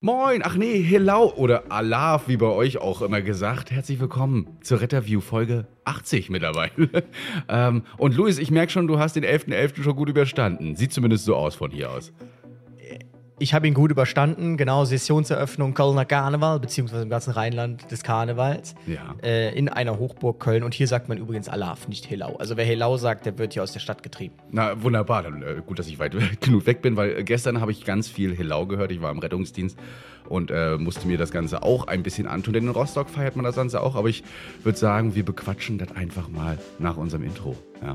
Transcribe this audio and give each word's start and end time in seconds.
Moin, 0.00 0.42
ach 0.44 0.54
nee, 0.54 0.80
hello 0.80 1.32
oder 1.34 1.72
Alaf, 1.72 2.28
wie 2.28 2.36
bei 2.36 2.46
euch 2.46 2.78
auch 2.78 3.02
immer 3.02 3.20
gesagt. 3.20 3.72
Herzlich 3.72 3.98
willkommen 3.98 4.46
zur 4.60 4.80
Retterview 4.80 5.20
Folge 5.20 5.66
80 5.86 6.30
mittlerweile. 6.30 7.02
ähm, 7.48 7.82
und 7.96 8.14
Luis, 8.14 8.38
ich 8.38 8.52
merke 8.52 8.70
schon, 8.70 8.86
du 8.86 9.00
hast 9.00 9.16
den 9.16 9.24
11.11. 9.24 9.74
.11. 9.76 9.82
schon 9.82 9.96
gut 9.96 10.08
überstanden. 10.08 10.76
Sieht 10.76 10.92
zumindest 10.92 11.24
so 11.24 11.34
aus 11.34 11.56
von 11.56 11.72
hier 11.72 11.90
aus. 11.90 12.12
Ich 13.40 13.54
habe 13.54 13.68
ihn 13.68 13.74
gut 13.74 13.92
überstanden, 13.92 14.56
genau, 14.56 14.84
Sessionseröffnung 14.84 15.72
Kölner 15.72 16.04
Karneval, 16.04 16.58
beziehungsweise 16.58 17.04
im 17.04 17.08
ganzen 17.08 17.30
Rheinland 17.30 17.88
des 17.88 18.02
Karnevals. 18.02 18.74
Ja. 18.88 19.14
Äh, 19.22 19.56
in 19.56 19.68
einer 19.68 19.96
Hochburg 20.00 20.40
Köln. 20.40 20.64
Und 20.64 20.74
hier 20.74 20.88
sagt 20.88 21.08
man 21.08 21.18
übrigens 21.18 21.48
Alaf, 21.48 21.86
nicht 21.86 22.10
Helau. 22.10 22.34
Also 22.36 22.56
wer 22.56 22.64
Helau 22.64 22.96
sagt, 22.96 23.26
der 23.26 23.38
wird 23.38 23.52
hier 23.52 23.62
aus 23.62 23.72
der 23.72 23.78
Stadt 23.78 24.02
getrieben. 24.02 24.34
Na, 24.50 24.82
wunderbar. 24.82 25.22
Dann, 25.22 25.42
äh, 25.42 25.62
gut, 25.64 25.78
dass 25.78 25.86
ich 25.86 26.00
weit 26.00 26.16
genug 26.40 26.66
weg 26.66 26.82
bin, 26.82 26.96
weil 26.96 27.18
äh, 27.18 27.22
gestern 27.22 27.60
habe 27.60 27.70
ich 27.70 27.84
ganz 27.84 28.08
viel 28.08 28.36
Helau 28.36 28.66
gehört. 28.66 28.90
Ich 28.90 29.00
war 29.00 29.12
im 29.12 29.20
Rettungsdienst 29.20 29.78
und 30.28 30.50
äh, 30.50 30.76
musste 30.76 31.06
mir 31.06 31.16
das 31.16 31.30
Ganze 31.30 31.62
auch 31.62 31.86
ein 31.86 32.02
bisschen 32.02 32.26
antun. 32.26 32.54
Denn 32.54 32.64
in 32.64 32.70
Rostock 32.70 33.08
feiert 33.08 33.36
man 33.36 33.44
das 33.44 33.54
Ganze 33.54 33.80
auch. 33.82 33.94
Aber 33.94 34.08
ich 34.08 34.24
würde 34.64 34.78
sagen, 34.78 35.14
wir 35.14 35.24
bequatschen 35.24 35.78
das 35.78 35.92
einfach 35.92 36.28
mal 36.28 36.58
nach 36.80 36.96
unserem 36.96 37.22
Intro. 37.22 37.56
Ja. 37.80 37.94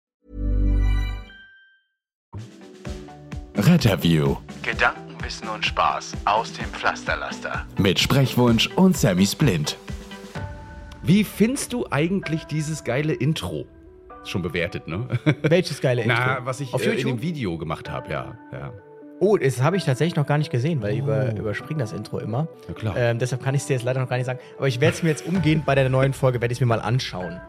Retterview 3.65 4.37
Gedanken, 4.63 5.23
Wissen 5.23 5.47
und 5.47 5.63
Spaß 5.63 6.13
aus 6.25 6.51
dem 6.53 6.65
Pflasterlaster. 6.65 7.65
mit 7.77 7.99
Sprechwunsch 7.99 8.67
und 8.75 8.97
Sammy 8.97 9.25
Splint. 9.27 9.77
Wie 11.03 11.23
findest 11.23 11.71
du 11.73 11.85
eigentlich 11.91 12.45
dieses 12.45 12.83
geile 12.83 13.13
Intro? 13.13 13.65
Ist 14.23 14.29
schon 14.31 14.41
bewertet, 14.41 14.87
ne? 14.87 15.07
Welches 15.43 15.79
geile 15.79 16.01
Intro? 16.05 16.17
Na, 16.17 16.39
was 16.45 16.59
ich 16.59 16.73
Auf 16.73 16.81
äh, 16.81 16.89
in 16.91 16.97
YouTube? 16.97 17.11
dem 17.17 17.21
Video 17.21 17.57
gemacht 17.59 17.89
habe, 17.89 18.11
ja. 18.11 18.35
ja. 18.51 18.73
Oh, 19.23 19.37
das 19.37 19.61
habe 19.61 19.77
ich 19.77 19.85
tatsächlich 19.85 20.15
noch 20.15 20.25
gar 20.25 20.39
nicht 20.39 20.49
gesehen, 20.49 20.81
weil 20.81 20.93
ich 20.93 20.99
über, 20.99 21.35
überspringe 21.35 21.79
das 21.79 21.93
Intro 21.93 22.17
immer. 22.17 22.47
Oh. 22.49 22.57
Ja, 22.69 22.73
klar. 22.73 22.97
Ähm, 22.97 23.19
deshalb 23.19 23.43
kann 23.43 23.53
ich 23.53 23.61
es 23.61 23.67
dir 23.67 23.73
jetzt 23.75 23.83
leider 23.83 24.01
noch 24.01 24.09
gar 24.09 24.17
nicht 24.17 24.25
sagen. 24.25 24.39
Aber 24.57 24.67
ich 24.67 24.81
werde 24.81 24.95
es 24.95 25.03
mir 25.03 25.09
jetzt 25.09 25.27
umgehend 25.27 25.63
bei 25.63 25.75
der 25.75 25.87
neuen 25.89 26.13
Folge, 26.13 26.41
werde 26.41 26.51
ich 26.51 26.57
es 26.57 26.59
mir 26.59 26.65
mal 26.65 26.79
anschauen. 26.81 27.39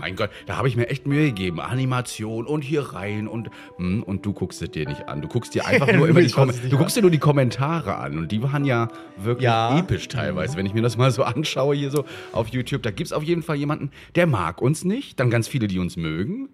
Mein 0.00 0.16
Gott, 0.16 0.30
da 0.46 0.56
habe 0.56 0.66
ich 0.66 0.74
mir 0.76 0.88
echt 0.88 1.06
Mühe 1.06 1.26
gegeben. 1.26 1.60
Animation 1.60 2.44
und 2.44 2.62
hier 2.62 2.82
rein 2.92 3.28
und 3.28 3.50
hm, 3.76 4.02
und 4.02 4.26
du 4.26 4.32
guckst 4.32 4.60
es 4.62 4.72
dir 4.72 4.88
nicht 4.88 5.08
an. 5.08 5.22
Du 5.22 5.28
guckst 5.28 5.54
dir 5.54 5.64
einfach 5.64 5.92
nur 5.94 6.08
immer 6.08 6.22
die 6.22 6.30
Kom 6.32 6.50
Du 6.68 6.76
guckst 6.76 6.96
dir 6.96 7.02
nur 7.02 7.12
die 7.12 7.18
Kommentare 7.18 7.94
an 7.98 8.18
und 8.18 8.32
die 8.32 8.42
waren 8.42 8.64
ja 8.64 8.88
wirklich 9.16 9.44
Ja. 9.44 9.78
episch 9.78 10.08
teilweise. 10.08 10.56
Wenn 10.56 10.66
ich 10.66 10.74
mir 10.74 10.82
das 10.82 10.96
mal 10.96 11.12
so 11.12 11.22
anschaue 11.22 11.76
hier 11.76 11.92
so 11.92 12.04
auf 12.32 12.48
YouTube, 12.48 12.82
da 12.82 12.90
gibt 12.90 13.06
es 13.06 13.12
auf 13.12 13.22
jeden 13.22 13.44
Fall 13.44 13.54
jemanden, 13.54 13.92
der 14.16 14.26
mag 14.26 14.60
uns 14.60 14.82
nicht, 14.84 15.20
dann 15.20 15.30
ganz 15.30 15.46
viele, 15.46 15.68
die 15.68 15.78
uns 15.78 15.96
mögen. 15.96 16.48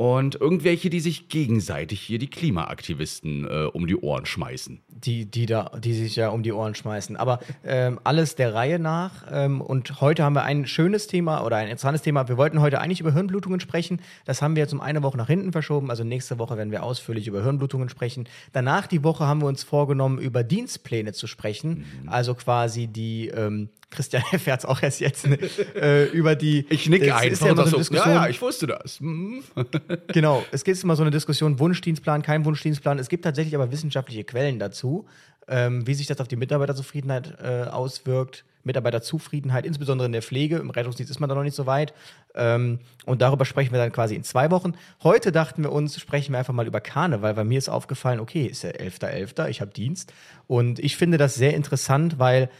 Und 0.00 0.36
irgendwelche, 0.40 0.90
die 0.90 1.00
sich 1.00 1.28
gegenseitig 1.28 2.00
hier 2.00 2.20
die 2.20 2.30
Klimaaktivisten 2.30 3.46
äh, 3.46 3.64
um 3.64 3.88
die 3.88 3.96
Ohren 3.96 4.26
schmeißen. 4.26 4.80
Die, 4.88 5.26
die, 5.26 5.44
da, 5.46 5.72
die 5.76 5.92
sich 5.92 6.14
ja 6.14 6.28
um 6.28 6.44
die 6.44 6.52
Ohren 6.52 6.76
schmeißen. 6.76 7.16
Aber 7.16 7.40
ähm, 7.64 7.98
alles 8.04 8.36
der 8.36 8.54
Reihe 8.54 8.78
nach. 8.78 9.26
Ähm, 9.28 9.60
und 9.60 10.00
heute 10.00 10.22
haben 10.22 10.36
wir 10.36 10.44
ein 10.44 10.68
schönes 10.68 11.08
Thema 11.08 11.44
oder 11.44 11.56
ein 11.56 11.66
interessantes 11.66 12.02
Thema. 12.02 12.28
Wir 12.28 12.36
wollten 12.36 12.60
heute 12.60 12.80
eigentlich 12.80 13.00
über 13.00 13.12
Hirnblutungen 13.12 13.58
sprechen. 13.58 14.00
Das 14.24 14.40
haben 14.40 14.54
wir 14.54 14.62
jetzt 14.62 14.72
um 14.72 14.80
eine 14.80 15.02
Woche 15.02 15.16
nach 15.16 15.26
hinten 15.26 15.50
verschoben. 15.50 15.90
Also 15.90 16.04
nächste 16.04 16.38
Woche 16.38 16.56
werden 16.56 16.70
wir 16.70 16.84
ausführlich 16.84 17.26
über 17.26 17.42
Hirnblutungen 17.42 17.88
sprechen. 17.88 18.28
Danach 18.52 18.86
die 18.86 19.02
Woche 19.02 19.26
haben 19.26 19.40
wir 19.42 19.48
uns 19.48 19.64
vorgenommen, 19.64 20.18
über 20.20 20.44
Dienstpläne 20.44 21.12
zu 21.12 21.26
sprechen. 21.26 21.84
Also 22.06 22.36
quasi 22.36 22.86
die. 22.86 23.30
Ähm, 23.30 23.70
Christian 23.90 24.22
erfährt 24.32 24.60
es 24.60 24.64
auch 24.66 24.82
erst 24.82 25.00
jetzt, 25.00 25.26
ne? 25.26 25.38
äh, 25.74 26.04
über 26.10 26.36
die. 26.36 26.66
Ich 26.70 26.88
nicke 26.88 27.14
einfach 27.14 27.46
ja 27.46 27.52
immer 27.52 27.66
so 27.66 27.76
eine 27.76 27.84
so, 27.84 27.94
ja, 27.94 28.00
Diskussion. 28.00 28.14
ja, 28.14 28.28
ich 28.28 28.40
wusste 28.40 28.66
das. 28.66 29.00
Hm. 29.00 29.42
Genau, 30.12 30.44
es 30.52 30.64
gibt 30.64 30.82
immer 30.82 30.96
so 30.96 31.02
eine 31.02 31.10
Diskussion, 31.10 31.58
Wunschdienstplan, 31.58 32.22
kein 32.22 32.44
Wunschdienstplan. 32.44 32.98
Es 32.98 33.08
gibt 33.08 33.24
tatsächlich 33.24 33.54
aber 33.54 33.70
wissenschaftliche 33.72 34.24
Quellen 34.24 34.58
dazu, 34.58 35.06
ähm, 35.48 35.86
wie 35.86 35.94
sich 35.94 36.06
das 36.06 36.20
auf 36.20 36.28
die 36.28 36.36
Mitarbeiterzufriedenheit 36.36 37.38
äh, 37.42 37.68
auswirkt. 37.68 38.44
Mitarbeiterzufriedenheit, 38.68 39.66
insbesondere 39.66 40.06
in 40.06 40.12
der 40.12 40.22
Pflege. 40.22 40.56
Im 40.56 40.70
Rettungsdienst 40.70 41.10
ist 41.10 41.18
man 41.18 41.28
da 41.28 41.34
noch 41.34 41.42
nicht 41.42 41.56
so 41.56 41.66
weit. 41.66 41.92
Ähm, 42.34 42.78
und 43.06 43.22
darüber 43.22 43.44
sprechen 43.44 43.72
wir 43.72 43.78
dann 43.78 43.92
quasi 43.92 44.14
in 44.14 44.22
zwei 44.22 44.50
Wochen. 44.50 44.74
Heute 45.02 45.32
dachten 45.32 45.62
wir 45.62 45.72
uns, 45.72 45.98
sprechen 45.98 46.32
wir 46.32 46.38
einfach 46.38 46.54
mal 46.54 46.66
über 46.66 46.80
Karneval, 46.80 47.36
weil 47.36 47.44
mir 47.44 47.58
ist 47.58 47.68
aufgefallen, 47.68 48.20
okay, 48.20 48.46
ist 48.46 48.62
ja 48.62 48.70
11.11., 48.70 49.48
ich 49.48 49.60
habe 49.60 49.72
Dienst. 49.72 50.12
Und 50.46 50.78
ich 50.78 50.96
finde 50.96 51.18
das 51.18 51.34
sehr 51.34 51.54
interessant, 51.54 52.18
weil, 52.18 52.50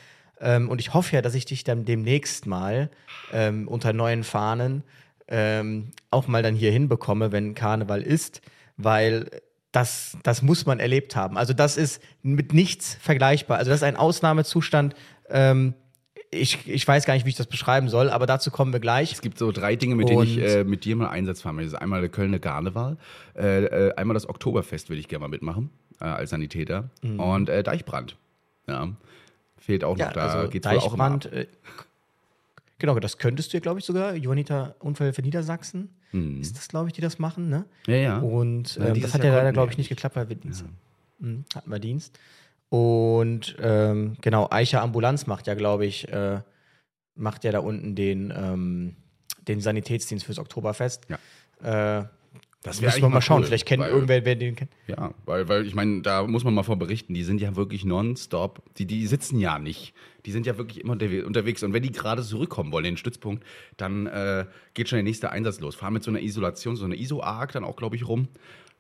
ähm, 0.41 0.69
und 0.69 0.81
ich 0.81 0.95
hoffe 0.95 1.17
ja, 1.17 1.23
dass 1.23 1.35
ich 1.35 1.45
dich 1.45 1.65
dann 1.65 1.85
demnächst 1.85 2.47
mal 2.47 2.91
ähm, 3.33 3.69
unter 3.69 3.93
neuen 3.93 4.25
Fahnen 4.25 4.85
ähm, 5.29 5.91
auch 6.11 6.27
mal 6.27 6.43
dann 6.43 6.55
hier 6.55 6.73
hinbekomme, 6.73 7.33
wenn 7.33 7.55
Karneval 7.55 8.03
ist, 8.03 8.41
weil 8.77 9.27
das, 9.73 10.17
das 10.23 10.43
muss 10.43 10.65
man 10.67 10.81
erlebt 10.81 11.17
haben. 11.17 11.37
Also 11.37 11.53
das 11.53 11.77
ist 11.77 12.03
mit 12.23 12.55
nichts 12.55 12.95
vergleichbar. 13.01 13.59
Also 13.59 13.71
das 13.71 13.81
ist 13.81 13.85
ein 13.85 13.97
Ausnahmezustand. 13.97 14.95
Ähm, 15.29 15.75
ich, 16.31 16.69
ich 16.69 16.87
weiß 16.87 17.05
gar 17.07 17.15
nicht, 17.15 17.25
wie 17.27 17.31
ich 17.31 17.37
das 17.37 17.47
beschreiben 17.47 17.89
soll, 17.89 18.11
aber 18.11 18.27
dazu 18.27 18.51
kommen 18.51 18.73
wir 18.73 18.81
gleich. 18.81 19.13
Es 19.13 19.21
gibt 19.21 19.39
so 19.39 19.51
drei 19.53 19.77
Dinge, 19.77 19.95
mit 19.95 20.09
denen 20.09 20.23
ich 20.23 20.39
äh, 20.39 20.65
mit 20.65 20.85
dir 20.85 20.97
mal 20.97 21.09
Einsatz 21.09 21.43
fahren 21.43 21.57
möchte. 21.57 21.71
Das 21.71 21.79
ist 21.79 21.83
einmal 21.83 22.01
der 22.01 22.11
Kölner 22.11 22.39
Karneval, 22.39 22.97
äh, 23.37 23.65
äh, 23.65 23.95
einmal 23.95 24.15
das 24.15 24.29
Oktoberfest 24.29 24.89
würde 24.89 25.01
ich 25.01 25.09
gerne 25.09 25.23
mal 25.23 25.29
mitmachen, 25.29 25.71
äh, 26.01 26.05
als 26.05 26.31
Sanitäter. 26.31 26.91
Und 27.03 27.49
äh, 27.49 27.63
Deichbrand. 27.63 28.17
Ja. 28.67 28.89
Fehlt 29.69 29.85
auch 29.85 29.99
noch, 29.99 30.07
Ja, 30.07 30.13
da 30.13 30.23
also 30.23 30.49
geht's 30.49 30.67
wohl 30.67 30.79
auch 30.79 30.95
immer 30.95 31.11
ab. 31.13 31.31
Äh, 31.31 31.47
genau, 32.79 32.99
das 32.99 33.19
könntest 33.19 33.53
du 33.53 33.59
ja, 33.59 33.61
glaube 33.61 33.81
ich, 33.81 33.85
sogar. 33.85 34.15
Johanniter 34.15 34.75
für 34.95 35.21
Niedersachsen 35.21 35.91
ist 36.41 36.57
das, 36.57 36.69
glaube 36.69 36.89
ich, 36.89 36.95
die 36.95 37.03
das 37.03 37.19
machen, 37.19 37.51
ne? 37.51 37.67
Ja, 37.87 37.97
ja. 37.97 38.19
Und 38.21 38.77
Ja, 38.77 38.87
ähm, 38.87 39.03
das 39.03 39.13
hat 39.13 39.23
ja 39.25 39.31
leider, 39.31 39.53
glaube 39.53 39.67
ja 39.67 39.73
ich, 39.73 39.77
nicht 39.77 39.91
geklappt, 39.91 40.17
weil 40.17 40.31
wir 40.31 40.37
Dienst 40.37 40.65
Mhm, 41.19 41.45
hatten 41.55 41.71
wir 41.71 41.81
Dienst. 41.81 42.19
Und 42.71 43.57
ähm, 43.61 44.17
genau, 44.23 44.49
Eicher 44.51 44.81
Ambulanz 44.81 45.27
macht 45.27 45.47
ja, 45.47 45.53
glaube 45.53 45.85
ich, 45.85 46.09
äh, 46.09 46.41
macht 47.15 47.45
ja 47.45 47.53
da 47.53 47.59
unten 47.59 47.95
den, 47.95 48.33
ähm, 48.35 48.97
den 49.47 49.61
Sanitätsdienst 49.61 50.25
fürs 50.25 50.39
Oktoberfest. 50.39 51.09
Ja. 51.11 51.99
Äh, 52.01 52.05
Das 52.63 52.81
müssen 52.81 53.01
wir 53.03 53.09
mal 53.09 53.21
schauen. 53.23 53.41
cool, 53.43 53.47
Vielleicht 53.47 53.67
kennt 53.67 53.83
weil- 53.83 53.91
irgendwer, 53.91 54.25
wer 54.25 54.35
den 54.35 54.57
kennt. 54.57 54.71
Ja, 54.89 55.13
weil, 55.27 55.49
weil 55.49 55.65
ich 55.67 55.75
meine, 55.75 56.03
da 56.03 56.27
muss 56.27 56.43
man 56.43 56.55
mal 56.55 56.65
vor 56.65 56.77
berichten, 56.77 57.15
die 57.15 57.23
sind 57.23 57.41
ja 57.41 57.55
wirklich 57.55 57.85
nonstop, 57.85 58.63
die, 58.77 58.85
die 58.87 59.07
sitzen 59.07 59.39
ja 59.39 59.59
nicht. 59.61 59.95
Die 60.27 60.33
sind 60.33 60.45
ja 60.45 60.59
wirklich 60.59 60.81
immer 60.83 60.95
unterwe- 60.95 61.23
unterwegs. 61.23 61.63
Und 61.63 61.73
wenn 61.73 61.83
die 61.85 61.93
gerade 61.93 62.23
zurückkommen 62.23 62.73
wollen, 62.73 62.85
in 62.85 62.93
den 62.95 62.99
Stützpunkt, 62.99 63.45
dann 63.77 64.07
äh, 64.09 64.45
geht 64.75 64.89
schon 64.89 64.97
der 64.97 65.05
nächste 65.05 65.31
Einsatz 65.31 65.61
los. 65.61 65.77
Fahren 65.77 65.93
mit 65.93 66.03
so 66.03 66.11
einer 66.11 66.21
Isolation, 66.21 66.75
so 66.77 66.85
einer 66.85 66.97
ISO-Arc 66.97 67.53
dann 67.53 67.63
auch, 67.65 67.77
glaube 67.77 67.95
ich, 67.97 68.07
rum. 68.07 68.29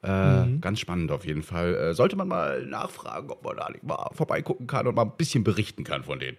Äh, 0.03 0.09
Mhm. 0.45 0.61
Ganz 0.61 0.79
spannend 0.81 1.11
auf 1.11 1.25
jeden 1.25 1.43
Fall. 1.43 1.75
Äh, 1.75 1.95
sollte 1.95 2.15
man 2.17 2.29
mal 2.29 2.65
nachfragen, 2.67 3.31
ob 3.31 3.43
man 3.45 3.57
da 3.57 3.69
nicht 3.71 3.83
mal 3.85 4.11
vorbeigucken 4.13 4.67
kann 4.67 4.87
und 4.87 4.95
mal 4.97 5.03
ein 5.03 5.13
bisschen 5.17 5.43
berichten 5.45 5.83
kann 5.85 6.05
von 6.05 6.19
denen. 6.21 6.37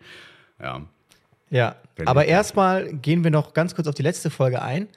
Ja. 0.62 0.82
Ja, 1.50 1.76
Wenn 1.96 2.08
aber 2.08 2.26
erstmal 2.26 2.94
gehen 2.94 3.24
wir 3.24 3.32
noch 3.32 3.54
ganz 3.54 3.74
kurz 3.76 3.88
auf 3.88 3.96
die 3.96 4.04
letzte 4.04 4.30
Folge 4.30 4.62
ein. 4.62 4.88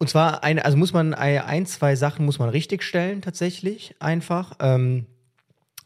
Und 0.00 0.08
zwar 0.08 0.42
eine, 0.42 0.64
also 0.64 0.78
muss 0.78 0.94
man 0.94 1.12
ein, 1.12 1.42
ein, 1.42 1.66
zwei 1.66 1.94
Sachen 1.94 2.24
muss 2.24 2.38
man 2.38 2.48
richtigstellen 2.48 3.20
tatsächlich 3.20 3.94
einfach. 3.98 4.54
Ähm, 4.58 5.04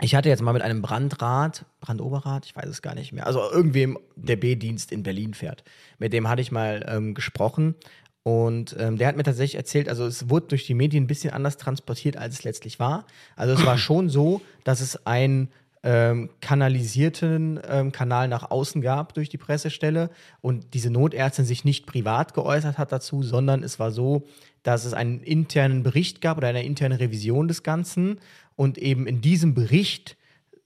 ich 0.01 0.15
hatte 0.15 0.29
jetzt 0.29 0.41
mal 0.41 0.53
mit 0.53 0.63
einem 0.63 0.83
Brandrat, 0.83 1.67
Brandoberrat, 1.81 2.47
ich 2.47 2.55
weiß 2.55 2.67
es 2.67 2.81
gar 2.81 2.95
nicht 2.95 3.13
mehr, 3.13 3.27
also 3.27 3.41
irgendwem, 3.51 3.99
der 4.15 4.37
B-Dienst 4.37 4.93
in 4.93 5.03
Berlin 5.03 5.35
fährt. 5.35 5.65
Mit 5.99 6.13
dem 6.13 6.29
hatte 6.29 6.43
ich 6.43 6.53
mal 6.53 6.87
ähm, 6.89 7.15
gesprochen 7.15 7.75
und 8.23 8.77
ähm, 8.79 8.99
der 8.99 9.09
hat 9.09 9.17
mir 9.17 9.25
tatsächlich 9.25 9.57
erzählt, 9.57 9.89
also 9.89 10.07
es 10.07 10.31
wurde 10.31 10.47
durch 10.47 10.65
die 10.65 10.75
Medien 10.75 11.05
ein 11.05 11.09
bisschen 11.09 11.33
anders 11.33 11.57
transportiert, 11.57 12.17
als 12.17 12.35
es 12.35 12.45
letztlich 12.45 12.79
war. 12.79 13.07
Also 13.35 13.55
es 13.55 13.67
war 13.67 13.79
schon 13.79 14.09
so, 14.09 14.43
dass 14.63 14.81
es 14.81 15.07
ein 15.07 15.49
ähm, 15.85 16.31
kanalisierten 16.41 17.61
ähm, 17.69 17.93
Kanal 17.93 18.27
nach 18.27 18.51
außen 18.51 18.81
gab 18.81 19.13
durch 19.13 19.29
die 19.29 19.37
Pressestelle. 19.37 20.11
Und 20.41 20.73
diese 20.73 20.91
Notärztin 20.91 21.45
sich 21.45 21.65
nicht 21.65 21.87
privat 21.87 22.33
geäußert 22.33 22.79
hat 22.79 22.91
dazu, 22.91 23.23
sondern 23.23 23.63
es 23.63 23.79
war 23.79 23.93
so, 23.93 24.27
dass 24.63 24.87
es 24.87 24.95
einen 24.95 25.21
internen 25.21 25.83
Bericht 25.83 26.23
gab 26.23 26.39
oder 26.39 26.49
eine 26.49 26.65
interne 26.65 26.99
Revision 26.99 27.49
des 27.49 27.63
Ganzen 27.63 28.19
und 28.57 28.79
eben 28.79 29.07
in 29.07 29.21
diesem 29.21 29.53
Bericht 29.53 30.17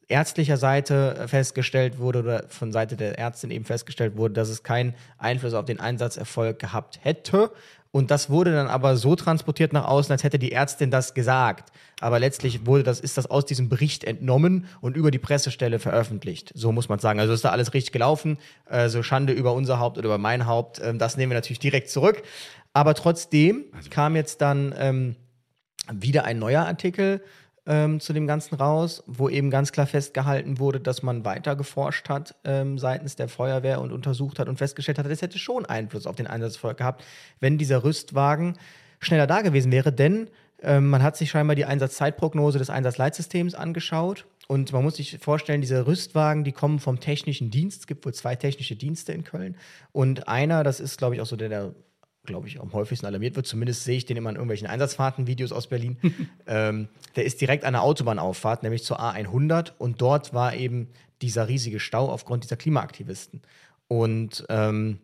ärztlicher 0.06 0.56
Seite 0.56 1.26
festgestellt 1.26 1.99
wurde 1.99 2.20
oder 2.20 2.44
von 2.49 2.73
Seite 2.73 2.97
der 2.97 3.19
Ärztin 3.19 3.50
eben 3.50 3.65
festgestellt 3.65 4.17
wurde, 4.17 4.35
dass 4.35 4.49
es 4.49 4.62
keinen 4.62 4.94
Einfluss 5.19 5.53
auf 5.53 5.67
den 5.67 5.81
Einsatzerfolg 5.81 6.59
gehabt 6.59 7.00
hätte 7.03 7.50
Und 7.90 8.11
das 8.11 8.29
wurde 8.29 8.52
dann 8.52 8.69
aber 8.69 8.96
so 8.96 9.17
transportiert 9.17 9.73
nach 9.73 9.87
außen, 9.87 10.12
als 10.12 10.23
hätte 10.23 10.38
die 10.38 10.52
Ärztin 10.52 10.90
das 10.90 11.14
gesagt. 11.14 11.73
Aber 12.00 12.19
letztlich 12.19 12.67
wurde 12.67 12.82
das, 12.82 13.00
ist 13.00 13.17
das 13.17 13.29
aus 13.31 13.46
diesem 13.46 13.69
Bericht 13.69 14.05
entnommen 14.05 14.67
und 14.81 14.96
über 14.96 15.11
die 15.11 15.19
Pressestelle 15.19 15.79
veröffentlicht. 15.79 16.52
So 16.55 16.70
muss 16.70 16.88
man 16.88 16.99
sagen. 16.99 17.19
Also 17.19 17.32
ist 17.32 17.44
da 17.44 17.50
alles 17.50 17.73
richtig 17.75 17.93
gelaufen. 17.93 18.38
Also 18.67 19.02
Schande 19.02 19.32
über 19.32 19.55
unser 19.55 19.79
Haupt 19.79 19.96
oder 19.96 20.06
über 20.06 20.19
mein 20.19 20.46
Haupt. 20.46 20.81
Ähm, 20.85 20.99
das 20.99 21.17
nehmen 21.17 21.31
wir 21.31 21.38
natürlich 21.38 21.61
direkt 21.61 21.88
zurück. 21.88 22.23
Aber 22.75 22.94
trotzdem 22.94 23.64
Also 23.75 23.88
kam 23.91 24.17
jetzt 24.17 24.41
dann 24.43 24.75
ähm, 24.79 25.17
wieder 25.91 26.25
ein 26.25 26.38
neuer 26.38 26.67
Artikel 26.67 27.23
ähm, 27.69 28.00
zu 28.00 28.15
dem 28.15 28.26
Ganzen 28.26 28.55
raus, 28.55 29.05
wo 29.06 29.29
eben 29.29 29.50
ganz 29.50 29.73
klar 29.73 29.87
festgehalten 29.87 30.59
wurde, 30.59 30.81
dass 30.81 31.03
man 31.03 31.25
weiter 31.26 31.55
geforscht 31.55 32.09
hat 32.09 32.35
ähm, 32.44 32.79
seitens 32.79 33.15
der 33.15 33.29
Feuerwehr 33.29 33.82
und 33.82 33.93
untersucht 33.93 34.38
hat 34.38 34.49
und 34.49 34.56
festgestellt 34.56 34.99
hat, 34.99 35.06
es 35.06 35.20
hätte 35.20 35.38
schon 35.38 35.67
Einfluss 35.67 36.06
auf 36.06 36.17
den 36.17 36.26
Einsatzfeuer 36.26 36.75
gehabt, 36.75 37.05
wenn 37.41 37.59
dieser 37.59 37.85
Rüstwagen 37.85 38.55
schneller 39.00 39.26
da 39.26 39.43
gewesen 39.43 39.70
wäre. 39.70 39.93
Denn 39.93 40.29
ähm, 40.62 40.88
man 40.88 41.03
hat 41.03 41.19
sich 41.19 41.31
scheinbar 41.31 41.56
die 41.56 41.67
Einsatzzeitprognose 41.67 42.59
des 42.59 42.70
Einsatzleitsystems 42.70 43.55
angeschaut. 43.55 44.26
Und 44.49 44.73
man 44.73 44.82
muss 44.82 44.97
sich 44.97 45.19
vorstellen, 45.19 45.61
diese 45.61 45.87
Rüstwagen, 45.87 46.43
die 46.43 46.53
kommen 46.53 46.79
vom 46.79 47.00
technischen 47.00 47.50
Dienst. 47.50 47.81
Es 47.81 47.87
gibt 47.87 48.06
wohl 48.06 48.15
zwei 48.15 48.35
technische 48.35 48.76
Dienste 48.76 49.12
in 49.12 49.25
Köln. 49.25 49.56
Und 49.93 50.26
einer, 50.26 50.65
das 50.65 50.81
ist, 50.81 50.97
glaube 50.97 51.15
ich, 51.15 51.20
auch 51.20 51.26
so 51.26 51.37
der, 51.37 51.50
der 51.50 51.75
glaube 52.28 52.46
ich, 52.46 52.60
am 52.60 52.72
häufigsten 52.72 53.06
alarmiert 53.06 53.34
wird. 53.34 53.46
Zumindest 53.46 53.84
sehe 53.84 53.96
ich 53.96 54.06
den 54.06 54.16
immer 54.16 54.30
in 54.30 54.36
irgendwelchen 54.36 54.69
Einsatzfahrten-Videos 54.69 55.50
aus 55.50 55.66
Berlin. 55.66 55.96
ähm, 56.46 56.88
der 57.16 57.25
ist 57.25 57.40
direkt 57.40 57.64
an 57.64 57.72
der 57.72 57.82
Autobahnauffahrt, 57.82 58.62
nämlich 58.62 58.84
zur 58.84 59.00
A100. 59.00 59.72
Und 59.78 60.00
dort 60.00 60.32
war 60.32 60.54
eben 60.54 60.88
dieser 61.20 61.48
riesige 61.48 61.80
Stau 61.80 62.08
aufgrund 62.08 62.44
dieser 62.44 62.56
Klimaaktivisten. 62.56 63.42
Und 63.88 64.44
ähm, 64.48 65.00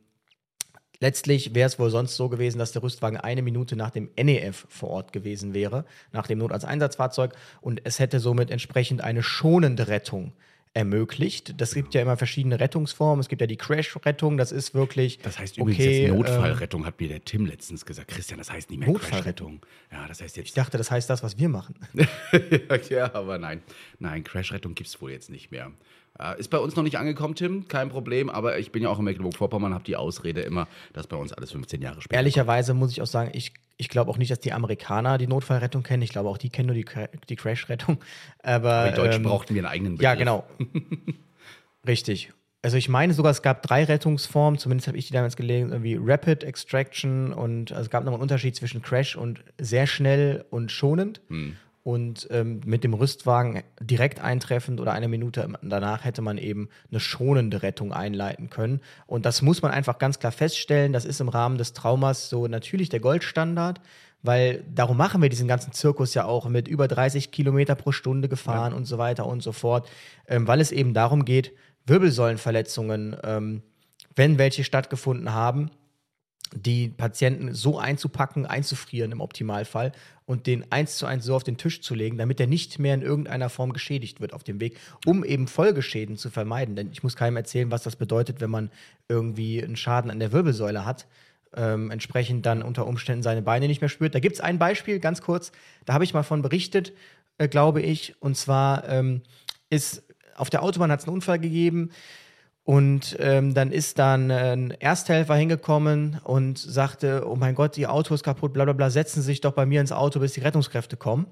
letztlich 1.01 1.55
wäre 1.55 1.67
es 1.67 1.79
wohl 1.79 1.91
sonst 1.91 2.15
so 2.17 2.29
gewesen, 2.29 2.59
dass 2.59 2.73
der 2.73 2.83
Rüstwagen 2.83 3.19
eine 3.19 3.43
Minute 3.43 3.75
nach 3.75 3.91
dem 3.91 4.11
NEF 4.17 4.67
vor 4.69 4.91
Ort 4.91 5.13
gewesen 5.13 5.55
wäre, 5.55 5.85
nach 6.13 6.27
dem 6.27 6.39
Notarzt-Einsatzfahrzeug. 6.39 7.35
Und 7.61 7.81
es 7.85 7.99
hätte 7.99 8.21
somit 8.21 8.51
entsprechend 8.51 9.03
eine 9.03 9.23
schonende 9.23 9.89
Rettung 9.89 10.33
ermöglicht. 10.75 11.61
Das 11.61 11.73
gibt 11.73 11.95
ja 11.95 12.03
immer 12.03 12.17
verschiedene 12.17 12.59
Rettungsformen. 12.61 13.21
Es 13.21 13.29
gibt 13.29 13.41
ja 13.41 13.47
die 13.47 13.57
Crash-Rettung, 13.57 14.37
das 14.37 14.53
ist 14.53 14.75
wirklich. 14.75 15.19
Das 15.21 15.39
heißt 15.39 15.57
übrigens 15.57 15.79
okay, 15.79 16.03
jetzt 16.03 16.11
ähm, 16.11 16.17
Notfallrettung, 16.17 16.85
hat 16.85 17.01
mir 17.01 17.09
der 17.09 17.25
Tim 17.25 17.47
letztens 17.47 17.87
gesagt. 17.87 18.09
Christian, 18.09 18.39
das 18.39 18.51
heißt 18.51 18.71
nicht 18.71 18.81
mehr 18.81 18.89
Notfallrettung? 18.89 19.61
Crashrettung. 19.61 19.67
Ja, 19.93 20.09
das 20.09 20.21
heißt 20.21 20.37
Ich 20.37 20.45
jetzt. 20.45 20.59
dachte, 20.59 20.77
das 20.77 20.91
heißt 20.91 21.09
das, 21.09 21.23
was 21.23 21.39
wir 21.39 21.49
machen. 21.49 21.77
ja, 22.91 23.15
aber 23.15 23.39
nein. 23.39 23.63
Nein, 24.01 24.25
Crashrettung 24.25 24.75
gibt 24.75 24.89
es 24.89 25.01
wohl 25.01 25.13
jetzt 25.13 25.31
nicht 25.31 25.53
mehr. 25.53 25.71
Äh, 26.19 26.39
ist 26.39 26.49
bei 26.49 26.59
uns 26.59 26.77
noch 26.77 26.83
nicht 26.85 26.97
angekommen, 26.99 27.35
Tim, 27.35 27.67
kein 27.67 27.89
Problem, 27.89 28.31
aber 28.31 28.59
ich 28.59 28.71
bin 28.71 28.83
ja 28.83 28.89
auch 28.89 28.99
in 28.99 29.05
Mecklenburg-Vorpommern, 29.05 29.75
habe 29.75 29.85
die 29.85 29.97
Ausrede 29.97 30.43
immer, 30.43 30.69
dass 30.93 31.07
bei 31.07 31.17
uns 31.17 31.33
alles 31.33 31.51
15 31.51 31.83
Jahre 31.83 32.01
später. 32.03 32.17
Ehrlicherweise 32.17 32.75
muss 32.75 32.93
ich 32.93 33.03
auch 33.03 33.07
sagen, 33.07 33.31
ich, 33.33 33.53
ich 33.77 33.89
glaube 33.89 34.11
auch 34.11 34.19
nicht, 34.19 34.31
dass 34.31 34.41
die 34.41 34.53
Amerikaner 34.53 35.19
die 35.19 35.27
Notfallrettung 35.27 35.83
kennen. 35.83 36.03
Ich 36.03 36.11
glaube 36.11 36.29
auch, 36.29 36.39
die 36.39 36.51
kennen 36.51 36.67
nur 36.67 36.77
die, 36.77 36.87
die 37.29 37.37
Crash-Rettung. 37.37 37.99
Aber, 38.43 38.71
Aber 38.71 38.89
in 38.89 38.95
Deutsch 38.95 39.17
ähm, 39.17 39.23
brauchten 39.25 39.55
wir 39.55 39.63
einen 39.63 39.73
eigenen 39.73 39.93
Begriff. 39.95 40.05
Ja, 40.05 40.15
genau. 40.15 40.45
Richtig. 41.87 42.33
Also 42.63 42.79
ich 42.79 42.89
meine 42.89 43.13
sogar, 43.13 43.31
es 43.31 43.43
gab 43.43 43.63
drei 43.63 43.85
Rettungsformen, 43.85 44.59
zumindest 44.59 44.89
habe 44.89 44.97
ich 44.97 45.07
die 45.07 45.13
damals 45.13 45.37
gelesen, 45.37 45.71
irgendwie 45.71 45.99
Rapid 46.01 46.45
Extraction 46.45 47.31
und 47.35 47.73
also 47.73 47.83
es 47.83 47.91
gab 47.91 48.05
nochmal 48.05 48.17
einen 48.17 48.23
Unterschied 48.23 48.57
zwischen 48.57 48.81
Crash 48.81 49.17
und 49.17 49.45
sehr 49.59 49.87
schnell 49.87 50.47
und 50.49 50.73
schonend. 50.73 51.21
Und 51.85 52.27
ähm, 52.31 52.63
mit 52.65 52.83
dem 52.83 52.95
Rüstwagen 52.95 53.63
direkt 53.79 54.19
eintreffend 54.19 54.81
oder 54.81 54.93
eine 54.93 55.07
Minute 55.07 55.47
danach 55.61 56.03
hätte 56.03 56.23
man 56.23 56.39
eben 56.39 56.71
eine 56.91 56.99
schonende 56.99 57.63
Rettung 57.63 57.93
einleiten 57.93 58.49
können. 58.49 58.81
Und 59.07 59.27
das 59.27 59.43
muss 59.43 59.61
man 59.61 59.71
einfach 59.71 59.99
ganz 59.99 60.19
klar 60.19 60.33
feststellen. 60.33 60.95
Das 60.95 61.05
ist 61.05 61.21
im 61.21 61.29
Rahmen 61.29 61.59
des 61.59 61.75
Traumas 61.75 62.31
so 62.31 62.47
natürlich 62.47 62.89
der 62.89 63.01
Goldstandard, 63.01 63.83
weil 64.23 64.65
darum 64.75 64.97
machen 64.97 65.21
wir 65.21 65.29
diesen 65.29 65.47
ganzen 65.47 65.73
Zirkus 65.73 66.15
ja 66.15 66.25
auch 66.25 66.49
mit 66.49 66.69
über 66.69 66.89
30 66.89 67.31
Kilometer 67.31 67.75
pro 67.75 67.93
Stunde 67.93 68.31
gefahren 68.31 68.73
und 68.73 68.87
so 68.87 68.97
weiter 68.97 69.27
und 69.27 69.43
so 69.43 69.53
fort, 69.53 69.87
ähm, 70.27 70.49
weil 70.49 70.63
es 70.63 70.73
eben 70.73 70.95
darum 70.95 71.27
geht, 71.27 71.53
Wirbelsäulenverletzungen, 71.85 73.15
ähm, 73.23 73.63
wenn 74.17 74.39
welche 74.39 74.65
stattgefunden 74.65 75.35
haben, 75.35 75.71
die 76.53 76.89
Patienten 76.89 77.55
so 77.55 77.79
einzupacken, 77.79 78.47
einzufrieren 78.47 79.13
im 79.13 79.21
Optimalfall 79.21 79.93
und 80.27 80.47
den 80.47 80.71
eins 80.71 80.97
zu 80.97 81.07
eins 81.07 81.25
so 81.25 81.35
auf 81.35 81.45
den 81.45 81.57
Tisch 81.57 81.83
zu 81.83 81.95
legen, 81.95 82.17
damit 82.17 82.41
er 82.41 82.47
nicht 82.47 82.79
mehr 82.79 82.95
in 82.95 83.03
irgendeiner 83.03 83.49
Form 83.49 83.73
geschädigt 83.73 84.21
wird 84.21 84.33
auf 84.33 84.45
dem 84.45 84.61
Weg, 84.61 84.79
um 85.05 85.25
eben 85.25 85.49
Folgeschäden 85.49 86.17
zu 86.17 86.31
vermeiden. 86.31 86.77
Denn 86.77 86.91
ich 86.93 87.03
muss 87.03 87.17
keinem 87.17 87.37
erzählen, 87.37 87.71
was 87.71 87.83
das 87.83 87.97
bedeutet, 87.97 88.41
wenn 88.41 88.51
man 88.51 88.71
irgendwie 89.09 89.63
einen 89.63 89.77
Schaden 89.77 90.11
an 90.11 90.21
der 90.21 90.33
Wirbelsäule 90.33 90.85
hat, 90.85 91.07
ähm, 91.57 91.91
entsprechend 91.91 92.47
dann 92.47 92.63
unter 92.63 92.87
Umständen 92.87 93.23
seine 93.23 93.43
Beine 93.43 93.67
nicht 93.67 93.81
mehr 93.81 93.91
spürt. 93.91 94.15
Da 94.15 94.21
gibt 94.21 94.37
es 94.37 94.41
ein 94.41 94.59
Beispiel, 94.59 95.01
ganz 95.01 95.23
kurz, 95.23 95.53
da 95.85 95.95
habe 95.95 96.05
ich 96.05 96.15
mal 96.15 96.23
von 96.23 96.43
berichtet, 96.43 96.93
äh, 97.39 97.49
glaube 97.49 97.83
ich, 97.83 98.15
und 98.21 98.37
zwar 98.37 98.89
ähm, 98.89 99.23
ist 99.71 100.05
auf 100.37 100.51
der 100.51 100.63
Autobahn 100.63 100.91
hat 100.91 101.01
es 101.01 101.07
einen 101.07 101.15
Unfall 101.15 101.39
gegeben. 101.39 101.91
Und 102.65 103.17
ähm, 103.21 103.53
dann 103.53 103.71
ist 103.71 103.99
dann 103.99 104.31
ein 104.31 104.71
Ersthelfer 104.71 105.35
hingekommen 105.35 106.19
und 106.25 106.59
sagte, 106.59 107.25
oh 107.29 107.37
mein 107.37 107.55
Gott, 107.55 107.77
Ihr 107.77 107.93
Auto 107.93 108.15
ist 108.15 108.25
kaputt, 108.25 108.55
bla 108.55 108.65
bla 108.65 108.73
bla, 108.73 108.89
setzen 108.89 109.21
Sie 109.21 109.27
sich 109.27 109.43
doch 109.43 109.53
bei 109.53 109.67
mir 109.67 109.83
ins 109.83 109.93
Auto, 109.93 110.19
bis 110.19 110.33
die 110.33 110.41
Rettungskräfte 110.41 110.97
kommen. 110.97 111.27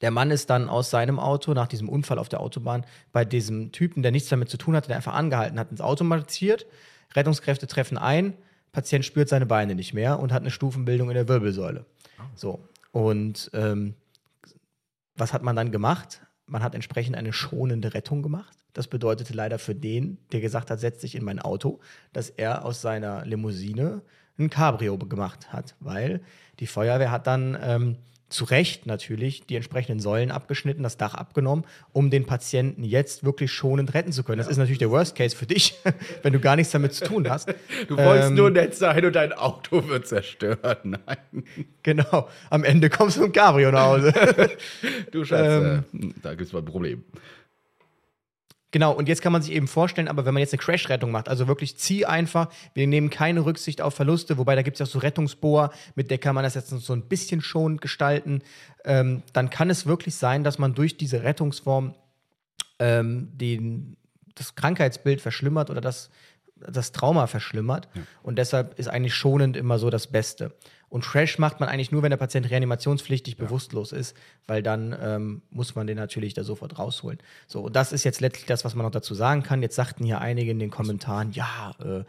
Der 0.00 0.12
Mann 0.12 0.30
ist 0.30 0.48
dann 0.48 0.68
aus 0.68 0.88
seinem 0.88 1.18
Auto 1.18 1.52
nach 1.52 1.66
diesem 1.66 1.88
Unfall 1.88 2.18
auf 2.18 2.28
der 2.28 2.40
Autobahn 2.40 2.86
bei 3.12 3.24
diesem 3.24 3.72
Typen, 3.72 4.02
der 4.02 4.12
nichts 4.12 4.28
damit 4.28 4.48
zu 4.48 4.56
tun 4.56 4.76
hatte, 4.76 4.86
der 4.86 4.96
einfach 4.96 5.14
angehalten 5.14 5.58
hat, 5.58 5.72
ins 5.72 5.80
Auto 5.80 6.04
marschiert. 6.04 6.64
Rettungskräfte 7.14 7.66
treffen 7.66 7.98
ein, 7.98 8.34
Patient 8.70 9.04
spürt 9.04 9.28
seine 9.28 9.46
Beine 9.46 9.74
nicht 9.74 9.94
mehr 9.94 10.20
und 10.20 10.32
hat 10.32 10.42
eine 10.42 10.52
Stufenbildung 10.52 11.10
in 11.10 11.14
der 11.14 11.28
Wirbelsäule. 11.28 11.86
So. 12.36 12.60
Und 12.92 13.50
ähm, 13.52 13.94
was 15.16 15.32
hat 15.32 15.42
man 15.42 15.56
dann 15.56 15.72
gemacht? 15.72 16.22
Man 16.46 16.62
hat 16.62 16.74
entsprechend 16.74 17.16
eine 17.16 17.32
schonende 17.32 17.94
Rettung 17.94 18.22
gemacht. 18.22 18.59
Das 18.72 18.86
bedeutete 18.86 19.32
leider 19.34 19.58
für 19.58 19.74
den, 19.74 20.18
der 20.32 20.40
gesagt 20.40 20.70
hat, 20.70 20.80
setz 20.80 21.00
dich 21.00 21.14
in 21.14 21.24
mein 21.24 21.38
Auto, 21.40 21.80
dass 22.12 22.30
er 22.30 22.64
aus 22.64 22.80
seiner 22.80 23.24
Limousine 23.26 24.02
ein 24.38 24.48
Cabrio 24.50 24.96
gemacht 24.96 25.52
hat, 25.52 25.74
weil 25.80 26.20
die 26.60 26.66
Feuerwehr 26.66 27.10
hat 27.10 27.26
dann 27.26 27.58
ähm, 27.62 27.96
zu 28.30 28.44
Recht 28.44 28.86
natürlich 28.86 29.44
die 29.46 29.56
entsprechenden 29.56 29.98
Säulen 29.98 30.30
abgeschnitten, 30.30 30.84
das 30.84 30.96
Dach 30.96 31.14
abgenommen, 31.14 31.64
um 31.92 32.10
den 32.10 32.26
Patienten 32.26 32.84
jetzt 32.84 33.24
wirklich 33.24 33.50
schonend 33.50 33.92
retten 33.92 34.12
zu 34.12 34.22
können. 34.22 34.38
Das 34.38 34.46
ist 34.46 34.56
natürlich 34.56 34.78
der 34.78 34.90
Worst 34.92 35.16
Case 35.16 35.34
für 35.36 35.46
dich, 35.46 35.74
wenn 36.22 36.32
du 36.32 36.38
gar 36.38 36.54
nichts 36.54 36.72
damit 36.72 36.94
zu 36.94 37.04
tun 37.06 37.28
hast. 37.28 37.52
Du 37.88 37.96
wolltest 37.96 38.28
Ähm, 38.28 38.36
nur 38.36 38.50
nett 38.50 38.76
sein 38.76 39.04
und 39.04 39.16
dein 39.16 39.32
Auto 39.32 39.88
wird 39.88 40.06
zerstört. 40.06 40.62
Nein. 40.84 41.44
Genau. 41.82 42.28
Am 42.50 42.62
Ende 42.62 42.88
kommst 42.88 43.16
du 43.16 43.22
mit 43.22 43.32
Cabrio 43.32 43.72
nach 43.72 43.86
Hause. 43.86 44.12
Du 45.10 45.24
Schatz, 45.24 45.48
Ähm, 45.48 45.84
äh, 45.92 46.20
da 46.22 46.30
gibt 46.34 46.46
es 46.46 46.52
mal 46.52 46.60
ein 46.60 46.64
Problem. 46.64 47.02
Genau, 48.72 48.92
und 48.92 49.08
jetzt 49.08 49.20
kann 49.20 49.32
man 49.32 49.42
sich 49.42 49.52
eben 49.52 49.66
vorstellen, 49.66 50.06
aber 50.06 50.24
wenn 50.24 50.34
man 50.34 50.40
jetzt 50.40 50.52
eine 50.52 50.62
Crash-Rettung 50.62 51.10
macht, 51.10 51.28
also 51.28 51.48
wirklich 51.48 51.76
zieh 51.76 52.06
einfach, 52.06 52.48
wir 52.72 52.86
nehmen 52.86 53.10
keine 53.10 53.44
Rücksicht 53.44 53.80
auf 53.80 53.94
Verluste, 53.94 54.38
wobei 54.38 54.54
da 54.54 54.62
gibt 54.62 54.76
es 54.76 54.78
ja 54.78 54.86
auch 54.86 54.90
so 54.90 55.00
Rettungsbohr, 55.00 55.72
mit 55.96 56.10
der 56.10 56.18
kann 56.18 56.36
man 56.36 56.44
das 56.44 56.54
jetzt 56.54 56.68
so 56.68 56.92
ein 56.92 57.02
bisschen 57.02 57.40
schonend 57.40 57.80
gestalten, 57.80 58.42
ähm, 58.84 59.22
dann 59.32 59.50
kann 59.50 59.70
es 59.70 59.86
wirklich 59.86 60.14
sein, 60.14 60.44
dass 60.44 60.58
man 60.58 60.74
durch 60.74 60.96
diese 60.96 61.24
Rettungsform 61.24 61.94
ähm, 62.78 63.28
den, 63.32 63.96
das 64.36 64.54
Krankheitsbild 64.54 65.20
verschlimmert 65.20 65.68
oder 65.70 65.80
das, 65.80 66.10
das 66.56 66.92
Trauma 66.92 67.26
verschlimmert. 67.26 67.88
Und 68.22 68.38
deshalb 68.38 68.78
ist 68.78 68.88
eigentlich 68.88 69.14
schonend 69.14 69.56
immer 69.56 69.78
so 69.78 69.90
das 69.90 70.06
Beste. 70.06 70.54
Und 70.90 71.04
Crash 71.04 71.38
macht 71.38 71.60
man 71.60 71.68
eigentlich 71.68 71.92
nur, 71.92 72.02
wenn 72.02 72.10
der 72.10 72.16
Patient 72.16 72.50
reanimationspflichtig 72.50 73.36
bewusstlos 73.36 73.92
ist, 73.92 74.16
weil 74.48 74.60
dann 74.60 74.94
ähm, 75.00 75.42
muss 75.50 75.76
man 75.76 75.86
den 75.86 75.96
natürlich 75.96 76.34
da 76.34 76.42
sofort 76.42 76.80
rausholen. 76.80 77.18
So, 77.46 77.60
und 77.62 77.76
das 77.76 77.92
ist 77.92 78.02
jetzt 78.02 78.20
letztlich 78.20 78.46
das, 78.46 78.64
was 78.64 78.74
man 78.74 78.84
noch 78.84 78.90
dazu 78.90 79.14
sagen 79.14 79.44
kann. 79.44 79.62
Jetzt 79.62 79.76
sagten 79.76 80.04
hier 80.04 80.20
einige 80.20 80.50
in 80.50 80.58
den 80.58 80.70
Kommentaren, 80.70 81.30
ja, 81.30 81.74
äh, 81.78 82.02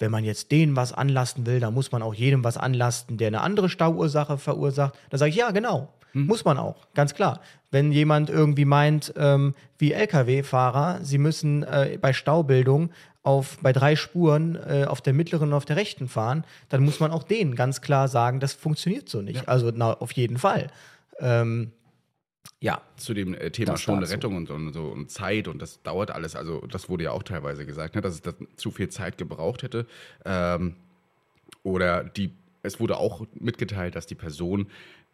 wenn 0.00 0.10
man 0.10 0.24
jetzt 0.24 0.50
denen 0.50 0.74
was 0.74 0.92
anlasten 0.92 1.46
will, 1.46 1.60
dann 1.60 1.72
muss 1.72 1.92
man 1.92 2.02
auch 2.02 2.14
jedem 2.14 2.42
was 2.42 2.56
anlasten, 2.56 3.16
der 3.16 3.28
eine 3.28 3.40
andere 3.42 3.68
Stauursache 3.68 4.38
verursacht. 4.38 4.94
Da 5.08 5.18
sage 5.18 5.30
ich, 5.30 5.36
ja, 5.36 5.52
genau. 5.52 5.94
Muss 6.24 6.44
man 6.44 6.58
auch, 6.58 6.86
ganz 6.94 7.14
klar. 7.14 7.40
Wenn 7.70 7.92
jemand 7.92 8.30
irgendwie 8.30 8.64
meint, 8.64 9.12
ähm, 9.16 9.54
wie 9.78 9.92
Lkw-Fahrer, 9.92 11.00
sie 11.02 11.18
müssen 11.18 11.62
äh, 11.62 11.98
bei 12.00 12.12
Staubildung 12.12 12.90
auf, 13.22 13.58
bei 13.60 13.72
drei 13.72 13.96
Spuren 13.96 14.54
äh, 14.54 14.84
auf 14.86 15.00
der 15.00 15.12
mittleren 15.12 15.48
und 15.48 15.54
auf 15.54 15.64
der 15.64 15.76
rechten 15.76 16.08
fahren, 16.08 16.44
dann 16.68 16.84
muss 16.84 17.00
man 17.00 17.10
auch 17.10 17.24
denen 17.24 17.54
ganz 17.54 17.80
klar 17.80 18.08
sagen, 18.08 18.40
das 18.40 18.54
funktioniert 18.54 19.08
so 19.08 19.20
nicht. 19.20 19.48
Also 19.48 19.72
na, 19.74 19.92
auf 19.94 20.12
jeden 20.12 20.38
Fall. 20.38 20.68
Ähm, 21.18 21.72
ja, 22.60 22.80
zu 22.96 23.12
dem 23.12 23.34
äh, 23.34 23.50
Thema 23.50 23.76
schonende. 23.76 24.08
Rettung 24.08 24.36
und, 24.36 24.50
und 24.50 24.72
so 24.72 24.84
und 24.84 25.10
Zeit 25.10 25.48
und 25.48 25.60
das 25.60 25.82
dauert 25.82 26.10
alles. 26.10 26.36
Also 26.36 26.60
das 26.66 26.88
wurde 26.88 27.04
ja 27.04 27.10
auch 27.10 27.22
teilweise 27.22 27.66
gesagt, 27.66 27.94
ne, 27.94 28.00
dass 28.00 28.14
es 28.14 28.22
das 28.22 28.36
zu 28.56 28.70
viel 28.70 28.88
Zeit 28.88 29.18
gebraucht 29.18 29.62
hätte. 29.62 29.86
Ähm, 30.24 30.76
oder 31.62 32.04
die, 32.04 32.32
es 32.62 32.80
wurde 32.80 32.96
auch 32.96 33.26
mitgeteilt, 33.34 33.96
dass 33.96 34.06
die 34.06 34.14
Person 34.14 34.68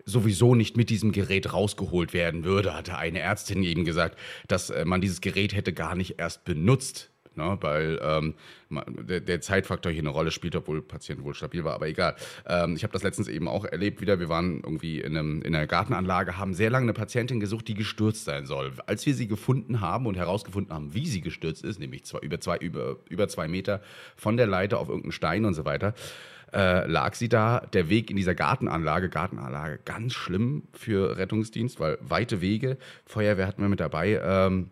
sowieso 0.04 0.54
nicht 0.54 0.76
mit 0.76 0.90
diesem 0.90 1.12
Gerät 1.12 1.52
rausgeholt 1.52 2.12
werden 2.12 2.44
würde, 2.44 2.74
hatte 2.74 2.96
eine 2.96 3.20
Ärztin 3.20 3.62
eben 3.62 3.84
gesagt, 3.84 4.18
dass 4.48 4.70
äh, 4.70 4.84
man 4.84 5.00
dieses 5.00 5.20
Gerät 5.20 5.54
hätte 5.54 5.72
gar 5.72 5.94
nicht 5.94 6.18
erst 6.18 6.44
benutzt, 6.44 7.10
ne? 7.36 7.58
weil 7.60 8.00
ähm, 8.02 8.34
der, 8.70 9.20
der 9.20 9.40
Zeitfaktor 9.40 9.92
hier 9.92 10.02
eine 10.02 10.10
Rolle 10.10 10.30
spielt, 10.30 10.56
obwohl 10.56 10.82
Patient 10.82 11.22
wohl 11.22 11.34
stabil 11.34 11.64
war, 11.64 11.74
aber 11.74 11.88
egal. 11.88 12.16
Ähm, 12.46 12.76
ich 12.76 12.82
habe 12.82 12.92
das 12.92 13.02
letztens 13.02 13.28
eben 13.28 13.48
auch 13.48 13.64
erlebt 13.64 14.00
wieder. 14.00 14.18
Wir 14.18 14.28
waren 14.28 14.60
irgendwie 14.62 15.00
in, 15.00 15.16
einem, 15.16 15.42
in 15.42 15.54
einer 15.54 15.66
Gartenanlage, 15.66 16.38
haben 16.38 16.54
sehr 16.54 16.70
lange 16.70 16.84
eine 16.84 16.92
Patientin 16.92 17.40
gesucht, 17.40 17.68
die 17.68 17.74
gestürzt 17.74 18.24
sein 18.24 18.46
soll. 18.46 18.72
Als 18.86 19.04
wir 19.06 19.14
sie 19.14 19.28
gefunden 19.28 19.80
haben 19.80 20.06
und 20.06 20.16
herausgefunden 20.16 20.74
haben, 20.74 20.94
wie 20.94 21.06
sie 21.06 21.20
gestürzt 21.20 21.64
ist, 21.64 21.78
nämlich 21.78 22.04
zwei, 22.04 22.18
über, 22.20 22.40
zwei, 22.40 22.56
über, 22.58 22.96
über 23.08 23.28
zwei 23.28 23.48
Meter 23.48 23.82
von 24.16 24.36
der 24.36 24.46
Leiter 24.46 24.78
auf 24.78 24.88
irgendeinen 24.88 25.12
Stein 25.12 25.44
und 25.44 25.54
so 25.54 25.64
weiter, 25.64 25.94
äh, 26.52 26.86
lag 26.86 27.14
sie 27.14 27.28
da. 27.28 27.60
Der 27.72 27.88
Weg 27.88 28.10
in 28.10 28.16
dieser 28.16 28.34
Gartenanlage, 28.34 29.08
Gartenanlage, 29.08 29.78
ganz 29.84 30.14
schlimm 30.14 30.64
für 30.72 31.16
Rettungsdienst, 31.16 31.80
weil 31.80 31.98
weite 32.00 32.40
Wege, 32.40 32.78
Feuerwehr 33.06 33.46
hatten 33.46 33.62
wir 33.62 33.68
mit 33.68 33.80
dabei. 33.80 34.20
Ähm, 34.22 34.70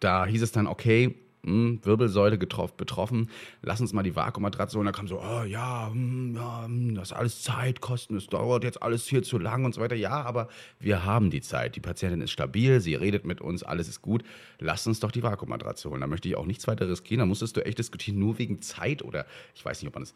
da 0.00 0.26
hieß 0.26 0.42
es 0.42 0.52
dann, 0.52 0.66
okay, 0.66 1.14
mh, 1.44 1.78
Wirbelsäule 1.84 2.38
getroffen, 2.38 2.74
betroffen, 2.76 3.30
lass 3.62 3.80
uns 3.80 3.92
mal 3.92 4.02
die 4.02 4.16
Vakuummatratze 4.16 4.76
holen. 4.76 4.86
Da 4.86 4.92
kam 4.92 5.06
so, 5.06 5.20
oh, 5.20 5.42
ja, 5.44 5.90
hm, 5.90 6.34
ja, 6.34 6.64
hm, 6.64 6.94
das 6.94 7.10
ist 7.10 7.16
alles 7.16 7.42
Zeitkosten, 7.42 8.16
es 8.16 8.26
dauert 8.26 8.64
jetzt 8.64 8.82
alles 8.82 9.04
viel 9.04 9.22
zu 9.22 9.38
lang 9.38 9.64
und 9.64 9.74
so 9.74 9.80
weiter. 9.80 9.96
Ja, 9.96 10.22
aber 10.22 10.48
wir 10.80 11.04
haben 11.04 11.30
die 11.30 11.40
Zeit. 11.40 11.76
Die 11.76 11.80
Patientin 11.80 12.20
ist 12.20 12.30
stabil, 12.30 12.80
sie 12.80 12.94
redet 12.94 13.24
mit 13.24 13.40
uns, 13.40 13.62
alles 13.62 13.88
ist 13.88 14.02
gut. 14.02 14.24
Lass 14.58 14.86
uns 14.86 15.00
doch 15.00 15.10
die 15.10 15.22
Vakuummatratze 15.22 15.90
holen. 15.90 16.00
Da 16.00 16.06
möchte 16.06 16.28
ich 16.28 16.36
auch 16.36 16.46
nichts 16.46 16.66
weiter 16.66 16.88
riskieren. 16.88 17.20
Da 17.20 17.26
musstest 17.26 17.56
du 17.56 17.64
echt 17.64 17.78
diskutieren, 17.78 18.18
nur 18.18 18.38
wegen 18.38 18.62
Zeit 18.62 19.02
oder 19.02 19.26
ich 19.54 19.64
weiß 19.64 19.82
nicht, 19.82 19.88
ob 19.88 19.94
man 19.94 20.04
es 20.04 20.14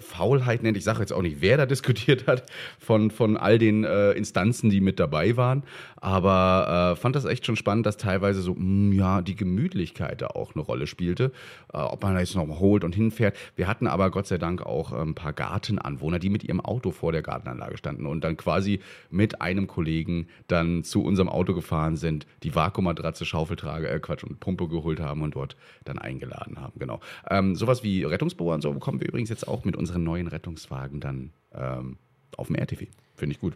Faulheit 0.00 0.62
nennt. 0.62 0.76
Ich 0.76 0.84
sage 0.84 1.00
jetzt 1.00 1.12
auch 1.12 1.22
nicht, 1.22 1.40
wer 1.40 1.56
da 1.56 1.66
diskutiert 1.74 2.26
hat 2.26 2.44
von, 2.78 3.10
von 3.10 3.36
all 3.36 3.58
den 3.58 3.84
äh, 3.84 4.12
Instanzen, 4.12 4.70
die 4.70 4.80
mit 4.80 5.00
dabei 5.00 5.36
waren. 5.36 5.62
Aber 5.96 6.92
äh, 6.92 7.00
fand 7.00 7.16
das 7.16 7.24
echt 7.24 7.46
schon 7.46 7.56
spannend, 7.56 7.86
dass 7.86 7.96
teilweise 7.96 8.42
so, 8.42 8.54
mh, 8.54 8.94
ja, 8.94 9.22
die 9.22 9.36
Gemütlichkeit 9.36 10.22
da 10.22 10.28
auch 10.28 10.54
eine 10.54 10.62
Rolle 10.62 10.86
spielte. 10.86 11.32
Äh, 11.72 11.78
ob 11.78 12.02
man 12.02 12.14
da 12.14 12.20
jetzt 12.20 12.34
noch 12.34 12.60
holt 12.60 12.84
und 12.84 12.94
hinfährt. 12.94 13.36
Wir 13.56 13.66
hatten 13.66 13.86
aber 13.86 14.10
Gott 14.10 14.26
sei 14.26 14.38
Dank 14.38 14.62
auch 14.62 14.92
äh, 14.92 14.96
ein 14.96 15.14
paar 15.14 15.32
Gartenanwohner, 15.32 16.18
die 16.18 16.30
mit 16.30 16.44
ihrem 16.44 16.60
Auto 16.60 16.90
vor 16.90 17.12
der 17.12 17.22
Gartenanlage 17.22 17.76
standen 17.76 18.06
und 18.06 18.22
dann 18.22 18.36
quasi 18.36 18.80
mit 19.10 19.40
einem 19.40 19.66
Kollegen 19.66 20.28
dann 20.46 20.84
zu 20.84 21.02
unserem 21.02 21.28
Auto 21.28 21.54
gefahren 21.54 21.96
sind, 21.96 22.26
die 22.42 22.54
Vakuummatratze, 22.54 23.24
Schaufeltrage, 23.24 23.88
äh, 23.88 23.98
Quatsch, 23.98 24.24
und 24.24 24.40
Pumpe 24.40 24.68
geholt 24.68 25.00
haben 25.00 25.22
und 25.22 25.34
dort 25.34 25.56
dann 25.84 25.98
eingeladen 25.98 26.60
haben. 26.60 26.78
Genau. 26.78 27.00
Ähm, 27.28 27.56
sowas 27.56 27.82
wie 27.82 28.04
Rettungsbohrer 28.04 28.54
und 28.54 28.60
so 28.60 28.72
bekommen 28.72 29.00
wir 29.00 29.08
übrigens 29.08 29.30
jetzt 29.30 29.48
auch 29.48 29.64
mit 29.64 29.73
unseren 29.76 30.04
neuen 30.04 30.26
Rettungswagen 30.26 31.00
dann 31.00 31.32
ähm, 31.54 31.98
auf 32.36 32.48
dem 32.48 32.56
RTV. 32.56 32.84
Finde 33.14 33.34
ich 33.34 33.40
gut. 33.40 33.54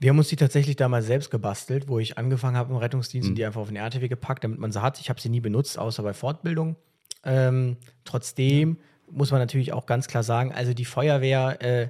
Wir 0.00 0.10
haben 0.10 0.18
uns 0.18 0.28
die 0.28 0.36
tatsächlich 0.36 0.76
damals 0.76 1.06
selbst 1.06 1.30
gebastelt, 1.30 1.88
wo 1.88 1.98
ich 1.98 2.18
angefangen 2.18 2.56
habe 2.56 2.72
im 2.72 2.76
Rettungsdienst 2.78 3.26
Mhm. 3.28 3.32
und 3.32 3.36
die 3.36 3.44
einfach 3.44 3.60
auf 3.60 3.68
den 3.68 3.76
RTW 3.76 4.08
gepackt, 4.08 4.44
damit 4.44 4.58
man 4.58 4.72
sie 4.72 4.82
hat. 4.82 5.00
Ich 5.00 5.08
habe 5.08 5.20
sie 5.20 5.28
nie 5.28 5.40
benutzt, 5.40 5.78
außer 5.78 6.02
bei 6.02 6.12
Fortbildung. 6.12 6.76
Ähm, 7.24 7.76
trotzdem 8.04 8.78
muss 9.10 9.30
man 9.30 9.40
natürlich 9.40 9.72
auch 9.72 9.86
ganz 9.86 10.08
klar 10.08 10.22
sagen, 10.22 10.52
also 10.52 10.74
die 10.74 10.84
Feuerwehr, 10.84 11.62
äh, 11.62 11.88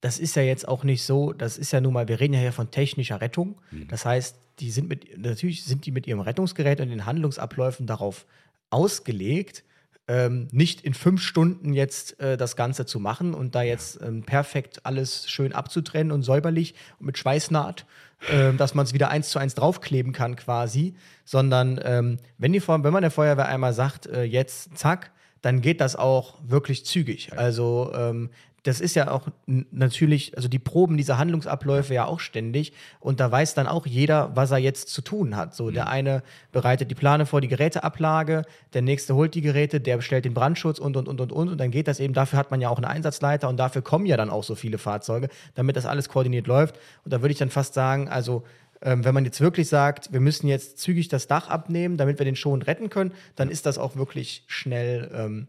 das 0.00 0.18
ist 0.18 0.36
ja 0.36 0.42
jetzt 0.42 0.66
auch 0.68 0.84
nicht 0.84 1.02
so, 1.04 1.32
das 1.32 1.56
ist 1.58 1.72
ja 1.72 1.80
nun 1.80 1.92
mal, 1.92 2.08
wir 2.08 2.20
reden 2.20 2.34
ja 2.34 2.40
hier 2.40 2.52
von 2.52 2.70
technischer 2.70 3.20
Rettung. 3.20 3.60
Mhm. 3.70 3.88
Das 3.88 4.04
heißt, 4.04 4.36
die 4.60 4.70
sind 4.70 4.88
mit, 4.88 5.18
natürlich 5.18 5.64
sind 5.64 5.86
die 5.86 5.90
mit 5.92 6.06
ihrem 6.06 6.20
Rettungsgerät 6.20 6.80
und 6.80 6.88
den 6.88 7.06
Handlungsabläufen 7.06 7.86
darauf 7.86 8.26
ausgelegt, 8.70 9.63
ähm, 10.06 10.48
nicht 10.52 10.82
in 10.82 10.94
fünf 10.94 11.22
Stunden 11.22 11.72
jetzt 11.72 12.20
äh, 12.20 12.36
das 12.36 12.56
Ganze 12.56 12.84
zu 12.86 13.00
machen 13.00 13.34
und 13.34 13.54
da 13.54 13.62
jetzt 13.62 14.00
ähm, 14.02 14.22
perfekt 14.22 14.84
alles 14.84 15.28
schön 15.28 15.52
abzutrennen 15.52 16.12
und 16.12 16.22
säuberlich 16.22 16.74
und 16.98 17.06
mit 17.06 17.18
Schweißnaht, 17.18 17.86
ähm, 18.30 18.56
dass 18.56 18.74
man 18.74 18.84
es 18.84 18.92
wieder 18.92 19.10
eins 19.10 19.30
zu 19.30 19.38
eins 19.38 19.54
draufkleben 19.54 20.12
kann 20.12 20.36
quasi, 20.36 20.94
sondern 21.24 21.80
ähm, 21.82 22.18
wenn, 22.38 22.52
die, 22.52 22.66
wenn 22.66 22.92
man 22.92 23.02
der 23.02 23.10
Feuerwehr 23.10 23.48
einmal 23.48 23.72
sagt, 23.72 24.06
äh, 24.06 24.24
jetzt 24.24 24.76
zack, 24.76 25.10
dann 25.40 25.60
geht 25.60 25.80
das 25.80 25.96
auch 25.96 26.38
wirklich 26.46 26.86
zügig. 26.86 27.36
Also 27.36 27.92
ähm, 27.94 28.30
das 28.64 28.80
ist 28.80 28.96
ja 28.96 29.10
auch 29.10 29.28
natürlich, 29.46 30.36
also 30.36 30.48
die 30.48 30.58
proben 30.58 30.96
diese 30.96 31.18
Handlungsabläufe 31.18 31.92
ja 31.92 32.06
auch 32.06 32.18
ständig 32.18 32.72
und 32.98 33.20
da 33.20 33.30
weiß 33.30 33.52
dann 33.54 33.66
auch 33.66 33.86
jeder, 33.86 34.34
was 34.34 34.50
er 34.50 34.58
jetzt 34.58 34.88
zu 34.88 35.02
tun 35.02 35.36
hat. 35.36 35.54
So, 35.54 35.70
der 35.70 35.88
eine 35.88 36.22
bereitet 36.50 36.90
die 36.90 36.94
Plane 36.94 37.26
vor, 37.26 37.42
die 37.42 37.48
Geräteablage, 37.48 38.42
der 38.72 38.82
nächste 38.82 39.14
holt 39.14 39.34
die 39.34 39.42
Geräte, 39.42 39.80
der 39.80 39.98
bestellt 39.98 40.24
den 40.24 40.32
Brandschutz 40.32 40.78
und 40.78 40.96
und 40.96 41.08
und 41.08 41.20
und 41.20 41.30
und 41.30 41.48
und 41.50 41.58
dann 41.58 41.70
geht 41.70 41.88
das 41.88 42.00
eben, 42.00 42.14
dafür 42.14 42.38
hat 42.38 42.50
man 42.50 42.62
ja 42.62 42.70
auch 42.70 42.78
einen 42.78 42.86
Einsatzleiter 42.86 43.50
und 43.50 43.58
dafür 43.58 43.82
kommen 43.82 44.06
ja 44.06 44.16
dann 44.16 44.30
auch 44.30 44.44
so 44.44 44.54
viele 44.54 44.78
Fahrzeuge, 44.78 45.28
damit 45.54 45.76
das 45.76 45.84
alles 45.84 46.08
koordiniert 46.08 46.46
läuft. 46.46 46.78
Und 47.04 47.12
da 47.12 47.20
würde 47.20 47.32
ich 47.32 47.38
dann 47.38 47.50
fast 47.50 47.74
sagen, 47.74 48.08
also 48.08 48.44
ähm, 48.80 49.04
wenn 49.04 49.12
man 49.12 49.26
jetzt 49.26 49.42
wirklich 49.42 49.68
sagt, 49.68 50.10
wir 50.12 50.20
müssen 50.20 50.48
jetzt 50.48 50.78
zügig 50.78 51.08
das 51.08 51.26
Dach 51.26 51.48
abnehmen, 51.48 51.98
damit 51.98 52.18
wir 52.18 52.24
den 52.24 52.36
schon 52.36 52.62
retten 52.62 52.88
können, 52.88 53.12
dann 53.36 53.50
ist 53.50 53.66
das 53.66 53.76
auch 53.76 53.96
wirklich 53.96 54.44
schnell 54.46 55.10
ähm, 55.14 55.48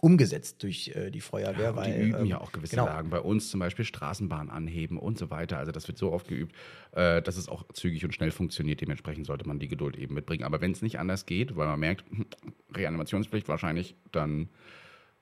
umgesetzt 0.00 0.62
durch 0.62 0.88
äh, 0.94 1.10
die 1.10 1.20
Feuerwehr. 1.20 1.70
Und 1.70 1.76
weil, 1.76 1.92
die 1.92 2.08
üben 2.08 2.20
ähm, 2.20 2.26
ja 2.26 2.40
auch 2.40 2.52
gewisse 2.52 2.76
genau. 2.76 2.86
Lagen. 2.86 3.10
Bei 3.10 3.20
uns 3.20 3.50
zum 3.50 3.60
Beispiel 3.60 3.84
Straßenbahn 3.84 4.50
anheben 4.50 4.98
und 4.98 5.18
so 5.18 5.30
weiter. 5.30 5.58
Also 5.58 5.72
das 5.72 5.86
wird 5.88 5.98
so 5.98 6.12
oft 6.12 6.28
geübt, 6.28 6.54
äh, 6.92 7.20
dass 7.22 7.36
es 7.36 7.48
auch 7.48 7.64
zügig 7.72 8.04
und 8.04 8.14
schnell 8.14 8.30
funktioniert. 8.30 8.80
Dementsprechend 8.80 9.26
sollte 9.26 9.46
man 9.46 9.58
die 9.58 9.68
Geduld 9.68 9.96
eben 9.96 10.14
mitbringen. 10.14 10.44
Aber 10.44 10.60
wenn 10.60 10.72
es 10.72 10.82
nicht 10.82 10.98
anders 10.98 11.26
geht, 11.26 11.56
weil 11.56 11.66
man 11.66 11.78
merkt, 11.80 12.04
Reanimationspflicht 12.74 13.48
wahrscheinlich, 13.48 13.94
dann 14.12 14.48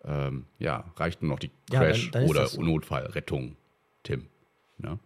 ähm, 0.05 0.45
ja, 0.59 0.85
reicht 0.97 1.23
nur 1.23 1.31
noch 1.33 1.39
die 1.41 1.51
Ja, 1.71 1.81
dann- 1.81 1.89
Crash- 1.93 2.11
dann 2.13 2.25
oder 2.29 2.47
so. 2.47 2.63
Notfallrettung, 2.63 3.57
Tim. 4.05 4.27
Ne? 4.79 4.99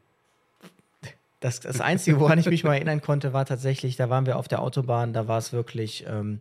Das, 1.40 1.58
das 1.60 1.80
Einzige, 1.80 2.20
woran 2.20 2.38
ich 2.38 2.46
mich 2.46 2.62
mal 2.62 2.74
erinnern 2.74 3.00
konnte, 3.00 3.32
war 3.32 3.44
tatsächlich, 3.46 3.96
da 3.96 4.08
waren 4.10 4.26
wir 4.26 4.36
auf 4.38 4.46
der 4.46 4.62
Autobahn, 4.62 5.12
da 5.12 5.26
war 5.26 5.38
es 5.38 5.52
wirklich 5.52 6.04
ähm, 6.06 6.40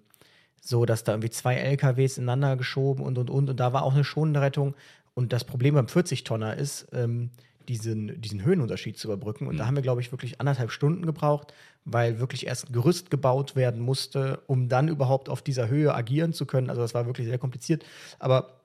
so, 0.62 0.86
dass 0.86 1.04
da 1.04 1.14
irgendwie 1.14 1.32
zwei 1.32 1.56
LKWs 1.56 2.18
ineinander 2.18 2.56
geschoben 2.56 3.04
und 3.04 3.18
und 3.18 3.30
und 3.30 3.50
und 3.50 3.60
da 3.60 3.74
war 3.74 3.84
auch 3.84 3.94
eine 3.94 4.04
schonende 4.04 4.42
Rettung. 4.42 4.76
Und 5.14 5.34
das 5.34 5.44
Problem 5.44 5.74
beim 5.74 5.88
40-Tonner 5.88 6.56
ist, 6.56 6.88
ähm, 6.94 7.32
diesen, 7.68 8.22
diesen 8.22 8.44
Höhenunterschied 8.44 8.98
zu 8.98 9.08
überbrücken. 9.08 9.48
Und 9.48 9.58
da 9.58 9.66
haben 9.66 9.76
wir, 9.76 9.82
glaube 9.82 10.02
ich, 10.02 10.12
wirklich 10.12 10.40
anderthalb 10.40 10.72
Stunden 10.72 11.06
gebraucht, 11.06 11.54
weil 11.86 12.20
wirklich 12.20 12.46
erst 12.48 12.70
ein 12.70 12.74
Gerüst 12.74 13.12
gebaut 13.12 13.56
werden 13.56 13.82
musste, 13.82 14.42
um 14.48 14.70
dann 14.70 14.88
überhaupt 14.88 15.30
auf 15.30 15.42
dieser 15.42 15.68
Höhe 15.68 15.94
agieren 15.94 16.34
zu 16.34 16.46
können. 16.46 16.70
Also 16.70 16.82
das 16.82 16.94
war 16.94 17.06
wirklich 17.06 17.28
sehr 17.28 17.38
kompliziert. 17.38 17.86
Aber 18.20 18.62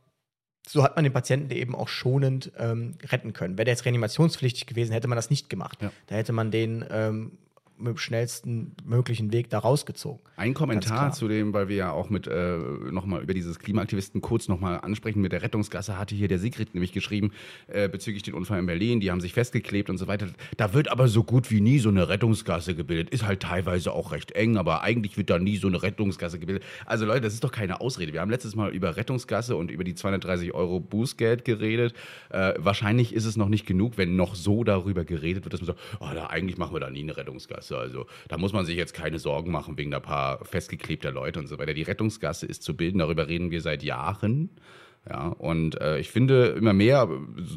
so 0.68 0.82
hat 0.82 0.96
man 0.96 1.04
den 1.04 1.12
Patienten 1.12 1.50
eben 1.50 1.74
auch 1.74 1.88
schonend 1.88 2.52
ähm, 2.58 2.94
retten 3.04 3.32
können. 3.32 3.56
Wäre 3.56 3.66
der 3.66 3.74
jetzt 3.74 3.84
reanimationspflichtig 3.84 4.66
gewesen, 4.66 4.92
hätte 4.92 5.08
man 5.08 5.16
das 5.16 5.30
nicht 5.30 5.48
gemacht. 5.48 5.80
Ja. 5.80 5.92
Da 6.08 6.16
hätte 6.16 6.32
man 6.32 6.50
den 6.50 6.84
ähm, 6.90 7.38
mit 7.78 7.88
dem 7.88 7.99
schnellsten 7.99 8.73
möglichen 8.85 9.33
Weg 9.33 9.50
da 9.50 9.59
rausgezogen. 9.59 10.21
Ein 10.37 10.54
Kommentar 10.54 11.12
zu 11.12 11.28
dem, 11.28 11.52
weil 11.52 11.68
wir 11.68 11.76
ja 11.76 11.92
auch 11.92 12.11
mit 12.11 12.26
äh, 12.26 12.56
nochmal 12.90 13.23
über 13.23 13.35
dieses 13.35 13.59
Klimaaktivisten 13.59 14.21
kurz 14.21 14.49
nochmal 14.49 14.80
ansprechen 14.80 15.21
mit 15.21 15.33
der 15.33 15.42
Rettungsgasse, 15.42 15.99
hatte 15.99 16.14
hier 16.14 16.28
der 16.28 16.38
Sigrid 16.38 16.75
nämlich 16.75 16.92
geschrieben, 16.92 17.33
äh, 17.68 17.88
bezüglich 17.88 18.23
den 18.23 18.35
Unfall 18.35 18.59
in 18.59 18.66
Berlin, 18.66 19.00
die 19.00 19.11
haben 19.11 19.21
sich 19.21 19.33
festgeklebt 19.33 19.90
und 19.90 19.99
so 19.99 20.06
weiter. 20.06 20.28
Da 20.56 20.75
wird 20.75 20.88
aber 20.90 21.09
so 21.09 21.23
gut 21.23 21.50
wie 21.50 21.61
nie 21.61 21.78
so 21.78 21.88
eine 21.88 22.09
Rettungsgasse 22.09 22.75
gebildet. 22.75 23.11
Ist 23.11 23.26
halt 23.26 23.40
teilweise 23.40 23.92
auch 23.92 24.12
recht 24.12 24.33
eng, 24.33 24.56
aber 24.56 24.83
eigentlich 24.83 25.16
wird 25.16 25.30
da 25.30 25.38
nie 25.38 25.56
so 25.56 25.68
eine 25.68 25.83
Rettungsgasse 25.83 26.38
gebildet. 26.38 26.64
Also 26.85 27.04
Leute, 27.04 27.23
das 27.23 27.35
ist 27.35 27.45
doch 27.45 27.52
keine 27.52 27.80
Ausrede. 27.80 28.12
Wir 28.12 28.21
haben 28.21 28.30
letztes 28.30 28.54
Mal 28.54 28.75
über 28.75 28.97
Rettungsgasse 28.97 29.56
und 29.56 29.71
über 29.71 29.85
die 29.85 29.95
230 29.95 30.54
Euro 30.54 30.80
Bußgeld 30.80 31.45
geredet. 31.45 31.95
Äh, 32.30 32.54
wahrscheinlich 32.59 33.14
ist 33.14 33.25
es 33.25 33.37
noch 33.37 33.49
nicht 33.49 33.66
genug, 33.66 33.97
wenn 33.97 34.16
noch 34.16 34.35
so 34.35 34.64
darüber 34.64 35.04
geredet 35.04 35.45
wird, 35.45 35.52
dass 35.52 35.61
man 35.61 35.66
sagt, 35.66 35.80
oh, 36.00 36.09
da, 36.14 36.26
eigentlich 36.26 36.59
machen 36.59 36.75
wir 36.75 36.80
da 36.80 36.90
nie 36.90 37.02
eine 37.02 37.16
Rettungsgasse. 37.16 37.65
Also 37.75 38.06
da 38.28 38.38
muss 38.38 38.52
man 38.52 38.64
sich 38.64 38.76
jetzt 38.76 38.94
keine 38.94 39.18
Sorgen 39.18 39.50
machen 39.50 39.76
wegen 39.78 39.94
ein 39.94 40.02
paar 40.02 40.44
festgeklebter 40.44 41.11
Leute 41.11 41.40
und 41.40 41.46
so 41.46 41.58
weiter. 41.58 41.75
Die 41.75 41.82
Rettungsgasse 41.82 42.46
ist 42.46 42.62
zu 42.62 42.76
bilden, 42.76 42.99
darüber 42.99 43.28
reden 43.28 43.50
wir 43.50 43.61
seit 43.61 43.82
Jahren. 43.82 44.50
Ja, 45.08 45.28
und 45.28 45.80
äh, 45.80 46.00
ich 46.00 46.11
finde 46.11 46.46
immer 46.58 46.73
mehr, 46.73 47.08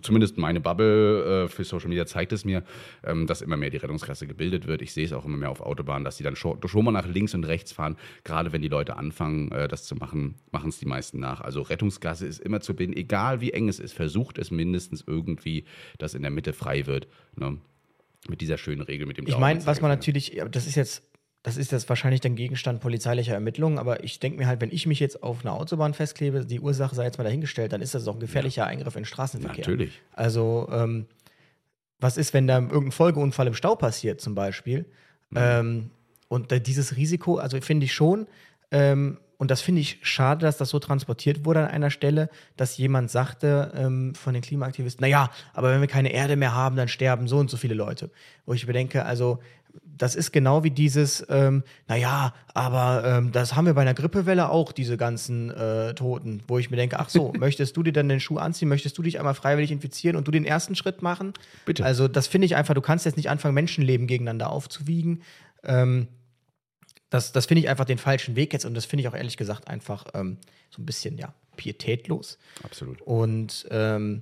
zumindest 0.03 0.37
meine 0.37 0.59
Bubble 0.59 1.45
äh, 1.45 1.47
für 1.47 1.63
Social 1.63 1.89
Media 1.89 2.05
zeigt 2.05 2.31
es 2.31 2.45
mir, 2.45 2.63
ähm, 3.03 3.25
dass 3.25 3.41
immer 3.41 3.57
mehr 3.57 3.71
die 3.71 3.77
Rettungsgasse 3.77 4.27
gebildet 4.27 4.67
wird. 4.67 4.83
Ich 4.83 4.93
sehe 4.93 5.05
es 5.05 5.13
auch 5.13 5.25
immer 5.25 5.37
mehr 5.37 5.49
auf 5.49 5.61
Autobahnen, 5.61 6.05
dass 6.05 6.17
die 6.17 6.23
dann 6.23 6.35
schon, 6.35 6.59
schon 6.67 6.85
mal 6.85 6.91
nach 6.91 7.07
links 7.07 7.33
und 7.33 7.45
rechts 7.45 7.71
fahren. 7.71 7.97
Gerade 8.23 8.53
wenn 8.53 8.61
die 8.61 8.67
Leute 8.67 8.97
anfangen, 8.97 9.51
äh, 9.51 9.67
das 9.67 9.85
zu 9.85 9.95
machen, 9.95 10.35
machen 10.51 10.69
es 10.69 10.77
die 10.77 10.85
meisten 10.85 11.19
nach. 11.19 11.41
Also 11.41 11.63
Rettungsgasse 11.63 12.27
ist 12.27 12.39
immer 12.39 12.61
zu 12.61 12.75
bilden, 12.75 12.93
egal 12.93 13.41
wie 13.41 13.51
eng 13.51 13.67
es 13.67 13.79
ist. 13.79 13.93
Versucht 13.93 14.37
es 14.37 14.51
mindestens 14.51 15.03
irgendwie, 15.07 15.65
dass 15.97 16.13
in 16.13 16.21
der 16.21 16.31
Mitte 16.31 16.53
frei 16.53 16.85
wird. 16.85 17.07
Ne? 17.35 17.57
Mit 18.27 18.41
dieser 18.41 18.57
schönen 18.57 18.81
Regel 18.81 19.07
mit 19.07 19.17
dem 19.17 19.27
Ich 19.27 19.37
meine, 19.37 19.65
was 19.65 19.81
man 19.81 19.89
natürlich, 19.89 20.33
ja, 20.33 20.47
das 20.47 20.67
ist 20.67 20.75
jetzt, 20.75 21.03
das 21.41 21.55
ist 21.55 21.71
jetzt 21.71 21.87
wahrscheinlich 21.87 22.19
dann 22.19 22.35
Gegenstand 22.35 22.81
polizeilicher 22.81 23.33
Ermittlungen, 23.33 23.77
aber 23.77 24.03
ich 24.03 24.19
denke 24.19 24.39
mir 24.39 24.47
halt, 24.47 24.59
wenn 24.59 24.71
ich 24.71 24.85
mich 24.85 24.99
jetzt 24.99 25.23
auf 25.23 25.45
einer 25.45 25.53
Autobahn 25.53 25.93
festklebe, 25.93 26.45
die 26.45 26.59
Ursache 26.59 26.95
sei 26.95 27.05
jetzt 27.05 27.17
mal 27.17 27.23
dahingestellt, 27.23 27.71
dann 27.71 27.81
ist 27.81 27.95
das 27.95 28.03
doch 28.03 28.15
ein 28.15 28.19
gefährlicher 28.19 28.65
Eingriff 28.65 28.95
in 28.95 29.01
den 29.01 29.05
Straßenverkehr. 29.05 29.65
Natürlich. 29.65 30.01
Also, 30.13 30.67
ähm, 30.71 31.05
was 31.99 32.17
ist, 32.17 32.33
wenn 32.33 32.47
da 32.47 32.59
irgendein 32.59 32.91
Folgeunfall 32.91 33.47
im 33.47 33.53
Stau 33.53 33.75
passiert, 33.75 34.21
zum 34.21 34.35
Beispiel? 34.35 34.85
Ähm, 35.35 35.91
und 36.27 36.51
dieses 36.67 36.95
Risiko, 36.95 37.37
also 37.37 37.59
finde 37.61 37.85
ich 37.85 37.93
schon, 37.93 38.27
ähm, 38.71 39.19
und 39.39 39.49
das 39.49 39.61
finde 39.61 39.79
ich 39.79 39.99
schade, 40.01 40.45
dass 40.45 40.57
das 40.57 40.67
so 40.67 40.79
transportiert 40.79 41.45
wurde 41.45 41.61
an 41.61 41.67
einer 41.67 41.91
Stelle, 41.91 42.29
dass 42.57 42.77
jemand 42.77 43.09
sagte 43.09 43.71
ähm, 43.73 44.13
von 44.13 44.33
den 44.33 44.43
Klimaaktivisten, 44.43 45.01
naja, 45.01 45.31
aber 45.53 45.71
wenn 45.71 45.79
wir 45.79 45.87
keine 45.87 46.11
Erde 46.11 46.35
mehr 46.35 46.53
haben, 46.53 46.75
dann 46.75 46.89
sterben 46.89 47.25
so 47.29 47.37
und 47.37 47.49
so 47.49 47.55
viele 47.55 47.73
Leute. 47.73 48.09
Wo 48.45 48.53
ich 48.53 48.67
bedenke, 48.67 49.05
also 49.05 49.39
das 49.97 50.15
ist 50.15 50.33
genau 50.33 50.65
wie 50.65 50.71
dieses, 50.71 51.25
ähm, 51.29 51.63
naja, 51.87 52.33
aber 52.53 53.03
ähm, 53.05 53.31
das 53.31 53.55
haben 53.55 53.65
wir 53.65 53.75
bei 53.75 53.81
einer 53.81 53.93
Grippewelle 53.93 54.49
auch, 54.49 54.73
diese 54.73 54.97
ganzen 54.97 55.51
äh, 55.51 55.93
Toten, 55.93 56.43
wo 56.49 56.57
ich 56.57 56.69
mir 56.69 56.75
denke, 56.75 56.99
ach 56.99 57.07
so, 57.07 57.31
möchtest 57.39 57.77
du 57.77 57.83
dir 57.83 57.93
dann 57.93 58.09
den 58.09 58.19
Schuh 58.19 58.39
anziehen, 58.39 58.67
möchtest 58.67 58.97
du 58.97 59.03
dich 59.03 59.19
einmal 59.19 59.35
freiwillig 59.35 59.71
infizieren 59.71 60.17
und 60.17 60.27
du 60.27 60.31
den 60.31 60.43
ersten 60.43 60.75
Schritt 60.75 61.01
machen? 61.01 61.31
Bitte. 61.63 61.85
Also 61.85 62.09
das 62.09 62.27
finde 62.27 62.45
ich 62.45 62.57
einfach, 62.57 62.73
du 62.73 62.81
kannst 62.81 63.05
jetzt 63.05 63.15
nicht 63.15 63.29
anfangen, 63.29 63.55
Menschenleben 63.55 64.05
gegeneinander 64.05 64.49
aufzuwiegen. 64.49 65.21
Ähm, 65.63 66.09
das 67.09 67.31
das 67.31 67.45
finde 67.45 67.61
ich 67.61 67.69
einfach 67.69 67.85
den 67.85 67.97
falschen 67.97 68.35
Weg 68.35 68.53
jetzt 68.53 68.65
und 68.65 68.73
das 68.73 68.85
finde 68.85 69.01
ich 69.01 69.07
auch 69.07 69.15
ehrlich 69.15 69.37
gesagt 69.37 69.67
einfach 69.67 70.05
ähm, 70.13 70.37
so 70.69 70.81
ein 70.81 70.85
bisschen, 70.85 71.17
ja, 71.17 71.33
pietätlos. 71.55 72.37
Absolut. 72.63 73.01
Und 73.01 73.67
ähm, 73.69 74.21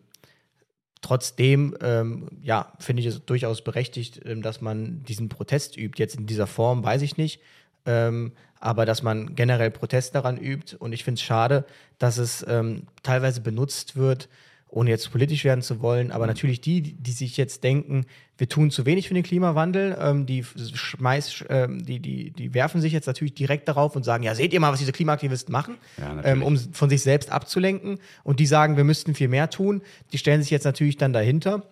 trotzdem, 1.02 1.76
ähm, 1.82 2.28
ja, 2.42 2.74
finde 2.80 3.02
ich 3.02 3.06
es 3.08 3.24
durchaus 3.26 3.64
berechtigt, 3.64 4.22
ähm, 4.26 4.42
dass 4.42 4.62
man 4.62 5.04
diesen 5.04 5.30
Protest 5.30 5.78
übt. 5.78 6.00
Jetzt 6.02 6.16
in 6.16 6.26
dieser 6.26 6.48
Form 6.48 6.84
weiß 6.84 7.02
ich 7.04 7.18
nicht, 7.18 7.42
ähm, 7.86 8.34
aber 8.60 8.86
dass 8.86 9.04
man 9.04 9.36
generell 9.36 9.72
Protest 9.72 10.16
daran 10.16 10.38
übt. 10.38 10.76
Und 10.78 10.94
ich 10.94 11.04
finde 11.04 11.20
es 11.20 11.24
schade, 11.24 11.66
dass 12.00 12.18
es 12.18 12.46
ähm, 12.48 12.88
teilweise 13.04 13.42
benutzt 13.42 13.96
wird, 13.96 14.30
ohne 14.70 14.90
jetzt 14.90 15.12
politisch 15.12 15.44
werden 15.46 15.62
zu 15.62 15.82
wollen, 15.82 16.12
aber 16.12 16.28
natürlich 16.28 16.60
die, 16.60 16.82
die 16.82 17.12
sich 17.12 17.38
jetzt 17.38 17.64
denken, 17.64 18.06
wir 18.38 18.50
tun 18.50 18.70
zu 18.70 18.86
wenig 18.86 19.08
für 19.08 19.14
den 19.14 19.24
Klimawandel, 19.24 19.98
ähm, 20.00 20.26
die 20.26 20.44
schmeiß, 20.44 21.46
ähm, 21.50 21.86
die, 21.86 22.00
die, 22.00 22.32
die 22.32 22.54
werfen 22.54 22.82
sich 22.82 22.92
jetzt 22.92 23.08
natürlich 23.08 23.34
direkt 23.34 23.68
darauf 23.68 23.96
und 23.96 24.04
sagen, 24.04 24.24
ja, 24.24 24.36
seht 24.36 24.54
ihr 24.54 24.60
mal, 24.60 24.72
was 24.72 24.80
diese 24.80 24.92
Klimaaktivisten 24.92 25.52
machen, 25.52 25.78
Ja, 25.98 26.22
ähm, 26.24 26.44
um 26.44 26.58
von 26.58 26.90
sich 26.90 27.02
selbst 27.02 27.32
abzulenken. 27.32 28.00
Und 28.24 28.40
die 28.40 28.46
sagen, 28.46 28.78
wir 28.78 28.84
müssten 28.84 29.16
viel 29.16 29.30
mehr 29.30 29.50
tun. 29.50 29.82
Die 30.12 30.18
stellen 30.18 30.42
sich 30.42 30.52
jetzt 30.52 30.66
natürlich 30.66 30.98
dann 30.98 31.14
dahinter. 31.14 31.64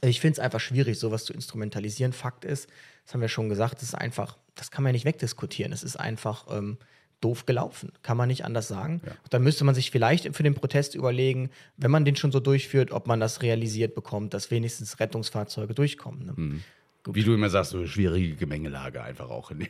Ich 0.00 0.20
finde 0.20 0.34
es 0.34 0.38
einfach 0.38 0.60
schwierig, 0.60 0.98
sowas 0.98 1.24
zu 1.24 1.32
instrumentalisieren. 1.34 2.12
Fakt 2.12 2.44
ist, 2.44 2.68
das 3.04 3.12
haben 3.12 3.20
wir 3.20 3.28
schon 3.28 3.48
gesagt, 3.48 3.76
das 3.76 3.82
ist 3.82 3.94
einfach, 3.94 4.38
das 4.54 4.70
kann 4.70 4.84
man 4.84 4.90
ja 4.90 4.94
nicht 4.94 5.04
wegdiskutieren. 5.04 5.72
Es 5.72 5.82
ist 5.82 5.96
einfach 5.96 6.46
ähm, 6.56 6.78
doof 7.22 7.46
gelaufen. 7.46 7.92
Kann 8.02 8.16
man 8.16 8.28
nicht 8.28 8.44
anders 8.44 8.68
sagen. 8.68 9.00
Und 9.04 9.32
dann 9.32 9.42
müsste 9.42 9.64
man 9.64 9.74
sich 9.74 9.90
vielleicht 9.90 10.34
für 10.36 10.42
den 10.42 10.54
Protest 10.54 10.94
überlegen, 10.94 11.50
wenn 11.76 11.90
man 11.90 12.04
den 12.04 12.16
schon 12.16 12.32
so 12.32 12.40
durchführt, 12.40 12.90
ob 12.90 13.06
man 13.06 13.20
das 13.20 13.42
realisiert 13.42 13.94
bekommt, 13.94 14.34
dass 14.34 14.50
wenigstens 14.50 15.00
Rettungsfahrzeuge 15.00 15.74
durchkommen. 15.74 16.26
Ne? 16.26 16.32
Mhm. 16.36 16.62
Wie 17.10 17.24
du 17.24 17.34
immer 17.34 17.50
sagst, 17.50 17.72
so 17.72 17.78
eine 17.78 17.88
schwierige 17.88 18.36
Gemengelage 18.36 19.02
einfach 19.02 19.28
auch. 19.28 19.50
In 19.50 19.66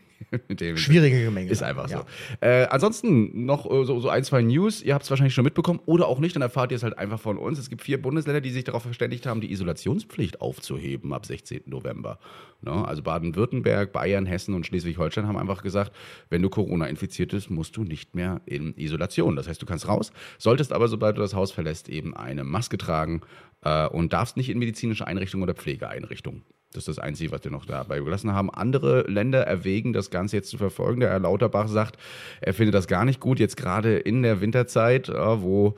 dem, 0.56 0.76
Schwierige 0.76 1.24
Gemengelage, 1.24 1.50
Ist 1.50 1.62
einfach 1.62 1.88
ja. 1.88 2.04
so. 2.40 2.46
Äh, 2.46 2.66
ansonsten 2.66 3.46
noch 3.46 3.64
äh, 3.64 3.86
so, 3.86 4.00
so 4.00 4.10
ein, 4.10 4.22
zwei 4.22 4.42
News. 4.42 4.82
Ihr 4.82 4.92
habt 4.92 5.04
es 5.04 5.10
wahrscheinlich 5.10 5.32
schon 5.32 5.44
mitbekommen 5.44 5.80
oder 5.86 6.08
auch 6.08 6.18
nicht, 6.18 6.36
dann 6.36 6.42
erfahrt 6.42 6.72
ihr 6.72 6.76
es 6.76 6.82
halt 6.82 6.98
einfach 6.98 7.18
von 7.18 7.38
uns. 7.38 7.58
Es 7.58 7.70
gibt 7.70 7.80
vier 7.80 8.00
Bundesländer, 8.02 8.42
die 8.42 8.50
sich 8.50 8.64
darauf 8.64 8.82
verständigt 8.82 9.24
haben, 9.24 9.40
die 9.40 9.50
Isolationspflicht 9.50 10.42
aufzuheben 10.42 11.14
ab 11.14 11.24
16. 11.24 11.62
November. 11.66 12.18
Ne? 12.60 12.86
Also 12.86 13.02
Baden-Württemberg, 13.02 13.92
Bayern, 13.92 14.26
Hessen 14.26 14.54
und 14.54 14.66
Schleswig-Holstein 14.66 15.26
haben 15.26 15.38
einfach 15.38 15.62
gesagt, 15.62 15.92
wenn 16.28 16.42
du 16.42 16.50
Corona 16.50 16.86
infiziert 16.86 17.30
bist, 17.30 17.48
musst 17.48 17.74
du 17.78 17.84
nicht 17.84 18.14
mehr 18.14 18.42
in 18.44 18.76
Isolation. 18.76 19.36
Das 19.36 19.48
heißt, 19.48 19.60
du 19.62 19.66
kannst 19.66 19.88
raus, 19.88 20.12
solltest 20.36 20.70
aber, 20.70 20.86
sobald 20.86 21.16
du 21.16 21.22
das 21.22 21.32
Haus 21.32 21.50
verlässt, 21.50 21.88
eben 21.88 22.14
eine 22.14 22.44
Maske 22.44 22.76
tragen 22.76 23.22
äh, 23.64 23.86
und 23.86 24.12
darfst 24.12 24.36
nicht 24.36 24.50
in 24.50 24.58
medizinische 24.58 25.06
Einrichtungen 25.06 25.42
oder 25.42 25.54
Pflegeeinrichtungen. 25.54 26.42
Das 26.72 26.88
ist 26.88 26.96
das 26.96 26.98
Einzige, 26.98 27.32
was 27.32 27.44
wir 27.44 27.50
noch 27.50 27.66
dabei 27.66 28.00
gelassen 28.00 28.32
haben. 28.32 28.50
Andere 28.50 29.02
Länder 29.02 29.42
erwägen, 29.42 29.92
das 29.92 30.10
Ganze 30.10 30.36
jetzt 30.36 30.50
zu 30.50 30.58
verfolgen. 30.58 31.00
Der 31.00 31.10
Herr 31.10 31.20
Lauterbach 31.20 31.68
sagt, 31.68 31.96
er 32.40 32.54
findet 32.54 32.74
das 32.74 32.86
gar 32.86 33.04
nicht 33.04 33.20
gut, 33.20 33.38
jetzt 33.38 33.56
gerade 33.56 33.96
in 33.96 34.22
der 34.22 34.40
Winterzeit, 34.40 35.08
äh, 35.08 35.42
wo 35.42 35.76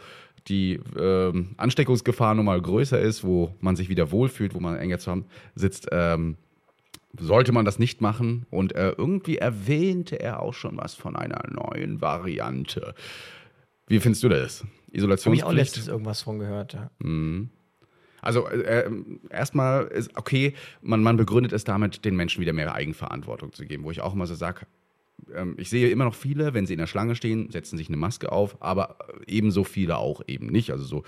die 0.48 0.80
ähm, 0.98 1.54
Ansteckungsgefahr 1.56 2.34
nun 2.34 2.44
mal 2.44 2.60
größer 2.60 3.00
ist, 3.00 3.24
wo 3.24 3.54
man 3.60 3.76
sich 3.76 3.88
wieder 3.88 4.10
wohlfühlt, 4.10 4.54
wo 4.54 4.60
man 4.60 4.76
enger 4.76 4.98
zusammen 4.98 5.24
sitzt, 5.54 5.88
ähm, 5.90 6.36
sollte 7.18 7.52
man 7.52 7.64
das 7.64 7.78
nicht 7.78 8.00
machen. 8.00 8.46
Und 8.50 8.74
äh, 8.74 8.90
irgendwie 8.90 9.38
erwähnte 9.38 10.20
er 10.20 10.40
auch 10.40 10.54
schon 10.54 10.76
was 10.76 10.94
von 10.94 11.16
einer 11.16 11.42
neuen 11.50 12.00
Variante. 12.00 12.94
Wie 13.86 14.00
findest 14.00 14.22
du 14.22 14.28
das? 14.28 14.60
Habe 14.60 14.68
ich 14.68 14.98
auch 14.98 14.98
Isolationspflicht? 14.98 15.56
letztens 15.56 15.88
irgendwas 15.88 16.22
von 16.22 16.38
gehört. 16.38 16.74
Ja. 16.74 16.90
Also 18.24 18.48
äh, 18.48 18.90
erstmal 19.30 19.86
ist 19.86 20.16
okay, 20.16 20.54
man, 20.80 21.02
man 21.02 21.16
begründet 21.16 21.52
es 21.52 21.64
damit, 21.64 22.04
den 22.04 22.16
Menschen 22.16 22.40
wieder 22.40 22.52
mehr 22.52 22.74
Eigenverantwortung 22.74 23.52
zu 23.52 23.66
geben, 23.66 23.84
wo 23.84 23.90
ich 23.90 24.00
auch 24.00 24.14
immer 24.14 24.26
so 24.26 24.34
sage, 24.34 24.66
ähm, 25.34 25.54
ich 25.58 25.70
sehe 25.70 25.90
immer 25.90 26.04
noch 26.04 26.14
viele, 26.14 26.54
wenn 26.54 26.66
sie 26.66 26.74
in 26.74 26.78
der 26.78 26.86
Schlange 26.86 27.16
stehen, 27.16 27.50
setzen 27.50 27.76
sich 27.76 27.88
eine 27.88 27.96
Maske 27.96 28.32
auf, 28.32 28.60
aber 28.60 28.98
ebenso 29.26 29.64
viele 29.64 29.96
auch 29.98 30.22
eben 30.26 30.46
nicht. 30.46 30.70
Also 30.70 30.84
so, 30.84 31.02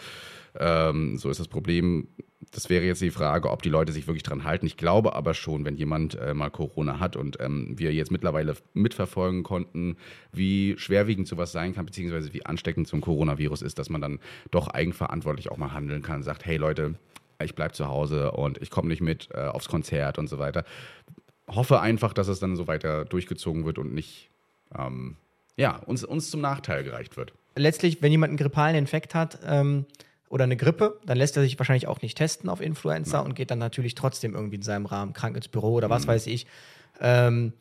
ähm, 0.59 1.19
so 1.19 1.31
ist 1.31 1.40
das 1.40 1.49
Problem. 1.49 2.09
Das 2.53 2.71
wäre 2.71 2.85
jetzt 2.85 3.03
die 3.03 3.11
Frage, 3.11 3.51
ob 3.51 3.62
die 3.62 3.69
Leute 3.69 3.92
sich 3.92 4.07
wirklich 4.07 4.23
dran 4.23 4.45
halten. 4.45 4.66
Ich 4.66 4.77
glaube 4.77 5.14
aber 5.14 5.35
schon, 5.35 5.64
wenn 5.64 5.77
jemand 5.77 6.14
äh, 6.14 6.33
mal 6.33 6.51
Corona 6.51 7.01
hat 7.01 7.16
und 7.16 7.38
ähm, 7.40 7.75
wir 7.77 7.92
jetzt 7.92 8.12
mittlerweile 8.12 8.55
mitverfolgen 8.73 9.42
konnten, 9.42 9.97
wie 10.33 10.77
schwerwiegend 10.79 11.27
sowas 11.27 11.53
sein 11.53 11.75
kann, 11.75 11.87
beziehungsweise 11.87 12.33
wie 12.33 12.47
ansteckend 12.47 12.87
so 12.87 12.97
ein 12.97 13.01
Coronavirus 13.01 13.62
ist, 13.62 13.79
dass 13.79 13.90
man 13.90 14.01
dann 14.01 14.21
doch 14.51 14.69
eigenverantwortlich 14.69 15.51
auch 15.51 15.57
mal 15.57 15.73
handeln 15.73 16.03
kann 16.03 16.16
und 16.16 16.23
sagt, 16.23 16.47
hey 16.47 16.57
Leute, 16.57 16.95
ich 17.42 17.55
bleibe 17.55 17.75
zu 17.75 17.88
Hause 17.88 18.31
und 18.33 18.62
ich 18.62 18.71
komme 18.71 18.88
nicht 18.88 19.03
mit 19.03 19.29
äh, 19.35 19.40
aufs 19.40 19.69
Konzert 19.69 20.19
und 20.19 20.29
so 20.29 20.38
weiter. 20.38 20.64
Hoffe 21.49 21.81
einfach, 21.81 22.13
dass 22.13 22.29
es 22.29 22.41
dann 22.41 22.57
so 22.57 22.67
weiter 22.67 23.05
durchgezogen 23.05 23.65
wird 23.65 23.79
und 23.79 23.95
nicht 23.95 24.31
ähm, 24.77 25.17
ja, 25.57 25.77
uns, 25.77 26.05
uns 26.05 26.31
zum 26.31 26.41
Nachteil 26.41 26.85
gereicht 26.85 27.17
wird. 27.17 27.33
letztlich, 27.57 28.03
wenn 28.03 28.13
jemand 28.13 28.31
einen 28.31 28.37
grippalen 28.37 28.77
Infekt 28.77 29.15
hat 29.15 29.39
ähm, 29.47 29.87
oder 30.29 30.45
eine 30.45 30.57
Grippe, 30.57 31.01
dann 31.07 31.17
lässt 31.19 31.37
er 31.37 31.43
sich 31.43 31.59
wahrscheinlich 31.59 31.87
auch 31.87 32.03
nicht 32.03 32.19
testen 32.19 32.51
auf 32.51 32.61
Influenza 32.61 33.21
und 33.21 33.35
geht 33.35 33.51
dann 33.51 33.59
natürlich 33.59 33.95
trotzdem 33.95 34.35
irgendwie 34.35 34.57
in 34.57 34.63
seinem 34.63 34.87
Rahmen 34.87 35.13
krank 35.13 35.37
ins 35.37 35.49
Büro 35.49 35.75
oder 35.75 35.89
was 35.89 36.07
weiß 36.07 36.27
ich. 36.27 36.47
Ähm, 37.01 37.53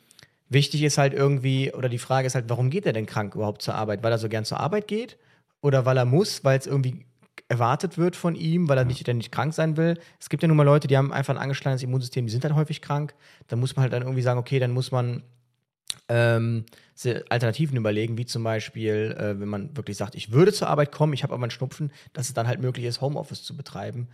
wichtig 0.50 0.84
ist 0.84 0.98
halt 0.98 1.14
irgendwie, 1.14 1.72
oder 1.74 1.90
die 1.90 2.00
Frage 2.00 2.28
ist 2.28 2.36
halt, 2.36 2.50
warum 2.50 2.70
geht 2.70 2.86
er 2.86 2.94
denn 2.94 3.06
krank 3.06 3.36
überhaupt 3.36 3.62
zur 3.62 3.76
Arbeit? 3.76 4.04
Weil 4.04 4.12
er 4.12 4.18
so 4.18 4.30
gern 4.30 4.46
zur 4.46 4.60
Arbeit 4.60 4.88
geht 4.88 5.18
oder 5.62 5.86
weil 5.86 5.98
er 5.98 6.06
muss, 6.06 6.44
weil 6.44 6.58
es 6.60 6.68
irgendwie 6.68 7.06
erwartet 7.48 7.98
wird 7.98 8.16
von 8.16 8.36
ihm, 8.36 8.68
weil 8.68 8.78
er 8.78 8.86
nicht, 8.86 9.08
nicht 9.08 9.32
krank 9.32 9.54
sein 9.54 9.78
will. 9.78 10.00
Es 10.20 10.30
gibt 10.30 10.42
ja 10.42 10.48
nun 10.48 10.58
mal 10.58 10.64
Leute, 10.64 10.88
die 10.88 10.98
haben 10.98 11.14
einfach 11.14 11.36
ein 11.36 11.42
angeschlagenes 11.42 11.84
Immunsystem, 11.84 12.26
die 12.26 12.32
sind 12.32 12.44
dann 12.44 12.56
häufig 12.56 12.82
krank. 12.82 13.14
Da 13.48 13.56
muss 13.56 13.76
man 13.76 13.84
halt 13.84 13.94
dann 13.94 14.02
irgendwie 14.02 14.24
sagen, 14.24 14.40
okay, 14.40 14.60
dann 14.60 14.72
muss 14.72 14.92
man 14.92 15.24
ähm, 16.10 16.66
Alternativen 17.30 17.78
überlegen, 17.78 18.18
wie 18.18 18.26
zum 18.26 18.44
Beispiel, 18.44 19.16
äh, 19.18 19.40
wenn 19.40 19.48
man 19.48 19.76
wirklich 19.76 19.98
sagt, 19.98 20.16
ich 20.16 20.32
würde 20.32 20.54
zur 20.54 20.70
Arbeit 20.70 20.92
kommen, 20.92 21.14
ich 21.14 21.24
habe 21.24 21.34
aber 21.34 21.44
einen 21.44 21.52
Schnupfen, 21.52 21.92
dass 22.14 22.28
es 22.28 22.34
dann 22.34 22.48
halt 22.48 22.62
möglich 22.62 22.86
ist, 22.86 23.02
Homeoffice 23.02 23.44
zu 23.44 23.56
betreiben. 23.56 24.08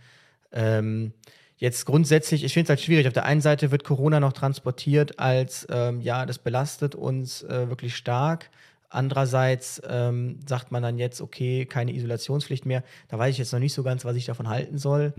Ähm, 0.52 1.12
jetzt 1.56 1.86
grundsätzlich, 1.86 2.44
ich 2.44 2.52
finde 2.52 2.64
es 2.64 2.68
halt 2.70 2.80
schwierig. 2.80 3.06
Auf 3.06 3.12
der 3.12 3.24
einen 3.24 3.40
Seite 3.40 3.70
wird 3.70 3.84
Corona 3.84 4.20
noch 4.20 4.32
transportiert 4.32 5.18
als, 5.18 5.66
ähm, 5.70 6.00
ja, 6.00 6.26
das 6.26 6.38
belastet 6.38 6.94
uns 6.94 7.42
äh, 7.44 7.68
wirklich 7.68 7.96
stark. 7.96 8.50
Andererseits 8.92 9.80
ähm, 9.88 10.38
sagt 10.46 10.70
man 10.70 10.82
dann 10.82 10.98
jetzt, 10.98 11.20
okay, 11.20 11.64
keine 11.64 11.94
Isolationspflicht 11.94 12.66
mehr. 12.66 12.84
Da 13.08 13.18
weiß 13.18 13.32
ich 13.32 13.38
jetzt 13.38 13.52
noch 13.52 13.58
nicht 13.58 13.72
so 13.72 13.82
ganz, 13.82 14.04
was 14.04 14.16
ich 14.16 14.26
davon 14.26 14.48
halten 14.48 14.76
soll. 14.78 15.14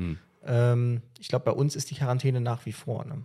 Ähm, 0.46 1.02
ich 1.20 1.28
glaube, 1.28 1.46
bei 1.46 1.52
uns 1.52 1.76
ist 1.76 1.90
die 1.90 1.96
Quarantäne 1.96 2.40
nach 2.40 2.66
wie 2.66 2.72
vor. 2.72 3.06
Ne? 3.06 3.24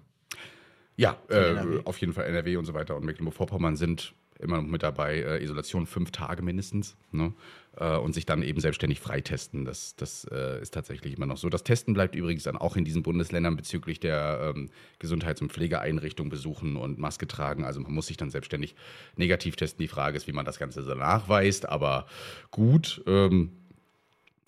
Ja, 0.97 1.17
äh, 1.29 1.83
auf 1.85 1.99
jeden 1.99 2.13
Fall 2.13 2.25
NRW 2.25 2.57
und 2.57 2.65
so 2.65 2.75
weiter 2.75 2.97
und 2.97 3.05
Mecklenburg-Vorpommern 3.05 3.77
sind 3.77 4.15
immer 4.39 4.57
noch 4.57 4.69
mit 4.69 4.83
dabei, 4.83 5.17
äh, 5.19 5.43
Isolation 5.43 5.87
fünf 5.87 6.13
Tage 6.13 6.43
mindestens. 6.43 6.97
Ne? 7.13 7.33
Äh, 7.81 7.97
und 7.97 8.13
sich 8.13 8.27
dann 8.27 8.43
eben 8.43 8.61
selbstständig 8.61 8.99
freitesten. 8.99 9.65
Das, 9.65 9.95
das 9.95 10.25
äh, 10.33 10.61
ist 10.61 10.75
tatsächlich 10.75 11.17
immer 11.17 11.27
noch 11.27 11.37
so. 11.37 11.49
Das 11.49 11.63
Testen 11.63 11.95
bleibt 11.95 12.15
übrigens 12.17 12.43
dann 12.43 12.57
auch 12.57 12.77
in 12.77 12.85
diesen 12.85 13.03
Bundesländern 13.03 13.57
bezüglich 13.57 14.01
der 14.01 14.53
ähm, 14.55 14.71
Gesundheits- 14.99 15.41
und 15.43 15.53
Pflegeeinrichtung 15.53 16.29
besuchen 16.29 16.77
und 16.77 16.99
Maske 16.99 17.29
tragen. 17.29 17.65
Also 17.65 17.81
man 17.81 17.93
muss 17.93 18.09
sich 18.09 18.17
dann 18.17 18.31
selbstständig 18.31 18.75
negativ 19.17 19.55
testen. 19.55 19.83
Die 19.83 19.89
Frage 19.89 20.17
ist, 20.17 20.27
wie 20.27 20.33
man 20.33 20.45
das 20.45 20.59
Ganze 20.59 20.83
so 20.83 20.95
nachweist. 20.95 21.69
Aber 21.69 22.07
gut, 22.51 23.03
ähm, 23.07 23.53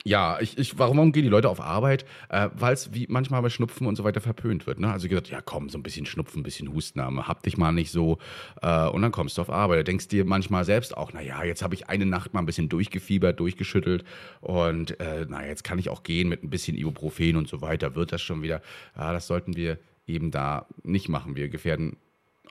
ja, 0.04 0.38
ich, 0.40 0.56
ich, 0.56 0.78
warum 0.78 1.12
gehen 1.12 1.24
die 1.24 1.28
Leute 1.28 1.48
auf 1.48 1.60
Arbeit? 1.60 2.04
Äh, 2.30 2.48
Weil 2.54 2.72
es 2.72 2.94
wie 2.94 3.06
manchmal 3.08 3.42
bei 3.42 3.50
Schnupfen 3.50 3.86
und 3.86 3.96
so 3.96 4.04
weiter 4.04 4.20
verpönt 4.20 4.66
wird. 4.66 4.80
Ne? 4.80 4.90
Also 4.90 5.08
gesagt, 5.08 5.28
ja 5.28 5.40
komm, 5.42 5.68
so 5.68 5.78
ein 5.78 5.82
bisschen 5.82 6.06
Schnupfen, 6.06 6.40
ein 6.40 6.42
bisschen 6.42 6.72
Hustname, 6.72 7.28
hab 7.28 7.42
dich 7.42 7.58
mal 7.58 7.72
nicht 7.72 7.90
so. 7.90 8.18
Äh, 8.62 8.88
und 8.88 9.02
dann 9.02 9.12
kommst 9.12 9.36
du 9.36 9.42
auf 9.42 9.50
Arbeit. 9.50 9.80
Da 9.80 9.82
denkst 9.82 10.08
dir 10.08 10.24
manchmal 10.24 10.64
selbst 10.64 10.96
auch, 10.96 11.12
naja, 11.12 11.44
jetzt 11.44 11.62
habe 11.62 11.74
ich 11.74 11.88
eine 11.88 12.06
Nacht 12.06 12.32
mal 12.32 12.40
ein 12.40 12.46
bisschen 12.46 12.68
durchgefiebert, 12.68 13.38
durchgeschüttelt 13.40 14.04
und 14.40 14.98
äh, 15.00 15.26
na, 15.28 15.46
jetzt 15.46 15.64
kann 15.64 15.78
ich 15.78 15.90
auch 15.90 16.02
gehen 16.02 16.28
mit 16.28 16.42
ein 16.42 16.50
bisschen 16.50 16.76
Ibuprofen 16.76 17.36
und 17.36 17.48
so 17.48 17.60
weiter. 17.60 17.94
Wird 17.94 18.12
das 18.12 18.22
schon 18.22 18.42
wieder? 18.42 18.62
Ja, 18.96 19.12
das 19.12 19.26
sollten 19.26 19.56
wir 19.56 19.78
eben 20.06 20.30
da 20.30 20.66
nicht 20.82 21.08
machen. 21.08 21.36
Wir 21.36 21.48
gefährden 21.48 21.96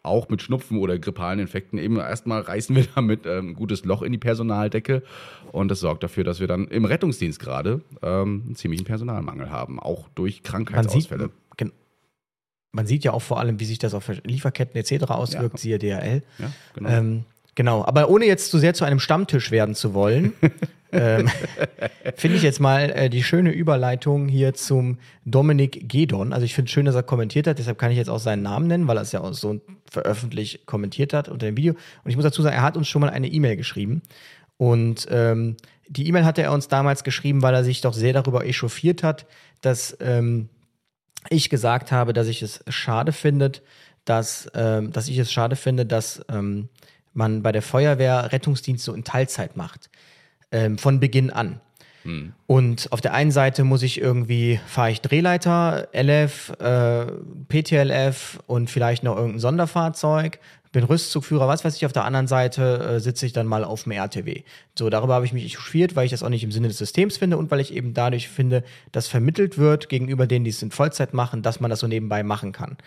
auch 0.04 0.30
mit 0.30 0.42
Schnupfen 0.42 0.78
oder 0.78 0.98
grippalen 0.98 1.40
Infekten 1.40 1.78
eben 1.78 1.98
erstmal 1.98 2.42
reißen 2.42 2.76
wir 2.76 2.86
damit 2.96 3.26
ähm, 3.26 3.50
ein 3.50 3.54
gutes 3.56 3.84
Loch 3.86 4.02
in 4.02 4.12
die 4.12 4.18
Personaldecke 4.18 5.04
und 5.52 5.70
das 5.70 5.80
sorgt 5.82 6.04
dafür, 6.04 6.24
dass 6.24 6.40
wir 6.40 6.48
dann 6.48 6.68
im 6.68 6.86
Rettungsdienst 6.86 7.40
gerade 7.40 7.82
ähm, 8.02 8.44
einen 8.46 8.56
ziemlichen 8.56 8.86
Personalmangel 8.86 9.50
haben, 9.52 9.80
auch 9.80 10.08
durch 10.16 10.36
Man 10.36 10.44
sieht, 10.44 10.44
Krankheitsausfälle. 10.52 11.30
man 12.72 12.86
sieht 12.86 13.04
ja 13.04 13.14
auch 13.14 13.22
vor 13.22 13.40
allem, 13.40 13.60
wie 13.60 13.66
sich 13.66 13.80
das 13.80 13.94
auf 13.94 14.10
Lieferketten 14.24 14.80
etc. 14.80 15.06
auswirkt, 15.12 15.56
Ja. 15.56 15.60
siehe 15.60 15.80
DHL. 15.80 16.24
Ja, 16.38 16.52
genau. 16.76 16.90
Ähm, 16.90 17.24
genau, 17.56 17.84
aber 17.84 18.10
ohne 18.10 18.26
jetzt 18.26 18.52
zu 18.52 18.60
sehr 18.60 18.74
zu 18.74 18.86
einem 18.86 19.00
Stammtisch 19.00 19.52
werden 19.52 19.74
zu 19.76 19.94
wollen, 19.94 20.34
ähm, 20.92 21.30
finde 22.16 22.38
ich 22.38 22.44
jetzt 22.44 22.60
mal 22.60 22.90
äh, 22.90 23.10
die 23.10 23.24
schöne 23.24 23.52
Überleitung 23.52 24.28
hier 24.28 24.54
zum 24.54 24.98
Dominik 25.26 25.90
Gedon. 25.90 26.34
Also 26.34 26.46
ich 26.46 26.54
finde 26.54 26.70
es 26.70 26.74
schön, 26.74 26.86
dass 26.86 26.96
er 26.96 27.04
kommentiert 27.04 27.48
hat, 27.48 27.60
deshalb 27.60 27.78
kann 27.78 27.92
ich 27.92 27.98
jetzt 27.98 28.10
auch 28.10 28.20
seinen 28.20 28.44
Namen 28.44 28.68
nennen, 28.68 28.88
weil 28.88 28.98
er 28.98 29.02
es 29.02 29.12
ja 29.12 29.22
auch 29.22 29.34
so 29.34 29.62
veröffentlicht 29.90 30.66
kommentiert 30.66 31.14
hat 31.14 31.30
unter 31.30 31.46
dem 31.46 31.58
Video. 31.58 31.74
Und 32.04 32.10
ich 32.10 32.16
muss 32.16 32.24
dazu 32.24 32.42
sagen, 32.42 32.56
er 32.56 32.64
hat 32.64 32.78
uns 32.78 32.88
schon 32.88 33.02
mal 33.02 33.10
eine 33.10 33.28
E-Mail 33.28 33.56
geschrieben. 33.56 34.02
Und 34.58 35.08
ähm, 35.10 35.58
die 35.88 36.08
E-Mail 36.08 36.26
hatte 36.26 36.42
er 36.42 36.52
uns 36.52 36.68
damals 36.68 37.04
geschrieben, 37.04 37.42
weil 37.42 37.54
er 37.54 37.64
sich 37.64 37.82
doch 37.82 37.94
sehr 37.94 38.14
darüber 38.14 38.46
echauffiert 38.46 39.04
hat, 39.04 39.26
dass 39.62 39.98
ähm, 40.00 40.50
ich 41.30 41.50
gesagt 41.50 41.92
habe, 41.92 42.14
dass 42.14 42.28
ich 42.28 42.42
es 42.42 42.64
schade 42.68 43.12
finde, 43.12 43.52
dass, 44.06 44.50
ähm, 44.54 44.92
dass 44.92 45.08
ich 45.08 45.18
es 45.18 45.32
schade 45.32 45.56
finde, 45.56 45.86
dass 45.86 46.24
ähm, 46.30 46.70
man 47.14 47.42
bei 47.42 47.52
der 47.52 47.62
Feuerwehr 47.62 48.32
Rettungsdienst 48.32 48.84
so 48.84 48.94
in 48.94 49.04
Teilzeit 49.04 49.58
macht. 49.58 49.90
Ähm, 50.52 50.78
von 50.78 51.00
Beginn 51.00 51.30
an. 51.30 51.60
Hm. 52.04 52.34
Und 52.48 52.92
auf 52.92 53.02
der 53.02 53.14
einen 53.14 53.32
Seite 53.32 53.64
muss 53.64 53.84
ich 53.84 54.00
irgendwie, 54.00 54.60
fahre 54.66 54.92
ich 54.92 55.02
Drehleiter, 55.02 55.90
LF, 55.94 56.54
äh, 56.60 57.06
PTLF 57.50 58.40
und 58.48 58.70
vielleicht 58.70 59.04
noch 59.04 59.16
irgendein 59.16 59.40
Sonderfahrzeug, 59.40 60.40
bin 60.72 60.84
Rüstzugführer, 60.84 61.48
was 61.48 61.66
weiß 61.66 61.76
ich, 61.76 61.86
auf 61.86 61.94
der 61.94 62.06
anderen 62.06 62.28
Seite 62.28 62.96
äh, 62.96 63.00
sitze 63.00 63.26
ich 63.26 63.34
dann 63.34 63.48
mal 63.48 63.64
auf 63.64 63.84
dem 63.84 63.92
RTW. 63.92 64.44
So, 64.78 64.90
darüber 64.90 65.16
habe 65.16 65.26
ich 65.26 65.34
mich 65.34 65.46
echauffiert, 65.46 65.96
weil 65.96 66.06
ich 66.06 66.12
das 66.12 66.22
auch 66.22 66.30
nicht 66.30 66.44
im 66.44 66.52
Sinne 66.52 66.68
des 66.68 66.78
Systems 66.78 67.18
finde 67.18 67.38
und 67.38 67.50
weil 67.50 67.60
ich 67.60 67.74
eben 67.74 67.94
dadurch 67.94 68.30
finde, 68.30 68.64
dass 68.92 69.08
vermittelt 69.08 69.58
wird 69.58 69.90
gegenüber 69.90 70.28
denen, 70.28 70.46
die 70.46 70.52
es 70.52 70.62
in 70.62 70.72
Vollzeit 70.72 71.14
machen, 71.14 71.42
dass 71.42 71.60
man 71.60 71.70
das 71.70 71.80
so 71.80 71.88
nebenbei 71.88 72.24
machen 72.24 72.52
kann. 72.52 72.78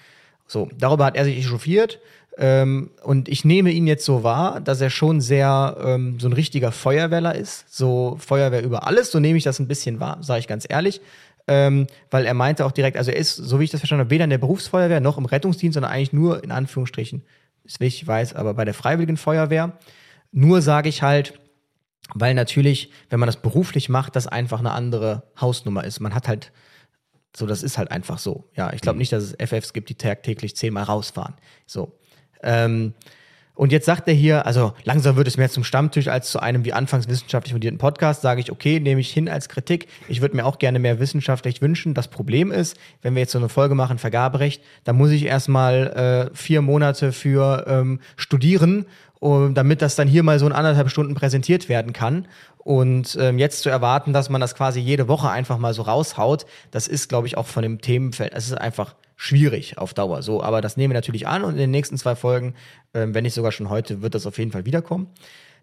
So, 0.46 0.68
darüber 0.78 1.07
hat 1.07 1.16
er 1.16 1.24
sich 1.24 1.38
echauffiert. 1.38 2.00
Ähm, 2.38 2.90
und 3.02 3.28
ich 3.28 3.44
nehme 3.44 3.70
ihn 3.70 3.87
jetzt 3.87 4.05
so 4.05 4.22
wahr, 4.22 4.61
dass 4.61 4.81
er 4.81 4.90
schon 4.90 5.20
sehr 5.20 5.76
ähm, 5.85 6.18
so 6.18 6.28
ein 6.28 6.33
richtiger 6.33 6.72
Feuerwehrler 6.72 7.35
ist. 7.35 7.74
So 7.74 8.16
Feuerwehr 8.18 8.62
über 8.62 8.87
alles, 8.87 9.11
so 9.11 9.20
nehme 9.20 9.37
ich 9.37 9.44
das 9.44 9.59
ein 9.59 9.68
bisschen 9.68 10.00
wahr, 10.00 10.18
sage 10.22 10.40
ich 10.40 10.48
ganz 10.48 10.66
ehrlich. 10.68 11.00
Ähm, 11.48 11.88
weil 12.11 12.24
er 12.24 12.35
meinte 12.35 12.64
auch 12.64 12.72
direkt, 12.72 12.96
also 12.96 13.11
er 13.11 13.16
ist, 13.16 13.37
so 13.37 13.59
wie 13.59 13.64
ich 13.64 13.70
das 13.70 13.81
verstanden 13.81 14.05
habe, 14.05 14.11
weder 14.11 14.24
in 14.24 14.31
der 14.31 14.38
Berufsfeuerwehr 14.38 15.00
noch 15.00 15.18
im 15.18 15.26
Rettungsdienst, 15.26 15.74
sondern 15.74 15.92
eigentlich 15.92 16.12
nur 16.12 16.42
in 16.44 16.52
Anführungsstrichen, 16.52 17.22
ist 17.64 17.81
wichtig, 17.81 18.07
weiß, 18.07 18.35
aber 18.35 18.55
bei 18.55 18.64
der 18.64 18.74
Freiwilligen 18.74 19.16
Feuerwehr. 19.16 19.72
Nur 20.31 20.62
sage 20.62 20.88
ich 20.88 21.02
halt, 21.02 21.35
weil 22.14 22.35
natürlich, 22.35 22.90
wenn 23.11 23.20
man 23.20 23.26
das 23.26 23.37
beruflich 23.37 23.88
macht, 23.88 24.16
das 24.16 24.26
einfach 24.26 24.61
eine 24.61 24.72
andere 24.72 25.24
Hausnummer 25.40 25.85
ist. 25.85 26.00
Man 26.00 26.14
hat 26.14 26.28
halt 26.28 26.52
so, 27.34 27.46
das 27.46 27.62
ist 27.62 27.78
halt 27.78 27.90
einfach 27.90 28.18
so. 28.18 28.44
Ja, 28.54 28.72
ich 28.72 28.80
glaube 28.80 28.96
mhm. 28.96 29.00
nicht, 29.00 29.12
dass 29.12 29.24
es 29.24 29.36
FFs 29.38 29.72
gibt, 29.72 29.88
die 29.88 29.94
tagtäglich 29.94 30.54
zehnmal 30.56 30.84
rausfahren. 30.84 31.34
So. 31.66 31.98
Ähm, 32.42 32.94
und 33.54 33.70
jetzt 33.70 33.84
sagt 33.84 34.08
er 34.08 34.14
hier, 34.14 34.46
also 34.46 34.72
langsam 34.84 35.16
wird 35.16 35.28
es 35.28 35.36
mehr 35.36 35.50
zum 35.50 35.62
Stammtisch 35.62 36.08
als 36.08 36.30
zu 36.30 36.40
einem 36.40 36.64
wie 36.64 36.72
anfangs 36.72 37.06
wissenschaftlich 37.06 37.52
fundierten 37.52 37.78
Podcast. 37.78 38.22
Sage 38.22 38.40
ich, 38.40 38.50
okay, 38.50 38.80
nehme 38.80 39.00
ich 39.00 39.12
hin 39.12 39.28
als 39.28 39.50
Kritik. 39.50 39.88
Ich 40.08 40.22
würde 40.22 40.36
mir 40.36 40.46
auch 40.46 40.58
gerne 40.58 40.78
mehr 40.78 41.00
wissenschaftlich 41.00 41.60
wünschen. 41.60 41.92
Das 41.92 42.08
Problem 42.08 42.50
ist, 42.50 42.78
wenn 43.02 43.14
wir 43.14 43.20
jetzt 43.20 43.32
so 43.32 43.38
eine 43.38 43.50
Folge 43.50 43.74
machen, 43.74 43.98
Vergaberecht, 43.98 44.62
dann 44.84 44.96
muss 44.96 45.10
ich 45.10 45.26
erstmal 45.26 46.30
äh, 46.32 46.34
vier 46.34 46.62
Monate 46.62 47.12
für 47.12 47.66
ähm, 47.68 48.00
studieren, 48.16 48.86
um, 49.20 49.54
damit 49.54 49.82
das 49.82 49.96
dann 49.96 50.08
hier 50.08 50.22
mal 50.22 50.38
so 50.38 50.46
in 50.46 50.52
anderthalb 50.52 50.88
Stunden 50.88 51.14
präsentiert 51.14 51.68
werden 51.68 51.92
kann. 51.92 52.26
Und 52.56 53.18
ähm, 53.20 53.38
jetzt 53.38 53.62
zu 53.62 53.68
erwarten, 53.68 54.14
dass 54.14 54.30
man 54.30 54.40
das 54.40 54.54
quasi 54.54 54.80
jede 54.80 55.08
Woche 55.08 55.28
einfach 55.28 55.58
mal 55.58 55.74
so 55.74 55.82
raushaut, 55.82 56.46
das 56.70 56.88
ist, 56.88 57.08
glaube 57.08 57.26
ich, 57.26 57.36
auch 57.36 57.46
von 57.46 57.62
dem 57.62 57.80
Themenfeld, 57.80 58.32
es 58.34 58.46
ist 58.46 58.54
einfach 58.54 58.94
schwierig 59.22 59.78
auf 59.78 59.94
Dauer. 59.94 60.20
So, 60.22 60.42
aber 60.42 60.61
das 60.61 60.76
nehmen 60.76 60.90
wir 60.90 60.98
natürlich 60.98 61.28
an 61.28 61.44
und 61.44 61.52
in 61.52 61.58
den 61.58 61.70
nächsten 61.70 61.96
zwei 61.96 62.16
Folgen, 62.16 62.54
ähm, 62.92 63.14
wenn 63.14 63.22
nicht 63.22 63.35
sogar 63.35 63.52
schon 63.52 63.70
heute, 63.70 64.02
wird 64.02 64.16
das 64.16 64.26
auf 64.26 64.37
jeden 64.37 64.50
Fall 64.50 64.64
wiederkommen. 64.64 65.06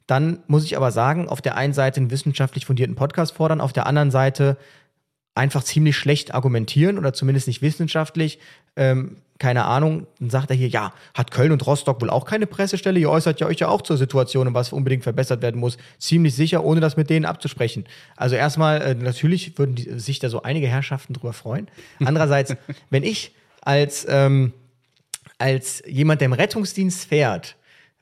Dann 0.07 0.39
muss 0.47 0.63
ich 0.63 0.77
aber 0.77 0.91
sagen, 0.91 1.27
auf 1.27 1.41
der 1.41 1.57
einen 1.57 1.73
Seite 1.73 1.99
einen 1.99 2.09
wissenschaftlich 2.09 2.65
fundierten 2.65 2.95
Podcast 2.95 3.33
fordern, 3.33 3.59
auf 3.59 3.73
der 3.73 3.85
anderen 3.85 4.11
Seite 4.11 4.55
einfach 5.35 5.61
ziemlich 5.61 5.97
schlecht 5.97 6.33
argumentieren 6.33 6.97
oder 6.97 7.11
zumindest 7.11 7.47
nicht 7.47 7.61
wissenschaftlich. 7.61 8.39
Ähm, 8.77 9.17
keine 9.39 9.65
Ahnung, 9.65 10.07
dann 10.19 10.29
sagt 10.29 10.49
er 10.51 10.55
hier, 10.55 10.69
ja, 10.69 10.93
hat 11.13 11.31
Köln 11.31 11.51
und 11.51 11.65
Rostock 11.67 12.01
wohl 12.01 12.09
auch 12.09 12.23
keine 12.23 12.47
Pressestelle? 12.47 12.97
Ihr 12.97 13.09
äußert 13.09 13.41
ja 13.41 13.47
euch 13.47 13.59
ja 13.59 13.67
auch 13.67 13.81
zur 13.81 13.97
Situation, 13.97 14.53
was 14.53 14.71
unbedingt 14.71 15.03
verbessert 15.03 15.41
werden 15.41 15.59
muss. 15.59 15.77
Ziemlich 15.97 16.33
sicher, 16.33 16.63
ohne 16.63 16.79
das 16.79 16.95
mit 16.95 17.09
denen 17.09 17.25
abzusprechen. 17.25 17.83
Also 18.15 18.37
erstmal, 18.37 18.81
äh, 18.81 18.95
natürlich 18.95 19.57
würden 19.57 19.75
die, 19.75 19.99
sich 19.99 20.19
da 20.19 20.29
so 20.29 20.43
einige 20.43 20.67
Herrschaften 20.67 21.13
drüber 21.13 21.33
freuen. 21.33 21.67
Andererseits, 21.99 22.55
wenn 22.89 23.03
ich 23.03 23.33
als, 23.61 24.05
ähm, 24.09 24.53
als 25.37 25.83
jemand, 25.87 26.21
der 26.21 26.27
im 26.27 26.33
Rettungsdienst 26.33 27.05
fährt, 27.05 27.55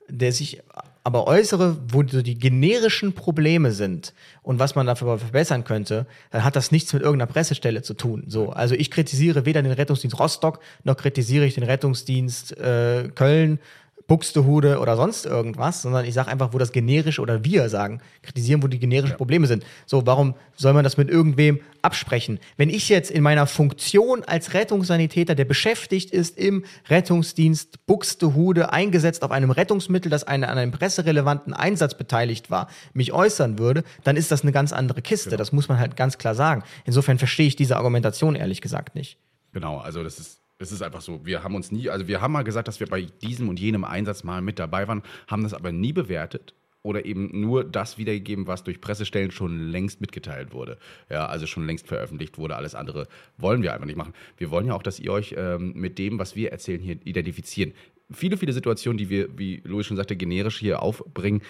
der 0.10 0.32
sich 0.32 0.62
aber 1.08 1.26
äußere, 1.26 1.78
wo 1.88 2.04
die 2.04 2.38
generischen 2.38 3.13
Probleme 3.13 3.72
sind 3.72 4.13
und 4.41 4.60
was 4.60 4.76
man 4.76 4.86
dafür 4.86 5.17
verbessern 5.17 5.63
könnte, 5.63 6.06
dann 6.32 6.43
hat 6.43 6.58
das 6.58 6.72
nichts 6.72 6.91
mit 6.91 7.02
irgendeiner 7.02 7.32
Pressestelle 7.32 7.82
zu 7.82 7.93
tun. 7.93 8.26
So, 8.28 8.50
also 8.50 8.76
ich 8.76 8.91
kritisiere 8.91 9.46
weder 9.46 9.62
den 9.62 9.72
Rettungsdienst 9.72 10.20
Rostock 10.20 10.60
noch 10.84 10.98
kritisiere 10.98 11.46
ich 11.46 11.56
den 11.56 11.63
Rettungsdienst 11.63 12.58
äh, 12.58 13.10
Köln 13.15 13.60
Buxtehude 14.08 14.80
oder 14.80 14.96
sonst 14.96 15.26
irgendwas, 15.26 15.82
sondern 15.82 16.06
ich 16.06 16.13
sage 16.13 16.30
einfach, 16.30 16.54
wo 16.54 16.58
das 16.58 16.72
generische 16.72 17.22
oder 17.22 17.43
wir 17.43 17.67
sagen, 17.70 18.02
kritisieren, 18.22 18.63
wo 18.63 18.67
die 18.67 18.80
generischen 18.80 19.12
ja. 19.12 19.17
Probleme 19.17 19.48
sind. 19.48 19.65
So, 19.86 20.06
warum 20.06 20.36
soll 20.56 20.74
man 20.74 20.86
das 20.86 20.96
mit 20.96 21.10
irgendwem 21.10 21.60
absprechen? 21.82 22.39
Wenn 22.56 22.70
ich 22.70 22.88
jetzt 22.88 23.12
in 23.12 23.22
meiner 23.22 23.48
Funktion 23.48 24.24
als 24.24 24.54
Rettungssanitäter, 24.54 25.36
der 25.36 25.46
beschäftigt 25.46 26.12
ist 26.12 26.38
im 26.38 26.63
Rettungsdienst 26.89 27.86
Buxtehude, 27.86 28.72
eingesetzt 28.72 29.24
auf 29.24 29.32
einem 29.32 29.52
Rettungsmittel, 29.52 30.10
das 30.10 30.24
eine, 30.24 30.48
an 30.48 30.58
einem 30.58 30.72
presserelevanten 30.72 31.54
Einsatz 31.54 31.98
beteiligt 31.98 32.50
war, 32.50 32.70
mich 32.93 33.12
äußern 33.12 33.60
würde, 33.60 33.84
dann 34.06 34.15
ist 34.15 34.32
das 34.32 34.43
eine 34.43 34.54
ganz 34.54 34.72
andere 34.72 35.02
Kiste. 35.02 35.32
Genau. 35.32 35.38
Das 35.38 35.52
muss 35.52 35.67
man 35.67 35.80
halt 35.80 35.98
ganz 35.98 36.17
klar 36.17 36.34
sagen. 36.34 36.63
Insofern 36.86 37.17
verstehe 37.17 37.48
ich 37.48 37.58
diese 37.58 37.76
Argumentation 37.76 38.36
ehrlich 38.36 38.62
gesagt 38.62 38.96
nicht. 38.96 39.17
Genau, 39.52 39.80
also 39.80 40.04
das 40.04 40.20
ist 40.20 40.39
es 40.60 40.72
ist 40.72 40.82
einfach 40.82 41.02
so, 41.02 41.26
wir 41.26 41.43
haben 41.43 41.56
uns 41.56 41.72
nie, 41.72 41.89
also 41.89 42.08
wir 42.08 42.22
haben 42.22 42.32
mal 42.32 42.43
gesagt, 42.43 42.67
dass 42.67 42.80
wir 42.80 42.88
bei 42.88 43.08
diesem 43.22 43.50
und 43.50 43.60
jenem 43.60 43.84
Einsatz 43.84 44.24
mal 44.24 44.41
mit 44.41 44.60
dabei 44.60 44.88
waren, 44.88 45.04
haben 45.28 45.43
das 45.43 45.54
aber 45.54 45.72
nie 45.72 45.93
bewertet 45.93 46.54
oder 46.82 47.06
eben 47.06 47.30
nur 47.39 47.63
das 47.63 47.98
wiedergegeben, 47.98 48.48
was 48.48 48.63
durch 48.63 48.82
Pressestellen 48.82 49.32
schon 49.32 49.70
längst 49.70 50.02
mitgeteilt 50.02 50.54
wurde. 50.54 50.78
Ja, 51.10 51.26
also 51.28 51.46
schon 51.46 51.65
längst 51.65 51.88
veröffentlicht 51.88 52.38
wurde. 52.38 52.56
Alles 52.56 52.76
andere 52.76 53.08
wollen 53.38 53.62
wir 53.62 53.74
einfach 53.74 53.86
nicht 53.86 53.98
machen. 53.98 54.13
Wir 54.38 54.52
wollen 54.52 54.67
ja 54.67 54.74
auch, 54.74 54.84
dass 54.84 55.00
ihr 55.00 55.12
euch 55.12 55.36
ähm, 55.38 55.74
mit 55.76 56.00
dem, 56.00 56.17
was 56.17 56.36
wir 56.36 56.52
erzählen, 56.52 56.82
hier 56.82 56.98
identifizieren. 57.04 57.74
Viele, 58.10 58.38
viele 58.38 58.54
Situationen, 58.54 58.98
die 58.98 59.10
wir, 59.10 59.38
wie 59.38 59.62
Louis 59.65 59.86
schon 59.86 59.98
sagte, 59.98 60.15
generisch 60.15 60.60
hier 60.60 60.82
aufbringen, 60.82 61.41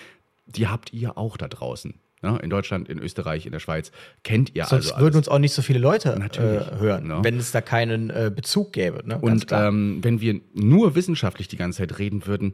die 0.48 0.68
habt 0.68 0.92
ihr 0.92 1.18
auch 1.18 1.38
da 1.38 1.48
draußen. 1.48 1.94
Ne? 2.22 2.40
In 2.42 2.50
Deutschland, 2.50 2.90
in 2.90 3.00
Österreich, 3.00 3.46
in 3.46 3.52
der 3.52 3.60
Schweiz 3.60 3.92
kennt 4.24 4.56
ihr 4.56 4.66
Sonst 4.66 4.92
also 4.92 5.04
würden 5.04 5.18
uns 5.18 5.30
auch 5.30 5.38
nicht 5.38 5.54
so 5.54 5.62
viele 5.62 5.80
Leute 5.80 6.16
äh, 6.16 6.80
hören, 6.80 7.08
ne? 7.08 7.20
wenn 7.22 7.38
es 7.38 7.52
da 7.52 7.62
keinen 7.62 8.10
äh, 8.10 8.32
Bezug 8.36 8.74
gäbe. 8.74 9.08
Ne? 9.08 9.20
Und 9.20 9.48
ähm, 9.52 10.00
wenn 10.02 10.20
wir 10.20 10.42
nur 10.54 10.96
wissenschaftlich 10.96 11.48
die 11.48 11.58
ganze 11.58 11.80
Zeit 11.80 12.00
reden 12.00 12.26
würden, 12.26 12.54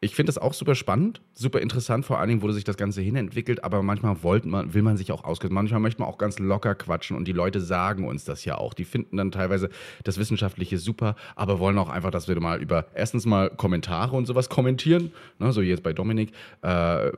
ich 0.00 0.14
finde 0.14 0.28
das 0.28 0.36
auch 0.36 0.52
super 0.52 0.74
spannend, 0.74 1.22
super 1.32 1.60
interessant, 1.60 2.04
vor 2.04 2.18
allen 2.18 2.28
Dingen, 2.28 2.42
wo 2.42 2.52
sich 2.52 2.64
das 2.64 2.76
Ganze 2.76 3.00
hinentwickelt, 3.00 3.64
aber 3.64 3.82
manchmal 3.82 4.16
man, 4.44 4.74
will 4.74 4.82
man 4.82 4.98
sich 4.98 5.10
auch 5.10 5.24
auskennen. 5.24 5.54
Manchmal 5.54 5.80
möchte 5.80 6.02
man 6.02 6.08
auch 6.08 6.18
ganz 6.18 6.38
locker 6.38 6.74
quatschen 6.74 7.16
und 7.16 7.26
die 7.26 7.32
Leute 7.32 7.62
sagen 7.62 8.06
uns 8.06 8.24
das 8.24 8.44
ja 8.44 8.58
auch. 8.58 8.74
Die 8.74 8.84
finden 8.84 9.16
dann 9.16 9.32
teilweise 9.32 9.70
das 10.04 10.18
Wissenschaftliche 10.18 10.76
super, 10.76 11.16
aber 11.34 11.58
wollen 11.60 11.78
auch 11.78 11.88
einfach, 11.88 12.10
dass 12.10 12.28
wir 12.28 12.38
mal 12.40 12.60
über 12.60 12.86
erstens 12.94 13.24
mal 13.24 13.48
Kommentare 13.48 14.14
und 14.14 14.26
sowas 14.26 14.50
kommentieren, 14.50 15.12
ne, 15.38 15.50
so 15.52 15.62
jetzt 15.62 15.82
bei 15.82 15.94
Dominik, 15.94 16.32
äh, 16.62 17.08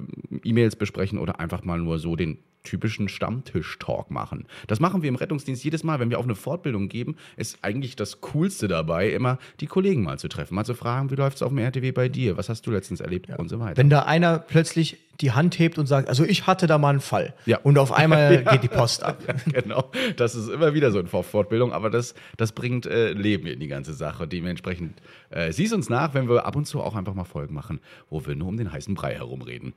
E-Mails 0.44 0.76
besprechen 0.76 1.18
oder 1.18 1.40
einfach 1.40 1.64
mal 1.64 1.78
nur 1.78 1.98
so 1.98 2.14
den 2.14 2.38
typischen 2.68 3.08
Stammtisch-Talk 3.08 4.10
machen. 4.10 4.46
Das 4.66 4.78
machen 4.78 5.02
wir 5.02 5.08
im 5.08 5.16
Rettungsdienst 5.16 5.64
jedes 5.64 5.84
Mal, 5.84 6.00
wenn 6.00 6.10
wir 6.10 6.18
auf 6.18 6.24
eine 6.24 6.34
Fortbildung 6.34 6.88
geben, 6.88 7.16
ist 7.36 7.58
eigentlich 7.62 7.96
das 7.96 8.20
Coolste 8.20 8.68
dabei, 8.68 9.10
immer 9.10 9.38
die 9.60 9.66
Kollegen 9.66 10.02
mal 10.02 10.18
zu 10.18 10.28
treffen, 10.28 10.54
mal 10.54 10.64
zu 10.64 10.74
fragen, 10.74 11.10
wie 11.10 11.14
läuft 11.14 11.36
es 11.36 11.42
auf 11.42 11.48
dem 11.48 11.58
RTW 11.58 11.92
bei 11.92 12.08
dir, 12.08 12.36
was 12.36 12.48
hast 12.48 12.66
du 12.66 12.70
letztens 12.70 13.00
erlebt 13.00 13.28
ja. 13.28 13.36
und 13.36 13.48
so 13.48 13.58
weiter. 13.58 13.76
Wenn 13.78 13.88
da 13.88 14.02
einer 14.02 14.38
plötzlich 14.38 14.98
die 15.20 15.32
Hand 15.32 15.58
hebt 15.58 15.78
und 15.78 15.86
sagt, 15.86 16.08
also 16.08 16.24
ich 16.24 16.46
hatte 16.46 16.66
da 16.66 16.78
mal 16.78 16.90
einen 16.90 17.00
Fall. 17.00 17.34
Ja. 17.46 17.58
Und 17.58 17.78
auf 17.78 17.90
einmal 17.90 18.34
ja. 18.44 18.52
geht 18.52 18.62
die 18.62 18.68
Post 18.68 19.02
ab. 19.02 19.22
Ja, 19.26 19.34
genau. 19.62 19.90
Das 20.16 20.34
ist 20.34 20.48
immer 20.48 20.74
wieder 20.74 20.92
so 20.92 20.98
eine 20.98 21.08
Fortbildung, 21.08 21.72
aber 21.72 21.90
das, 21.90 22.14
das 22.36 22.52
bringt 22.52 22.86
äh, 22.86 23.12
Leben 23.12 23.46
in 23.46 23.58
die 23.58 23.68
ganze 23.68 23.94
Sache. 23.94 24.28
Dementsprechend 24.28 25.00
äh, 25.30 25.52
siehst 25.52 25.72
uns 25.72 25.88
nach, 25.88 26.14
wenn 26.14 26.28
wir 26.28 26.46
ab 26.46 26.54
und 26.54 26.66
zu 26.66 26.80
auch 26.80 26.94
einfach 26.94 27.14
mal 27.14 27.24
Folgen 27.24 27.54
machen, 27.54 27.80
wo 28.10 28.24
wir 28.26 28.36
nur 28.36 28.48
um 28.48 28.56
den 28.56 28.70
heißen 28.70 28.94
Brei 28.94 29.14
herumreden. 29.14 29.74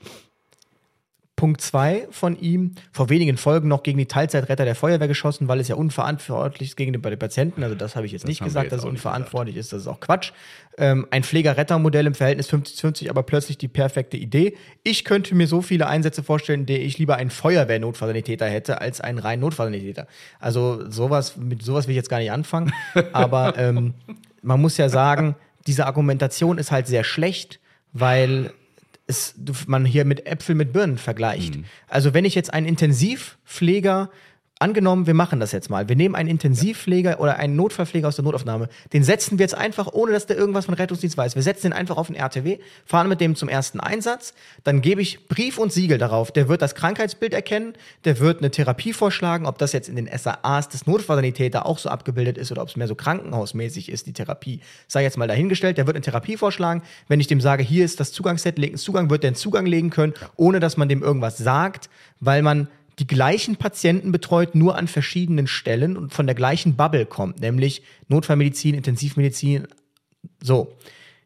Punkt 1.42 1.60
2 1.60 2.10
von 2.12 2.40
ihm, 2.40 2.76
vor 2.92 3.10
wenigen 3.10 3.36
Folgen 3.36 3.68
noch 3.68 3.82
gegen 3.82 3.98
die 3.98 4.06
Teilzeitretter 4.06 4.64
der 4.64 4.76
Feuerwehr 4.76 5.08
geschossen, 5.08 5.48
weil 5.48 5.60
es 5.60 5.68
ja 5.70 5.76
unverantwortlich 5.76 6.70
ist 6.70 6.76
gegen 6.76 6.94
den 6.94 7.02
Patienten. 7.02 7.64
Also 7.64 7.74
das 7.74 7.96
habe 7.96 8.06
ich 8.06 8.12
jetzt 8.12 8.26
das 8.26 8.30
nicht 8.30 8.44
gesagt, 8.44 8.66
jetzt 8.66 8.74
dass 8.74 8.82
es 8.82 8.86
unverantwortlich 8.86 9.58
ist. 9.58 9.74
Das 9.74 9.82
ist 9.82 9.88
auch 9.88 10.00
Quatsch. 10.00 10.34
Ähm, 10.78 11.08
ein 11.10 11.24
Pfleger-Retter-Modell 11.24 12.06
im 12.06 12.14
Verhältnis 12.14 12.48
50-50, 12.48 13.10
aber 13.10 13.24
plötzlich 13.24 13.58
die 13.58 13.70
perfekte 13.70 14.18
Idee. 14.18 14.56
Ich 14.84 15.04
könnte 15.04 15.34
mir 15.34 15.48
so 15.48 15.64
viele 15.64 15.88
Einsätze 15.88 16.22
vorstellen, 16.22 16.68
die 16.68 16.78
ich 16.78 17.00
lieber 17.00 17.16
einen 17.16 17.32
Feuerwehr-Notfallsanitäter 17.32 18.46
hätte, 18.46 18.80
als 18.80 19.02
einen 19.02 19.18
reinen 19.18 19.42
Notfallsanitäter. 19.42 20.06
Also 20.40 20.92
sowas, 20.92 21.38
mit 21.38 21.64
sowas 21.64 21.88
will 21.88 21.94
ich 21.94 21.98
jetzt 21.98 22.10
gar 22.12 22.20
nicht 22.20 22.32
anfangen. 22.32 22.72
aber 23.14 23.58
ähm, 23.58 23.96
man 24.44 24.62
muss 24.62 24.78
ja 24.78 24.90
sagen, 24.90 25.34
diese 25.66 25.88
Argumentation 25.88 26.60
ist 26.60 26.70
halt 26.70 26.86
sehr 26.86 27.04
schlecht, 27.04 27.60
weil 27.94 28.54
es, 29.08 29.36
man 29.68 29.86
hier 29.86 30.06
mit 30.06 30.26
Äpfel 30.26 30.56
mit 30.56 30.74
Birnen 30.74 30.98
vergleicht. 30.98 31.56
Mhm. 31.58 31.66
Also 31.88 32.14
wenn 32.14 32.26
ich 32.26 32.36
jetzt 32.36 32.54
einen 32.54 32.68
Intensivpfleger 32.68 34.10
Angenommen, 34.62 35.08
wir 35.08 35.16
machen 35.16 35.40
das 35.40 35.54
jetzt 35.54 35.72
mal. 35.72 35.90
Wir 35.90 35.96
nehmen 35.96 36.14
einen 36.14 36.30
Intensivpfleger 36.30 37.20
oder 37.20 37.38
einen 37.38 37.56
Notfallpfleger 37.56 38.08
aus 38.08 38.18
der 38.18 38.26
Notaufnahme. 38.26 38.70
Den 38.94 39.04
setzen 39.04 39.40
wir 39.40 39.44
jetzt 39.44 39.56
einfach, 39.56 39.88
ohne 39.92 40.12
dass 40.12 40.28
der 40.28 40.38
irgendwas 40.38 40.66
von 40.66 40.76
Rettungsdienst 40.76 41.18
weiß. 41.18 41.34
Wir 41.34 41.42
setzen 41.42 41.72
den 41.72 41.74
einfach 41.74 41.98
auf 41.98 42.06
den 42.06 42.16
RTW, 42.16 42.60
fahren 42.86 43.10
mit 43.10 43.22
dem 43.22 43.36
zum 43.36 43.50
ersten 43.50 43.80
Einsatz. 43.80 44.36
Dann 44.64 44.82
gebe 44.82 45.02
ich 45.02 45.28
Brief 45.28 45.58
und 45.58 45.74
Siegel 45.74 45.98
darauf. 45.98 46.32
Der 46.32 46.48
wird 46.48 46.62
das 46.62 46.76
Krankheitsbild 46.76 47.34
erkennen. 47.34 47.74
Der 48.06 48.20
wird 48.20 48.38
eine 48.38 48.52
Therapie 48.52 48.94
vorschlagen, 48.94 49.48
ob 49.48 49.58
das 49.58 49.74
jetzt 49.74 49.90
in 49.90 49.96
den 49.96 50.08
SAAs 50.16 50.70
des 50.70 50.86
Notfallsanitäter 50.86 51.66
auch 51.66 51.80
so 51.80 51.90
abgebildet 51.90 52.38
ist 52.38 52.52
oder 52.52 52.62
ob 52.62 52.68
es 52.68 52.76
mehr 52.76 52.88
so 52.88 52.94
krankenhausmäßig 52.94 53.90
ist, 53.90 54.06
die 54.06 54.14
Therapie. 54.14 54.60
Sei 54.88 55.02
jetzt 55.02 55.18
mal 55.18 55.28
dahingestellt. 55.28 55.80
Der 55.80 55.88
wird 55.88 55.96
eine 55.96 56.04
Therapie 56.04 56.38
vorschlagen. 56.38 56.84
Wenn 57.08 57.20
ich 57.20 57.26
dem 57.26 57.42
sage, 57.42 57.64
hier 57.64 57.84
ist 57.84 58.00
das 58.00 58.12
Zugangsset, 58.12 58.60
leg 58.60 58.70
einen 58.70 58.78
Zugang, 58.78 59.10
wird 59.10 59.24
der 59.24 59.30
einen 59.30 59.36
Zugang 59.36 59.66
legen 59.66 59.90
können, 59.90 60.14
ohne 60.36 60.60
dass 60.60 60.78
man 60.78 60.88
dem 60.88 61.02
irgendwas 61.02 61.40
sagt, 61.40 61.90
weil 62.20 62.44
man 62.44 62.68
die 63.00 63.08
gleichen 63.08 63.56
Patienten 63.56 64.12
betreut, 64.12 64.56
nur 64.56 64.78
an 64.78 64.88
verschiedenen 64.88 65.48
Stellen 65.48 65.98
und 65.98 66.14
von 66.14 66.26
der 66.26 66.36
gleichen 66.36 66.76
Bubble 66.76 67.06
kommt, 67.06 67.40
nämlich 67.40 67.84
Notfallmedizin, 68.08 68.76
Intensivmedizin. 68.76 69.68
So. 70.42 70.78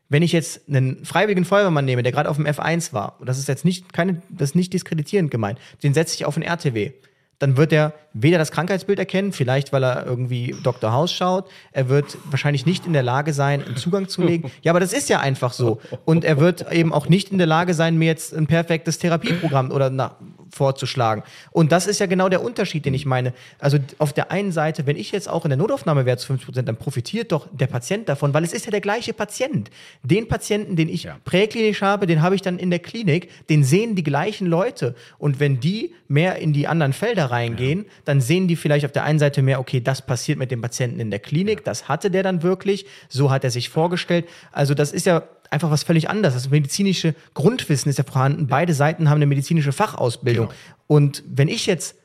Wenn 0.08 0.22
ich 0.22 0.32
jetzt 0.32 0.70
einen 0.70 1.04
freiwilligen 1.04 1.46
Feuerwehrmann 1.46 1.84
nehme, 1.84 2.04
der 2.04 2.12
gerade 2.12 2.30
auf 2.30 2.36
dem 2.36 2.46
F1 2.46 2.94
war, 2.94 3.20
und 3.20 3.28
das 3.28 3.40
ist 3.40 3.48
jetzt 3.48 3.66
nicht, 3.66 3.92
keine, 3.92 4.22
das 4.30 4.52
ist 4.52 4.56
nicht 4.56 4.72
diskreditierend 4.72 5.32
gemeint, 5.32 5.58
den 5.82 5.96
setze 5.96 6.14
ich 6.14 6.26
auf 6.26 6.36
den 6.36 6.44
RTW. 6.44 6.92
Dann 7.40 7.58
wird 7.58 7.74
er 7.74 7.94
weder 8.18 8.38
das 8.38 8.52
Krankheitsbild 8.52 8.98
erkennen, 8.98 9.34
vielleicht 9.34 9.74
weil 9.74 9.84
er 9.84 10.06
irgendwie 10.06 10.56
Dr. 10.64 10.94
House 10.94 11.12
schaut. 11.12 11.50
Er 11.74 11.90
wird 11.90 12.18
wahrscheinlich 12.32 12.66
nicht 12.66 12.86
in 12.86 12.94
der 12.94 13.04
Lage 13.04 13.34
sein, 13.34 13.64
einen 13.64 13.76
Zugang 13.76 14.08
zu 14.08 14.24
legen. 14.24 14.50
Ja, 14.62 14.72
aber 14.72 14.80
das 14.80 14.94
ist 14.94 15.10
ja 15.10 15.20
einfach 15.20 15.52
so. 15.52 15.82
Und 16.06 16.24
er 16.24 16.40
wird 16.40 16.72
eben 16.72 16.94
auch 16.94 17.10
nicht 17.10 17.32
in 17.32 17.38
der 17.38 17.48
Lage 17.48 17.74
sein, 17.74 17.98
mir 17.98 18.06
jetzt 18.08 18.34
ein 18.34 18.48
perfektes 18.48 19.00
Therapieprogramm 19.00 19.70
oder 19.72 19.90
na, 19.90 20.16
vorzuschlagen. 20.50 21.24
Und 21.52 21.74
das 21.74 21.88
ist 21.88 22.00
ja 22.00 22.06
genau 22.06 22.30
der 22.30 22.42
Unterschied, 22.42 22.86
den 22.86 22.94
ich 22.94 23.06
meine. 23.06 23.34
Also 23.60 23.78
auf 23.98 24.14
der 24.14 24.32
einen 24.32 24.54
Seite, 24.54 24.88
wenn 24.88 24.96
ich 24.96 25.12
jetzt 25.12 25.28
auch 25.30 25.44
in 25.44 25.50
der 25.50 25.58
Notaufnahme 25.58 26.06
wäre 26.06 26.18
zu 26.18 26.28
50 26.28 26.46
Prozent, 26.46 26.68
dann 26.70 26.78
profitiert 26.78 27.34
doch 27.34 27.48
der 27.52 27.68
Patient 27.68 28.08
davon, 28.08 28.34
weil 28.34 28.46
es 28.46 28.54
ist 28.54 28.66
ja 28.66 28.72
der 28.72 28.80
gleiche 28.82 29.12
Patient. 29.12 29.70
Den 30.04 30.30
Patienten, 30.30 30.78
den 30.78 30.88
ich 30.88 31.04
Ja. 31.04 31.18
präklinisch 31.26 31.82
habe, 31.82 32.08
den 32.08 32.22
habe 32.22 32.36
ich 32.36 32.42
dann 32.42 32.58
in 32.58 32.70
der 32.70 32.80
Klinik, 32.80 33.30
den 33.50 33.66
sehen 33.66 33.96
die 33.96 34.04
gleichen 34.04 34.48
Leute. 34.48 34.96
Und 35.18 35.42
wenn 35.42 35.60
die 35.60 35.94
mehr 36.08 36.38
in 36.38 36.54
die 36.54 36.68
anderen 36.68 36.94
Felder 36.94 37.26
reingehen, 37.32 37.86
dann 38.06 38.22
sehen 38.22 38.48
die 38.48 38.56
vielleicht 38.56 38.86
auf 38.86 38.92
der 38.92 39.04
einen 39.04 39.20
Seite 39.20 39.42
mehr, 39.42 39.60
okay, 39.60 39.82
das 39.82 40.02
passiert 40.02 40.40
mit 40.40 40.52
dem 40.52 40.62
Patienten 40.62 41.00
in 41.00 41.10
der 41.12 41.20
Klinik, 41.20 41.64
das 41.64 41.90
hatte 41.90 42.10
der 42.10 42.24
dann 42.24 42.44
wirklich, 42.44 42.86
so 43.10 43.32
hat 43.32 43.44
er 43.44 43.52
sich 43.52 43.70
vorgestellt. 43.70 44.26
Also 44.52 44.74
das 44.74 44.92
ist 44.92 45.06
ja 45.06 45.24
einfach 45.50 45.72
was 45.72 45.84
völlig 45.84 46.10
anderes. 46.10 46.36
Das 46.36 46.50
medizinische 46.50 47.16
Grundwissen 47.34 47.90
ist 47.90 47.98
ja 47.98 48.04
vorhanden. 48.04 48.48
Beide 48.48 48.74
Seiten 48.74 49.10
haben 49.10 49.18
eine 49.18 49.26
medizinische 49.26 49.72
Fachausbildung. 49.72 50.48
Genau. 50.48 50.58
Und 50.88 51.24
wenn 51.28 51.48
ich 51.48 51.66
jetzt, 51.66 51.96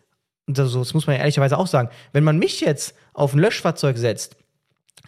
das 0.47 0.95
muss 0.95 1.07
man 1.07 1.17
ja 1.17 1.21
ehrlicherweise 1.21 1.59
auch 1.59 1.67
sagen, 1.67 1.91
wenn 2.13 2.25
man 2.25 2.39
mich 2.39 2.61
jetzt 2.61 2.95
auf 3.13 3.35
ein 3.35 3.39
Löschfahrzeug 3.39 3.99
setzt, 3.99 4.37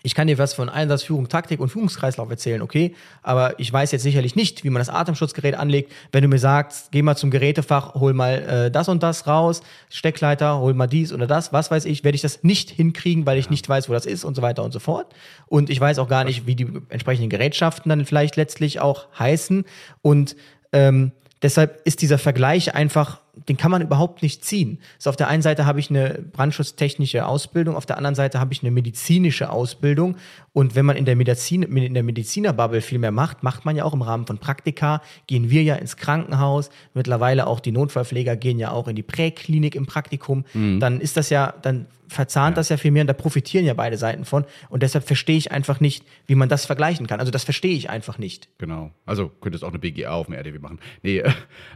ich 0.02 0.14
kann 0.14 0.26
dir 0.26 0.38
was 0.38 0.54
von 0.54 0.68
Einsatz, 0.68 1.04
Führung, 1.04 1.28
Taktik 1.28 1.60
und 1.60 1.68
Führungskreislauf 1.68 2.28
erzählen, 2.28 2.60
okay? 2.60 2.94
Aber 3.22 3.58
ich 3.60 3.72
weiß 3.72 3.92
jetzt 3.92 4.02
sicherlich 4.02 4.34
nicht, 4.34 4.64
wie 4.64 4.70
man 4.70 4.80
das 4.80 4.88
Atemschutzgerät 4.88 5.54
anlegt. 5.54 5.92
Wenn 6.10 6.22
du 6.22 6.28
mir 6.28 6.38
sagst, 6.38 6.90
geh 6.90 7.02
mal 7.02 7.16
zum 7.16 7.30
Gerätefach, 7.30 7.94
hol 7.94 8.12
mal 8.12 8.42
äh, 8.42 8.70
das 8.70 8.88
und 8.88 9.02
das 9.02 9.26
raus, 9.26 9.62
Steckleiter, 9.90 10.58
hol 10.58 10.74
mal 10.74 10.88
dies 10.88 11.12
oder 11.12 11.26
das, 11.26 11.52
was 11.52 11.70
weiß 11.70 11.84
ich, 11.84 12.02
werde 12.02 12.16
ich 12.16 12.22
das 12.22 12.42
nicht 12.42 12.70
hinkriegen, 12.70 13.26
weil 13.26 13.38
ich 13.38 13.48
nicht 13.48 13.68
weiß, 13.68 13.88
wo 13.88 13.92
das 13.92 14.06
ist 14.06 14.24
und 14.24 14.34
so 14.34 14.42
weiter 14.42 14.64
und 14.64 14.72
so 14.72 14.80
fort. 14.80 15.14
Und 15.46 15.70
ich 15.70 15.80
weiß 15.80 15.98
auch 15.98 16.08
gar 16.08 16.24
nicht, 16.24 16.46
wie 16.46 16.56
die 16.56 16.68
entsprechenden 16.88 17.30
Gerätschaften 17.30 17.88
dann 17.88 18.04
vielleicht 18.04 18.36
letztlich 18.36 18.80
auch 18.80 19.06
heißen. 19.18 19.64
Und 20.02 20.34
ähm, 20.72 21.12
deshalb 21.42 21.80
ist 21.84 22.02
dieser 22.02 22.18
Vergleich 22.18 22.74
einfach, 22.74 23.21
den 23.48 23.56
kann 23.56 23.70
man 23.70 23.80
überhaupt 23.80 24.22
nicht 24.22 24.44
ziehen. 24.44 24.78
So 24.98 25.08
auf 25.08 25.16
der 25.16 25.28
einen 25.28 25.42
Seite 25.42 25.64
habe 25.64 25.80
ich 25.80 25.88
eine 25.88 26.22
brandschutztechnische 26.32 27.26
Ausbildung, 27.26 27.76
auf 27.76 27.86
der 27.86 27.96
anderen 27.96 28.14
Seite 28.14 28.38
habe 28.38 28.52
ich 28.52 28.62
eine 28.62 28.70
medizinische 28.70 29.50
Ausbildung. 29.50 30.16
Und 30.52 30.74
wenn 30.74 30.84
man 30.84 30.96
in 30.96 31.06
der 31.06 31.16
Medizin, 31.16 31.62
in 31.62 31.94
der 31.94 32.02
Medizinerbubble 32.02 32.82
viel 32.82 32.98
mehr 32.98 33.10
macht, 33.10 33.42
macht 33.42 33.64
man 33.64 33.74
ja 33.74 33.84
auch 33.84 33.94
im 33.94 34.02
Rahmen 34.02 34.26
von 34.26 34.36
Praktika, 34.36 35.00
gehen 35.26 35.48
wir 35.48 35.62
ja 35.62 35.76
ins 35.76 35.96
Krankenhaus. 35.96 36.68
Mittlerweile 36.92 37.46
auch 37.46 37.60
die 37.60 37.72
Notfallpfleger 37.72 38.36
gehen 38.36 38.58
ja 38.58 38.70
auch 38.70 38.86
in 38.86 38.96
die 38.96 39.02
Präklinik 39.02 39.74
im 39.74 39.86
Praktikum. 39.86 40.44
Dann 40.52 41.00
ist 41.00 41.16
das 41.16 41.30
ja, 41.30 41.54
dann 41.62 41.86
verzahnt 42.12 42.56
das 42.56 42.68
ja 42.68 42.76
viel 42.76 42.90
mehr 42.90 43.02
und 43.02 43.06
da 43.08 43.12
profitieren 43.12 43.64
ja 43.64 43.74
beide 43.74 43.96
Seiten 43.96 44.24
von. 44.24 44.44
Und 44.68 44.82
deshalb 44.82 45.04
verstehe 45.06 45.36
ich 45.36 45.50
einfach 45.50 45.80
nicht, 45.80 46.04
wie 46.26 46.34
man 46.34 46.48
das 46.48 46.66
vergleichen 46.66 47.06
kann. 47.06 47.20
Also 47.20 47.32
das 47.32 47.44
verstehe 47.44 47.74
ich 47.74 47.90
einfach 47.90 48.18
nicht. 48.18 48.48
Genau. 48.58 48.90
Also 49.06 49.30
könntest 49.40 49.64
auch 49.64 49.70
eine 49.70 49.78
BGA 49.78 50.10
auf 50.12 50.26
dem 50.26 50.34
RDW 50.34 50.58
machen. 50.58 50.78
Nee, 51.02 51.18
äh, 51.18 51.32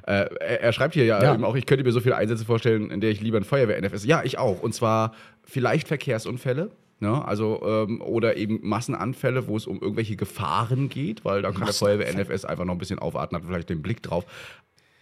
er, 0.07 0.29
er 0.63 0.73
schreibt 0.73 0.95
hier 0.95 1.05
ja, 1.05 1.23
Ja. 1.23 1.35
eben 1.35 1.45
auch, 1.45 1.57
ich 1.57 1.67
könnte 1.67 1.85
mir 1.85 1.93
so 1.93 2.01
viele 2.01 2.17
Einsätze 2.17 2.45
vorstellen, 2.45 2.91
in 2.91 3.01
der 3.01 3.11
ich 3.11 3.21
lieber 3.21 3.39
ein 3.39 3.45
Feuerwehr-NFS. 3.45 4.05
Ja, 4.05 4.23
ich 4.25 4.39
auch. 4.39 4.61
Und 4.63 4.75
zwar 4.75 5.15
vielleicht 5.45 5.89
Verkehrsunfälle. 5.89 6.71
Ne? 6.99 7.23
Also, 7.27 7.61
ähm, 7.67 8.01
oder 8.01 8.37
eben 8.37 8.61
Massenanfälle, 8.63 9.49
wo 9.49 9.57
es 9.57 9.67
um 9.67 9.81
irgendwelche 9.83 10.17
Gefahren 10.17 10.89
geht, 10.89 11.25
weil 11.27 11.43
da 11.43 11.51
kann 11.53 11.65
der 11.65 11.75
Feuerwehr-NFS 11.75 12.47
einfach 12.47 12.65
noch 12.65 12.73
ein 12.75 12.79
bisschen 12.79 12.99
aufatmen, 12.99 13.43
hat 13.43 13.47
vielleicht 13.47 13.69
den 13.69 13.83
Blick 13.83 14.03
drauf. 14.03 14.25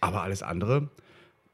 Aber 0.01 0.21
alles 0.21 0.43
andere, 0.43 0.89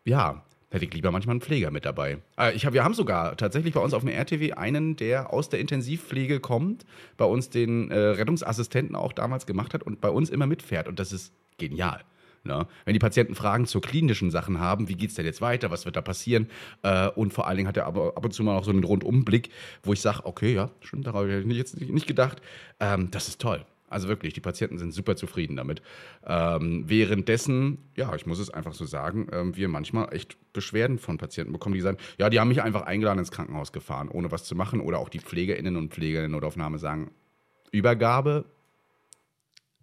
ja, 0.04 0.44
hätte 0.72 0.86
ich 0.86 0.94
lieber 0.94 1.12
manchmal 1.12 1.34
einen 1.34 1.42
Pfleger 1.42 1.70
mit 1.70 1.86
dabei. 1.86 2.18
Äh, 2.38 2.56
ich 2.56 2.66
hab, 2.66 2.74
wir 2.74 2.84
haben 2.84 2.94
sogar 2.94 3.38
tatsächlich 3.38 3.74
bei 3.74 3.82
uns 3.82 3.94
auf 3.94 4.02
dem 4.02 4.10
RTW 4.10 4.54
einen, 4.54 4.96
der 4.96 5.32
aus 5.32 5.50
der 5.50 5.60
Intensivpflege 5.60 6.40
kommt, 6.40 6.86
bei 7.18 7.26
uns 7.26 7.50
den 7.50 7.92
äh, 7.92 7.98
Rettungsassistenten 7.98 8.96
auch 8.96 9.14
damals 9.14 9.46
gemacht 9.46 9.74
hat 9.74 9.84
und 9.84 10.02
bei 10.02 10.10
uns 10.10 10.30
immer 10.30 10.48
mitfährt. 10.48 10.88
Und 10.88 11.00
das 11.00 11.12
ist 11.12 11.34
genial. 11.58 12.02
Ne? 12.44 12.66
Wenn 12.86 12.94
die 12.94 13.00
Patienten 13.00 13.36
Fragen 13.36 13.68
zu 13.68 13.82
klinischen 13.82 14.32
Sachen 14.32 14.60
haben, 14.60 14.88
wie 14.88 14.96
geht 14.96 15.10
es 15.10 15.16
denn 15.16 15.26
jetzt 15.26 15.42
weiter, 15.42 15.70
was 15.70 15.86
wird 15.86 15.96
da 15.96 16.02
passieren? 16.02 16.48
Äh, 16.82 17.10
und 17.10 17.34
vor 17.34 17.48
allen 17.48 17.58
Dingen 17.58 17.68
hat 17.68 17.78
er 17.78 17.86
aber 17.86 18.18
ab 18.18 18.26
und 18.26 18.32
zu 18.32 18.44
mal 18.44 18.58
auch 18.58 18.64
so 18.64 18.72
einen 18.72 18.84
Rundumblick, 18.84 19.50
wo 19.84 19.94
ich 19.94 20.02
sage, 20.02 20.22
okay, 20.24 20.54
ja, 20.54 20.72
stimmt, 20.80 21.06
darauf 21.06 21.22
habe 21.22 21.44
ich 21.46 21.58
jetzt 21.58 21.80
nicht, 21.80 21.92
nicht 21.92 22.08
gedacht. 22.08 22.42
Ähm, 22.80 23.12
das 23.12 23.28
ist 23.28 23.40
toll. 23.40 23.64
Also 23.92 24.08
wirklich, 24.08 24.34
die 24.34 24.42
Patienten 24.42 24.78
sind 24.78 24.94
super 24.94 25.16
zufrieden 25.16 25.56
damit. 25.56 25.82
Ähm, 26.26 26.86
währenddessen, 26.88 27.78
ja, 27.96 28.16
ich 28.16 28.26
muss 28.26 28.40
es 28.40 28.50
einfach 28.50 28.74
so 28.74 28.86
sagen, 28.86 29.28
ähm, 29.32 29.56
wir 29.56 29.68
manchmal 29.68 30.14
echt 30.14 30.38
Beschwerden 30.54 30.98
von 30.98 31.18
Patienten 31.18 31.52
bekommen, 31.52 31.76
die 31.76 31.82
sagen, 31.82 31.98
ja, 32.18 32.30
die 32.30 32.40
haben 32.40 32.48
mich 32.48 32.62
einfach 32.62 32.84
eingeladen 32.84 33.20
ins 33.20 33.32
Krankenhaus 33.32 33.72
gefahren, 33.72 34.10
ohne 34.10 34.32
was 34.32 34.46
zu 34.46 34.56
machen. 34.56 34.80
Oder 34.80 35.00
auch 35.00 35.10
die 35.10 35.20
PflegerInnen 35.20 35.76
und 35.76 35.94
Pfleger 35.94 36.24
in 36.24 36.32
der 36.32 36.40
Notaufnahme 36.40 36.80
sagen, 36.80 37.12
Übergabe, 37.72 38.46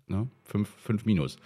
ne, 0.07 0.29
fünf, 0.45 0.69
fünf 0.83 1.05
minus. 1.05 1.37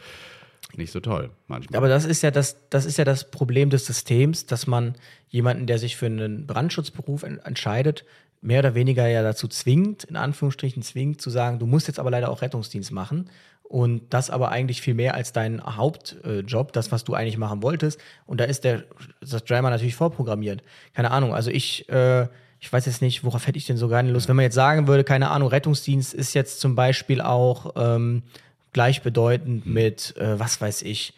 Nicht 0.77 0.93
so 0.93 1.01
toll 1.01 1.31
manchmal. 1.49 1.77
Aber 1.77 1.89
das 1.89 2.05
ist 2.05 2.23
ja 2.23 2.31
das, 2.31 2.69
das 2.71 2.87
ist 2.87 2.97
ja 2.97 3.05
das 3.05 3.31
Problem 3.31 3.71
des 3.71 3.85
Systems, 3.87 4.47
dass 4.47 4.67
man 4.67 4.95
jemanden, 5.29 5.67
der 5.67 5.79
sich 5.79 5.97
für 5.97 6.07
einen 6.07 6.47
Brandschutzberuf 6.47 7.25
en 7.25 7.39
entscheidet, 7.39 8.05
mehr 8.43 8.59
oder 8.59 8.75
weniger 8.75 9.07
ja 9.07 9.23
dazu 9.23 9.49
zwingt, 9.49 10.05
in 10.05 10.17
Anführungsstrichen 10.17 10.83
zwingt, 10.83 11.23
zu 11.23 11.31
sagen, 11.31 11.59
du 11.59 11.67
musst 11.67 11.87
jetzt 11.87 11.99
aber 11.99 12.11
leider 12.11 12.29
auch 12.29 12.43
Rettungsdienst 12.43 12.93
machen. 12.93 13.31
Und 13.63 14.13
das 14.13 14.29
aber 14.29 14.51
eigentlich 14.51 14.83
viel 14.83 14.93
mehr 14.93 15.15
als 15.15 15.33
dein 15.33 15.65
Hauptjob, 15.65 16.75
das, 16.75 16.93
was 16.93 17.05
du 17.05 17.15
eigentlich 17.15 17.39
machen 17.39 17.63
wolltest. 17.63 17.99
Und 18.27 18.39
da 18.39 18.45
ist 18.45 18.65
der 18.65 18.85
das 19.23 19.45
Drama 19.45 19.71
natürlich 19.71 19.95
vorprogrammiert. 19.95 20.63
Keine 20.93 21.11
Ahnung, 21.11 21.35
also 21.35 21.51
ich, 21.51 21.89
äh, 21.89 22.27
ich 22.61 22.71
weiß 22.71 22.85
jetzt 22.85 23.01
nicht, 23.01 23.25
worauf 23.25 23.47
hätte 23.47 23.57
ich 23.57 23.67
denn 23.67 23.79
so 23.79 23.89
gar 23.89 24.03
nicht 24.03 24.13
Lust. 24.13 24.29
Wenn 24.29 24.37
man 24.37 24.43
jetzt 24.43 24.57
sagen 24.57 24.89
würde, 24.89 25.05
keine 25.05 25.31
Ahnung, 25.31 25.49
Rettungsdienst 25.49 26.13
ist 26.13 26.35
jetzt 26.35 26.61
zum 26.61 26.75
Beispiel 26.75 27.23
auch 27.23 27.73
ähm, 27.77 28.25
gleichbedeutend 28.75 29.65
mit, 29.65 30.15
äh, 30.19 30.39
was 30.39 30.61
weiß 30.61 30.83
ich, 30.83 31.15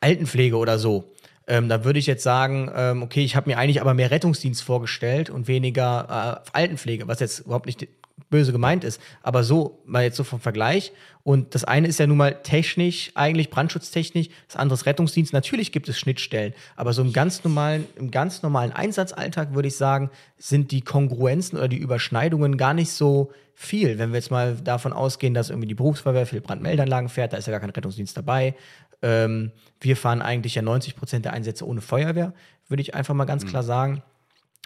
Altenpflege 0.00 0.56
oder 0.56 0.78
so. 0.78 1.04
Ähm, 1.50 1.68
da 1.68 1.84
würde 1.84 1.98
ich 1.98 2.06
jetzt 2.06 2.22
sagen, 2.22 2.70
ähm, 2.72 3.02
okay, 3.02 3.24
ich 3.24 3.34
habe 3.34 3.50
mir 3.50 3.58
eigentlich 3.58 3.80
aber 3.80 3.92
mehr 3.92 4.12
Rettungsdienst 4.12 4.62
vorgestellt 4.62 5.30
und 5.30 5.48
weniger 5.48 6.44
äh, 6.46 6.50
Altenpflege, 6.56 7.08
was 7.08 7.18
jetzt 7.18 7.40
überhaupt 7.40 7.66
nicht 7.66 7.88
böse 8.30 8.52
gemeint 8.52 8.84
ist, 8.84 9.00
aber 9.24 9.42
so, 9.42 9.82
mal 9.84 10.04
jetzt 10.04 10.16
so 10.16 10.22
vom 10.22 10.38
Vergleich. 10.38 10.92
Und 11.24 11.56
das 11.56 11.64
eine 11.64 11.88
ist 11.88 11.98
ja 11.98 12.06
nun 12.06 12.18
mal 12.18 12.40
technisch, 12.42 13.10
eigentlich 13.14 13.50
brandschutztechnisch, 13.50 14.28
das 14.46 14.56
andere 14.56 14.74
ist 14.74 14.86
Rettungsdienst. 14.86 15.32
Natürlich 15.32 15.72
gibt 15.72 15.88
es 15.88 15.98
Schnittstellen, 15.98 16.54
aber 16.76 16.92
so 16.92 17.02
im 17.02 17.12
ganz 17.12 17.42
normalen, 17.42 17.86
im 17.96 18.12
ganz 18.12 18.42
normalen 18.42 18.70
Einsatzalltag 18.70 19.52
würde 19.52 19.66
ich 19.66 19.76
sagen, 19.76 20.10
sind 20.38 20.70
die 20.70 20.82
Kongruenzen 20.82 21.58
oder 21.58 21.66
die 21.66 21.78
Überschneidungen 21.78 22.56
gar 22.58 22.74
nicht 22.74 22.92
so 22.92 23.32
viel. 23.54 23.98
Wenn 23.98 24.10
wir 24.10 24.18
jetzt 24.18 24.30
mal 24.30 24.54
davon 24.54 24.92
ausgehen, 24.92 25.34
dass 25.34 25.50
irgendwie 25.50 25.68
die 25.68 25.74
Berufsfeuerwehr 25.74 26.26
viel 26.26 26.40
Brandmeldeanlagen 26.40 27.08
fährt, 27.08 27.32
da 27.32 27.36
ist 27.36 27.46
ja 27.46 27.50
gar 27.50 27.60
kein 27.60 27.70
Rettungsdienst 27.70 28.16
dabei. 28.16 28.54
Ähm, 29.02 29.52
wir 29.80 29.96
fahren 29.96 30.22
eigentlich 30.22 30.54
ja 30.54 30.62
90 30.62 30.96
Prozent 30.96 31.24
der 31.24 31.32
Einsätze 31.32 31.66
ohne 31.66 31.80
Feuerwehr, 31.80 32.34
würde 32.68 32.82
ich 32.82 32.94
einfach 32.94 33.14
mal 33.14 33.24
ganz 33.24 33.46
klar 33.46 33.62
sagen. 33.62 34.02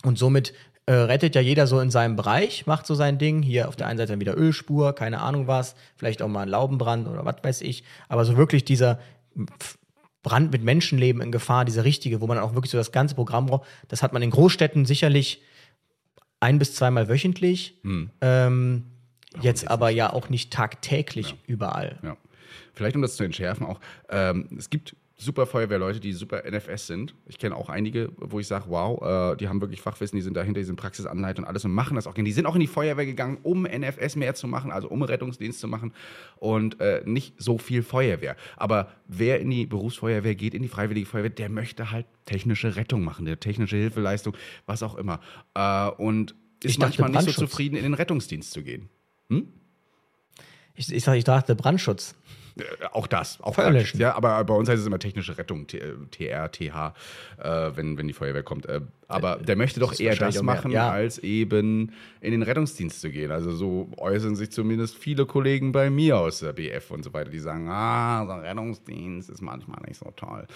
Und 0.03 0.19
somit 0.19 0.53
äh, 0.87 0.93
rettet 0.93 1.35
ja 1.35 1.41
jeder 1.41 1.67
so 1.67 1.81
in 1.81 1.91
seinem 1.91 2.17
Bereich, 2.17 2.67
macht 2.67 2.87
so 2.87 2.95
sein 2.95 3.17
Ding. 3.19 3.43
Hier 3.43 3.69
auf 3.69 3.77
der 3.77 3.87
einen 3.87 3.99
Seite 3.99 4.13
dann 4.13 4.21
wieder 4.21 4.37
Ölspur, 4.37 4.95
keine 4.95 5.21
Ahnung 5.21 5.47
was, 5.47 5.77
vielleicht 5.97 6.21
auch 6.21 6.29
mal 6.29 6.43
ein 6.43 6.49
Laubenbrand 6.49 7.09
oder 7.09 7.25
was 7.25 7.37
weiß 7.43 7.63
ich. 7.63 7.85
Aber 8.09 8.25
so 8.25 8.37
wirklich 8.37 8.65
dieser 8.65 8.99
Brand 10.23 10.53
mit 10.53 10.63
Menschenleben 10.63 11.23
in 11.23 11.33
Gefahr, 11.33 11.65
dieser 11.65 11.85
richtige, 11.85 12.21
wo 12.21 12.27
man 12.27 12.39
auch 12.39 12.55
wirklich 12.55 12.71
so 12.71 12.79
das 12.79 12.93
ganze 12.93 13.15
Programm 13.15 13.47
braucht, 13.47 13.67
das 13.89 14.03
hat 14.03 14.13
man 14.13 14.23
in 14.23 14.31
Großstädten 14.31 14.85
sicherlich 14.85 15.43
ein 16.41 16.59
bis 16.59 16.75
zweimal 16.75 17.09
wöchentlich. 17.09 17.79
Ähm, 18.21 18.85
jetzt 19.41 19.69
aber 19.69 19.91
ja 19.91 20.13
auch 20.13 20.29
nicht 20.29 20.53
tagtäglich 20.53 21.35
überall. 21.47 21.99
Ja. 22.03 22.17
Vielleicht 22.75 22.97
um 22.97 23.03
das 23.03 23.17
zu 23.17 23.25
entschärfen 23.25 23.67
auch, 23.67 23.81
ähm, 24.09 24.49
es 24.59 24.71
gibt 24.71 24.97
super 25.17 25.47
Feuerwehrleute, 25.47 26.01
die 26.01 26.13
super 26.13 26.43
NFS 26.45 26.89
sind. 26.89 27.15
Ich 27.27 27.39
kenne 27.39 27.55
auch 27.55 27.69
einige, 27.69 28.11
wo 28.17 28.41
ich 28.41 28.49
sage, 28.49 28.65
wow, 28.69 29.33
äh, 29.33 29.37
die 29.37 29.49
haben 29.49 29.61
wirklich 29.61 29.81
Fachwissen, 29.81 30.17
die 30.17 30.23
sind 30.23 30.37
dahinter, 30.37 30.61
die 30.61 30.65
sind 30.65 30.77
Praxisanleiter 30.77 31.41
und 31.41 31.49
alles 31.49 31.65
und 31.65 31.73
machen 31.73 31.95
das 31.95 32.07
auch 32.07 32.15
gerne. 32.15 32.27
Die 32.27 32.33
sind 32.33 32.47
auch 32.47 32.55
in 32.55 32.61
die 32.61 32.67
Feuerwehr 32.67 33.07
gegangen, 33.07 33.39
um 33.43 33.63
NFS 33.63 34.17
mehr 34.17 34.35
zu 34.35 34.49
machen, 34.49 34.73
also 34.73 34.89
um 34.89 35.03
Rettungsdienst 35.03 35.61
zu 35.61 35.69
machen 35.69 35.93
und 36.37 36.81
äh, 36.81 37.03
nicht 37.05 37.35
so 37.41 37.59
viel 37.59 37.83
Feuerwehr. 37.83 38.37
Aber 38.57 38.91
wer 39.07 39.41
in 39.41 39.51
die 39.51 39.67
Berufsfeuerwehr 39.67 40.35
geht, 40.35 40.53
in 40.53 40.63
die 40.63 40.69
Freiwillige 40.69 41.07
Feuerwehr, 41.07 41.31
der 41.31 41.49
möchte 41.49 41.93
halt 41.93 42.07
technische 42.27 42.75
Rettung 42.75 43.05
machen, 43.05 43.25
der 43.25 43.39
technische 43.39 43.77
Hilfeleistung, 43.77 44.37
was 44.67 44.83
auch 44.83 44.97
immer. 44.97 45.21
Äh, 45.55 45.91
und 45.91 46.35
ist 46.63 46.73
Ich 46.73 46.79
manchmal 46.79 47.11
nicht 47.11 47.23
so 47.23 47.33
zufrieden, 47.33 47.77
in 47.77 47.85
den 47.85 47.95
Rettungsdienst 47.95 48.51
zu 48.53 48.63
gehen. 48.63 48.89
Ich, 50.75 50.93
ich, 50.93 51.05
sag, 51.05 51.17
ich 51.17 51.25
dachte 51.25 51.55
Brandschutz. 51.55 52.17
Äh, 52.59 52.63
Auch 52.93 53.07
das, 53.07 53.41
auch 53.41 53.55
Feuerlöschen. 53.57 53.99
ja, 53.99 54.15
aber 54.15 54.43
bei 54.45 54.55
uns 54.55 54.69
heißt 54.69 54.81
es 54.81 54.87
immer 54.87 54.99
technische 54.99 55.37
Rettung, 55.37 55.67
T- 55.67 55.79
äh, 55.79 55.95
TR, 56.11 56.51
TH, 56.51 56.95
äh, 57.43 57.71
wenn, 57.77 57.99
wenn 57.99 58.07
die 58.07 58.13
Feuerwehr 58.13 58.43
kommt. 58.43 58.67
Äh, 58.67 58.81
aber 59.09 59.37
der 59.37 59.57
möchte 59.57 59.81
doch 59.81 59.93
ist 59.93 60.01
eher 60.01 60.17
das 60.17 60.35
mehr, 60.35 60.43
machen, 60.45 60.71
ja. 60.71 60.91
als 60.91 61.19
eben 61.19 61.93
in 62.21 62.31
den 62.31 62.43
Rettungsdienst 62.43 63.01
zu 63.01 63.11
gehen. 63.11 63.31
Also 63.33 63.55
so 63.55 63.91
äußern 63.99 64.35
sich 64.37 64.51
zumindest 64.51 64.97
viele 64.97 65.27
Kollegen 65.27 65.73
bei 65.73 65.91
mir 65.91 66.19
aus 66.19 66.39
der 66.41 66.53
BF 66.53 66.91
und 66.91 67.03
so 67.05 67.13
weiter, 67.13 67.31
die 67.31 67.39
sagen, 67.41 67.69
ah, 67.69 68.25
so 68.27 68.33
ein 68.33 68.41
Rettungsdienst 68.41 69.31
ist 69.31 69.43
manchmal 69.43 69.81
nicht 69.87 69.99
so 69.99 70.11
toll. 70.17 70.47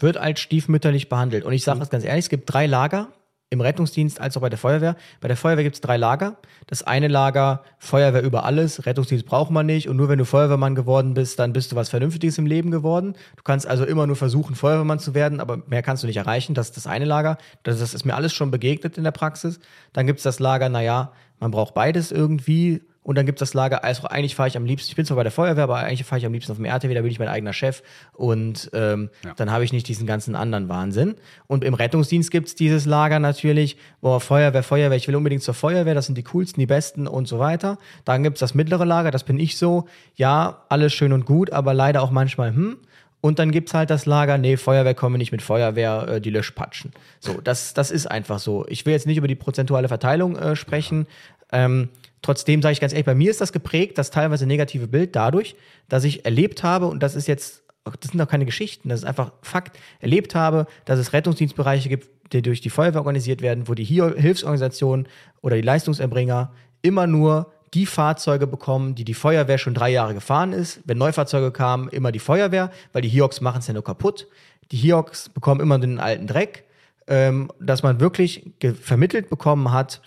Wird 0.00 0.16
als 0.16 0.40
stiefmütterlich 0.40 1.08
behandelt. 1.08 1.44
Und 1.44 1.52
ich 1.52 1.62
sage 1.64 1.78
das 1.80 1.90
ganz 1.90 2.04
ehrlich, 2.04 2.24
es 2.26 2.28
gibt 2.30 2.52
drei 2.52 2.66
Lager 2.66 3.08
im 3.54 3.62
Rettungsdienst 3.62 4.20
als 4.20 4.36
auch 4.36 4.42
bei 4.42 4.50
der 4.50 4.58
Feuerwehr. 4.58 4.96
Bei 5.20 5.28
der 5.28 5.36
Feuerwehr 5.36 5.64
gibt 5.64 5.76
es 5.76 5.80
drei 5.80 5.96
Lager. 5.96 6.36
Das 6.66 6.82
eine 6.82 7.08
Lager, 7.08 7.62
Feuerwehr 7.78 8.22
über 8.22 8.44
alles, 8.44 8.84
Rettungsdienst 8.84 9.24
braucht 9.24 9.50
man 9.50 9.66
nicht. 9.66 9.88
Und 9.88 9.96
nur 9.96 10.08
wenn 10.08 10.18
du 10.18 10.24
Feuerwehrmann 10.24 10.74
geworden 10.74 11.14
bist, 11.14 11.38
dann 11.38 11.52
bist 11.52 11.72
du 11.72 11.76
was 11.76 11.88
Vernünftiges 11.88 12.36
im 12.38 12.46
Leben 12.46 12.70
geworden. 12.70 13.14
Du 13.36 13.42
kannst 13.42 13.66
also 13.66 13.84
immer 13.84 14.06
nur 14.06 14.16
versuchen, 14.16 14.54
Feuerwehrmann 14.54 14.98
zu 14.98 15.14
werden, 15.14 15.40
aber 15.40 15.62
mehr 15.66 15.82
kannst 15.82 16.02
du 16.02 16.06
nicht 16.06 16.18
erreichen. 16.18 16.54
Das 16.54 16.68
ist 16.68 16.76
das 16.76 16.86
eine 16.86 17.04
Lager. 17.04 17.38
Das, 17.62 17.78
das 17.78 17.94
ist 17.94 18.04
mir 18.04 18.14
alles 18.14 18.34
schon 18.34 18.50
begegnet 18.50 18.98
in 18.98 19.04
der 19.04 19.12
Praxis. 19.12 19.60
Dann 19.92 20.06
gibt 20.06 20.18
es 20.18 20.24
das 20.24 20.38
Lager, 20.38 20.68
naja, 20.68 21.12
man 21.40 21.50
braucht 21.50 21.74
beides 21.74 22.12
irgendwie. 22.12 22.82
Und 23.04 23.16
dann 23.16 23.26
gibt 23.26 23.40
es 23.40 23.50
das 23.50 23.54
Lager, 23.54 23.84
also 23.84 24.08
eigentlich 24.08 24.34
fahre 24.34 24.48
ich 24.48 24.56
am 24.56 24.64
liebsten, 24.64 24.88
ich 24.90 24.96
bin 24.96 25.04
zwar 25.04 25.16
bei 25.16 25.22
der 25.22 25.30
Feuerwehr, 25.30 25.64
aber 25.64 25.76
eigentlich 25.76 26.02
fahre 26.04 26.18
ich 26.18 26.26
am 26.26 26.32
liebsten 26.32 26.50
auf 26.52 26.58
dem 26.58 26.64
RTW, 26.64 26.92
da 26.94 27.02
bin 27.02 27.10
ich 27.10 27.18
mein 27.18 27.28
eigener 27.28 27.52
Chef 27.52 27.82
und 28.14 28.70
ähm, 28.72 29.10
Ja. 29.24 29.34
dann 29.36 29.52
habe 29.52 29.62
ich 29.62 29.72
nicht 29.72 29.86
diesen 29.86 30.06
ganzen 30.06 30.34
anderen 30.34 30.68
Wahnsinn. 30.68 31.14
Und 31.46 31.64
im 31.64 31.74
Rettungsdienst 31.74 32.30
gibt 32.30 32.48
es 32.48 32.54
dieses 32.54 32.86
Lager 32.86 33.18
natürlich, 33.18 33.76
boah, 34.00 34.20
Feuerwehr, 34.20 34.62
Feuerwehr, 34.62 34.96
ich 34.96 35.06
will 35.06 35.16
unbedingt 35.16 35.42
zur 35.42 35.54
Feuerwehr, 35.54 35.94
das 35.94 36.06
sind 36.06 36.16
die 36.16 36.22
coolsten, 36.24 36.60
die 36.60 36.66
besten 36.66 37.06
und 37.06 37.28
so 37.28 37.38
weiter. 37.38 37.78
Dann 38.04 38.22
gibt 38.22 38.36
es 38.38 38.40
das 38.40 38.54
mittlere 38.54 38.84
Lager, 38.86 39.10
das 39.10 39.22
bin 39.24 39.38
ich 39.38 39.58
so, 39.58 39.84
ja, 40.16 40.62
alles 40.70 40.92
schön 40.94 41.12
und 41.12 41.26
gut, 41.26 41.52
aber 41.52 41.74
leider 41.74 42.02
auch 42.02 42.10
manchmal, 42.10 42.54
hm. 42.54 42.78
Und 43.20 43.38
dann 43.38 43.52
gibt 43.52 43.68
es 43.70 43.74
halt 43.74 43.88
das 43.88 44.04
Lager, 44.04 44.36
nee, 44.36 44.58
Feuerwehr 44.58 44.94
kommen 44.94 45.14
wir 45.14 45.18
nicht 45.18 45.32
mit 45.32 45.40
Feuerwehr, 45.40 46.06
äh, 46.08 46.20
die 46.20 46.28
Löschpatschen. 46.28 46.92
So, 47.20 47.40
das, 47.42 47.72
das 47.72 47.90
ist 47.90 48.06
einfach 48.06 48.38
so. 48.38 48.66
Ich 48.68 48.84
will 48.84 48.92
jetzt 48.92 49.06
nicht 49.06 49.16
über 49.16 49.28
die 49.28 49.34
prozentuale 49.34 49.88
Verteilung 49.88 50.36
äh, 50.36 50.56
sprechen. 50.56 51.06
Ähm, 51.50 51.88
trotzdem 52.24 52.62
sage 52.62 52.72
ich 52.72 52.80
ganz 52.80 52.92
ehrlich, 52.92 53.06
bei 53.06 53.14
mir 53.14 53.30
ist 53.30 53.40
das 53.40 53.52
geprägt, 53.52 53.98
das 53.98 54.10
teilweise 54.10 54.46
negative 54.46 54.88
Bild 54.88 55.14
dadurch, 55.14 55.56
dass 55.88 56.04
ich 56.04 56.24
erlebt 56.24 56.62
habe, 56.62 56.86
und 56.86 57.02
das 57.02 57.14
ist 57.14 57.28
jetzt, 57.28 57.62
das 57.84 58.10
sind 58.10 58.20
auch 58.20 58.28
keine 58.28 58.46
Geschichten, 58.46 58.88
das 58.88 59.00
ist 59.00 59.06
einfach 59.06 59.32
Fakt, 59.42 59.78
erlebt 60.00 60.34
habe, 60.34 60.66
dass 60.86 60.98
es 60.98 61.12
Rettungsdienstbereiche 61.12 61.88
gibt, 61.88 62.08
die 62.32 62.42
durch 62.42 62.60
die 62.60 62.70
Feuerwehr 62.70 63.00
organisiert 63.00 63.42
werden, 63.42 63.68
wo 63.68 63.74
die 63.74 63.84
Hilfsorganisationen 63.84 65.06
oder 65.42 65.56
die 65.56 65.62
Leistungserbringer 65.62 66.52
immer 66.82 67.06
nur 67.06 67.52
die 67.74 67.86
Fahrzeuge 67.86 68.46
bekommen, 68.46 68.94
die 68.94 69.04
die 69.04 69.14
Feuerwehr 69.14 69.58
schon 69.58 69.74
drei 69.74 69.90
Jahre 69.90 70.14
gefahren 70.14 70.52
ist. 70.52 70.80
Wenn 70.84 70.96
Neufahrzeuge 70.96 71.50
kamen, 71.50 71.88
immer 71.88 72.12
die 72.12 72.20
Feuerwehr, 72.20 72.70
weil 72.92 73.02
die 73.02 73.08
Hioks 73.08 73.40
machen 73.40 73.58
es 73.58 73.66
ja 73.66 73.74
nur 73.74 73.84
kaputt. 73.84 74.28
Die 74.70 74.76
Hioks 74.76 75.28
bekommen 75.28 75.60
immer 75.60 75.78
den 75.78 75.98
alten 75.98 76.26
Dreck, 76.26 76.64
ähm, 77.06 77.50
dass 77.60 77.82
man 77.82 78.00
wirklich 78.00 78.52
vermittelt 78.80 79.28
bekommen 79.28 79.72
hat, 79.72 80.00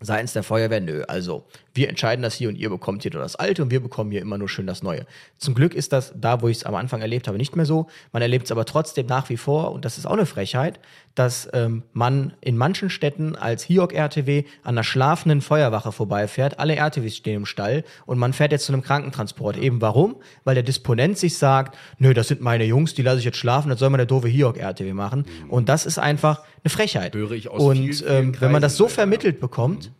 seitens 0.00 0.32
der 0.32 0.42
Feuerwehr, 0.42 0.80
nö, 0.80 1.02
also 1.06 1.44
wir 1.74 1.88
entscheiden 1.88 2.22
das 2.22 2.34
hier 2.34 2.48
und 2.48 2.56
ihr 2.56 2.70
bekommt 2.70 3.02
hier 3.02 3.12
nur 3.12 3.22
das 3.22 3.36
Alte 3.36 3.62
und 3.62 3.70
wir 3.70 3.80
bekommen 3.80 4.10
hier 4.10 4.20
immer 4.20 4.38
nur 4.38 4.48
schön 4.48 4.66
das 4.66 4.82
Neue. 4.82 5.06
Zum 5.38 5.54
Glück 5.54 5.74
ist 5.74 5.92
das 5.92 6.12
da, 6.16 6.42
wo 6.42 6.48
ich 6.48 6.58
es 6.58 6.64
am 6.64 6.74
Anfang 6.74 7.00
erlebt 7.00 7.28
habe, 7.28 7.38
nicht 7.38 7.54
mehr 7.54 7.66
so. 7.66 7.86
Man 8.12 8.22
erlebt 8.22 8.46
es 8.46 8.52
aber 8.52 8.64
trotzdem 8.64 9.06
nach 9.06 9.28
wie 9.28 9.36
vor, 9.36 9.72
und 9.72 9.84
das 9.84 9.98
ist 9.98 10.06
auch 10.06 10.14
eine 10.14 10.26
Frechheit, 10.26 10.80
dass 11.14 11.48
ähm, 11.52 11.82
man 11.92 12.32
in 12.40 12.56
manchen 12.56 12.88
Städten 12.88 13.36
als 13.36 13.64
HIOC-RTW 13.64 14.44
an 14.62 14.74
einer 14.74 14.84
schlafenden 14.84 15.40
Feuerwache 15.40 15.92
vorbeifährt. 15.92 16.58
Alle 16.58 16.76
RTWs 16.76 17.16
stehen 17.16 17.36
im 17.36 17.46
Stall 17.46 17.84
und 18.06 18.18
man 18.18 18.32
fährt 18.32 18.52
jetzt 18.52 18.66
zu 18.66 18.72
einem 18.72 18.82
Krankentransport. 18.82 19.56
Eben 19.56 19.80
warum? 19.80 20.16
Weil 20.44 20.54
der 20.54 20.62
Disponent 20.62 21.18
sich 21.18 21.36
sagt, 21.36 21.76
nö, 21.98 22.14
das 22.14 22.28
sind 22.28 22.40
meine 22.40 22.64
Jungs, 22.64 22.94
die 22.94 23.02
lasse 23.02 23.18
ich 23.18 23.24
jetzt 23.24 23.38
schlafen, 23.38 23.68
das 23.68 23.80
soll 23.80 23.90
mal 23.90 23.96
der 23.96 24.06
doofe 24.06 24.28
HIOC-RTW 24.28 24.92
machen. 24.92 25.24
Und 25.48 25.68
das 25.68 25.86
ist 25.86 25.98
einfach 25.98 26.42
eine 26.62 26.70
Frechheit. 26.70 27.14
Höre 27.14 27.32
ich 27.32 27.48
aus 27.48 27.62
und 27.62 27.76
vielen, 27.76 27.92
vielen 27.92 28.10
ähm, 28.10 28.40
wenn 28.40 28.52
man 28.52 28.62
das 28.62 28.76
so 28.76 28.88
vermittelt 28.88 29.40
bekommt, 29.40 29.90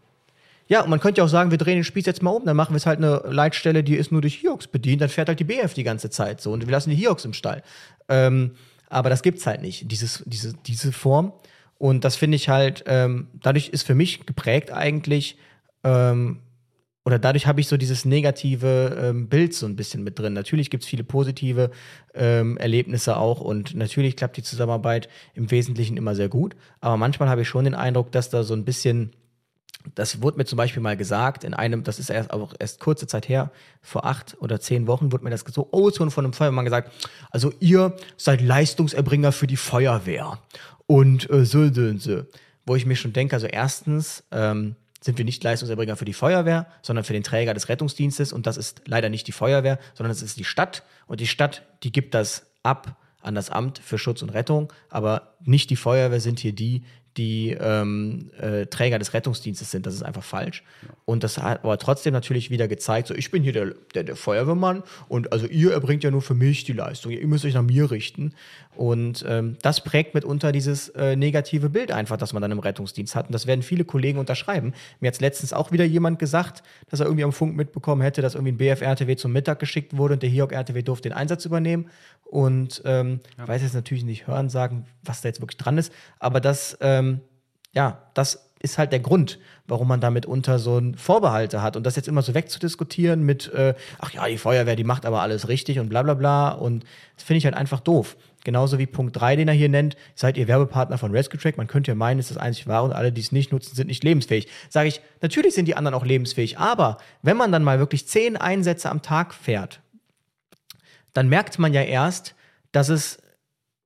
ja, 0.71 0.83
und 0.83 0.91
man 0.91 1.01
könnte 1.01 1.19
ja 1.19 1.25
auch 1.25 1.29
sagen, 1.29 1.51
wir 1.51 1.59
drehen 1.59 1.75
den 1.75 1.85
Spieß 1.85 2.07
jetzt 2.07 2.23
mal 2.23 2.31
um, 2.31 2.45
dann 2.45 2.57
machen 2.57 2.75
wir 2.75 2.77
es 2.77 2.87
halt 2.87 2.99
eine 2.99 3.25
Leitstelle, 3.29 3.83
die 3.83 3.97
ist 3.97 4.13
nur 4.13 4.21
durch 4.21 4.37
Hiox 4.37 4.69
bedient, 4.69 5.03
dann 5.03 5.09
fährt 5.09 5.27
halt 5.27 5.41
die 5.41 5.45
BF 5.45 5.75
die 5.75 5.83
ganze 5.83 6.11
Zeit 6.11 6.41
so 6.41 6.53
und 6.53 6.65
wir 6.65 6.71
lassen 6.71 6.91
die 6.91 6.97
Hiox 6.97 7.25
im 7.25 7.33
Stall. 7.33 7.65
Ähm, 8.09 8.53
aber 8.91 9.09
das 9.09 9.23
gibt's 9.23 9.47
halt 9.47 9.63
nicht, 9.63 9.91
dieses, 9.91 10.23
diese, 10.27 10.53
diese 10.67 10.93
Form. 10.93 11.33
Und 11.79 12.05
das 12.05 12.17
finde 12.17 12.37
ich 12.37 12.51
halt, 12.51 12.85
ähm, 12.87 13.29
dadurch 13.43 13.71
ist 13.71 13.85
für 13.85 13.95
mich 13.95 14.27
geprägt 14.27 14.71
eigentlich, 14.71 15.39
ähm, 15.83 16.41
oder 17.07 17.19
dadurch 17.19 17.47
habe 17.47 17.61
ich 17.61 17.69
so 17.69 17.79
dieses 17.79 18.05
negative 18.05 18.99
ähm, 19.01 19.29
Bild 19.29 19.55
so 19.55 19.65
ein 19.65 19.75
bisschen 19.75 20.05
mit 20.05 20.19
drin. 20.19 20.35
Natürlich 20.35 20.69
gibt 20.69 20.83
es 20.83 20.89
viele 20.89 21.03
positive 21.03 21.71
ähm, 22.15 22.59
Erlebnisse 22.59 23.17
auch 23.17 23.41
und 23.41 23.75
natürlich 23.75 24.17
klappt 24.17 24.37
die 24.37 24.43
Zusammenarbeit 24.43 25.09
im 25.33 25.51
Wesentlichen 25.51 25.97
immer 25.97 26.15
sehr 26.15 26.29
gut. 26.29 26.55
Aber 26.83 26.99
manchmal 26.99 27.31
habe 27.31 27.41
ich 27.41 27.49
schon 27.49 27.65
den 27.65 27.75
Eindruck, 27.75 28.13
dass 28.13 28.29
da 28.29 28.43
so 28.43 28.53
ein 28.53 28.67
bisschen 28.67 29.13
das 29.95 30.23
wurde 30.23 30.39
mir 30.39 30.45
zum 30.45 30.57
Beispiel 30.57 30.83
mal 30.83 30.97
gesagt, 30.97 31.45
in 31.45 31.55
einem, 31.55 31.85
das 31.85 31.99
ist 31.99 32.11
erst 32.11 32.33
auch 32.33 32.55
erst 32.59 32.81
kurze 32.81 33.07
Zeit 33.07 33.29
her, 33.29 33.51
vor 33.81 34.05
acht 34.05 34.37
oder 34.41 34.61
zehn 34.61 34.87
Wochen 34.87 35.13
wurde 35.13 35.25
mir 35.25 35.31
das 35.31 35.45
so 35.53 35.69
O-Ton 35.73 36.11
von 36.11 36.25
einem 36.25 36.33
Feuerwehrmann 36.33 36.65
gesagt, 36.65 36.93
also 37.31 37.53
ihr 37.61 37.97
seid 38.17 38.41
Leistungserbringer 38.41 39.33
für 39.33 39.47
die 39.47 39.57
Feuerwehr. 39.57 40.39
Und 40.87 41.31
äh, 41.31 41.45
so, 41.45 41.73
so, 41.73 41.97
so. 41.99 42.23
Wo 42.67 42.77
ich 42.77 42.87
mir 42.87 42.97
schon 42.97 43.13
denke, 43.13 43.35
also 43.35 43.47
erstens 43.47 44.25
ähm, 44.31 44.77
sind 45.01 45.19
wir 45.19 45.25
nicht 45.25 45.43
Leistungserbringer 45.43 45.97
für 45.97 46.05
die 46.05 46.13
Feuerwehr, 46.13 46.67
sondern 46.83 47.05
für 47.05 47.15
den 47.15 47.23
Träger 47.23 47.55
des 47.55 47.69
Rettungsdienstes. 47.69 48.33
Und 48.33 48.47
das 48.47 48.57
ist 48.57 48.83
leider 48.87 49.09
nicht 49.09 49.27
die 49.27 49.33
Feuerwehr, 49.33 49.79
sondern 49.95 50.13
es 50.13 50.23
ist 50.23 50.39
die 50.39 50.45
Stadt. 50.45 50.83
Und 51.07 51.21
die 51.21 51.27
Stadt, 51.27 51.63
die 51.83 51.93
gibt 51.93 52.15
das 52.15 52.47
ab 52.63 52.97
an 53.23 53.35
das 53.35 53.51
Amt 53.51 53.79
für 53.79 53.99
Schutz 53.99 54.23
und 54.23 54.31
Rettung, 54.31 54.73
aber 54.89 55.35
nicht 55.45 55.71
die 55.71 55.77
Feuerwehr 55.77 56.21
sind 56.21 56.41
hier 56.41 56.55
die, 56.55 56.85
die 57.17 57.57
ähm, 57.59 58.31
äh, 58.41 58.67
Träger 58.67 58.99
des 58.99 59.15
Rettungsdienstes 59.15 59.71
sind. 59.71 59.87
Das 59.87 59.95
ist 59.95 60.03
einfach 60.03 60.23
falsch. 60.23 60.63
Und 61.05 61.25
das 61.25 61.39
hat 61.39 61.65
aber 61.65 61.77
trotzdem 61.79 62.13
natürlich 62.13 62.51
wieder 62.51 62.69
gezeigt, 62.69 63.09
so 63.09 63.15
ich 63.15 63.31
bin 63.31 63.43
hier 63.43 63.53
der, 63.53 63.75
der, 63.95 64.05
der 64.05 64.17
Feuerwehrmann 64.17 64.83
und 65.09 65.33
also 65.33 65.47
ihr 65.47 65.73
erbringt 65.73 66.05
ja 66.05 66.11
nur 66.11 66.23
für 66.23 66.35
mich 66.35 66.65
die 66.65 66.73
Leistung. 66.73 67.13
Ihr 67.13 67.27
müsst 67.27 67.45
euch 67.45 67.55
nach 67.55 67.63
mir 67.63 67.91
richten. 67.91 68.35
Und 68.77 69.25
ähm, 69.29 69.57
das 69.63 69.83
prägt 69.83 70.15
mitunter 70.15 70.53
dieses 70.53 70.89
äh, 70.91 71.17
negative 71.17 71.69
Bild 71.69 71.91
einfach, 71.91 72.17
das 72.17 72.33
man 72.33 72.41
dann 72.41 72.53
im 72.53 72.61
Rettungsdienst 72.61 73.17
hat. 73.17 73.27
Und 73.27 73.33
das 73.33 73.47
werden 73.47 73.63
viele 73.63 73.85
Kollegen 73.85 74.19
unterschreiben. 74.19 74.73
Mir 75.01 75.09
hat 75.09 75.21
letztens 75.21 75.53
auch 75.53 75.73
wieder 75.73 75.85
jemand 75.85 76.19
gesagt, 76.19 76.63
dass 76.89 77.01
er 77.01 77.07
irgendwie 77.07 77.25
am 77.25 77.33
Funk 77.33 77.57
mitbekommen 77.57 78.03
hätte, 78.03 78.23
dass 78.23 78.35
irgendwie 78.35 78.53
ein 78.53 78.59
BFRTW 78.59 79.17
zum 79.17 79.33
Mittag 79.33 79.59
geschickt 79.59 79.97
wurde 79.97 80.15
und 80.15 80.23
der 80.23 80.31
HIOC-RTW 80.31 80.83
durfte 80.83 81.09
den 81.09 81.19
Einsatz 81.19 81.45
übernehmen. 81.45 81.91
Und 82.25 82.81
ähm, 82.85 83.19
ich 83.43 83.49
weiß 83.49 83.63
jetzt 83.63 83.75
natürlich 83.75 84.05
nicht 84.05 84.29
hören, 84.29 84.49
sagen, 84.49 84.87
was 85.03 85.21
da 85.21 85.29
jetzt 85.29 85.41
wirklich 85.41 85.57
dran 85.59 85.79
ist, 85.79 85.93
aber 86.21 86.41
das, 86.41 86.79
ähm, 87.01 87.21
ja, 87.73 88.11
das 88.15 88.51
ist 88.63 88.77
halt 88.77 88.93
der 88.93 89.01
Grund, 89.01 89.39
warum 89.67 89.89
man 89.89 90.01
damit 90.01 90.27
unter 90.27 90.59
so 90.59 90.77
ein 90.79 90.95
Vorbehalte 90.95 91.63
hat. 91.63 91.77
Und 91.77 91.85
das 91.85 91.97
jetzt 91.97 92.09
immer 92.09 92.21
so 92.21 92.35
wegzudiskutieren 92.35 93.23
mit, 93.23 93.51
äh, 93.55 93.75
ach 93.99 94.13
ja, 94.13 94.27
die 94.29 94.37
Feuerwehr, 94.37 94.77
die 94.77 94.85
macht 94.85 95.07
aber 95.07 95.23
alles 95.23 95.49
richtig 95.49 95.79
und 95.79 95.89
bla 95.89 96.03
bla 96.03 96.15
bla. 96.15 96.51
Und 96.51 96.85
das 97.17 97.25
finde 97.25 97.39
ich 97.39 97.45
halt 97.47 97.55
einfach 97.55 97.81
doof. 97.81 98.17
Genauso 98.45 98.79
wie 98.79 98.87
Punkt 98.87 99.19
3, 99.19 99.37
den 99.37 99.49
er 99.49 99.55
hier 99.55 99.69
nennt, 99.71 99.97
seid 100.15 100.37
ihr 100.37 100.47
Werbepartner 100.47 100.99
von 100.99 101.11
Rescue 101.13 101.41
Track. 101.41 101.57
Man 101.57 101.69
könnte 101.69 101.91
ja 101.91 101.95
meinen, 101.95 102.19
es 102.21 102.31
ist 102.31 102.37
das 102.37 102.43
einzig 102.43 102.67
wahre 102.67 102.85
und 102.85 102.93
alle, 102.93 103.13
die 103.13 103.21
es 103.21 103.33
nicht 103.33 103.51
nutzen, 103.51 103.75
sind 103.75 103.87
nicht 103.87 104.05
lebensfähig. 104.05 104.49
Sage 104.69 104.89
ich, 104.89 105.01
natürlich 105.23 105.55
sind 105.55 105.67
die 105.67 105.77
anderen 105.77 105.95
auch 105.95 106.05
lebensfähig, 106.05 106.59
aber 106.59 106.99
wenn 107.23 107.37
man 107.37 107.53
dann 107.53 107.65
mal 107.65 107.79
wirklich 107.79 108.07
zehn 108.09 108.37
Einsätze 108.37 108.91
am 108.91 109.03
Tag 109.03 109.35
fährt, 109.35 109.81
dann 111.13 111.29
merkt 111.29 111.59
man 111.59 111.73
ja 111.75 111.83
erst, 111.83 112.35
dass 112.73 112.89
es 112.89 113.19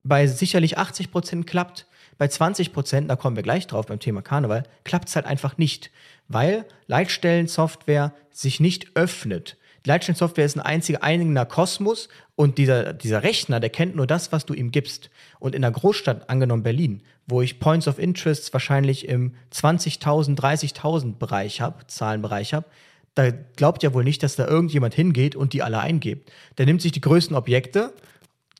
bei 0.03 0.27
sicherlich 0.27 0.77
80 0.77 1.11
Prozent 1.11 1.47
klappt. 1.47 1.87
Bei 2.17 2.27
20 2.27 2.71
Prozent, 2.71 3.09
da 3.09 3.15
kommen 3.15 3.35
wir 3.35 3.43
gleich 3.43 3.67
drauf 3.67 3.87
beim 3.87 3.99
Thema 3.99 4.21
Karneval, 4.21 4.63
klappt 4.83 5.09
es 5.09 5.15
halt 5.15 5.25
einfach 5.25 5.57
nicht, 5.57 5.91
weil 6.27 6.65
Leitstellensoftware 6.87 8.13
sich 8.31 8.59
nicht 8.59 8.95
öffnet. 8.95 9.57
Leitstellensoftware 9.85 10.45
ist 10.45 10.55
ein 10.55 10.61
einziger 10.61 11.03
eigener 11.03 11.45
Kosmos 11.45 12.09
und 12.35 12.57
dieser, 12.57 12.93
dieser 12.93 13.23
Rechner, 13.23 13.59
der 13.59 13.69
kennt 13.69 13.95
nur 13.95 14.07
das, 14.07 14.31
was 14.31 14.45
du 14.45 14.53
ihm 14.53 14.71
gibst. 14.71 15.09
Und 15.39 15.55
in 15.55 15.63
einer 15.63 15.73
Großstadt, 15.73 16.29
angenommen 16.29 16.63
Berlin, 16.63 17.03
wo 17.27 17.41
ich 17.41 17.59
Points 17.59 17.87
of 17.87 17.99
Interest 17.99 18.51
wahrscheinlich 18.53 19.07
im 19.07 19.35
20.000, 19.53 20.35
30.000 20.37 21.17
Bereich 21.17 21.61
habe, 21.61 21.85
Zahlenbereich 21.87 22.53
habe, 22.53 22.65
da 23.13 23.31
glaubt 23.31 23.83
ja 23.83 23.93
wohl 23.93 24.03
nicht, 24.03 24.23
dass 24.23 24.35
da 24.35 24.45
irgendjemand 24.45 24.93
hingeht 24.93 25.35
und 25.35 25.53
die 25.53 25.63
alle 25.63 25.79
eingibt. 25.79 26.31
Der 26.57 26.65
nimmt 26.65 26.81
sich 26.81 26.91
die 26.91 27.01
größten 27.01 27.35
Objekte, 27.35 27.93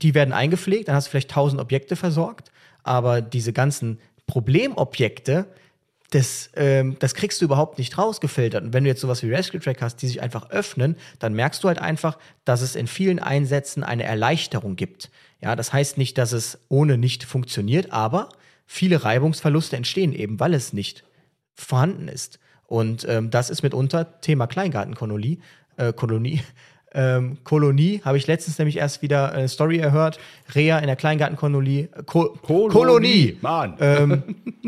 die 0.02 0.14
werden 0.14 0.34
eingepflegt, 0.34 0.88
dann 0.88 0.96
hast 0.96 1.08
du 1.08 1.12
vielleicht 1.12 1.32
1000 1.32 1.62
Objekte 1.62 1.96
versorgt, 1.96 2.52
aber 2.86 3.22
diese 3.22 3.52
ganzen 3.52 4.00
Problemobjekte, 4.28 5.48
das, 6.12 6.50
ähm, 6.56 6.98
das 7.00 7.16
kriegst 7.16 7.42
du 7.42 7.46
überhaupt 7.46 7.78
nicht 7.78 7.98
rausgefiltert. 7.98 8.64
Und 8.64 8.74
wenn 8.74 8.84
du 8.84 8.90
jetzt 8.90 9.02
sowas 9.02 9.24
wie 9.24 9.34
Rescue 9.34 9.60
Track 9.60 9.82
hast, 9.82 9.98
die 9.98 10.08
sich 10.08 10.22
einfach 10.22 10.50
öffnen, 10.52 10.96
dann 11.20 11.34
merkst 11.34 11.64
du 11.64 11.68
halt 11.68 11.80
einfach, 11.80 12.18
dass 12.46 12.62
es 12.62 12.76
in 12.76 12.88
vielen 12.88 13.20
Einsätzen 13.20 13.84
eine 13.84 14.04
Erleichterung 14.04 14.76
gibt. 14.76 15.10
Ja, 15.42 15.56
das 15.56 15.74
heißt 15.74 15.98
nicht, 15.98 16.18
dass 16.18 16.32
es 16.32 16.60
ohne 16.70 16.98
nicht 16.98 17.24
funktioniert, 17.24 17.92
aber 17.92 18.30
viele 18.66 19.04
Reibungsverluste 19.04 19.76
entstehen 19.76 20.14
eben, 20.14 20.40
weil 20.40 20.54
es 20.54 20.74
nicht 20.74 21.04
vorhanden 21.54 22.08
ist. 22.08 22.40
Und 22.68 23.06
ähm, 23.10 23.32
das 23.32 23.50
ist 23.50 23.64
mitunter 23.64 24.22
Thema 24.22 24.48
Kleingartenkolonie. 24.48 25.40
Äh, 25.78 25.92
Kolonie. 25.94 26.42
Ähm, 26.98 27.38
Kolonie 27.44 28.02
habe 28.06 28.18
ich 28.18 28.26
letztens 28.26 28.58
nämlich 28.58 28.78
erst 28.78 29.02
wieder 29.02 29.34
eine 29.34 29.50
Story 29.50 29.78
erhört. 29.80 30.18
Rea 30.56 30.80
in 30.80 30.88
der 30.88 30.96
Kleingartenkolonie. 30.96 31.90
Ko 32.06 32.30
Kolonie, 32.42 32.74
Kolonie. 32.74 33.38
Mann. 33.42 33.76
Ähm, 33.82 34.24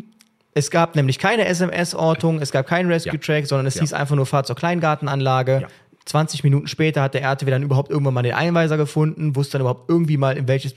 es 0.54 0.70
gab 0.70 0.96
nämlich 0.96 1.20
keine 1.20 1.46
SMS-Ortung, 1.46 2.42
es 2.42 2.52
gab 2.52 2.68
keinen 2.68 2.92
Rescue-Track, 2.92 3.48
sondern 3.48 3.66
es 3.66 3.76
Ja. 3.76 3.82
hieß 3.82 3.94
einfach 3.94 4.16
nur 4.16 4.26
Fahrt 4.26 4.46
zur 4.48 4.56
Kleingartenanlage. 4.58 5.62
Ja. 5.62 5.68
20 6.06 6.44
Minuten 6.44 6.68
später 6.68 7.02
hat 7.02 7.14
der 7.14 7.22
RTW 7.22 7.50
dann 7.52 7.64
überhaupt 7.64 7.90
irgendwann 7.92 8.14
mal 8.14 8.24
den 8.24 8.34
Einweiser 8.34 8.78
gefunden, 8.78 9.36
wusste 9.36 9.54
dann 9.54 9.62
überhaupt 9.62 9.90
irgendwie 9.90 10.16
mal, 10.18 10.38
in 10.38 10.48
welches 10.48 10.76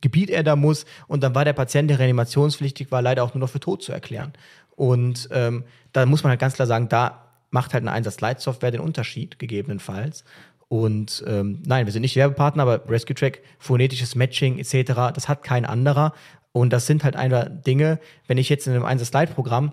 Gebiet 0.00 0.28
er 0.30 0.42
da 0.42 0.56
muss. 0.56 0.86
Und 1.06 1.22
dann 1.22 1.34
war 1.36 1.44
der 1.44 1.52
Patient, 1.52 1.88
der 1.88 1.98
reanimationspflichtig 2.00 2.90
war, 2.90 3.00
leider 3.00 3.22
auch 3.22 3.34
nur 3.34 3.40
noch 3.40 3.48
für 3.50 3.60
tot 3.60 3.82
zu 3.82 3.92
erklären. 3.92 4.32
Und 4.74 5.28
ähm, 5.32 5.64
da 5.92 6.04
muss 6.06 6.22
man 6.24 6.30
halt 6.30 6.40
ganz 6.40 6.54
klar 6.54 6.66
sagen, 6.66 6.88
da 6.88 7.22
macht 7.50 7.74
halt 7.74 7.82
eine 7.84 7.92
Einsatz-Leitsoftware 7.92 8.72
den 8.72 8.80
Unterschied, 8.80 9.38
gegebenenfalls. 9.38 10.24
Und 10.68 11.22
ähm, 11.26 11.62
nein, 11.64 11.86
wir 11.86 11.92
sind 11.92 12.02
nicht 12.02 12.16
Werbepartner, 12.16 12.62
aber 12.62 12.88
Rescue 12.88 13.14
Track, 13.14 13.42
phonetisches 13.58 14.14
Matching 14.14 14.58
etc., 14.58 15.12
das 15.14 15.28
hat 15.28 15.42
kein 15.42 15.64
anderer. 15.64 16.12
Und 16.52 16.72
das 16.72 16.86
sind 16.86 17.04
halt 17.04 17.16
einfach 17.16 17.48
Dinge, 17.48 18.00
wenn 18.26 18.38
ich 18.38 18.48
jetzt 18.48 18.66
in 18.66 18.72
einem 18.72 18.84
Einsatz-Leitprogramm 18.84 19.72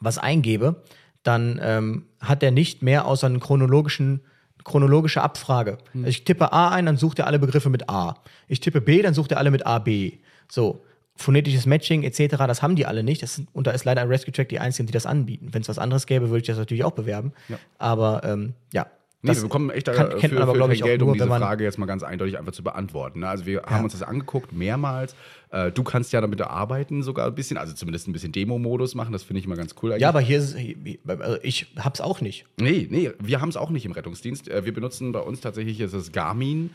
was 0.00 0.18
eingebe, 0.18 0.82
dann 1.22 1.60
ähm, 1.62 2.06
hat 2.20 2.42
er 2.42 2.50
nicht 2.50 2.82
mehr 2.82 3.06
außer 3.06 3.26
einen 3.26 3.40
chronologischen 3.40 4.22
chronologische 4.64 5.22
Abfrage. 5.22 5.78
Ich 6.04 6.24
tippe 6.24 6.52
A 6.52 6.70
ein, 6.70 6.86
dann 6.86 6.96
sucht 6.96 7.18
er 7.18 7.26
alle 7.26 7.38
Begriffe 7.38 7.70
mit 7.70 7.88
A. 7.88 8.16
Ich 8.48 8.60
tippe 8.60 8.80
B, 8.80 9.00
dann 9.02 9.14
sucht 9.14 9.32
er 9.32 9.38
alle 9.38 9.50
mit 9.50 9.66
A, 9.66 9.78
B. 9.78 10.18
So, 10.48 10.84
phonetisches 11.16 11.64
Matching 11.64 12.02
etc., 12.02 12.36
das 12.46 12.60
haben 12.62 12.76
die 12.76 12.84
alle 12.84 13.02
nicht. 13.02 13.22
Das 13.22 13.36
sind, 13.36 13.48
und 13.52 13.66
da 13.66 13.70
ist 13.70 13.84
leider 13.84 14.02
ein 14.02 14.08
Rescue 14.08 14.32
Track 14.32 14.48
die 14.50 14.58
einzigen, 14.60 14.86
die 14.86 14.92
das 14.92 15.06
anbieten. 15.06 15.48
Wenn 15.52 15.62
es 15.62 15.68
was 15.68 15.78
anderes 15.78 16.06
gäbe, 16.06 16.28
würde 16.28 16.40
ich 16.40 16.46
das 16.46 16.58
natürlich 16.58 16.84
auch 16.84 16.92
bewerben. 16.92 17.32
Aber 17.78 18.22
ähm, 18.24 18.54
ja. 18.72 18.86
Nee, 19.20 19.28
das 19.30 19.38
wir 19.38 19.42
bekommen 19.44 19.70
echt 19.70 19.86
kann, 19.86 20.12
für, 20.12 20.16
kennt 20.18 20.34
man 20.34 20.42
aber, 20.44 20.54
für 20.66 20.72
ich, 20.72 20.82
Geld, 20.82 21.02
um 21.02 21.06
nur, 21.08 21.14
diese 21.14 21.24
wenn 21.24 21.30
man 21.30 21.42
Frage 21.42 21.64
jetzt 21.64 21.76
mal 21.76 21.86
ganz 21.86 22.04
eindeutig 22.04 22.38
einfach 22.38 22.52
zu 22.52 22.62
beantworten. 22.62 23.20
ne? 23.20 23.28
Also 23.28 23.46
wir 23.46 23.62
haben 23.62 23.82
uns 23.82 23.92
das 23.92 24.04
angeguckt, 24.04 24.52
mehrmals. 24.52 25.16
Äh, 25.50 25.72
du 25.72 25.82
kannst 25.82 26.12
ja 26.12 26.20
damit 26.20 26.40
arbeiten 26.40 27.02
sogar 27.02 27.26
ein 27.26 27.34
bisschen, 27.34 27.56
also 27.56 27.74
zumindest 27.74 28.06
ein 28.06 28.12
bisschen 28.12 28.30
Demo-Modus 28.30 28.94
machen, 28.94 29.12
das 29.12 29.24
finde 29.24 29.40
ich 29.40 29.46
immer 29.46 29.56
ganz 29.56 29.74
cool 29.82 29.90
eigentlich. 29.90 30.02
Ja, 30.02 30.10
aber 30.10 30.20
hier 30.20 30.38
ist 30.38 30.54
es, 30.54 31.20
also 31.20 31.38
ich 31.42 31.66
hab's 31.76 32.00
auch 32.00 32.20
nicht. 32.20 32.46
Nee, 32.60 32.86
nee, 32.88 33.10
wir 33.18 33.40
haben 33.40 33.48
es 33.48 33.56
auch 33.56 33.70
nicht 33.70 33.86
im 33.86 33.92
Rettungsdienst. 33.92 34.48
Äh, 34.48 34.64
Wir 34.64 34.72
benutzen 34.72 35.10
bei 35.10 35.20
uns 35.20 35.40
tatsächlich 35.40 35.80
ist 35.80 35.94
es 35.94 36.12
Garmin, 36.12 36.70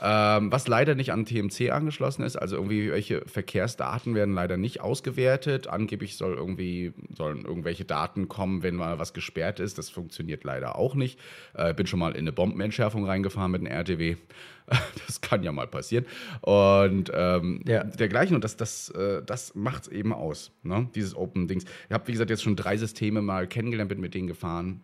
ähm, 0.00 0.52
was 0.52 0.68
leider 0.68 0.94
nicht 0.94 1.12
an 1.12 1.24
TMC 1.24 1.70
angeschlossen 1.70 2.22
ist. 2.22 2.36
Also 2.36 2.56
irgendwie 2.56 2.90
welche 2.90 3.22
Verkehrsdaten 3.26 4.14
werden 4.14 4.34
leider 4.34 4.56
nicht 4.56 4.80
ausgewertet. 4.80 5.66
Angeblich 5.66 6.16
soll 6.16 6.34
irgendwie, 6.34 6.92
sollen 7.14 7.44
irgendwelche 7.44 7.84
Daten 7.84 8.28
kommen, 8.28 8.62
wenn 8.62 8.76
mal 8.76 8.98
was 8.98 9.12
gesperrt 9.12 9.60
ist. 9.60 9.78
Das 9.78 9.90
funktioniert 9.90 10.44
leider 10.44 10.76
auch 10.76 10.94
nicht. 10.94 11.18
Äh, 11.54 11.74
bin 11.74 11.86
schon 11.86 11.98
mal 11.98 12.12
in 12.12 12.18
eine 12.18 12.32
Bombenentschärfung 12.32 13.04
reingefahren 13.04 13.50
mit 13.50 13.60
einem 13.60 13.72
RTW. 13.72 14.16
Das 15.06 15.22
kann 15.22 15.42
ja 15.42 15.50
mal 15.50 15.66
passieren. 15.66 16.04
Und 16.42 17.10
ähm, 17.14 17.62
Ja. 17.66 17.84
dergleichen. 17.84 18.34
Und 18.34 18.44
das, 18.44 18.56
das, 18.58 18.90
äh, 18.90 19.22
das 19.24 19.54
macht 19.54 19.84
es 19.84 19.88
eben 19.88 20.12
aus, 20.12 20.52
ne? 20.62 20.90
dieses 20.94 21.16
Open-Dings. 21.16 21.64
Ich 21.64 21.92
habe, 21.94 22.06
wie 22.06 22.12
gesagt, 22.12 22.28
jetzt 22.28 22.42
schon 22.42 22.54
drei 22.54 22.76
Systeme 22.76 23.22
mal 23.22 23.46
kennengelernt, 23.46 23.88
bin 23.88 24.00
mit 24.00 24.12
denen 24.12 24.26
gefahren. 24.26 24.82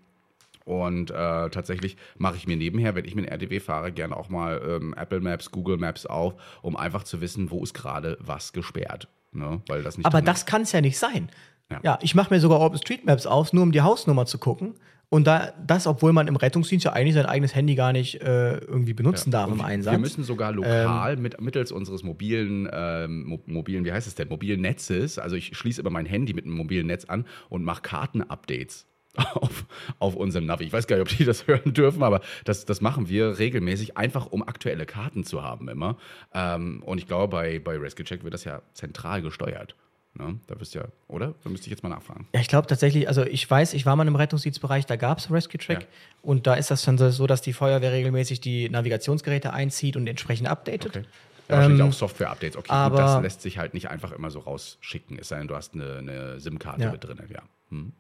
Und 0.65 1.11
äh, 1.11 1.15
tatsächlich 1.51 1.97
mache 2.17 2.37
ich 2.37 2.47
mir 2.47 2.57
nebenher, 2.57 2.95
wenn 2.95 3.05
ich 3.05 3.15
mit 3.15 3.27
RTW 3.29 3.61
fahre, 3.61 3.93
gerne 3.93 4.17
auch 4.17 4.31
mal 4.31 4.61
ähm, 4.67 4.95
Apple 4.97 5.21
Maps, 5.21 5.51
Google 5.51 5.77
Maps 5.77 6.07
auf, 6.07 6.35
um 6.63 6.75
einfach 6.77 7.03
zu 7.05 7.21
wissen, 7.21 7.51
wo 7.51 7.63
ist 7.63 7.75
gerade 7.75 8.17
was 8.21 8.53
gesperrt. 8.55 9.09
Ne? 9.33 9.61
Weil 9.69 9.83
das 9.83 9.99
nicht 9.99 10.07
Aber 10.07 10.23
das 10.23 10.47
kann 10.47 10.63
es 10.63 10.73
ja 10.73 10.81
nicht 10.81 10.99
sein. 10.99 11.29
Ja. 11.71 11.81
Ja, 11.83 11.99
ich 12.03 12.15
mache 12.15 12.33
mir 12.33 12.41
sogar 12.41 12.61
OpenStreetMaps 12.61 13.27
auf, 13.27 13.53
nur 13.53 13.63
um 13.63 13.73
die 13.73 13.81
Hausnummer 13.83 14.25
zu 14.27 14.39
gucken. 14.39 14.75
Und 15.11 15.27
da, 15.27 15.53
das, 15.65 15.87
obwohl 15.87 16.13
man 16.15 16.29
im 16.29 16.37
Rettungsdienst 16.37 16.85
ja 16.87 16.93
eigentlich 16.95 17.15
sein 17.15 17.27
eigenes 17.27 17.55
Handy 17.55 17.75
gar 17.75 17.93
nicht 17.93 18.21
äh, 18.23 18.57
irgendwie 18.59 18.95
benutzen 18.95 19.31
darf 19.31 19.51
im 19.51 19.61
Einsatz. 19.61 19.93
Wir 19.93 19.99
müssen 19.99 20.25
sogar 20.25 20.51
lokal 20.53 21.17
mit, 21.19 21.41
mittels 21.41 21.73
unseres 21.73 22.03
mobilen, 22.03 22.69
ähm, 22.73 23.25
mo- 23.27 23.43
mobilen, 23.47 23.85
wie 23.85 23.93
heißt 23.93 24.07
es 24.09 24.15
denn, 24.15 24.29
mobilen 24.29 24.61
Netzes, 24.63 25.19
also 25.19 25.37
ich 25.37 25.57
schließe 25.57 25.83
immer 25.83 25.91
mein 25.91 26.07
Handy 26.07 26.33
mit 26.33 26.47
einem 26.47 26.55
mobilen 26.57 26.87
Netz 26.87 27.05
an 27.05 27.27
und 27.51 27.65
mache 27.65 27.83
Kartenupdates 27.83 28.87
auf, 29.35 29.65
auf 29.99 30.17
unserem 30.17 30.47
Navi. 30.47 30.65
Ich 30.65 30.73
weiß 30.73 30.87
gar 30.87 30.97
nicht, 30.97 31.11
ob 31.13 31.17
die 31.19 31.25
das 31.25 31.47
hören 31.47 31.73
dürfen, 31.73 32.03
aber 32.03 32.21
das, 32.45 32.65
das 32.65 32.81
machen 32.81 33.09
wir 33.09 33.39
regelmäßig, 33.39 33.97
einfach 33.97 34.27
um 34.27 34.43
aktuelle 34.47 34.87
Karten 34.87 35.25
zu 35.25 35.43
haben 35.43 35.69
immer. 35.69 35.97
Ähm, 36.33 36.83
und 36.85 36.99
ich 36.99 37.07
glaube, 37.07 37.29
bei, 37.29 37.59
bei 37.59 37.77
Rescue 37.79 38.05
Check 38.05 38.25
wird 38.25 38.35
das 38.35 38.45
ja 38.45 38.63
zentral 38.73 39.23
gesteuert. 39.23 39.75
Ne? 40.17 40.39
Da 40.47 40.61
wirst 40.61 40.75
du 40.75 40.79
ja, 40.79 40.85
oder? 41.09 41.35
Da 41.43 41.51
müsste 41.51 41.67
ich 41.67 41.71
jetzt 41.73 41.83
mal 41.83 41.89
nachfragen. 41.89 42.29
Ja, 42.33 42.41
ich 42.41 42.47
glaube 42.47 42.69
tatsächlich, 42.69 43.09
also 43.09 43.25
ich 43.25 43.51
weiß, 43.51 43.75
ich 43.75 43.85
war 43.85 43.97
mal 43.97 44.07
im 44.07 44.15
Rettungsdienstbereich, 44.15 44.87
da 44.87 44.95
gab 44.95 45.19
es 45.19 45.29
Rescue 45.31 45.59
Track 45.59 45.81
Ja. 45.83 45.87
und 46.23 46.47
da 46.47 46.55
ist 46.55 46.71
das 46.71 46.83
dann 46.85 46.99
so- 46.99 47.11
so, 47.11 47.27
dass 47.27 47.43
die 47.43 47.53
Feuerwehr 47.53 47.91
regelmäßig 47.91 48.41
die 48.41 48.69
Navigationsgeräte 48.69 49.53
einzieht 49.53 49.97
und 49.97 50.07
entsprechend 50.07 50.47
updatet. 50.49 50.97
Okay. 50.97 51.07
Ja, 51.49 51.57
wahrscheinlich 51.57 51.81
Ähm, 51.81 51.89
auch 51.89 51.93
Software-Updates. 51.93 52.57
Okay, 52.57 52.71
aber- 52.71 52.97
gut, 52.97 53.05
das 53.05 53.23
lässt 53.23 53.43
sich 53.43 53.59
halt 53.59 53.75
nicht 53.75 53.91
einfach 53.91 54.13
immer 54.13 54.31
so 54.31 54.39
rausschicken, 54.39 55.19
es 55.19 55.29
sei 55.29 55.39
denn, 55.39 55.49
du 55.49 55.57
hast 55.57 55.75
eine, 55.75 55.97
eine 55.99 56.39
SIM-Karte 56.41 56.83
Ja. 56.85 56.93
mit 56.93 57.03
drin. 57.03 57.19
Ja. 57.29 57.43
Hm. 57.71 57.93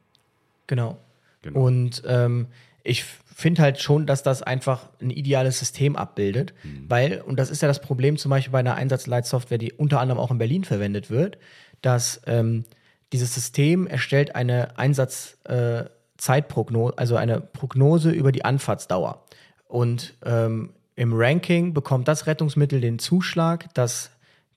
Genau. 0.67 0.99
Genau. 1.43 1.61
Und 1.61 2.03
ähm, 2.07 2.47
ich 2.83 3.05
finde 3.05 3.63
halt 3.63 3.81
schon, 3.81 4.07
dass 4.07 4.23
das 4.23 4.43
einfach 4.43 4.89
ein 5.01 5.11
ideales 5.11 5.59
System 5.59 5.97
abbildet, 5.97 6.55
Mhm. 6.63 6.85
weil, 6.89 7.21
und 7.21 7.39
das 7.39 7.51
ist 7.51 7.63
ja 7.63 7.69
das 7.69 7.81
Problem 7.81 8.17
zum 8.17 8.31
Beispiel 8.31 8.53
bei 8.53 8.61
einer 8.61 8.77
Einsatzleitsoftware, 8.77 9.59
die 9.59 9.73
unter 9.73 10.01
anderem 10.01 10.21
auch 10.21 10.31
in 10.31 10.39
Berlin 10.39 10.65
verwendet 10.65 11.11
wird, 11.11 11.39
dass 11.83 12.21
ähm, 12.27 12.65
dieses 13.13 13.35
System 13.35 13.87
erstellt 13.87 14.35
eine 14.35 14.79
Einsatzzeitprognose, 14.79 16.95
äh, 16.95 16.99
also 16.99 17.17
eine 17.17 17.41
Prognose 17.41 18.11
über 18.11 18.33
die 18.33 18.45
Anfahrtsdauer. 18.45 19.25
Und 19.67 20.15
ähm, 20.25 20.71
im 20.97 21.13
Ranking 21.13 21.75
bekommt 21.75 22.09
das 22.09 22.27
Rettungsmittel 22.27 22.81
den 22.81 22.99
Zuschlag, 22.99 23.73
das 23.75 24.11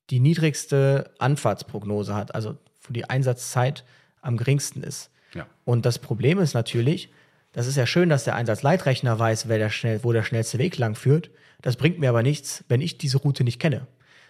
die 0.10 0.20
niedrigste 0.20 1.12
Anfahrtsprognose 1.18 2.16
hat, 2.16 2.36
also 2.36 2.58
wo 2.84 2.94
die 2.94 3.10
Einsatzzeit 3.10 3.84
am 4.22 4.38
geringsten 4.38 4.84
ist. 4.84 5.10
Ja. 5.34 5.48
Und 5.66 5.86
das 5.86 6.00
Problem 6.00 6.40
ist 6.40 6.54
natürlich, 6.54 7.10
das 7.54 7.68
ist 7.68 7.76
ja 7.76 7.86
schön, 7.86 8.10
dass 8.10 8.24
der 8.24 8.36
Einsatzleitrechner 8.36 9.18
weiß, 9.18 9.48
wer 9.48 9.58
der 9.58 9.70
schnell, 9.70 10.04
wo 10.04 10.14
der 10.14 10.24
schnellste 10.24 10.58
Weg 10.58 10.78
lang 10.78 10.96
führt. 10.96 11.30
Das 11.62 11.76
bringt 11.76 12.00
mir 12.00 12.10
aber 12.10 12.24
nichts, 12.24 12.64
wenn 12.70 12.82
ich 12.82 12.98
diese 12.98 13.18
Route 13.18 13.44
nicht 13.44 13.60
kenne. 13.60 13.88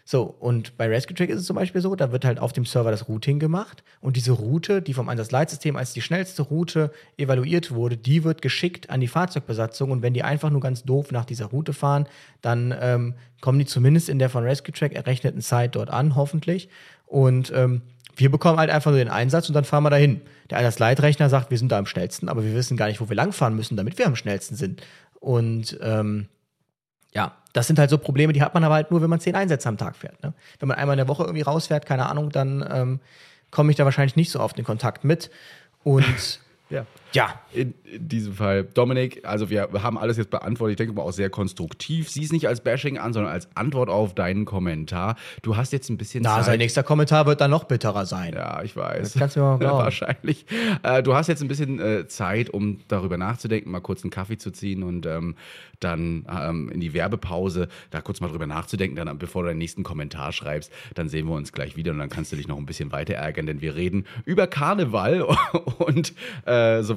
So, 0.10 0.24
und 0.24 0.78
bei 0.78 0.88
Rescue 0.88 1.14
Track 1.14 1.30
ist 1.30 1.42
es 1.42 1.46
zum 1.46 1.58
Beispiel 1.58 1.82
so, 1.82 1.94
da 1.94 2.14
wird 2.14 2.24
halt 2.24 2.40
auf 2.40 2.54
dem 2.54 2.64
Server 2.64 2.92
das 2.92 3.10
Routing 3.10 3.40
gemacht 3.40 3.84
und 4.00 4.16
diese 4.16 4.32
Route, 4.32 4.82
die 4.82 4.94
vom 4.94 5.10
Einsatzleitsystem 5.10 5.76
als 5.76 5.92
die 5.92 6.02
schnellste 6.02 6.44
Route 6.44 6.94
evaluiert 7.18 7.72
wurde, 7.72 7.98
die 7.98 8.24
wird 8.24 8.42
geschickt 8.42 8.90
an 8.90 9.02
die 9.02 9.10
Fahrzeugbesatzung 9.10 9.92
und 9.92 10.02
wenn 10.04 10.14
die 10.14 10.24
einfach 10.24 10.50
nur 10.50 10.62
ganz 10.62 10.84
doof 10.84 11.12
nach 11.12 11.26
dieser 11.26 11.48
Route 11.48 11.74
fahren, 11.74 12.08
dann 12.42 12.74
ähm, 12.80 13.16
kommen 13.42 13.60
die 13.60 13.66
zumindest 13.66 14.08
in 14.08 14.18
der 14.18 14.30
von 14.30 14.46
Rescue 14.46 14.72
Track 14.72 14.94
errechneten 14.94 15.42
Zeit 15.42 15.76
dort 15.76 15.90
an, 15.90 16.16
hoffentlich. 16.16 16.70
Und 17.06 17.52
ähm, 17.54 17.82
wir 18.16 18.32
bekommen 18.32 18.60
halt 18.60 18.70
einfach 18.70 18.92
nur 18.92 19.00
den 19.00 19.10
Einsatz 19.10 19.50
und 19.50 19.56
dann 19.56 19.66
fahren 19.66 19.84
wir 19.84 19.90
dahin. 19.90 20.22
Der 20.50 20.60
Einsatzleitrechner 20.60 21.30
sagt, 21.30 21.52
wir 21.52 21.58
sind 21.58 21.72
da 21.72 21.78
am 21.78 21.86
schnellsten, 21.86 22.30
aber 22.30 22.44
wir 22.44 22.54
wissen 22.54 22.78
gar 22.78 22.88
nicht, 22.88 23.02
wo 23.02 23.10
wir 23.10 23.16
langfahren 23.16 23.56
müssen, 23.56 23.78
damit 23.78 23.98
wir 23.98 24.06
am 24.08 24.16
schnellsten 24.16 24.56
sind. 24.56 24.82
Und 25.20 25.78
ähm, 25.82 26.28
ja, 27.14 27.36
das 27.54 27.68
sind 27.68 27.80
halt 27.80 27.90
so 27.90 27.98
Probleme, 27.98 28.34
die 28.34 28.42
hat 28.42 28.54
man 28.54 28.64
aber 28.64 28.76
halt 28.76 28.92
nur, 28.92 29.02
wenn 29.02 29.10
man 29.10 29.20
zehn 29.20 29.36
Einsätze 29.36 29.68
am 29.68 29.78
Tag 29.78 29.96
fährt. 29.96 30.22
Ne? 30.24 30.34
Wenn 30.60 30.68
man 30.68 30.78
einmal 30.78 30.94
in 30.94 31.00
der 31.00 31.08
Woche 31.08 31.24
irgendwie 31.24 31.42
rausfährt, 31.42 31.86
keine 31.86 32.08
Ahnung, 32.08 32.30
dann 32.30 32.68
ähm, 32.72 33.00
komme 33.52 33.72
ich 33.72 33.78
da 33.78 33.86
wahrscheinlich 33.86 34.16
nicht 34.16 34.32
so 34.32 34.40
oft 34.40 34.58
in 34.60 34.66
Kontakt 34.66 35.04
mit. 35.04 35.32
Und 35.84 36.40
Ja. 36.70 36.86
Ja, 37.14 37.40
In, 37.54 37.74
in 37.84 38.08
diesem 38.08 38.34
Fall, 38.34 38.64
Dominik, 38.64 39.26
also 39.26 39.50
wir 39.50 39.70
haben 39.82 39.98
alles 39.98 40.18
jetzt 40.18 40.30
beantwortet, 40.30 40.74
ich 40.74 40.78
denke 40.78 40.94
mal 40.94 41.04
auch 41.04 41.14
sehr 41.14 41.30
konstruktiv. 41.30 42.10
Sieh 42.10 42.24
es 42.24 42.32
nicht 42.32 42.48
als 42.48 42.62
Bashing 42.62 42.98
an, 42.98 43.14
sondern 43.14 43.32
als 43.32 43.48
Antwort 43.56 43.90
auf 43.90 44.14
deinen 44.14 44.46
Kommentar. 44.46 45.16
Du 45.42 45.56
hast 45.56 45.72
jetzt 45.74 45.90
ein 45.90 45.98
bisschen 45.98 46.24
na, 46.24 46.36
Zeit. 46.36 46.46
sein 46.46 46.58
nächster 46.60 46.84
Kommentar 46.84 47.26
wird 47.26 47.42
dann 47.42 47.52
noch 47.52 47.64
bitterer 47.64 48.06
sein. 48.06 48.34
Ja, 48.34 48.62
ich 48.64 48.76
weiß. 48.76 49.14
Das 49.14 49.20
kannst 49.20 49.36
du 49.36 49.40
mir 49.40 49.46
mal 49.46 49.58
glauben. 49.60 49.84
Wahrscheinlich. 49.86 50.46
Äh, 50.84 51.02
du 51.02 51.16
hast 51.16 51.28
jetzt 51.28 51.42
ein 51.42 51.48
bisschen 51.48 51.80
äh, 51.80 52.08
Zeit, 52.08 52.50
um 52.50 52.80
darüber 52.88 53.18
nachzudenken, 53.18 53.72
mal 53.72 53.82
kurz 53.82 54.04
einen 54.04 54.12
Kaffee 54.12 54.38
zu 54.38 54.52
ziehen 54.52 54.84
und 54.84 55.06
ähm, 55.06 55.36
dann 55.80 56.26
ähm, 56.30 56.70
in 56.70 56.80
die 56.80 56.94
Werbepause 56.94 57.68
da 57.92 58.02
kurz 58.02 58.20
mal 58.20 58.30
drüber 58.30 58.48
nachzudenken, 58.48 58.96
dann 58.96 59.18
bevor 59.18 59.44
du 59.44 59.50
deinen 59.50 59.60
nächsten 59.60 59.84
Kommentar 59.84 60.32
schreibst, 60.32 60.72
dann 60.96 61.10
sehen 61.10 61.28
wir 61.28 61.36
uns 61.36 61.54
gleich 61.54 61.76
wieder 61.76 61.92
und 61.92 62.00
dann 62.00 62.10
kannst 62.10 62.32
du 62.32 62.36
dich 62.36 62.48
noch 62.48 62.58
ein 62.58 62.66
bisschen 62.66 62.92
weiter 62.92 63.14
ärgern, 63.14 63.46
denn 63.46 63.62
wir 63.62 63.76
reden 63.76 64.06
über 64.26 64.48
Karneval 64.48 65.22
und 65.78 66.14
äh, 66.46 66.82
so 66.82 66.97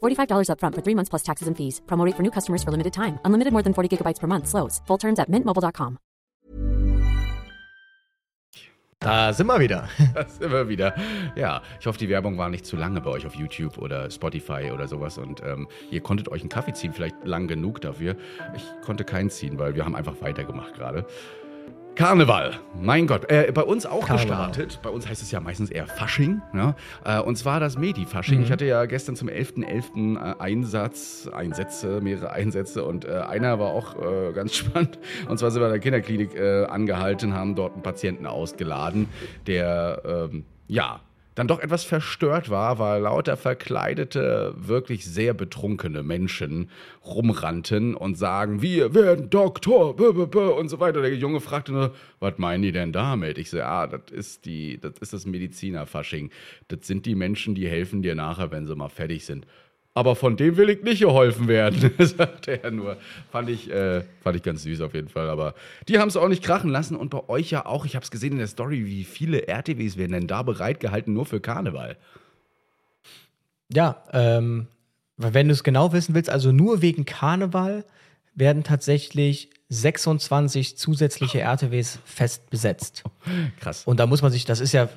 $45 0.00 0.48
upfront 0.48 0.74
for 0.74 0.82
three 0.82 0.94
months 0.94 1.10
plus 1.10 1.22
taxes 1.22 1.48
and 1.48 1.56
fees. 1.56 1.80
Promo 1.86 2.06
rate 2.06 2.16
for 2.16 2.22
new 2.22 2.30
customers 2.30 2.62
for 2.62 2.70
limited 2.70 2.92
time. 2.92 3.18
Unlimited 3.24 3.52
more 3.52 3.62
than 3.62 3.74
40 3.74 3.96
gigabytes 3.96 4.20
per 4.20 4.26
month. 4.26 4.48
Slows. 4.48 4.80
Full 4.86 4.98
terms 4.98 5.18
at 5.18 5.28
mintmobile.com. 5.28 5.98
Da 9.00 9.32
sind 9.32 9.46
wir 9.46 9.60
wieder. 9.60 9.88
Das 10.14 10.38
immer 10.38 10.68
wieder. 10.68 10.94
Ja, 11.36 11.62
ich 11.78 11.86
hoffe, 11.86 11.98
die 11.98 12.08
Werbung 12.08 12.38
war 12.38 12.48
nicht 12.48 12.64
zu 12.64 12.76
lange 12.76 13.00
bei 13.02 13.10
euch 13.10 13.26
auf 13.26 13.34
YouTube 13.34 13.76
oder 13.78 14.10
Spotify 14.10 14.70
oder 14.72 14.88
sowas. 14.88 15.18
Und 15.18 15.42
ähm, 15.44 15.68
ihr 15.90 16.00
konntet 16.00 16.30
euch 16.30 16.40
einen 16.40 16.48
Kaffee 16.48 16.72
ziehen, 16.72 16.92
vielleicht 16.94 17.16
lang 17.24 17.46
genug 17.46 17.82
dafür. 17.82 18.16
Ich 18.54 18.64
konnte 18.82 19.04
keinen 19.04 19.28
ziehen, 19.28 19.58
weil 19.58 19.74
wir 19.74 19.84
haben 19.84 19.94
einfach 19.94 20.14
weitergemacht 20.22 20.74
gerade. 20.74 21.06
Karneval, 21.96 22.60
mein 22.78 23.06
Gott, 23.06 23.30
äh, 23.30 23.50
bei 23.54 23.62
uns 23.62 23.86
auch 23.86 24.04
Karneval. 24.06 24.26
gestartet. 24.26 24.80
Bei 24.82 24.90
uns 24.90 25.08
heißt 25.08 25.22
es 25.22 25.30
ja 25.30 25.40
meistens 25.40 25.70
eher 25.70 25.86
Fasching. 25.86 26.42
Ne? 26.52 26.74
Äh, 27.06 27.20
und 27.20 27.36
zwar 27.36 27.58
das 27.58 27.78
Medi-Fasching. 27.78 28.42
Ich 28.42 28.52
hatte 28.52 28.66
ja 28.66 28.84
gestern 28.84 29.16
zum 29.16 29.28
11.11. 29.30 30.16
Äh, 30.16 30.34
Einsatz, 30.38 31.26
Einsätze, 31.32 32.02
mehrere 32.02 32.32
Einsätze 32.32 32.84
und 32.84 33.06
äh, 33.06 33.12
einer 33.12 33.58
war 33.58 33.70
auch 33.70 33.96
äh, 33.96 34.32
ganz 34.34 34.54
spannend. 34.56 34.98
Und 35.26 35.38
zwar 35.38 35.50
sind 35.50 35.62
wir 35.62 35.68
in 35.68 35.72
der 35.72 35.80
Kinderklinik 35.80 36.34
äh, 36.34 36.66
angehalten, 36.66 37.32
haben 37.32 37.54
dort 37.54 37.72
einen 37.72 37.82
Patienten 37.82 38.26
ausgeladen, 38.26 39.08
der, 39.46 40.02
ähm, 40.04 40.44
ja, 40.68 41.00
dann 41.36 41.46
doch 41.46 41.60
etwas 41.60 41.84
verstört 41.84 42.48
war, 42.48 42.78
weil 42.78 43.02
lauter 43.02 43.36
verkleidete, 43.36 44.54
wirklich 44.56 45.04
sehr 45.04 45.34
betrunkene 45.34 46.02
Menschen 46.02 46.70
rumrannten 47.04 47.94
und 47.94 48.16
sagen, 48.16 48.62
wir 48.62 48.94
werden 48.94 49.30
Doktor 49.30 50.00
und 50.00 50.68
so 50.70 50.80
weiter. 50.80 51.02
Der 51.02 51.14
Junge 51.14 51.40
fragte 51.40 51.72
nur, 51.72 51.94
was 52.20 52.38
meinen 52.38 52.62
die 52.62 52.72
denn 52.72 52.90
damit? 52.90 53.36
Ich 53.36 53.50
so, 53.50 53.60
ah, 53.60 53.86
das 53.86 54.10
ist 54.10 54.46
die, 54.46 54.80
das 54.80 54.94
ist 55.00 55.12
das 55.12 55.26
Medizinerfasching. 55.26 56.30
Das 56.68 56.86
sind 56.86 57.04
die 57.04 57.14
Menschen, 57.14 57.54
die 57.54 57.68
helfen 57.68 58.00
dir 58.00 58.14
nachher, 58.14 58.50
wenn 58.50 58.66
sie 58.66 58.74
mal 58.74 58.88
fertig 58.88 59.26
sind. 59.26 59.46
Aber 59.96 60.14
von 60.14 60.36
dem 60.36 60.58
will 60.58 60.68
ich 60.68 60.82
nicht 60.82 61.00
geholfen 61.00 61.48
werden, 61.48 61.90
sagte 61.98 62.62
er 62.62 62.70
nur. 62.70 62.98
Fand 63.32 63.48
ich, 63.48 63.70
äh, 63.70 64.02
fand 64.20 64.36
ich 64.36 64.42
ganz 64.42 64.62
süß 64.62 64.82
auf 64.82 64.92
jeden 64.92 65.08
Fall. 65.08 65.30
Aber 65.30 65.54
die 65.88 65.98
haben 65.98 66.08
es 66.08 66.18
auch 66.18 66.28
nicht 66.28 66.44
krachen 66.44 66.68
lassen 66.68 66.96
und 66.96 67.08
bei 67.08 67.26
euch 67.30 67.50
ja 67.50 67.64
auch. 67.64 67.86
Ich 67.86 67.96
habe 67.96 68.04
es 68.04 68.10
gesehen 68.10 68.32
in 68.32 68.38
der 68.38 68.46
Story, 68.46 68.84
wie 68.84 69.04
viele 69.04 69.48
RTWs 69.48 69.96
werden 69.96 70.12
denn 70.12 70.26
da 70.26 70.42
bereitgehalten, 70.42 71.14
nur 71.14 71.24
für 71.24 71.40
Karneval. 71.40 71.96
Ja, 73.72 74.02
ähm, 74.12 74.66
wenn 75.16 75.48
du 75.48 75.54
es 75.54 75.64
genau 75.64 75.94
wissen 75.94 76.14
willst, 76.14 76.28
also 76.28 76.52
nur 76.52 76.82
wegen 76.82 77.06
Karneval 77.06 77.86
werden 78.34 78.64
tatsächlich 78.64 79.48
26 79.68 80.76
zusätzliche 80.76 81.40
RTWs 81.40 81.98
fest 82.04 82.50
besetzt. 82.50 83.02
Krass. 83.60 83.84
Und 83.84 83.98
da 83.98 84.06
muss 84.06 84.22
man 84.22 84.30
sich, 84.30 84.44
das 84.44 84.60
ist 84.60 84.72
ja 84.72 84.88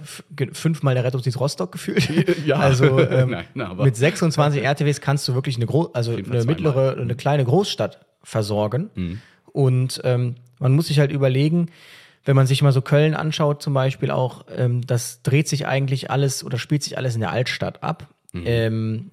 fünfmal 0.52 0.94
der 0.94 1.04
Rettungsdienst 1.04 1.40
Rostock 1.40 1.72
gefühlt. 1.72 2.08
Ja. 2.46 2.58
Also 2.58 3.00
ähm, 3.10 3.36
Nein, 3.54 3.78
mit 3.78 3.96
26 3.96 4.64
RTWs 4.64 5.02
kannst 5.02 5.28
du 5.28 5.34
wirklich 5.34 5.58
eine, 5.58 5.66
Gro 5.66 5.90
also 5.94 6.16
eine 6.16 6.44
mittlere, 6.46 6.96
eine 6.98 7.16
kleine 7.16 7.44
Großstadt 7.44 8.06
versorgen. 8.24 8.90
Mhm. 8.96 9.22
Und 9.52 10.02
ähm, 10.04 10.36
man 10.60 10.74
muss 10.74 10.88
sich 10.88 11.00
halt 11.00 11.12
überlegen, 11.12 11.70
wenn 12.26 12.36
man 12.36 12.48
sich 12.48 12.62
mal 12.62 12.72
so 12.72 12.82
Köln 12.82 13.16
anschaut 13.16 13.62
zum 13.62 13.74
Beispiel 13.74 14.12
auch, 14.12 14.46
ähm, 14.56 14.86
das 14.86 15.22
dreht 15.24 15.48
sich 15.48 15.68
eigentlich 15.68 16.12
alles 16.12 16.44
oder 16.44 16.58
spielt 16.60 16.84
sich 16.84 16.98
alles 16.98 17.16
in 17.16 17.22
der 17.22 17.32
Altstadt 17.32 17.82
ab. 17.84 18.08
Mhm. 18.34 18.44
Ähm, 18.46 19.12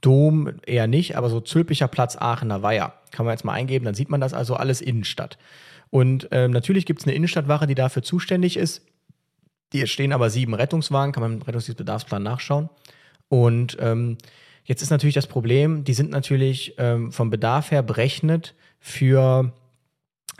Dom 0.00 0.52
eher 0.66 0.86
nicht, 0.86 1.16
aber 1.16 1.30
so 1.30 1.40
Zülpicher 1.40 1.88
Platz, 1.88 2.16
Aachener 2.16 2.62
Weiher. 2.62 2.94
Kann 3.10 3.26
man 3.26 3.34
jetzt 3.34 3.44
mal 3.44 3.52
eingeben, 3.52 3.84
dann 3.84 3.94
sieht 3.94 4.10
man 4.10 4.20
das 4.20 4.34
also 4.34 4.54
alles 4.54 4.80
Innenstadt. 4.80 5.38
Und 5.90 6.28
ähm, 6.30 6.50
natürlich 6.50 6.86
gibt 6.86 7.00
es 7.00 7.06
eine 7.06 7.14
Innenstadtwache, 7.14 7.66
die 7.66 7.74
dafür 7.74 8.02
zuständig 8.02 8.56
ist. 8.56 8.82
Hier 9.72 9.86
stehen 9.86 10.12
aber 10.12 10.30
sieben 10.30 10.54
Rettungswagen, 10.54 11.12
kann 11.12 11.22
man 11.22 11.32
im 11.34 11.42
Rettungsdienstbedarfsplan 11.42 12.22
nachschauen. 12.22 12.68
Und 13.28 13.76
ähm, 13.80 14.18
jetzt 14.64 14.82
ist 14.82 14.90
natürlich 14.90 15.14
das 15.14 15.26
Problem, 15.26 15.84
die 15.84 15.94
sind 15.94 16.10
natürlich 16.10 16.74
ähm, 16.78 17.12
vom 17.12 17.30
Bedarf 17.30 17.70
her 17.70 17.82
berechnet 17.82 18.54
für 18.78 19.52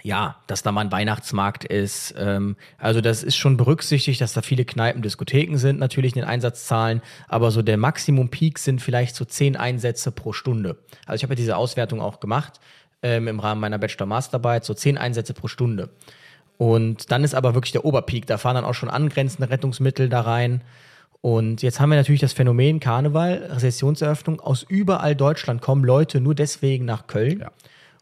ja, 0.02 0.36
dass 0.46 0.62
da 0.62 0.72
mal 0.72 0.82
ein 0.82 0.92
Weihnachtsmarkt 0.92 1.64
ist. 1.64 2.14
Ähm, 2.16 2.56
also 2.78 3.00
das 3.00 3.22
ist 3.22 3.36
schon 3.36 3.56
berücksichtigt, 3.56 4.20
dass 4.20 4.34
da 4.34 4.42
viele 4.42 4.64
Kneipen, 4.64 5.02
Diskotheken 5.02 5.56
sind, 5.56 5.78
natürlich 5.78 6.14
in 6.14 6.22
den 6.22 6.28
Einsatzzahlen, 6.28 7.02
aber 7.28 7.50
so 7.50 7.62
der 7.62 7.76
Maximum-Peak 7.76 8.58
sind 8.58 8.80
vielleicht 8.80 9.16
so 9.16 9.24
zehn 9.24 9.56
Einsätze 9.56 10.12
pro 10.12 10.32
Stunde. 10.32 10.78
Also 11.06 11.16
ich 11.16 11.22
habe 11.22 11.34
ja 11.34 11.36
diese 11.36 11.56
Auswertung 11.56 12.00
auch 12.00 12.20
gemacht 12.20 12.60
ähm, 13.02 13.26
im 13.28 13.40
Rahmen 13.40 13.60
meiner 13.60 13.78
Bachelor-Masterarbeit, 13.78 14.64
so 14.64 14.74
zehn 14.74 14.98
Einsätze 14.98 15.34
pro 15.34 15.48
Stunde. 15.48 15.90
Und 16.58 17.10
dann 17.10 17.24
ist 17.24 17.34
aber 17.34 17.54
wirklich 17.54 17.72
der 17.72 17.84
Oberpeak, 17.84 18.26
da 18.26 18.38
fahren 18.38 18.54
dann 18.54 18.64
auch 18.64 18.74
schon 18.74 18.88
angrenzende 18.88 19.50
Rettungsmittel 19.50 20.08
da 20.08 20.22
rein. 20.22 20.62
Und 21.20 21.62
jetzt 21.62 21.80
haben 21.80 21.90
wir 21.90 21.96
natürlich 21.96 22.20
das 22.20 22.32
Phänomen 22.32 22.78
Karneval, 22.80 23.50
Sessionseröffnung. 23.58 24.40
Aus 24.40 24.62
überall 24.62 25.16
Deutschland 25.16 25.60
kommen 25.60 25.84
Leute 25.84 26.20
nur 26.20 26.34
deswegen 26.34 26.84
nach 26.84 27.08
Köln 27.08 27.40
Ja. 27.40 27.50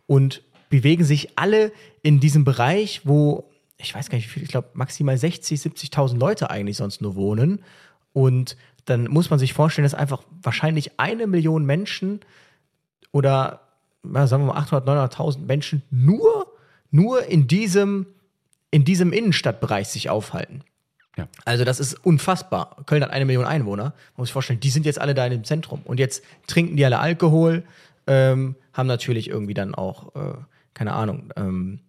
und 0.06 0.42
bewegen 0.74 1.04
sich 1.04 1.38
alle 1.38 1.70
in 2.02 2.18
diesem 2.18 2.44
Bereich, 2.44 3.02
wo 3.04 3.48
ich 3.76 3.94
weiß 3.94 4.08
gar 4.10 4.16
nicht, 4.16 4.26
wie 4.26 4.30
viel, 4.30 4.42
ich 4.42 4.48
glaube 4.48 4.70
maximal 4.74 5.16
60, 5.16 5.60
70.000 5.60 6.18
Leute 6.18 6.50
eigentlich 6.50 6.76
sonst 6.76 7.00
nur 7.00 7.14
wohnen. 7.14 7.60
Und 8.12 8.56
dann 8.86 9.04
muss 9.04 9.30
man 9.30 9.38
sich 9.38 9.52
vorstellen, 9.52 9.84
dass 9.84 9.94
einfach 9.94 10.24
wahrscheinlich 10.42 10.98
eine 10.98 11.28
Million 11.28 11.64
Menschen 11.64 12.20
oder 13.12 13.60
na, 14.02 14.26
sagen 14.26 14.46
wir 14.46 14.52
mal 14.52 14.60
800, 14.60 15.14
900.000 15.14 15.46
Menschen 15.46 15.82
nur, 15.90 16.46
nur 16.90 17.24
in 17.26 17.46
diesem, 17.46 18.06
in 18.72 18.84
diesem 18.84 19.12
Innenstadtbereich 19.12 19.88
sich 19.88 20.10
aufhalten. 20.10 20.62
Ja. 21.16 21.28
Also 21.44 21.64
das 21.64 21.78
ist 21.78 21.94
unfassbar. 22.04 22.76
Köln 22.86 23.02
hat 23.02 23.10
eine 23.10 23.26
Million 23.26 23.44
Einwohner. 23.44 23.84
Man 23.84 23.94
muss 24.16 24.28
sich 24.28 24.32
vorstellen, 24.32 24.58
die 24.60 24.70
sind 24.70 24.86
jetzt 24.86 25.00
alle 25.00 25.14
da 25.14 25.24
in 25.24 25.30
dem 25.30 25.44
Zentrum. 25.44 25.82
Und 25.84 26.00
jetzt 26.00 26.24
trinken 26.48 26.76
die 26.76 26.84
alle 26.84 26.98
Alkohol, 26.98 27.62
ähm, 28.08 28.56
haben 28.72 28.88
natürlich 28.88 29.30
irgendwie 29.30 29.54
dann 29.54 29.74
auch, 29.74 30.14
äh, 30.16 30.34
keine 30.74 30.92
Ahnung, 30.92 31.32
ähm, 31.36 31.80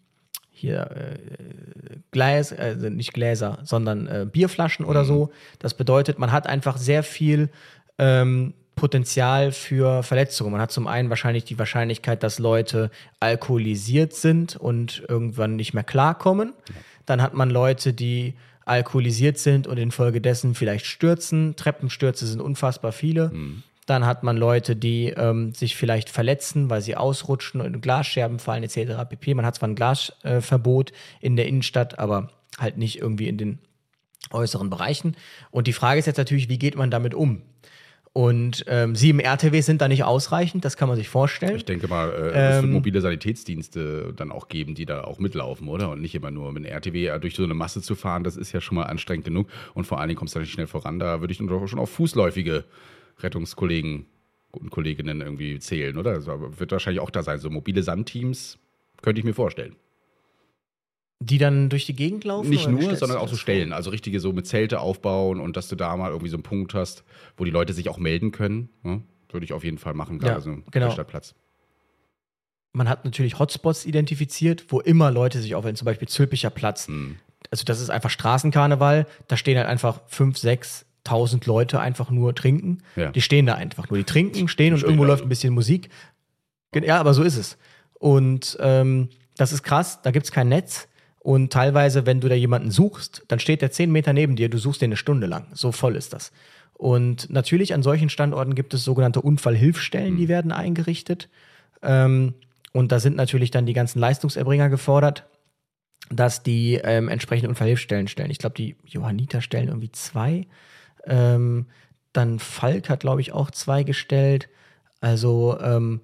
hier 0.51 0.89
äh, 0.91 1.97
Gläs, 2.11 2.53
also 2.53 2.89
nicht 2.89 3.13
Gläser, 3.13 3.59
sondern 3.63 4.07
äh, 4.07 4.25
Bierflaschen 4.31 4.85
oder 4.85 5.03
so. 5.03 5.31
Das 5.59 5.73
bedeutet, 5.73 6.17
man 6.17 6.31
hat 6.31 6.47
einfach 6.47 6.77
sehr 6.77 7.03
viel 7.03 7.49
ähm, 7.97 8.53
Potenzial 8.75 9.51
für 9.51 10.03
Verletzungen. 10.03 10.51
Man 10.51 10.61
hat 10.61 10.71
zum 10.71 10.87
einen 10.87 11.09
wahrscheinlich 11.09 11.45
die 11.45 11.59
Wahrscheinlichkeit, 11.59 12.23
dass 12.23 12.39
Leute 12.39 12.89
alkoholisiert 13.19 14.13
sind 14.13 14.55
und 14.55 15.03
irgendwann 15.07 15.55
nicht 15.55 15.73
mehr 15.73 15.83
klarkommen. 15.83 16.53
Dann 17.05 17.21
hat 17.21 17.33
man 17.33 17.49
Leute, 17.49 17.93
die 17.93 18.35
alkoholisiert 18.65 19.37
sind 19.37 19.67
und 19.67 19.77
infolgedessen 19.77 20.55
vielleicht 20.55 20.85
stürzen. 20.85 21.55
Treppenstürze 21.55 22.25
sind 22.25 22.41
unfassbar 22.41 22.91
viele. 22.91 23.31
Dann 23.85 24.05
hat 24.05 24.23
man 24.23 24.35
Leute, 24.35 24.75
die 24.75 25.09
ähm, 25.09 25.53
sich 25.53 25.75
vielleicht 25.75 26.09
verletzen, 26.09 26.69
weil 26.69 26.81
sie 26.81 26.95
ausrutschen 26.95 27.61
und 27.61 27.73
in 27.75 27.81
Glasscherben 27.81 28.39
fallen 28.39 28.63
etc. 28.63 29.07
pp. 29.07 29.33
Man 29.35 29.45
hat 29.45 29.55
zwar 29.55 29.69
ein 29.69 29.75
Glasverbot 29.75 30.91
äh, 30.91 30.93
in 31.21 31.35
der 31.35 31.47
Innenstadt, 31.47 31.99
aber 31.99 32.29
halt 32.57 32.77
nicht 32.77 32.99
irgendwie 32.99 33.27
in 33.27 33.37
den 33.37 33.59
äußeren 34.31 34.69
Bereichen. 34.69 35.15
Und 35.51 35.67
die 35.67 35.73
Frage 35.73 35.99
ist 35.99 36.07
jetzt 36.07 36.17
natürlich, 36.17 36.49
wie 36.49 36.57
geht 36.57 36.75
man 36.75 36.89
damit 36.89 37.13
um? 37.13 37.43
Und 38.17 38.63
ähm, 38.69 38.95
sieben 38.95 39.19
RTWs 39.19 39.65
sind 39.65 39.81
da 39.81 39.89
nicht 39.89 40.05
ausreichend, 40.05 40.63
das 40.63 40.77
kann 40.77 40.87
man 40.87 40.95
sich 40.95 41.09
vorstellen. 41.09 41.57
Ich 41.57 41.65
denke 41.65 41.89
mal, 41.89 42.09
äh, 42.11 42.13
es 42.13 42.55
wird 42.55 42.63
Ähm, 42.63 42.71
mobile 42.71 43.01
Sanitätsdienste 43.01 44.13
dann 44.15 44.31
auch 44.31 44.47
geben, 44.47 44.73
die 44.73 44.85
da 44.85 45.03
auch 45.03 45.19
mitlaufen, 45.19 45.67
oder? 45.67 45.89
Und 45.89 46.01
nicht 46.01 46.15
immer 46.15 46.31
nur 46.31 46.53
mit 46.53 46.63
einem 46.63 46.73
RTW 46.73 47.19
durch 47.19 47.35
so 47.35 47.43
eine 47.43 47.53
Masse 47.53 47.81
zu 47.81 47.93
fahren, 47.93 48.23
das 48.23 48.37
ist 48.37 48.53
ja 48.53 48.61
schon 48.61 48.75
mal 48.75 48.83
anstrengend 48.83 49.25
genug. 49.25 49.49
Und 49.73 49.85
vor 49.85 49.99
allen 49.99 50.07
Dingen 50.07 50.17
kommst 50.17 50.33
du 50.33 50.39
da 50.39 50.43
nicht 50.43 50.53
schnell 50.53 50.65
voran. 50.65 50.97
Da 50.97 51.19
würde 51.19 51.33
ich 51.33 51.39
dann 51.39 51.47
doch 51.47 51.67
schon 51.67 51.77
auf 51.77 51.89
fußläufige 51.89 52.63
Rettungskollegen 53.19 54.05
und 54.51 54.69
Kolleginnen 54.69 55.21
irgendwie 55.21 55.59
zählen, 55.59 55.97
oder? 55.97 56.11
Also 56.11 56.59
wird 56.59 56.71
wahrscheinlich 56.71 57.01
auch 57.01 57.09
da 57.09 57.23
sein. 57.23 57.39
So 57.39 57.49
mobile 57.49 57.83
Sandteams 57.83 58.57
könnte 59.01 59.19
ich 59.19 59.25
mir 59.25 59.33
vorstellen. 59.33 59.75
Die 61.19 61.37
dann 61.37 61.69
durch 61.69 61.85
die 61.85 61.95
Gegend 61.95 62.25
laufen? 62.25 62.49
Nicht 62.49 62.67
nur, 62.67 62.95
sondern 62.95 63.17
auch 63.17 63.29
so? 63.29 63.37
Stellen. 63.37 63.71
Also 63.71 63.89
richtige 63.89 64.19
so 64.19 64.33
mit 64.33 64.47
Zelte 64.47 64.79
aufbauen 64.79 65.39
und 65.39 65.55
dass 65.55 65.69
du 65.69 65.75
da 65.75 65.95
mal 65.95 66.11
irgendwie 66.11 66.29
so 66.29 66.35
einen 66.35 66.43
Punkt 66.43 66.73
hast, 66.73 67.03
wo 67.37 67.45
die 67.45 67.51
Leute 67.51 67.73
sich 67.73 67.89
auch 67.89 67.97
melden 67.97 68.31
können. 68.31 68.69
Ne? 68.83 69.01
Würde 69.31 69.45
ich 69.45 69.53
auf 69.53 69.63
jeden 69.63 69.77
Fall 69.77 69.93
machen, 69.93 70.19
gerade 70.19 70.35
Ja, 70.35 70.41
so 70.41 70.57
genau. 70.71 70.91
Stadtplatz. 70.91 71.33
Man 72.73 72.89
hat 72.89 73.05
natürlich 73.05 73.39
Hotspots 73.39 73.85
identifiziert, 73.85 74.65
wo 74.69 74.81
immer 74.81 75.09
Leute 75.09 75.41
sich 75.41 75.55
aufhalten, 75.55 75.77
zum 75.77 75.85
Beispiel 75.85 76.09
Zülpicher 76.09 76.49
Platz. 76.49 76.87
Hm. 76.87 77.15
Also 77.49 77.63
das 77.63 77.79
ist 77.79 77.89
einfach 77.89 78.09
Straßenkarneval, 78.09 79.07
da 79.27 79.37
stehen 79.37 79.57
halt 79.57 79.67
einfach 79.67 80.01
fünf, 80.07 80.37
sechs, 80.37 80.85
tausend 81.05 81.45
Leute 81.45 81.79
einfach 81.79 82.09
nur 82.09 82.35
trinken. 82.35 82.79
Ja. 82.97 83.11
Die 83.11 83.21
stehen 83.21 83.45
da 83.45 83.55
einfach 83.55 83.89
nur. 83.89 83.97
Die 83.97 84.03
trinken, 84.03 84.49
stehen 84.49 84.73
und 84.73 84.79
Stehen 84.79 84.89
irgendwo 84.89 85.05
läuft 85.05 85.23
ein 85.23 85.29
bisschen 85.29 85.53
Musik. 85.53 85.89
Ja, 86.73 86.99
aber 86.99 87.13
so 87.13 87.23
ist 87.23 87.37
es. 87.37 87.57
Und 87.93 88.57
ähm, 88.59 89.09
das 89.37 89.53
ist 89.53 89.63
krass, 89.63 90.01
da 90.01 90.11
gibt 90.11 90.25
es 90.25 90.31
kein 90.31 90.49
Netz. 90.49 90.89
Und 91.19 91.51
teilweise, 91.51 92.05
wenn 92.05 92.19
du 92.19 92.29
da 92.29 92.35
jemanden 92.35 92.69
suchst, 92.69 93.23
dann 93.29 93.39
steht 93.39 93.61
der 93.61 93.71
zehn 93.71 93.91
Meter 93.91 94.13
neben 94.13 94.35
dir, 94.35 94.49
du 94.49 94.57
suchst 94.57 94.81
den 94.81 94.89
eine 94.89 94.97
Stunde 94.97 95.25
lang. 95.25 95.47
So 95.53 95.71
voll 95.71 95.95
ist 95.95 96.13
das. 96.13 96.31
Und 96.73 97.29
natürlich 97.29 97.73
an 97.73 97.81
solchen 97.81 98.09
Standorten 98.09 98.53
gibt 98.53 98.73
es 98.73 98.83
sogenannte 98.83 99.21
Unfallhilfstellen, 99.21 100.17
die 100.17 100.27
werden 100.27 100.51
eingerichtet. 100.51 101.29
Ähm, 101.81 102.33
und 102.73 102.91
da 102.91 102.99
sind 102.99 103.15
natürlich 103.15 103.51
dann 103.51 103.65
die 103.65 103.73
ganzen 103.73 103.99
Leistungserbringer 103.99 104.69
gefordert, 104.69 105.25
dass 106.09 106.43
die 106.43 106.75
ähm, 106.83 107.07
entsprechende 107.07 107.49
Unfallhilfstellen 107.49 108.07
stellen. 108.07 108.29
Ich 108.29 108.37
glaube, 108.37 108.55
die 108.55 108.75
Johanniter 108.85 109.41
stellen 109.41 109.69
irgendwie 109.69 109.91
zwei. 109.93 110.45
Ähm, 111.07 111.67
dann 112.13 112.39
Falk 112.39 112.89
hat, 112.89 113.01
glaube 113.01 113.21
ich, 113.21 113.33
auch 113.33 113.51
zwei 113.51 113.83
gestellt. 113.83 114.47
Also 115.01 115.57
ähm, 115.59 116.01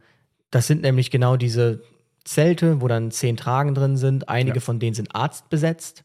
das 0.51 0.67
sind 0.67 0.81
nämlich 0.81 1.09
genau 1.11 1.37
diese 1.37 1.81
Zelte, 2.25 2.81
wo 2.81 2.87
dann 2.87 3.11
zehn 3.11 3.37
Tragen 3.37 3.73
drin 3.73 3.97
sind. 3.97 4.29
Einige 4.29 4.57
Ja. 4.57 4.61
von 4.61 4.79
denen 4.79 4.93
sind 4.93 5.15
arztbesetzt. 5.15 6.03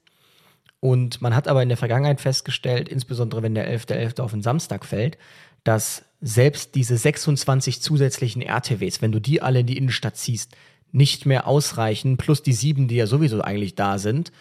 Und 0.80 1.20
man 1.20 1.34
hat 1.34 1.48
aber 1.48 1.62
in 1.62 1.68
der 1.68 1.78
Vergangenheit 1.78 2.20
festgestellt, 2.20 2.88
insbesondere 2.88 3.42
wenn 3.42 3.54
der 3.54 3.68
11.11. 3.68 4.20
auf 4.20 4.32
einen 4.32 4.42
Samstag 4.42 4.84
fällt, 4.84 5.18
dass 5.64 6.04
selbst 6.20 6.74
diese 6.74 6.96
26 6.96 7.82
zusätzlichen 7.82 8.40
RTWs, 8.42 9.02
wenn 9.02 9.12
du 9.12 9.20
die 9.20 9.42
alle 9.42 9.60
in 9.60 9.66
die 9.66 9.76
Innenstadt 9.76 10.16
ziehst, 10.16 10.52
nicht 10.92 11.26
mehr 11.26 11.46
ausreichen, 11.46 12.16
plus 12.16 12.42
die 12.42 12.52
sieben, 12.52 12.88
die 12.88 12.96
ja 12.96 13.06
sowieso 13.06 13.40
eigentlich 13.42 13.74
da 13.74 13.98
sind. 13.98 14.32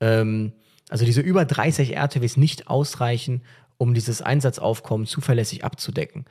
Ähm, 0.00 0.52
also 0.88 1.04
diese 1.04 1.20
über 1.20 1.44
30 1.44 1.96
RTWs 1.96 2.36
nicht 2.36 2.68
ausreichen, 2.68 3.42
um 3.78 3.94
dieses 3.94 4.20
Einsatzaufkommen 4.22 5.06
zuverlässig 5.06 5.64
abzudecken. 5.64 6.24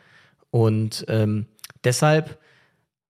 Und 0.51 1.05
ähm, 1.07 1.45
deshalb, 1.83 2.37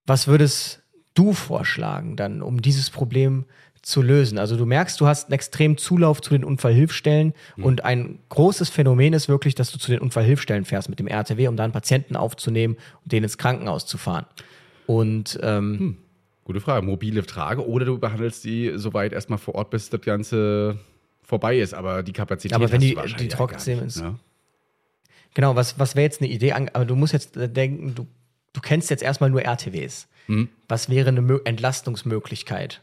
was 0.05 0.27
würdest 0.27 0.81
du 1.13 1.33
vorschlagen 1.33 2.15
dann, 2.15 2.41
um 2.41 2.61
dieses 2.61 2.89
Problem 2.89 3.45
zu 3.81 4.01
lösen? 4.01 4.37
Also 4.37 4.55
du 4.57 4.65
merkst, 4.65 4.99
du 5.01 5.07
hast 5.07 5.25
einen 5.25 5.33
extremen 5.33 5.77
Zulauf 5.77 6.21
zu 6.21 6.31
den 6.31 6.43
Unfallhilfstellen 6.43 7.33
und 7.57 7.83
ein 7.83 8.19
großes 8.29 8.69
Phänomen 8.69 9.13
ist 9.13 9.27
wirklich, 9.27 9.55
dass 9.55 9.71
du 9.71 9.77
zu 9.79 9.91
den 9.91 9.99
Unfallhilfstellen 9.99 10.65
fährst 10.65 10.89
mit 10.89 10.99
dem 10.99 11.07
RTW, 11.07 11.47
um 11.47 11.55
da 11.57 11.63
einen 11.63 11.73
Patienten 11.73 12.15
aufzunehmen 12.15 12.77
und 13.03 13.11
den 13.11 13.23
ins 13.23 13.37
Krankenhaus 13.37 13.85
zu 13.85 13.97
fahren. 13.97 14.25
Und 14.85 15.39
ähm, 15.41 15.97
Gute 16.43 16.61
Frage. 16.61 16.85
Mobile 16.85 17.25
Trage 17.25 17.67
oder 17.67 17.85
du 17.85 17.97
behandelst 17.97 18.43
die 18.45 18.71
soweit 18.75 19.11
erstmal 19.11 19.37
vor 19.37 19.55
Ort, 19.55 19.69
bis 19.69 19.89
das 19.89 19.99
Ganze 20.01 20.79
vorbei 21.21 21.59
ist. 21.59 21.73
Aber 21.73 22.03
die 22.03 22.13
Kapazität 22.13 22.55
Aber 22.55 22.71
wenn 22.71 22.79
die- 22.79 22.95
die 22.95 23.23
ja 23.25 23.29
trotzdem 23.29 23.83
ist- 23.83 24.01
ne? 24.01 24.15
Genau, 25.33 25.55
was, 25.55 25.77
was 25.79 25.95
wäre 25.95 26.03
jetzt 26.03 26.21
eine 26.21 26.29
Idee? 26.29 26.53
Aber 26.53 26.85
du 26.85 26.95
musst 26.95 27.13
jetzt 27.13 27.37
äh, 27.37 27.49
denken, 27.49 27.95
du, 27.95 28.07
du 28.53 28.61
kennst 28.61 28.89
jetzt 28.89 29.03
erstmal 29.03 29.29
nur 29.29 29.43
RTWs. 29.43 30.07
Hm. 30.27 30.49
Was 30.67 30.89
wäre 30.89 31.09
eine 31.09 31.21
Mö 31.21 31.39
Entlastungsmöglichkeit? 31.43 32.81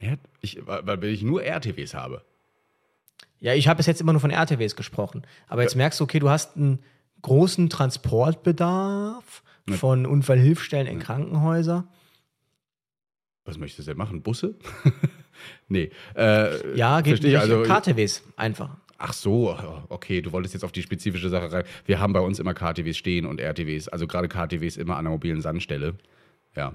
Ja, 0.00 0.14
ich, 0.40 0.66
weil 0.66 0.86
weil 0.86 1.04
ich 1.04 1.22
nur 1.22 1.42
RTWs 1.44 1.94
habe. 1.94 2.22
Ja, 3.40 3.54
ich 3.54 3.68
habe 3.68 3.76
bis 3.78 3.86
jetzt 3.86 4.00
immer 4.00 4.12
nur 4.12 4.20
von 4.20 4.30
RTWs 4.30 4.74
gesprochen. 4.76 5.22
Aber 5.48 5.62
jetzt 5.62 5.76
merkst 5.76 6.00
du, 6.00 6.04
okay, 6.04 6.18
du 6.18 6.30
hast 6.30 6.56
einen 6.56 6.78
großen 7.22 7.68
Transportbedarf 7.70 9.42
von 9.78 10.06
Unfallhilfstellen 10.06 10.86
in 10.86 10.98
Krankenhäuser. 10.98 11.86
Was 13.44 13.58
möchtest 13.58 13.86
du 13.88 13.90
denn 13.92 13.98
machen? 13.98 14.22
Busse? 14.22 14.54
nee. 15.68 15.90
Äh, 16.16 16.76
Ja, 16.76 17.00
geht 17.02 17.22
nicht. 17.22 17.36
Also, 17.36 17.62
KTWs 17.62 18.22
einfach. 18.36 18.76
Ach 18.98 19.12
so, 19.12 19.84
okay, 19.88 20.20
du 20.22 20.32
wolltest 20.32 20.54
jetzt 20.54 20.64
auf 20.64 20.72
die 20.72 20.82
spezifische 20.82 21.28
Sache 21.28 21.52
rein. 21.52 21.64
Wir 21.84 22.00
haben 22.00 22.12
bei 22.12 22.20
uns 22.20 22.38
immer 22.38 22.54
KTWs 22.54 22.96
stehen 22.96 23.26
und 23.26 23.40
RTWs, 23.40 23.88
also 23.88 24.06
gerade 24.06 24.28
KTWs 24.28 24.76
immer 24.76 24.96
an 24.96 25.04
der 25.04 25.12
mobilen 25.12 25.40
Sandstelle. 25.40 25.96
Ja. 26.54 26.74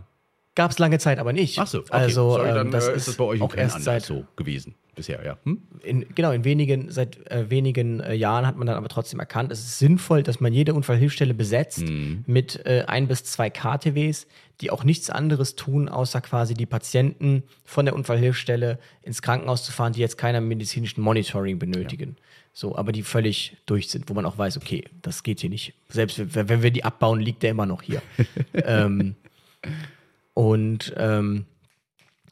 Gab 0.60 0.72
es 0.72 0.78
lange 0.78 1.00
Zeit 1.00 1.20
aber 1.20 1.32
nicht. 1.32 1.58
Ach 1.58 1.68
so, 1.68 1.80
okay. 1.80 1.90
Also 1.90 2.32
Sorry, 2.32 2.50
ähm, 2.50 2.56
dann 2.56 2.72
das 2.72 2.90
äh, 2.90 2.92
ist, 2.92 2.98
ist 2.98 3.08
das 3.08 3.16
bei 3.16 3.24
euch 3.24 3.42
auch 3.42 3.56
erst 3.56 3.82
seit 3.82 4.04
so 4.04 4.26
gewesen 4.36 4.76
bisher, 4.94 5.24
ja. 5.24 5.38
Hm? 5.46 5.62
in, 5.84 6.06
genau, 6.14 6.32
in 6.32 6.44
wenigen, 6.44 6.92
seit 6.92 7.26
äh, 7.32 7.50
wenigen 7.50 8.02
äh, 8.02 8.14
Jahren 8.14 8.46
hat 8.46 8.58
man 8.58 8.68
dann 8.68 8.76
aber 8.76 8.90
trotzdem 8.90 9.22
erkannt, 9.22 9.54
es 9.54 9.62
ist 9.62 9.80
sinnvoll, 9.80 10.22
dass 10.22 10.42
man 10.42 10.52
jede 10.52 10.74
Unfallhilfstelle 10.74 11.34
besetzt 11.34 11.80
Mhm. 11.80 12.26
mit 12.28 12.66
äh, 12.66 12.84
ein 12.88 13.08
bis 13.08 13.24
zwei 13.24 13.50
KTWs, 13.50 14.28
die 14.60 14.70
auch 14.70 14.84
nichts 14.84 15.10
anderes 15.10 15.56
tun, 15.56 15.88
außer 15.88 16.20
quasi 16.20 16.56
die 16.56 16.66
Patienten 16.66 17.44
von 17.64 17.86
der 17.86 17.96
Unfallhilfstelle 17.96 18.80
ins 19.02 19.22
Krankenhaus 19.22 19.64
zu 19.64 19.72
fahren, 19.72 19.94
die 19.94 20.02
jetzt 20.02 20.18
keiner 20.18 20.42
medizinischen 20.42 21.02
Monitoring 21.02 21.58
benötigen. 21.58 22.18
So, 22.52 22.76
aber 22.76 22.92
die 22.92 23.04
völlig 23.04 23.56
durch 23.66 23.88
sind, 23.90 24.10
wo 24.10 24.14
man 24.14 24.26
auch 24.26 24.38
weiß, 24.38 24.58
okay, 24.58 24.84
das 25.02 25.24
geht 25.24 25.40
hier 25.40 25.50
nicht. 25.50 25.74
Selbst 25.88 26.36
wenn 26.36 26.50
wenn 26.50 26.62
wir 26.62 26.72
die 26.72 26.84
abbauen, 26.84 27.22
liegt 27.22 27.44
der 27.44 27.52
immer 27.52 27.66
noch 27.66 27.82
hier. 27.82 28.02
ähm, 28.54 29.16
und 30.40 30.94
ähm, 30.96 31.46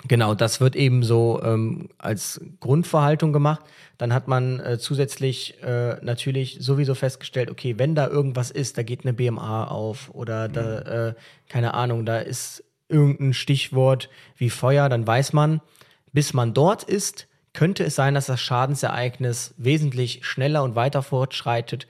Genau, 0.07 0.35
das 0.35 0.61
wird 0.61 0.75
eben 0.75 1.03
so 1.03 1.41
ähm, 1.43 1.89
als 1.97 2.39
Grundverhaltung 2.59 3.33
gemacht. 3.33 3.61
Dann 3.97 4.13
hat 4.13 4.27
man 4.27 4.59
äh, 4.59 4.77
zusätzlich 4.77 5.61
äh, 5.63 5.95
natürlich 6.01 6.57
sowieso 6.61 6.93
festgestellt, 6.93 7.49
okay, 7.49 7.79
wenn 7.79 7.95
da 7.95 8.07
irgendwas 8.07 8.51
ist, 8.51 8.77
da 8.77 8.83
geht 8.83 9.03
eine 9.03 9.13
BMA 9.13 9.65
auf 9.65 10.11
oder 10.13 10.47
da, 10.47 11.07
äh, 11.09 11.13
keine 11.49 11.73
Ahnung, 11.73 12.05
da 12.05 12.19
ist 12.19 12.63
irgendein 12.89 13.33
Stichwort 13.33 14.09
wie 14.37 14.51
Feuer, 14.51 14.87
dann 14.87 15.05
weiß 15.05 15.33
man, 15.33 15.61
bis 16.13 16.31
man 16.31 16.53
dort 16.53 16.83
ist, 16.83 17.27
könnte 17.53 17.83
es 17.83 17.95
sein, 17.95 18.13
dass 18.13 18.27
das 18.27 18.39
Schadensereignis 18.39 19.55
wesentlich 19.57 20.25
schneller 20.25 20.63
und 20.63 20.75
weiter 20.75 21.01
fortschreitet, 21.01 21.87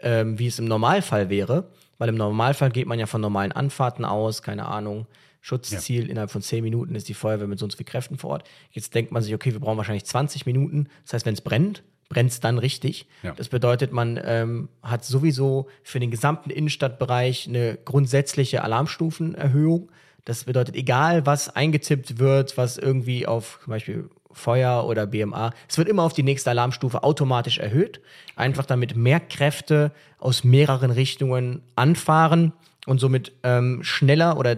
ähm, 0.00 0.38
wie 0.38 0.46
es 0.46 0.58
im 0.58 0.64
Normalfall 0.64 1.28
wäre. 1.28 1.68
Weil 1.98 2.08
im 2.08 2.16
Normalfall 2.16 2.70
geht 2.70 2.86
man 2.86 2.98
ja 2.98 3.06
von 3.06 3.20
normalen 3.20 3.52
Anfahrten 3.52 4.04
aus, 4.04 4.42
keine 4.42 4.66
Ahnung. 4.66 5.06
Schutzziel 5.42 6.08
innerhalb 6.08 6.30
von 6.30 6.40
10 6.40 6.62
Minuten 6.62 6.94
ist 6.94 7.08
die 7.08 7.14
Feuerwehr 7.14 7.48
mit 7.48 7.58
so 7.58 7.66
und 7.66 7.72
so 7.72 7.76
viel 7.76 7.84
Kräften 7.84 8.16
vor 8.16 8.30
Ort. 8.30 8.48
Jetzt 8.70 8.94
denkt 8.94 9.10
man 9.10 9.22
sich, 9.22 9.34
okay, 9.34 9.52
wir 9.52 9.58
brauchen 9.58 9.76
wahrscheinlich 9.76 10.04
20 10.04 10.46
Minuten. 10.46 10.88
Das 11.04 11.14
heißt, 11.14 11.26
wenn 11.26 11.34
es 11.34 11.40
brennt, 11.40 11.82
brennt 12.08 12.30
es 12.30 12.38
dann 12.38 12.58
richtig. 12.58 13.06
Ja. 13.24 13.32
Das 13.32 13.48
bedeutet, 13.48 13.92
man 13.92 14.20
ähm, 14.24 14.68
hat 14.82 15.04
sowieso 15.04 15.68
für 15.82 15.98
den 15.98 16.12
gesamten 16.12 16.48
Innenstadtbereich 16.50 17.48
eine 17.48 17.76
grundsätzliche 17.84 18.62
Alarmstufenerhöhung. 18.62 19.90
Das 20.24 20.44
bedeutet, 20.44 20.76
egal 20.76 21.26
was 21.26 21.48
eingetippt 21.48 22.20
wird, 22.20 22.56
was 22.56 22.78
irgendwie 22.78 23.26
auf 23.26 23.58
zum 23.64 23.72
Beispiel 23.72 24.10
Feuer 24.30 24.86
oder 24.86 25.06
BMA, 25.08 25.52
es 25.68 25.76
wird 25.76 25.88
immer 25.88 26.04
auf 26.04 26.12
die 26.12 26.22
nächste 26.22 26.50
Alarmstufe 26.50 27.02
automatisch 27.02 27.58
erhöht. 27.58 28.00
Einfach 28.36 28.64
damit 28.64 28.96
mehr 28.96 29.18
Kräfte 29.18 29.90
aus 30.18 30.44
mehreren 30.44 30.92
Richtungen 30.92 31.62
anfahren 31.74 32.52
und 32.86 32.98
somit 32.98 33.32
ähm, 33.42 33.82
schneller 33.82 34.38
oder 34.38 34.56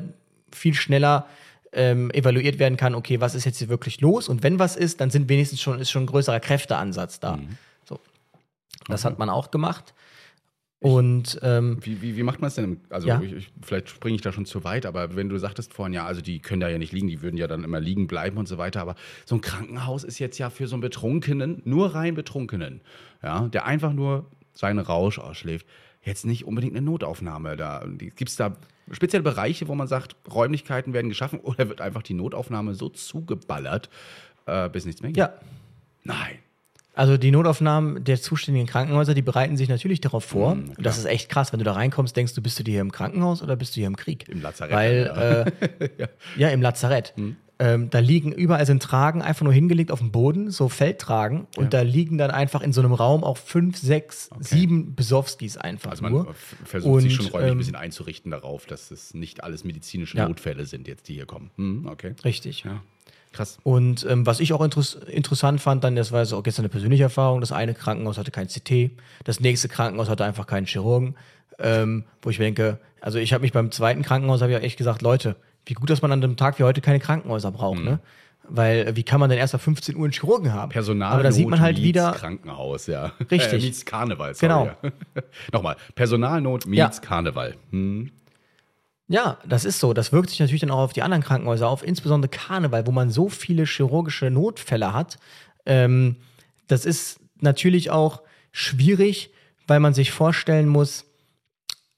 viel 0.55 0.75
schneller 0.75 1.27
ähm, 1.73 2.11
evaluiert 2.13 2.59
werden 2.59 2.77
kann, 2.77 2.95
okay, 2.95 3.21
was 3.21 3.35
ist 3.35 3.45
jetzt 3.45 3.59
hier 3.59 3.69
wirklich 3.69 4.01
los? 4.01 4.29
Und 4.29 4.43
wenn 4.43 4.59
was 4.59 4.77
ist, 4.77 5.01
dann 5.01 5.11
sind 5.11 5.29
wenigstens 5.29 5.61
schon, 5.61 5.81
ist 5.81 5.91
schon 5.91 6.05
ein 6.05 6.07
größerer 6.07 6.41
Kräfteansatz 6.41 7.21
da. 7.21 7.39
So. 7.85 7.99
Das 8.87 9.05
hat 9.05 9.19
man 9.19 9.29
auch 9.29 9.51
gemacht. 9.51 9.95
Und 10.85 11.41
ähm, 11.43 11.79
Wie, 11.81 12.03
wie, 12.03 12.15
wie 12.17 12.23
macht 12.23 12.43
man 12.43 12.49
es 12.49 12.57
denn? 12.57 12.79
Also 12.91 13.09
Ja. 13.09 13.19
ich, 13.23 13.33
ich, 13.33 13.51
vielleicht 13.63 13.89
springe 13.89 14.17
ich 14.17 14.21
da 14.21 14.33
schon 14.33 14.45
zu 14.45 14.65
weit, 14.65 14.85
aber 14.85 15.17
wenn 15.17 15.31
du 15.31 15.39
sagtest 15.39 15.73
vorhin, 15.73 15.95
ja, 15.95 16.05
also 16.05 16.21
die 16.21 16.41
können 16.41 16.61
da 16.61 16.69
ja 16.69 16.77
nicht 16.77 16.93
liegen, 16.93 17.09
die 17.09 17.23
würden 17.23 17.39
ja 17.39 17.47
dann 17.47 17.65
immer 17.65 17.81
liegen 17.81 18.07
bleiben 18.07 18.37
und 18.37 18.47
so 18.47 18.59
weiter. 18.59 18.83
Aber 18.83 18.95
so 19.25 19.35
ein 19.35 19.41
Krankenhaus 19.41 20.05
ist 20.05 20.19
jetzt 20.19 20.37
ja 20.37 20.51
für 20.51 20.67
so 20.67 20.75
einen 20.75 20.83
Betrunkenen, 20.83 21.63
nur 21.65 21.95
rein 21.95 22.15
Betrunkenen, 22.15 22.83
ja, 23.23 23.49
der 23.49 23.65
einfach 23.65 23.95
nur 23.95 24.27
seinen 24.53 24.79
Rausch 24.79 25.19
ausschläft, 25.19 25.67
jetzt 26.03 26.27
nicht 26.27 26.45
unbedingt 26.45 26.77
eine 26.77 26.85
Notaufnahme. 26.85 27.57
Da 27.57 27.87
gibt 27.89 28.29
es 28.29 28.37
da 28.37 28.55
spezielle 28.91 29.23
Bereiche, 29.23 29.69
wo 29.69 29.75
man 29.75 29.87
sagt, 29.89 30.17
Räumlichkeiten 30.33 30.93
werden 30.93 31.09
geschaffen 31.09 31.41
oder 31.41 31.69
wird 31.69 31.81
einfach 31.81 32.03
die 32.03 32.15
Notaufnahme 32.15 32.75
so 32.75 32.89
zugeballert, 32.89 33.89
äh, 34.47 34.69
bis 34.69 34.85
nichts 34.85 35.03
mehr 35.03 35.11
geht? 35.11 35.19
ja, 35.19 35.33
Nein. 36.05 36.39
Also 36.97 37.17
die 37.17 37.33
Notaufnahmen 37.33 38.05
der 38.05 38.21
zuständigen 38.21 38.69
Krankenhäuser, 38.69 39.15
die 39.15 39.23
bereiten 39.23 39.57
sich 39.57 39.69
natürlich 39.69 40.01
darauf 40.01 40.25
vor. 40.25 40.53
und 40.53 40.77
das 40.79 40.97
ist 40.97 41.07
echt 41.07 41.29
krass, 41.29 41.53
wenn 41.53 41.59
du 41.59 41.65
da 41.65 41.73
reinkommst, 41.73 42.17
denkst 42.17 42.35
du, 42.35 42.43
bist 42.43 42.61
du 42.61 42.63
hier 42.65 42.81
im 42.81 42.93
Krankenhaus 42.93 43.43
oder 43.43 43.57
bist 43.57 43.75
du 43.75 43.81
hier 43.81 43.89
im 43.89 43.97
Krieg? 43.97 44.29
Im 44.29 44.41
Lazarett, 44.41 44.75
Weil, 44.77 45.53
äh, 45.99 46.07
ja. 46.37 46.51
im 46.51 46.63
Lazarett. 46.63 47.13
Ähm, 47.65 47.89
da 47.89 47.99
liegen 47.99 48.31
überall 48.31 48.67
sind 48.67 48.83
Tragen 48.83 49.23
einfach 49.23 49.43
nur 49.43 49.53
hingelegt 49.55 49.91
auf 49.91 50.01
dem 50.01 50.11
Boden, 50.11 50.51
so 50.51 50.69
Feldtragen. 50.69 51.47
Und 51.57 51.73
da 51.73 51.81
liegen 51.81 52.19
dann 52.19 52.31
einfach 52.31 52.61
in 52.61 52.75
so 52.75 52.83
einem 52.83 52.93
Raum 52.93 53.25
auch 53.25 53.39
fünf, 53.39 53.79
sechs, 53.79 54.29
sieben 54.39 54.95
Besowskis 54.95 55.57
einfach 55.57 55.93
Also 55.93 56.03
man 56.03 56.13
nur. 56.13 56.35
versucht 56.67 57.01
sich 57.01 57.19
Und, 57.19 57.25
schon 57.25 57.33
räumlich 57.33 57.51
ähm, 57.51 57.55
ein 57.55 57.59
bisschen 57.59 57.77
einzurichten 57.77 58.31
darauf, 58.31 58.67
dass 58.67 58.91
es 58.91 59.15
nicht 59.15 59.43
alles 59.43 59.65
medizinische 59.65 60.19
Ja. 60.19 60.29
Notfälle 60.29 60.67
sind 60.67 60.87
jetzt, 60.87 61.09
die 61.09 61.15
hier 61.15 61.25
kommen. 61.25 61.51
Hm, 61.57 61.87
okay. 61.87 62.15
Richtig. 62.23 62.65
Ja. 62.65 62.83
Krass. 63.33 63.59
Und 63.63 64.07
ähm, 64.11 64.27
was 64.27 64.41
ich 64.41 64.53
auch 64.53 64.61
interess 64.61 64.95
interessant 64.95 65.61
fand, 65.63 65.85
dann, 65.85 65.97
das 65.97 66.13
war 66.13 66.27
so 66.27 66.37
auch 66.37 66.43
gestern 66.43 66.65
eine 66.65 66.69
persönliche 66.69 67.05
Erfahrung, 67.05 67.41
das 67.41 67.51
eine 67.51 67.73
Krankenhaus 67.73 68.19
hatte 68.19 68.31
kein 68.31 68.47
CT, 68.49 68.91
das 69.25 69.41
nächste 69.41 69.69
Krankenhaus 69.69 70.11
hatte 70.11 70.25
einfach 70.25 70.47
keinen 70.47 70.67
Chirurgen, 70.67 71.17
ähm, 71.59 72.05
wo 72.21 72.29
ich 72.31 72.37
denke, 72.37 72.79
also 73.01 73.19
ich 73.19 73.33
habe 73.33 73.43
mich 73.43 73.53
beim 73.53 73.71
zweiten 73.71 74.03
Krankenhaus, 74.03 74.43
habe 74.43 74.53
ich 74.53 74.59
auch 74.59 74.63
echt 74.63 74.77
gesagt, 74.77 75.03
Leute, 75.03 75.35
wie 75.67 75.75
gut, 75.75 75.89
dass 75.91 76.03
man 76.03 76.13
an 76.13 76.23
einem 76.23 76.37
Tag 76.37 76.59
wie 76.59 76.63
heute 76.65 76.81
keine 76.81 77.01
Krankenhäuser 77.01 77.51
braucht, 77.51 77.79
Mhm. 77.79 77.85
ne? 77.85 78.01
Weil 78.47 78.89
äh, 78.89 78.97
wie 78.97 79.05
kann 79.05 79.21
man 79.21 79.31
denn 79.31 79.39
erst 79.39 79.55
ab 79.55 79.63
15 79.63 79.97
Uhr 79.97 80.05
einen 80.05 80.13
Chirurgen 80.13 80.53
haben? 80.53 80.71
Personal. 80.71 81.13
Aber 81.15 81.23
da 81.23 81.33
sieht 81.33 81.49
man 81.49 81.61
halt 81.61 81.81
wieder, 81.81 82.13
Krankenhaus, 82.13 82.87
ja. 82.87 83.13
Richtig. 83.31 83.63
Äh, 83.63 83.67
meets 83.67 83.85
Karneval, 83.87 84.35
sorry. 84.35 84.49
Genau. 84.53 84.71
Ja. 85.15 85.23
Nochmal. 85.53 85.77
Personalnot 85.95 86.67
meets 86.67 86.79
Ja. 86.79 87.03
Karneval. 87.03 87.55
Hm. 87.71 88.11
Ja, 89.09 89.39
das 89.47 89.65
ist 89.65 89.81
so. 89.81 89.93
Das 89.95 90.13
wirkt 90.13 90.31
sich 90.31 90.41
natürlich 90.41 90.61
dann 90.61 90.71
auch 90.71 90.79
auf 90.79 90.93
die 90.93 91.03
anderen 91.03 91.23
Krankenhäuser 91.23 91.69
auf, 91.69 91.83
insbesondere 91.87 92.29
Karneval, 92.31 92.87
wo 92.87 92.91
man 92.91 93.11
so 93.11 93.29
viele 93.29 93.65
chirurgische 93.65 94.31
Notfälle 94.31 94.93
hat. 94.93 95.19
Ähm, 95.67 96.17
das 96.67 96.85
ist 96.87 97.21
natürlich 97.41 97.91
auch 97.91 98.23
schwierig, 98.53 99.31
weil 99.67 99.81
man 99.81 99.95
sich 99.95 100.11
vorstellen 100.11 100.69
muss, 100.69 101.05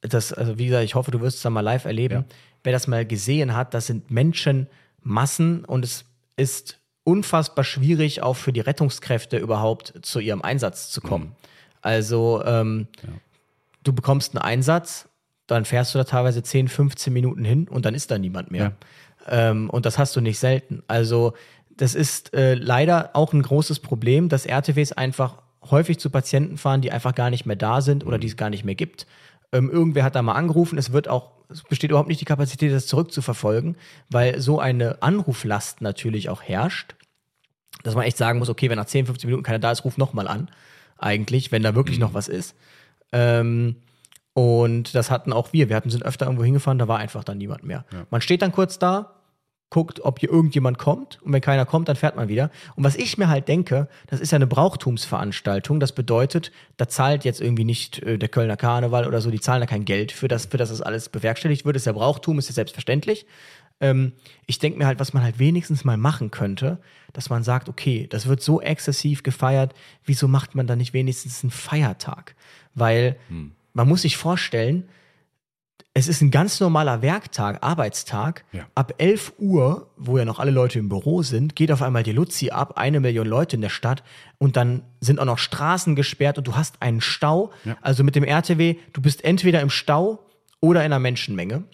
das, 0.08 0.32
also 0.32 0.58
wie 0.58 0.66
gesagt, 0.66 0.84
ich 0.84 0.94
hoffe, 0.94 1.10
du 1.10 1.20
wirst 1.20 1.38
es 1.38 1.42
dann 1.42 1.52
mal 1.52 1.60
live 1.60 1.84
erleben. 1.84 2.14
Ja. 2.14 2.24
Wer 2.62 2.72
das 2.72 2.86
mal 2.86 3.06
gesehen 3.06 3.54
hat, 3.54 3.74
das 3.74 3.86
sind 3.86 4.10
Menschenmassen 4.10 5.64
und 5.64 5.84
es 5.84 6.04
ist 6.36 6.78
unfassbar 7.04 7.64
schwierig, 7.64 8.22
auch 8.22 8.34
für 8.34 8.52
die 8.52 8.60
Rettungskräfte 8.60 9.38
überhaupt 9.38 9.94
zu 10.02 10.18
ihrem 10.18 10.42
Einsatz 10.42 10.90
zu 10.90 11.00
kommen. 11.00 11.36
Also 11.80 12.42
ähm, 12.44 12.88
du 13.84 13.92
bekommst 13.92 14.34
einen 14.34 14.42
Einsatz, 14.42 15.08
dann 15.46 15.64
fährst 15.64 15.94
du 15.94 15.98
da 15.98 16.04
teilweise 16.04 16.42
10, 16.42 16.66
15 16.66 17.12
Minuten 17.12 17.44
hin 17.44 17.68
und 17.68 17.84
dann 17.84 17.94
ist 17.94 18.10
da 18.10 18.18
niemand 18.18 18.50
mehr. 18.50 18.72
Ähm, 19.28 19.70
und 19.70 19.86
das 19.86 19.98
hast 19.98 20.16
du 20.16 20.20
nicht 20.20 20.40
selten. 20.40 20.82
Also 20.88 21.34
das 21.76 21.94
ist 21.94 22.34
äh, 22.34 22.54
leider 22.54 23.10
auch 23.14 23.32
ein 23.32 23.42
großes 23.42 23.78
Problem, 23.80 24.28
dass 24.28 24.46
RTWs 24.46 24.92
einfach 24.92 25.42
häufig 25.70 25.98
zu 25.98 26.10
Patienten 26.10 26.58
fahren, 26.58 26.80
die 26.80 26.92
einfach 26.92 27.14
gar 27.14 27.30
nicht 27.30 27.46
mehr 27.46 27.56
da 27.56 27.80
sind 27.80 28.04
oder 28.04 28.18
die 28.18 28.28
es 28.28 28.36
gar 28.36 28.50
nicht 28.50 28.64
mehr 28.64 28.74
gibt. 28.74 29.06
Ähm, 29.52 29.70
irgendwer 29.70 30.04
hat 30.04 30.14
da 30.14 30.22
mal 30.22 30.34
angerufen, 30.34 30.78
es 30.78 30.92
wird 30.92 31.08
auch, 31.08 31.32
es 31.48 31.62
besteht 31.62 31.90
überhaupt 31.90 32.08
nicht 32.08 32.20
die 32.20 32.26
Kapazität, 32.26 32.72
das 32.72 32.86
zurückzuverfolgen, 32.86 33.76
weil 34.10 34.40
so 34.40 34.58
eine 34.58 35.02
Anruflast 35.02 35.80
natürlich 35.80 36.28
auch 36.28 36.42
herrscht, 36.42 36.94
dass 37.84 37.94
man 37.94 38.04
echt 38.04 38.16
sagen 38.16 38.38
muss, 38.38 38.48
okay, 38.48 38.68
wenn 38.68 38.78
nach 38.78 38.86
10, 38.86 39.06
15 39.06 39.28
Minuten 39.28 39.44
keiner 39.44 39.58
da 39.58 39.70
ist, 39.70 39.84
ruf 39.84 39.96
nochmal 39.96 40.26
an, 40.28 40.50
eigentlich, 40.98 41.52
wenn 41.52 41.62
da 41.62 41.74
wirklich 41.74 41.98
noch 41.98 42.14
was 42.14 42.28
ist. 42.28 42.56
Ähm, 43.12 43.76
und 44.32 44.94
das 44.94 45.10
hatten 45.10 45.32
auch 45.32 45.52
wir. 45.52 45.68
Wir 45.68 45.76
hatten, 45.76 45.88
sind 45.88 46.04
öfter 46.04 46.26
irgendwo 46.26 46.44
hingefahren, 46.44 46.78
da 46.78 46.88
war 46.88 46.98
einfach 46.98 47.24
dann 47.24 47.38
niemand 47.38 47.62
mehr. 47.62 47.84
Man 48.10 48.20
steht 48.20 48.42
dann 48.42 48.52
kurz 48.52 48.78
da, 48.78 49.15
guckt, 49.70 50.00
ob 50.00 50.20
hier 50.20 50.30
irgendjemand 50.30 50.78
kommt. 50.78 51.20
Und 51.22 51.32
wenn 51.32 51.40
keiner 51.40 51.66
kommt, 51.66 51.88
dann 51.88 51.96
fährt 51.96 52.16
man 52.16 52.28
wieder. 52.28 52.50
Und 52.76 52.84
was 52.84 52.94
ich 52.94 53.18
mir 53.18 53.28
halt 53.28 53.48
denke, 53.48 53.88
das 54.06 54.20
ist 54.20 54.30
ja 54.30 54.36
eine 54.36 54.46
Brauchtumsveranstaltung. 54.46 55.80
Das 55.80 55.92
bedeutet, 55.92 56.52
da 56.76 56.88
zahlt 56.88 57.24
jetzt 57.24 57.40
irgendwie 57.40 57.64
nicht 57.64 58.00
äh, 58.02 58.18
der 58.18 58.28
Kölner 58.28 58.56
Karneval 58.56 59.06
oder 59.06 59.20
so, 59.20 59.30
die 59.30 59.40
zahlen 59.40 59.60
da 59.60 59.66
kein 59.66 59.84
Geld 59.84 60.12
für 60.12 60.28
das, 60.28 60.46
für 60.46 60.56
das 60.56 60.68
das 60.68 60.82
alles 60.82 61.08
bewerkstelligt 61.08 61.64
wird. 61.64 61.74
Das 61.74 61.82
ist 61.82 61.86
ja 61.86 61.92
Brauchtum, 61.92 62.38
ist 62.38 62.48
ja 62.48 62.54
selbstverständlich. 62.54 63.26
Ähm, 63.80 64.12
ich 64.46 64.58
denke 64.58 64.78
mir 64.78 64.86
halt, 64.86 65.00
was 65.00 65.12
man 65.12 65.22
halt 65.22 65.38
wenigstens 65.38 65.84
mal 65.84 65.96
machen 65.96 66.30
könnte, 66.30 66.78
dass 67.12 67.28
man 67.28 67.42
sagt, 67.42 67.68
okay, 67.68 68.06
das 68.08 68.26
wird 68.26 68.42
so 68.42 68.60
exzessiv 68.60 69.22
gefeiert, 69.22 69.74
wieso 70.04 70.28
macht 70.28 70.54
man 70.54 70.66
da 70.66 70.76
nicht 70.76 70.92
wenigstens 70.92 71.42
einen 71.42 71.50
Feiertag? 71.50 72.36
Weil 72.74 73.16
man 73.72 73.88
muss 73.88 74.02
sich 74.02 74.16
vorstellen, 74.16 74.88
es 75.96 76.08
ist 76.08 76.20
ein 76.20 76.30
ganz 76.30 76.60
normaler 76.60 77.00
Werktag, 77.00 77.62
Arbeitstag. 77.62 78.44
Ja. 78.52 78.66
Ab 78.74 78.92
11 78.98 79.32
Uhr, 79.38 79.88
wo 79.96 80.18
ja 80.18 80.26
noch 80.26 80.38
alle 80.38 80.50
Leute 80.50 80.78
im 80.78 80.90
Büro 80.90 81.22
sind, 81.22 81.56
geht 81.56 81.72
auf 81.72 81.80
einmal 81.80 82.02
die 82.02 82.12
Luzi 82.12 82.50
ab, 82.50 82.76
eine 82.76 83.00
Million 83.00 83.26
Leute 83.26 83.56
in 83.56 83.62
der 83.62 83.70
Stadt 83.70 84.04
und 84.36 84.58
dann 84.58 84.82
sind 85.00 85.18
auch 85.18 85.24
noch 85.24 85.38
Straßen 85.38 85.96
gesperrt 85.96 86.36
und 86.36 86.46
du 86.46 86.54
hast 86.54 86.82
einen 86.82 87.00
Stau. 87.00 87.50
Ja. 87.64 87.78
Also 87.80 88.04
mit 88.04 88.14
dem 88.14 88.24
RTW, 88.24 88.76
du 88.92 89.00
bist 89.00 89.24
entweder 89.24 89.62
im 89.62 89.70
Stau 89.70 90.26
oder 90.60 90.80
in 90.80 90.92
einer 90.92 90.98
Menschenmenge. 90.98 91.64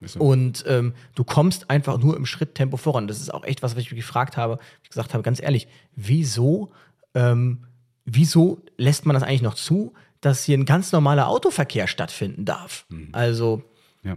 So. 0.00 0.18
Und 0.18 0.64
ähm, 0.66 0.94
du 1.14 1.22
kommst 1.22 1.68
einfach 1.68 1.98
nur 1.98 2.16
im 2.16 2.24
Schritttempo 2.24 2.78
voran. 2.78 3.06
Das 3.06 3.20
ist 3.20 3.34
auch 3.34 3.44
echt 3.44 3.62
was, 3.62 3.76
was 3.76 3.82
ich 3.82 3.92
mich 3.92 4.00
gefragt 4.00 4.38
habe. 4.38 4.60
Ich 4.82 4.88
gesagt 4.88 5.12
habe, 5.12 5.22
ganz 5.22 5.42
ehrlich, 5.42 5.68
wieso, 5.94 6.72
ähm, 7.14 7.66
wieso 8.06 8.62
lässt 8.78 9.04
man 9.04 9.12
das 9.12 9.22
eigentlich 9.22 9.42
noch 9.42 9.56
zu, 9.56 9.92
dass 10.22 10.44
hier 10.44 10.56
ein 10.56 10.64
ganz 10.64 10.92
normaler 10.92 11.28
Autoverkehr 11.28 11.86
stattfinden 11.86 12.46
darf? 12.46 12.86
Also, 13.12 13.62
Ja. 14.02 14.16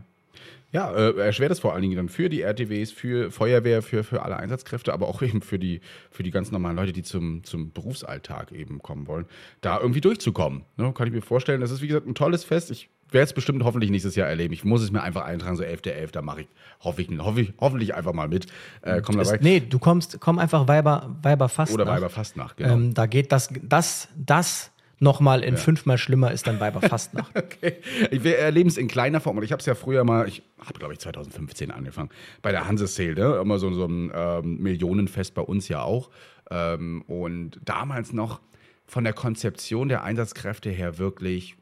Ja, 0.71 0.93
äh, 0.93 1.17
erschwert 1.17 1.51
es 1.51 1.59
vor 1.59 1.73
allen 1.73 1.83
Dingen 1.83 1.95
dann 1.95 2.09
für 2.09 2.27
die 2.27 2.41
RTWs, 2.41 2.91
für 2.91 3.31
Feuerwehr, 3.31 3.81
für, 3.81 4.03
für 4.03 4.23
alle 4.23 4.35
Einsatzkräfte, 4.35 4.93
aber 4.93 5.07
auch 5.07 5.21
eben 5.21 5.41
für 5.41 5.57
die, 5.57 5.81
für 6.11 6.21
die 6.21 6.31
ganz 6.31 6.51
normalen 6.51 6.75
Leute, 6.75 6.91
die 6.91 7.03
zum, 7.03 7.43
zum 7.45 7.71
Berufsalltag 7.71 8.51
eben 8.51 8.79
kommen 8.79 9.07
wollen, 9.07 9.25
da 9.61 9.79
irgendwie 9.79 10.01
durchzukommen. 10.01 10.63
Ne? 10.75 10.91
Kann 10.93 11.07
ich 11.07 11.13
mir 11.13 11.21
vorstellen. 11.21 11.61
Das 11.61 11.71
ist, 11.71 11.81
wie 11.81 11.87
gesagt, 11.87 12.07
ein 12.07 12.15
tolles 12.15 12.43
Fest. 12.43 12.71
Ich 12.71 12.89
werde 13.09 13.23
es 13.23 13.33
bestimmt 13.33 13.63
hoffentlich 13.63 13.89
nächstes 13.89 14.15
Jahr 14.15 14.27
erleben. 14.27 14.53
Ich 14.53 14.65
muss 14.65 14.81
es 14.81 14.91
mir 14.91 15.01
einfach 15.01 15.23
eintragen, 15.23 15.55
so 15.55 15.63
11.11., 15.63 16.11
da 16.11 16.21
mache 16.21 16.41
ich, 16.41 16.47
hoffe 16.81 17.01
ich, 17.01 17.09
hoffe 17.19 17.41
ich, 17.41 17.53
hoffentlich 17.59 17.95
einfach 17.95 18.13
mal 18.13 18.27
mit. 18.27 18.47
Äh, 18.81 19.01
komm 19.01 19.17
dabei. 19.17 19.39
nee, 19.41 19.61
du 19.61 19.79
kommst, 19.79 20.19
komm 20.19 20.39
einfach 20.39 20.67
Weiber, 20.67 21.15
Weiber 21.21 21.47
fast 21.47 21.73
Oder 21.73 21.85
nach. 21.85 21.93
Weiber 21.93 22.09
fast 22.09 22.35
nach, 22.35 22.55
genau. 22.55 22.73
Ähm, 22.73 22.93
da 22.93 23.05
geht 23.05 23.31
das, 23.31 23.49
das, 23.61 24.09
das 24.17 24.71
nochmal 24.99 25.43
in 25.43 25.57
fünfmal 25.57 25.97
schlimmer 25.97 26.31
ist 26.31 26.47
dann 26.47 26.59
Weiber 26.59 26.81
fast 26.81 27.13
nach. 27.13 27.29
Okay. 27.35 27.77
Wir 28.11 28.37
erleben 28.39 28.69
es 28.69 28.77
in 28.77 28.87
kleiner 28.87 29.19
Form. 29.19 29.37
Und 29.37 29.43
ich 29.43 29.51
habe 29.51 29.59
es 29.59 29.65
ja 29.65 29.75
früher 29.75 30.03
mal, 30.03 30.27
ich 30.27 30.43
habe, 30.59 30.79
glaube 30.79 30.93
ich, 30.93 30.99
2015 30.99 31.71
angefangen, 31.71 32.09
bei 32.41 32.51
der 32.51 32.67
Hanse 32.67 32.87
Sale, 32.87 33.15
ne? 33.15 33.35
immer 33.41 33.59
so, 33.59 33.71
so 33.73 33.85
ein 33.85 34.11
ähm, 34.13 34.57
Millionenfest 34.61 35.33
bei 35.33 35.41
uns 35.41 35.67
ja 35.67 35.81
auch. 35.83 36.09
Ähm, 36.49 37.01
und 37.03 37.59
damals 37.63 38.13
noch 38.13 38.41
von 38.85 39.03
der 39.03 39.13
Konzeption 39.13 39.89
der 39.89 40.03
Einsatzkräfte 40.03 40.69
her 40.69 40.97
wirklich, 40.97 41.55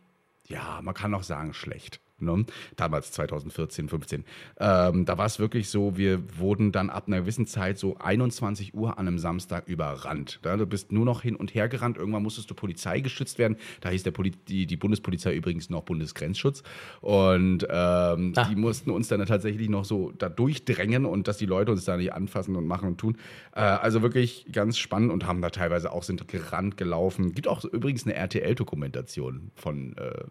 ja, 0.47 0.79
man 0.81 0.93
kann 0.93 1.13
auch 1.13 1.23
sagen, 1.23 1.53
schlecht. 1.53 1.99
Ne? 2.20 2.45
Damals 2.76 3.11
2014, 3.11 3.89
15. 3.89 4.24
Ähm, 4.59 5.05
da 5.05 5.18
war 5.18 5.26
es 5.26 5.39
wirklich 5.39 5.70
so, 5.70 5.97
wir 5.97 6.22
wurden 6.38 6.72
dann 6.72 6.89
ab 6.89 7.07
einer 7.07 7.22
gewissen 7.22 7.45
Zeit 7.45 7.78
so 7.78 7.97
21 7.97 8.74
Uhr 8.74 8.97
an 8.97 9.07
einem 9.07 9.20
Samstag 9.20 9.68
überrannt. 9.68 10.39
Ja, 10.45 10.55
du 10.55 10.66
bist 10.66 10.91
nur 10.91 11.05
noch 11.05 11.22
hin 11.22 11.36
und 11.36 11.53
her 11.53 11.68
gerannt. 11.68 11.97
Irgendwann 11.97 12.24
musstest 12.24 12.49
du 12.49 12.53
Polizei 12.53 12.99
geschützt 13.01 13.39
werden. 13.39 13.57
Da 13.82 13.89
hieß 13.89 14.03
der 14.03 14.11
Poli 14.11 14.32
die, 14.47 14.66
die 14.68 14.78
Bundespolizei 14.78 15.34
übrigens 15.36 15.70
noch 15.70 15.84
Bundesgrenzschutz. 15.84 16.64
Und 17.01 17.68
ähm, 17.70 18.34
Ah. 18.36 18.47
die 18.49 18.55
mussten 18.55 18.89
uns 18.91 19.07
dann 19.07 19.26
tatsächlich 19.26 19.70
noch 19.70 19.86
so 19.86 20.11
da 20.11 20.30
durchdrängen 20.30 21.05
und 21.05 21.28
dass 21.28 21.38
die 21.38 21.45
Leute 21.45 21.72
uns 21.72 21.86
da 21.86 21.97
nicht 21.97 22.14
anfassen 22.14 22.55
und 22.55 22.66
machen 22.66 22.88
und 22.88 22.97
tun. 22.99 23.18
Äh, 23.55 23.61
also 23.61 24.01
wirklich 24.01 24.47
ganz 24.51 24.78
spannend 24.78 25.11
und 25.11 25.26
haben 25.28 25.41
da 25.41 25.49
teilweise 25.49 25.91
auch 25.91 26.03
sind 26.03 26.28
gerannt, 26.28 26.78
gelaufen. 26.78 27.34
Gibt 27.34 27.47
auch 27.47 27.64
übrigens 27.66 28.05
eine 28.05 28.14
RTL-Dokumentation 28.16 29.51
von 29.55 29.95
äh, 29.97 30.24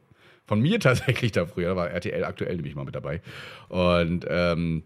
von 0.52 0.60
mir 0.60 0.78
tatsächlich 0.88 1.32
da 1.32 1.46
früher, 1.46 1.70
da 1.70 1.76
war 1.76 1.90
RTL 1.90 2.24
aktuell 2.24 2.56
nämlich 2.56 2.74
mal 2.74 2.84
mit 2.84 2.94
dabei. 2.94 3.22
Und 3.70 4.26
ähm, 4.28 4.82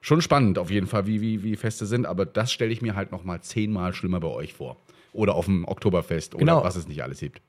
schon 0.00 0.20
spannend 0.20 0.58
auf 0.58 0.68
jeden 0.68 0.88
Fall, 0.88 1.06
wie, 1.06 1.20
wie, 1.20 1.44
wie 1.44 1.54
Feste 1.54 1.86
sind, 1.86 2.06
aber 2.06 2.26
das 2.26 2.50
stelle 2.50 2.72
ich 2.72 2.82
mir 2.82 2.96
halt 2.96 3.12
noch 3.12 3.22
mal 3.22 3.40
zehnmal 3.40 3.94
schlimmer 3.94 4.18
bei 4.18 4.26
euch 4.26 4.52
vor. 4.52 4.78
Oder 5.12 5.36
auf 5.36 5.44
dem 5.44 5.64
Oktoberfest 5.64 6.34
oder 6.34 6.40
Genau. 6.40 6.64
was 6.64 6.74
es 6.74 6.88
nicht 6.88 7.04
alles 7.04 7.20
gibt. 7.20 7.40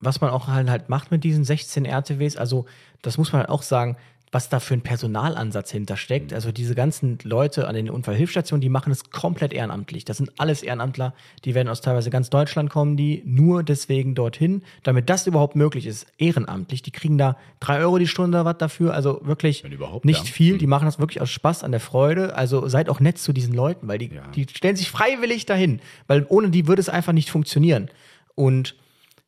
was 0.00 0.20
man 0.22 0.30
auch 0.30 0.46
halt, 0.48 0.68
halt 0.70 0.88
macht 0.88 1.10
mit 1.10 1.22
diesen 1.22 1.44
16 1.44 1.84
RTWs, 1.84 2.36
also 2.36 2.64
das 3.02 3.18
muss 3.18 3.32
man 3.32 3.40
halt 3.40 3.50
auch 3.50 3.62
sagen, 3.62 3.96
was 4.32 4.48
da 4.48 4.60
für 4.60 4.74
ein 4.74 4.80
Personalansatz 4.80 5.70
hintersteckt. 5.70 6.32
Also 6.32 6.50
diese 6.50 6.74
ganzen 6.74 7.18
Leute 7.22 7.68
an 7.68 7.74
den 7.74 7.88
Unfallhilfsstationen, 7.88 8.60
die 8.60 8.68
machen 8.68 8.92
es 8.92 9.10
komplett 9.10 9.52
ehrenamtlich. 9.52 10.04
Das 10.04 10.16
sind 10.16 10.32
alles 10.38 10.62
Ehrenamtler, 10.62 11.14
die 11.44 11.54
werden 11.54 11.68
aus 11.68 11.80
teilweise 11.80 12.10
ganz 12.10 12.28
Deutschland 12.28 12.68
kommen, 12.68 12.96
die 12.96 13.22
nur 13.24 13.62
deswegen 13.62 14.14
dorthin, 14.14 14.62
damit 14.82 15.08
das 15.08 15.26
überhaupt 15.26 15.54
möglich 15.54 15.86
ist, 15.86 16.06
ehrenamtlich. 16.18 16.82
Die 16.82 16.90
kriegen 16.90 17.18
da 17.18 17.36
drei 17.60 17.78
Euro 17.80 17.98
die 17.98 18.08
Stunde 18.08 18.44
was 18.44 18.58
dafür, 18.58 18.94
also 18.94 19.20
wirklich 19.22 19.64
nicht 20.02 20.24
ja. 20.24 20.32
viel. 20.32 20.58
Die 20.58 20.66
machen 20.66 20.86
das 20.86 20.98
wirklich 20.98 21.20
aus 21.20 21.30
Spaß 21.30 21.62
an 21.62 21.70
der 21.70 21.80
Freude. 21.80 22.34
Also 22.34 22.68
seid 22.68 22.88
auch 22.88 23.00
nett 23.00 23.18
zu 23.18 23.32
diesen 23.32 23.54
Leuten, 23.54 23.86
weil 23.88 23.98
die, 23.98 24.12
Ja. 24.12 24.26
die 24.34 24.46
stellen 24.52 24.76
sich 24.76 24.90
freiwillig 24.90 25.46
dahin, 25.46 25.80
weil 26.08 26.26
ohne 26.28 26.50
die 26.50 26.66
würde 26.66 26.80
es 26.80 26.88
einfach 26.88 27.12
nicht 27.12 27.30
funktionieren. 27.30 27.90
Und 28.34 28.74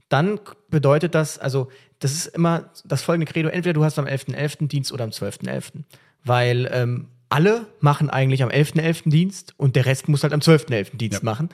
dann 0.08 0.40
bedeutet 0.70 1.14
das, 1.14 1.38
also 1.38 1.68
das 1.98 2.12
ist 2.12 2.26
immer 2.26 2.70
das 2.84 3.02
folgende 3.02 3.30
Credo, 3.30 3.48
entweder 3.48 3.74
du 3.74 3.84
hast 3.84 3.98
am 3.98 4.06
11.11. 4.06 4.68
Dienst 4.68 4.92
oder 4.92 5.04
am 5.04 5.10
12.11. 5.10 5.84
Weil 6.24 6.68
ähm, 6.72 7.08
alle 7.28 7.66
machen 7.80 8.10
eigentlich 8.10 8.42
am 8.42 8.48
11.11. 8.50 9.10
Dienst 9.10 9.54
und 9.56 9.76
der 9.76 9.86
Rest 9.86 10.08
muss 10.08 10.22
halt 10.22 10.32
am 10.32 10.40
12.11. 10.40 10.96
Dienst 10.96 11.20
Ja. 11.22 11.24
machen. 11.24 11.50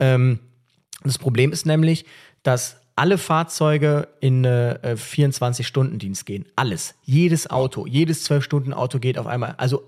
Ähm, 0.00 0.38
das 1.04 1.18
Problem 1.18 1.52
ist 1.52 1.66
nämlich, 1.66 2.04
dass 2.42 2.76
alle 2.96 3.18
Fahrzeuge 3.18 4.08
in 4.20 4.44
äh, 4.44 4.96
24-Stunden-Dienst 4.96 6.26
gehen. 6.26 6.46
Alles. 6.56 6.96
Jedes 7.04 7.48
Auto, 7.48 7.86
jedes 7.86 8.28
12-Stunden-Auto 8.28 8.98
geht 8.98 9.18
auf 9.18 9.26
einmal. 9.26 9.54
Also 9.58 9.84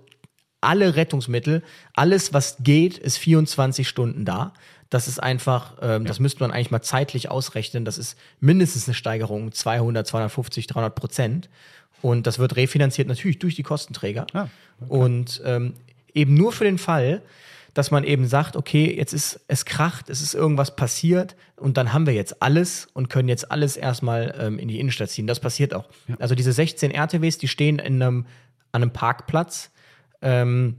alle 0.61 0.95
Rettungsmittel, 0.95 1.63
alles, 1.95 2.33
was 2.33 2.59
geht, 2.61 2.99
ist 2.99 3.17
24 3.19 3.89
Stunden 3.89 4.25
da. 4.25 4.53
Das 4.91 5.07
ist 5.07 5.23
einfach, 5.23 5.75
ähm, 5.81 6.05
das 6.05 6.19
müsste 6.19 6.41
man 6.41 6.51
eigentlich 6.51 6.73
mal 6.73 6.83
zeitlich 6.83 7.31
ausrechnen. 7.31 7.85
Das 7.85 7.97
ist 7.97 8.19
mindestens 8.41 8.89
eine 8.89 8.95
Steigerung, 8.95 9.53
200, 9.53 10.07
250, 10.07 10.67
300 10.67 10.95
Prozent. 10.95 11.49
Und 12.03 12.27
das 12.27 12.39
wird 12.39 12.57
refinanziert 12.57 13.09
natürlich 13.09 13.39
durch 13.39 13.55
die 13.55 13.63
Kostenträger. 13.63 14.27
Ah, 14.33 14.49
Und 14.89 15.41
ähm, 15.45 15.75
eben 16.13 16.35
nur 16.35 16.53
für 16.53 16.65
den 16.65 16.79
Fall, 16.79 17.23
dass 17.75 17.91
man 17.91 18.05
eben 18.05 18.27
sagt, 18.27 18.57
okay, 18.57 18.93
jetzt 18.97 19.13
ist 19.13 19.41
es 19.47 19.65
kracht, 19.65 20.11
es 20.11 20.21
ist 20.21 20.35
irgendwas 20.35 20.75
passiert 20.75 21.37
und 21.57 21.77
dann 21.77 21.93
haben 21.93 22.07
wir 22.07 22.15
jetzt 22.15 22.43
alles 22.43 22.89
und 22.95 23.09
können 23.11 23.29
jetzt 23.29 23.53
alles 23.53 23.77
erstmal 23.77 24.35
ähm, 24.39 24.59
in 24.59 24.67
die 24.67 24.81
Innenstadt 24.81 25.11
ziehen. 25.11 25.29
Das 25.29 25.39
passiert 25.39 25.73
auch. 25.73 25.89
Also 26.19 26.35
diese 26.35 26.53
16 26.53 26.91
RTWs, 26.91 27.39
die 27.39 27.47
stehen 27.49 27.79
in 27.79 28.03
einem, 28.03 28.27
an 28.73 28.83
einem 28.83 28.93
Parkplatz, 28.93 29.71
ähm, 30.21 30.79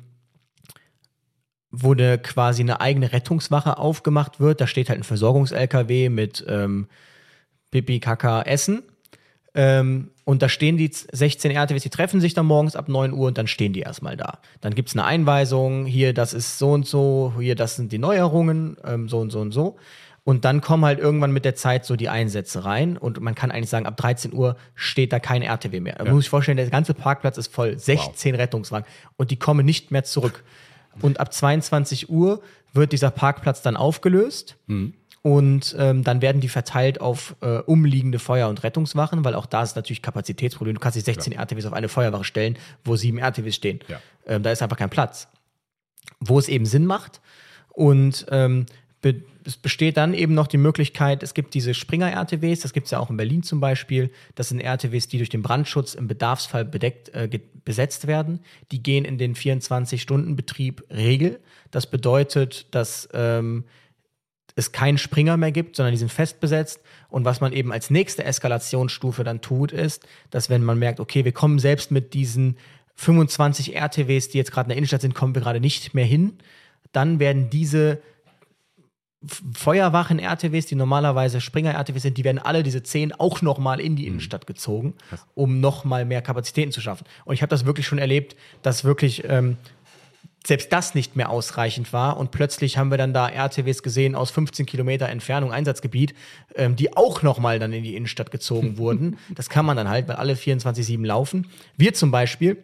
wo 1.71 1.93
eine, 1.93 2.17
quasi 2.17 2.61
eine 2.61 2.81
eigene 2.81 3.13
Rettungswache 3.13 3.77
aufgemacht 3.77 4.39
wird. 4.39 4.61
Da 4.61 4.67
steht 4.67 4.89
halt 4.89 4.99
ein 4.99 5.03
Versorgungs-LKW 5.03 6.09
mit 6.09 6.45
ähm, 6.47 6.87
Pipi, 7.71 7.99
Kaka, 7.99 8.41
Essen. 8.43 8.83
Ähm, 9.53 10.11
und 10.23 10.41
da 10.41 10.49
stehen 10.49 10.77
die 10.77 10.89
16 10.89 11.51
RTWs, 11.51 11.83
die 11.83 11.89
treffen 11.89 12.21
sich 12.21 12.33
dann 12.33 12.45
morgens 12.45 12.75
ab 12.75 12.87
9 12.87 13.11
Uhr 13.11 13.27
und 13.27 13.37
dann 13.37 13.47
stehen 13.47 13.73
die 13.73 13.81
erstmal 13.81 14.15
da. 14.15 14.39
Dann 14.61 14.75
gibt 14.75 14.89
es 14.89 14.95
eine 14.95 15.03
Einweisung, 15.03 15.85
hier, 15.85 16.13
das 16.13 16.33
ist 16.33 16.57
so 16.57 16.71
und 16.71 16.87
so, 16.87 17.33
hier, 17.37 17.55
das 17.55 17.75
sind 17.75 17.91
die 17.91 17.97
Neuerungen, 17.97 18.77
ähm, 18.85 19.09
so 19.09 19.19
und 19.19 19.29
so 19.29 19.41
und 19.41 19.51
so. 19.51 19.77
Und 20.23 20.45
dann 20.45 20.61
kommen 20.61 20.85
halt 20.85 20.99
irgendwann 20.99 21.31
mit 21.31 21.45
der 21.45 21.55
Zeit 21.55 21.83
so 21.83 21.95
die 21.95 22.07
Einsätze 22.07 22.63
rein 22.63 22.95
und 22.95 23.19
man 23.19 23.33
kann 23.33 23.49
eigentlich 23.49 23.71
sagen, 23.71 23.87
ab 23.87 23.97
13 23.97 24.33
Uhr 24.33 24.55
steht 24.75 25.11
da 25.11 25.19
kein 25.19 25.41
RTW 25.41 25.79
mehr. 25.79 25.95
Da 25.95 26.11
muss 26.11 26.25
ich 26.25 26.29
vorstellen, 26.29 26.57
der 26.57 26.69
ganze 26.69 26.93
Parkplatz 26.93 27.37
ist 27.37 27.51
voll, 27.51 27.77
16 27.77 28.35
Rettungswagen 28.35 28.87
und 29.17 29.31
die 29.31 29.37
kommen 29.37 29.65
nicht 29.65 29.89
mehr 29.89 30.03
zurück. 30.03 30.43
Und 30.99 31.19
ab 31.19 31.33
22 31.33 32.09
Uhr 32.09 32.41
wird 32.73 32.91
dieser 32.91 33.11
Parkplatz 33.11 33.61
dann 33.61 33.77
aufgelöst. 33.77 34.57
Und 35.23 35.75
ähm, 35.77 36.03
dann 36.03 36.21
werden 36.21 36.41
die 36.41 36.49
verteilt 36.49 36.99
auf 36.99 37.35
äh, 37.41 37.59
umliegende 37.59 38.17
Feuer- 38.17 38.49
und 38.49 38.63
Rettungswachen, 38.63 39.23
weil 39.23 39.35
auch 39.35 39.45
da 39.45 39.61
ist 39.61 39.75
natürlich 39.75 40.01
Kapazitätsproblem. 40.01 40.75
Du 40.75 40.81
kannst 40.81 40.95
nicht 40.95 41.05
16 41.05 41.33
RTWs 41.33 41.65
auf 41.67 41.73
eine 41.73 41.89
Feuerwache 41.89 42.23
stellen, 42.23 42.57
wo 42.83 42.95
sieben 42.95 43.19
RTWs 43.19 43.55
stehen. 43.55 43.81
Ja. 43.87 43.99
Ähm, 44.25 44.41
da 44.41 44.51
ist 44.51 44.63
einfach 44.63 44.77
kein 44.77 44.89
Platz. 44.89 45.27
Wo 46.19 46.39
es 46.39 46.49
eben 46.49 46.65
Sinn 46.65 46.85
macht. 46.85 47.21
Und 47.69 48.25
ähm, 48.29 48.65
be 49.01 49.21
es 49.45 49.57
besteht 49.57 49.97
dann 49.97 50.13
eben 50.13 50.33
noch 50.33 50.47
die 50.47 50.57
Möglichkeit, 50.57 51.23
es 51.23 51.33
gibt 51.33 51.53
diese 51.53 51.73
Springer-RTWs, 51.73 52.61
das 52.61 52.73
gibt 52.73 52.85
es 52.85 52.91
ja 52.91 52.99
auch 52.99 53.09
in 53.09 53.17
Berlin 53.17 53.43
zum 53.43 53.59
Beispiel. 53.59 54.11
Das 54.35 54.49
sind 54.49 54.59
RTWs, 54.59 55.07
die 55.07 55.17
durch 55.17 55.29
den 55.29 55.41
Brandschutz 55.41 55.93
im 55.93 56.07
Bedarfsfall 56.07 56.65
bedeckt, 56.65 57.09
äh, 57.09 57.29
besetzt 57.63 58.07
werden. 58.07 58.39
Die 58.71 58.81
gehen 58.81 59.05
in 59.05 59.17
den 59.17 59.35
24-Stunden-Betrieb 59.35 60.83
Regel. 60.89 61.39
Das 61.71 61.87
bedeutet, 61.87 62.73
dass 62.73 63.09
ähm, 63.13 63.65
es 64.55 64.71
keinen 64.71 64.97
Springer 64.97 65.37
mehr 65.37 65.51
gibt, 65.51 65.75
sondern 65.75 65.93
die 65.93 65.99
sind 65.99 66.11
fest 66.11 66.39
besetzt. 66.39 66.81
Und 67.09 67.25
was 67.25 67.41
man 67.41 67.53
eben 67.53 67.71
als 67.71 67.89
nächste 67.89 68.23
Eskalationsstufe 68.23 69.23
dann 69.23 69.41
tut, 69.41 69.71
ist, 69.71 70.07
dass 70.29 70.49
wenn 70.49 70.63
man 70.63 70.79
merkt, 70.79 70.99
okay, 70.99 71.25
wir 71.25 71.31
kommen 71.31 71.59
selbst 71.59 71.91
mit 71.91 72.13
diesen 72.13 72.57
25 72.95 73.75
RTWs, 73.75 74.29
die 74.29 74.37
jetzt 74.37 74.51
gerade 74.51 74.65
in 74.65 74.69
der 74.69 74.77
Innenstadt 74.77 75.01
sind, 75.01 75.15
kommen 75.15 75.33
wir 75.33 75.41
gerade 75.41 75.59
nicht 75.59 75.93
mehr 75.93 76.05
hin, 76.05 76.33
dann 76.91 77.19
werden 77.19 77.49
diese 77.49 78.01
Feuerwachen-RTWs, 79.53 80.65
die 80.65 80.75
normalerweise 80.75 81.41
Springer-RTWs 81.41 82.01
sind, 82.01 82.17
die 82.17 82.23
werden 82.23 82.39
alle 82.39 82.63
diese 82.63 82.81
10 82.81 83.13
auch 83.13 83.41
nochmal 83.41 83.79
in 83.79 83.95
die 83.95 84.07
Innenstadt 84.07 84.47
gezogen, 84.47 84.95
um 85.35 85.59
nochmal 85.59 86.05
mehr 86.05 86.23
Kapazitäten 86.23 86.71
zu 86.71 86.81
schaffen. 86.81 87.05
Und 87.25 87.35
ich 87.35 87.43
habe 87.43 87.51
das 87.51 87.65
wirklich 87.65 87.85
schon 87.85 87.99
erlebt, 87.99 88.35
dass 88.63 88.83
wirklich 88.83 89.23
ähm, 89.27 89.57
selbst 90.45 90.73
das 90.73 90.95
nicht 90.95 91.15
mehr 91.15 91.29
ausreichend 91.29 91.93
war. 91.93 92.17
Und 92.17 92.31
plötzlich 92.31 92.77
haben 92.77 92.89
wir 92.89 92.97
dann 92.97 93.13
da 93.13 93.29
RTWs 93.29 93.83
gesehen 93.83 94.15
aus 94.15 94.31
15 94.31 94.65
Kilometer 94.65 95.07
Entfernung, 95.07 95.51
Einsatzgebiet, 95.51 96.15
ähm, 96.55 96.75
die 96.75 96.97
auch 96.97 97.21
nochmal 97.21 97.59
dann 97.59 97.73
in 97.73 97.83
die 97.83 97.95
Innenstadt 97.95 98.31
gezogen 98.31 98.77
wurden. 98.79 99.17
Das 99.35 99.49
kann 99.49 99.65
man 99.65 99.77
dann 99.77 99.89
halt, 99.89 100.07
weil 100.07 100.15
alle 100.15 100.33
24-7 100.33 101.05
laufen. 101.05 101.47
Wir 101.77 101.93
zum 101.93 102.09
Beispiel, 102.09 102.57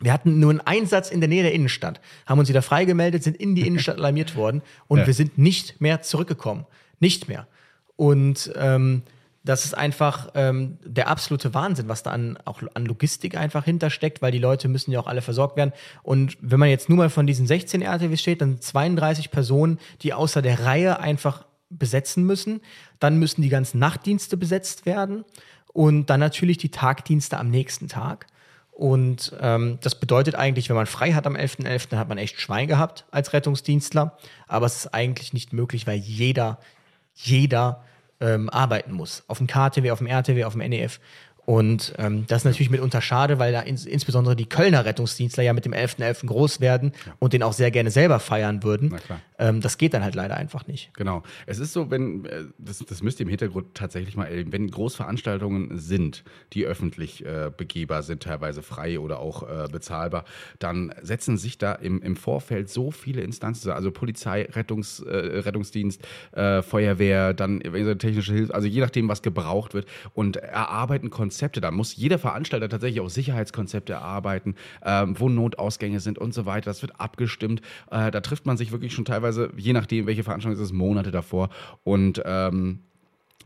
wir 0.00 0.12
hatten 0.12 0.38
nur 0.40 0.50
einen 0.50 0.60
Einsatz 0.60 1.10
in 1.10 1.20
der 1.20 1.28
Nähe 1.28 1.42
der 1.42 1.52
Innenstadt, 1.52 2.00
haben 2.26 2.38
uns 2.38 2.48
wieder 2.48 2.62
freigemeldet, 2.62 3.22
sind 3.22 3.36
in 3.36 3.54
die 3.54 3.62
Innenstadt 3.66 3.98
alarmiert 3.98 4.36
worden 4.36 4.62
und 4.86 5.00
Ja. 5.00 5.06
wir 5.06 5.14
sind 5.14 5.38
nicht 5.38 5.80
mehr 5.80 6.02
zurückgekommen. 6.02 6.66
Nicht 7.00 7.28
mehr. 7.28 7.46
Und 7.96 8.52
ähm, 8.56 9.02
das 9.44 9.64
ist 9.64 9.74
einfach 9.76 10.30
ähm, 10.34 10.78
der 10.84 11.08
absolute 11.08 11.54
Wahnsinn, 11.54 11.88
was 11.88 12.02
da 12.02 12.10
an, 12.10 12.38
auch 12.44 12.60
an 12.74 12.84
Logistik 12.84 13.36
einfach 13.36 13.64
hintersteckt, 13.64 14.20
weil 14.20 14.30
die 14.32 14.38
Leute 14.38 14.68
müssen 14.68 14.90
ja 14.90 15.00
auch 15.00 15.06
alle 15.06 15.22
versorgt 15.22 15.56
werden. 15.56 15.72
Und 16.02 16.36
wenn 16.40 16.60
man 16.60 16.68
jetzt 16.68 16.88
nur 16.88 16.98
mal 16.98 17.08
von 17.10 17.26
diesen 17.26 17.46
16 17.46 17.80
RTWs 17.80 18.20
steht, 18.20 18.40
dann 18.42 18.50
sind 18.50 18.62
32 18.62 19.30
Personen, 19.30 19.78
die 20.02 20.12
außer 20.12 20.42
der 20.42 20.64
Reihe 20.64 21.00
einfach 21.00 21.46
besetzen 21.70 22.24
müssen. 22.24 22.60
Dann 22.98 23.18
müssen 23.18 23.42
die 23.42 23.48
ganzen 23.48 23.78
Nachtdienste 23.78 24.36
besetzt 24.36 24.86
werden 24.86 25.24
und 25.72 26.10
dann 26.10 26.20
natürlich 26.20 26.58
die 26.58 26.70
Tagdienste 26.70 27.38
am 27.38 27.48
nächsten 27.50 27.88
Tag. 27.88 28.26
Und 28.78 29.32
ähm, 29.40 29.78
das 29.80 29.96
bedeutet 29.96 30.36
eigentlich, 30.36 30.68
wenn 30.68 30.76
man 30.76 30.86
frei 30.86 31.12
hat 31.12 31.26
am 31.26 31.34
11.11., 31.34 31.88
dann 31.90 31.98
hat 31.98 32.08
man 32.08 32.16
echt 32.16 32.40
Schwein 32.40 32.68
gehabt 32.68 33.06
als 33.10 33.32
Rettungsdienstler. 33.32 34.16
Aber 34.46 34.66
es 34.66 34.76
ist 34.76 34.94
eigentlich 34.94 35.32
nicht 35.32 35.52
möglich, 35.52 35.88
weil 35.88 35.98
jeder, 35.98 36.60
jeder 37.12 37.82
ähm, 38.20 38.48
arbeiten 38.48 38.92
muss. 38.92 39.24
Auf 39.26 39.38
dem 39.38 39.48
KTW, 39.48 39.90
auf 39.90 39.98
dem 39.98 40.06
RTW, 40.06 40.44
auf 40.44 40.52
dem 40.52 40.60
NEF. 40.60 41.00
Und 41.48 41.94
ähm, 41.96 42.26
das 42.26 42.42
ist 42.42 42.44
natürlich 42.44 42.68
mitunter 42.68 43.00
schade, 43.00 43.38
weil 43.38 43.52
da 43.52 43.60
ins, 43.60 43.86
insbesondere 43.86 44.36
die 44.36 44.44
Kölner 44.44 44.84
Rettungsdienstler 44.84 45.44
ja 45.44 45.54
mit 45.54 45.64
dem 45.64 45.72
11.11. 45.72 46.26
groß 46.26 46.60
werden 46.60 46.92
und 47.20 47.32
den 47.32 47.42
auch 47.42 47.54
sehr 47.54 47.70
gerne 47.70 47.90
selber 47.90 48.20
feiern 48.20 48.62
würden. 48.62 48.94
Ähm, 49.38 49.62
das 49.62 49.78
geht 49.78 49.94
dann 49.94 50.04
halt 50.04 50.14
leider 50.14 50.36
einfach 50.36 50.66
nicht. 50.66 50.92
Genau. 50.92 51.22
Es 51.46 51.58
ist 51.58 51.72
so, 51.72 51.90
wenn, 51.90 52.26
äh, 52.26 52.44
das, 52.58 52.80
das 52.80 53.02
müsst 53.02 53.18
ihr 53.20 53.24
im 53.24 53.30
Hintergrund 53.30 53.68
tatsächlich 53.72 54.14
mal 54.14 54.26
erleben, 54.26 54.52
wenn 54.52 54.70
Großveranstaltungen 54.70 55.78
sind, 55.78 56.22
die 56.52 56.66
öffentlich 56.66 57.24
äh, 57.24 57.50
begehbar 57.56 58.02
sind, 58.02 58.24
teilweise 58.24 58.60
frei 58.62 59.00
oder 59.00 59.18
auch 59.20 59.42
äh, 59.42 59.68
bezahlbar, 59.72 60.24
dann 60.58 60.92
setzen 61.00 61.38
sich 61.38 61.56
da 61.56 61.72
im, 61.72 62.02
im 62.02 62.16
Vorfeld 62.16 62.68
so 62.68 62.90
viele 62.90 63.22
Instanzen, 63.22 63.70
also 63.70 63.90
Polizei, 63.90 64.42
Rettungs, 64.52 65.00
äh, 65.00 65.16
Rettungsdienst, 65.16 66.06
äh, 66.32 66.60
Feuerwehr, 66.60 67.32
dann 67.32 67.62
eventuell 67.62 67.96
technische 67.96 68.34
Hilfe, 68.34 68.54
also 68.54 68.68
je 68.68 68.82
nachdem, 68.82 69.08
was 69.08 69.22
gebraucht 69.22 69.72
wird 69.72 69.86
und 70.12 70.36
erarbeiten 70.36 71.08
Konzepte. 71.38 71.60
Da 71.60 71.70
muss 71.70 71.94
jeder 71.94 72.18
Veranstalter 72.18 72.68
tatsächlich 72.68 73.00
auch 73.00 73.08
Sicherheitskonzepte 73.08 73.92
erarbeiten, 73.92 74.56
ähm, 74.84 75.14
wo 75.20 75.28
Notausgänge 75.28 76.00
sind 76.00 76.18
und 76.18 76.34
so 76.34 76.46
weiter. 76.46 76.68
Das 76.68 76.82
wird 76.82 76.98
abgestimmt. 76.98 77.60
Äh, 77.92 78.10
da 78.10 78.20
trifft 78.20 78.44
man 78.44 78.56
sich 78.56 78.72
wirklich 78.72 78.92
schon 78.92 79.04
teilweise, 79.04 79.50
je 79.56 79.72
nachdem, 79.72 80.06
welche 80.06 80.24
Veranstaltung 80.24 80.60
es 80.60 80.68
ist, 80.68 80.72
Monate 80.72 81.12
davor. 81.12 81.50
Und 81.84 82.20
ähm, 82.24 82.80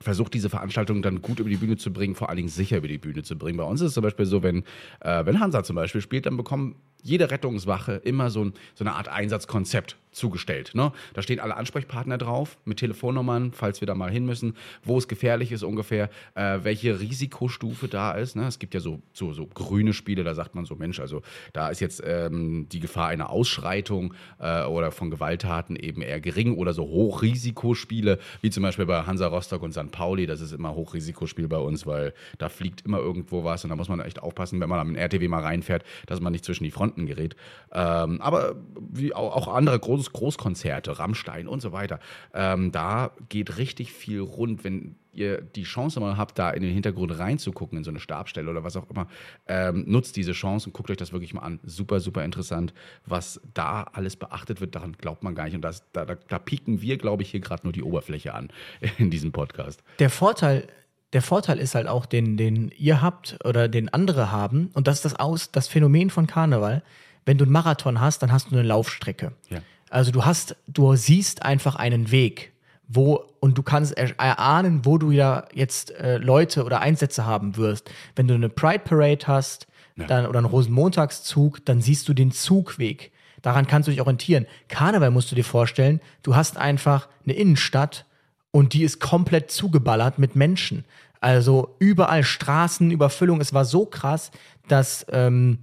versucht 0.01 0.33
diese 0.33 0.49
Veranstaltung 0.49 1.03
dann 1.03 1.21
gut 1.21 1.39
über 1.39 1.51
die 1.51 1.57
Bühne 1.57 1.77
zu 1.77 1.93
bringen, 1.93 2.15
vor 2.15 2.31
allen 2.31 2.39
Dingen 2.39 2.49
sicher 2.49 2.79
über 2.79 2.89
die 2.89 2.99
Bühne 2.99 3.23
zu 3.25 3.37
bringen. 3.37 3.59
Bei 3.59 3.65
uns 3.65 3.83
ist 3.83 3.89
es 3.89 3.95
zum 3.95 4.03
Beispiel 4.03 4.25
so, 4.25 4.43
wenn, 4.43 4.65
äh, 5.01 5.27
wenn 5.27 5.39
Hansa 5.39 5.63
zum 5.63 5.77
Beispiel 5.77 6.01
spielt, 6.01 6.25
dann 6.25 6.39
bekommen 6.39 6.77
jede 7.03 7.31
Rettungswache 7.31 7.97
immer 7.97 8.31
so, 8.31 8.47
ein, 8.47 8.55
so 8.75 8.85
eine 8.85 8.95
Art 8.95 9.09
Einsatzkonzept 9.09 9.97
zugestellt. 10.13 10.73
Ne? 10.75 10.93
Da 11.15 11.23
stehen 11.23 11.41
alle 11.41 11.57
Ansprechpartner 11.57 12.19
drauf 12.19 12.59
mit 12.65 12.79
Telefonnummern, 12.79 13.53
falls 13.53 13.81
wir 13.81 13.87
da 13.87 13.95
mal 13.95 14.11
hin 14.11 14.27
müssen, 14.27 14.55
wo 14.85 14.99
es 14.99 15.09
gefährlich 15.09 15.53
ist 15.53 15.63
ungefähr, 15.63 16.11
äh, 16.35 16.61
welche 16.63 17.01
Risikostufe 17.01 17.89
da 17.89 18.13
ist. 18.13 18.37
Ne? 18.37 18.47
Es 18.47 18.59
gibt 18.59 18.75
ja 18.75 18.81
so, 18.81 19.01
so, 19.13 19.33
so 19.33 19.47
grüne 19.47 19.93
Spiele, 19.93 20.25
da 20.25 20.35
sagt 20.35 20.55
man 20.55 20.65
so, 20.65 20.77
Mensch, 20.77 21.01
also 21.01 21.23
da 21.53 21.69
ist 21.69 21.81
jetzt 21.81 22.03
ähm, 22.05 22.69
die 22.71 22.81
Gefahr 22.81 23.09
einer 23.09 23.31
Ausschreitung 23.31 24.15
äh, 24.39 24.65
oder 24.65 24.93
von 24.93 25.11
Gewalttaten 25.11 25.77
eben 25.77 26.03
eher 26.03 26.21
gering 26.21 26.57
oder 26.57 26.75
so 26.75 26.85
Hochrisikospiele, 26.85 28.19
wie 28.41 28.51
zum 28.51 28.63
Beispiel 28.63 28.87
bei 28.87 29.03
Hansa 29.03 29.27
Rostock 29.27 29.63
und 29.63 29.73
St. 29.73 29.91
Pauli, 29.91 30.27
das 30.27 30.41
ist 30.41 30.53
immer 30.53 30.75
Hochrisikospiel 30.75 31.49
bei 31.49 31.59
uns, 31.59 31.87
weil 31.87 32.13
da 32.39 32.49
fliegt 32.49 32.83
immer 32.83 32.99
irgendwo 32.99 33.45
was 33.45 33.65
und 33.65 33.71
da 33.71 33.77
muss 33.77 33.89
man 33.89 34.01
echt 34.01 34.23
aufpassen, 34.23 34.61
wenn 34.61 34.69
man 34.69 34.81
am 34.81 34.95
RTW 34.95 35.27
mal 35.29 35.43
reinfährt, 35.43 35.85
dass 36.07 36.21
man 36.21 36.33
nicht 36.33 36.45
zwischen 36.45 36.65
die 36.65 36.71
Fronten 36.71 37.07
gerät. 37.07 37.37
Ähm, 37.73 38.21
aber 38.21 38.57
wie 38.91 39.15
auch, 39.15 39.35
auch 39.37 39.55
andere 39.55 39.79
Groß 40.11 40.33
Großkonzerte, 40.33 40.99
Rammstein 40.99 41.47
und 41.47 41.61
so 41.61 41.73
weiter, 41.73 41.99
ähm, 42.35 42.73
da 42.73 43.13
geht 43.29 43.59
richtig 43.59 43.93
viel 43.93 44.21
rund, 44.21 44.65
wenn 44.65 44.97
ihr 45.13 45.43
die 45.43 45.65
Chance 45.65 46.01
mal 46.01 46.17
habt, 46.17 46.39
da 46.39 46.51
in 46.51 46.63
den 46.63 46.73
Hintergrund 46.73 47.19
reinzugucken, 47.19 47.79
in 47.79 47.85
so 47.85 47.91
eine 47.91 48.01
Stabstelle 48.01 48.51
oder 48.51 48.65
was 48.65 48.77
auch 48.77 48.89
immer, 48.89 49.07
ähm, 49.47 49.85
nutzt 49.87 50.17
diese 50.17 50.33
Chance 50.33 50.69
und 50.69 50.73
guckt 50.73 50.91
euch 50.91 50.97
das 50.97 51.13
wirklich 51.13 51.35
mal 51.35 51.43
an. 51.43 51.61
Super, 51.65 52.01
super 52.01 52.25
interessant, 52.25 52.73
was 53.05 53.41
da 53.55 53.83
alles 53.93 54.17
beachtet 54.17 54.61
wird, 54.61 54.75
daran 54.75 54.93
glaubt 54.93 55.23
man 55.23 55.35
gar 55.35 55.45
nicht. 55.45 55.55
Und 55.55 55.63
das, 55.63 55.85
da, 55.93 56.05
da, 56.05 56.15
da 56.15 56.39
pieken 56.39 56.81
wir, 56.81 56.97
glaube 56.97 57.23
ich, 57.23 57.31
hier 57.31 57.41
gerade 57.41 57.65
nur 57.65 57.73
die 57.73 57.83
Oberfläche 57.83 58.35
an 58.35 58.49
in 58.99 59.11
diesem 59.11 59.33
Podcast. 59.33 59.83
Der 59.99 60.11
Vorteil, 60.11 60.67
der 61.13 61.23
Vorteil 61.23 61.59
ist 61.59 61.75
halt 61.75 61.89
auch, 61.89 62.07
den, 62.07 62.37
den 62.37 62.73
ihr 62.77 63.03
habt 63.03 63.39
oder 63.45 63.69
den 63.69 63.91
andere 63.91 64.31
haben, 64.31 64.71
und 64.73 64.87
das 64.87 64.97
ist 64.97 65.05
das 65.05 65.17
Aus, 65.17 65.51
das 65.51 65.69
Phänomen 65.69 66.11
von 66.11 66.27
Karneval. 66.27 66.83
Wenn 67.25 67.39
du 67.39 67.45
einen 67.45 67.53
Marathon 67.53 68.01
hast, 68.01 68.23
dann 68.23 68.33
hast 68.33 68.51
du 68.51 68.57
eine 68.57 68.67
Laufstrecke. 68.67 69.33
Ja. 69.51 69.61
Also 69.93 70.11
du 70.11 70.25
hast, 70.25 70.57
du 70.67 70.95
siehst 70.97 71.43
einfach 71.43 71.77
einen 71.77 72.11
Weg, 72.11 72.53
wo 72.89 73.25
und 73.41 73.59
du 73.59 73.63
kannst 73.63 73.97
er- 73.97 74.19
erahnen, 74.19 74.85
wo 74.85 74.99
du 74.99 75.11
wieder 75.11 75.49
jetzt 75.53 75.91
äh, 75.93 76.17
Leute 76.19 76.65
oder 76.65 76.81
Einsätze 76.81 77.27
haben 77.27 77.57
wirst. 77.57 77.91
Wenn 78.17 78.27
du 78.29 78.35
eine 78.35 78.49
Pride 78.49 78.81
Parade 78.81 79.27
hast, 79.27 79.67
dann 80.07 80.27
oder 80.27 80.39
einen 80.39 80.47
Rosenmontagszug, 80.47 81.65
dann 81.67 81.83
siehst 81.83 82.09
du 82.09 82.15
den 82.15 82.33
Zugweg. 82.33 83.13
Daran 83.43 83.67
kannst 83.67 83.89
du 83.89 83.91
dich 83.91 84.01
orientieren. 84.01 84.47
Karneval 84.69 85.11
musst 85.11 85.31
du 85.31 85.35
dir 85.35 85.45
vorstellen, 85.45 86.01
du 86.23 86.35
hast 86.35 86.57
einfach 86.57 87.09
eine 87.25 87.35
Innenstadt 87.35 88.07
und 88.53 88.73
die 88.73 88.85
ist 88.85 89.01
komplett 89.01 89.51
zugeballert 89.51 90.19
mit 90.19 90.35
Menschen. 90.37 90.85
Also 91.21 91.77
überall 91.79 92.25
Straßenüberfüllung. 92.25 93.41
Es 93.41 93.53
war 93.53 93.65
so 93.65 93.85
krass, 93.85 94.31
dass 94.69 95.05
ähm, 95.11 95.59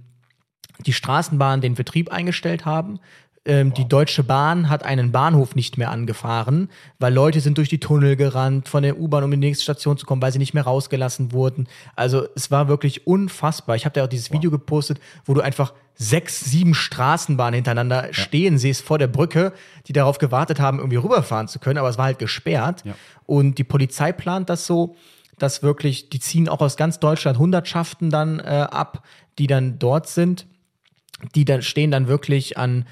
die 0.86 0.92
Straßenbahn 0.92 1.60
den 1.60 1.74
Betrieb 1.74 2.12
eingestellt 2.12 2.64
haben. 2.64 3.00
Ähm, 3.50 3.74
Die 3.74 3.88
Deutsche 3.88 4.22
Bahn 4.22 4.68
hat 4.68 4.84
einen 4.84 5.10
Bahnhof 5.10 5.56
nicht 5.56 5.76
mehr 5.76 5.90
angefahren, 5.90 6.68
weil 7.00 7.12
Leute 7.12 7.40
sind 7.40 7.58
durch 7.58 7.68
die 7.68 7.80
Tunnel 7.80 8.14
gerannt 8.14 8.68
von 8.68 8.84
der 8.84 8.96
U-Bahn, 8.96 9.24
um 9.24 9.32
in 9.32 9.40
die 9.40 9.48
nächste 9.48 9.64
Station 9.64 9.98
zu 9.98 10.06
kommen, 10.06 10.22
weil 10.22 10.30
sie 10.30 10.38
nicht 10.38 10.54
mehr 10.54 10.62
rausgelassen 10.62 11.32
wurden. 11.32 11.66
Also 11.96 12.28
es 12.36 12.52
war 12.52 12.68
wirklich 12.68 13.08
unfassbar. 13.08 13.74
Ich 13.74 13.84
habe 13.86 13.94
da 13.94 14.04
auch 14.04 14.08
dieses 14.08 14.30
Video 14.30 14.52
gepostet, 14.52 15.00
wo 15.24 15.34
du 15.34 15.40
einfach 15.40 15.72
sechs, 15.96 16.40
sieben 16.40 16.74
Straßenbahnen 16.74 17.54
hintereinander 17.54 18.08
stehen 18.12 18.56
siehst 18.56 18.82
vor 18.82 18.98
der 18.98 19.08
Brücke, 19.08 19.52
die 19.88 19.92
darauf 19.92 20.18
gewartet 20.18 20.60
haben, 20.60 20.78
irgendwie 20.78 20.96
rüberfahren 20.96 21.48
zu 21.48 21.58
können, 21.58 21.78
aber 21.78 21.88
es 21.88 21.98
war 21.98 22.04
halt 22.04 22.20
gesperrt. 22.20 22.84
Und 23.26 23.58
die 23.58 23.64
Polizei 23.64 24.12
plant 24.12 24.48
das 24.48 24.64
so, 24.64 24.94
dass 25.38 25.62
wirklich, 25.64 26.08
die 26.08 26.20
ziehen 26.20 26.48
auch 26.48 26.60
aus 26.60 26.76
ganz 26.76 27.00
Deutschland 27.00 27.38
Hundertschaften 27.38 28.10
dann 28.10 28.38
äh, 28.38 28.66
ab, 28.70 29.02
die 29.38 29.48
dann 29.48 29.80
dort 29.80 30.08
sind. 30.08 30.46
Die 31.34 31.44
dann 31.44 31.62
stehen 31.62 31.90
dann 31.90 32.06
wirklich 32.08 32.56
an, 32.56 32.86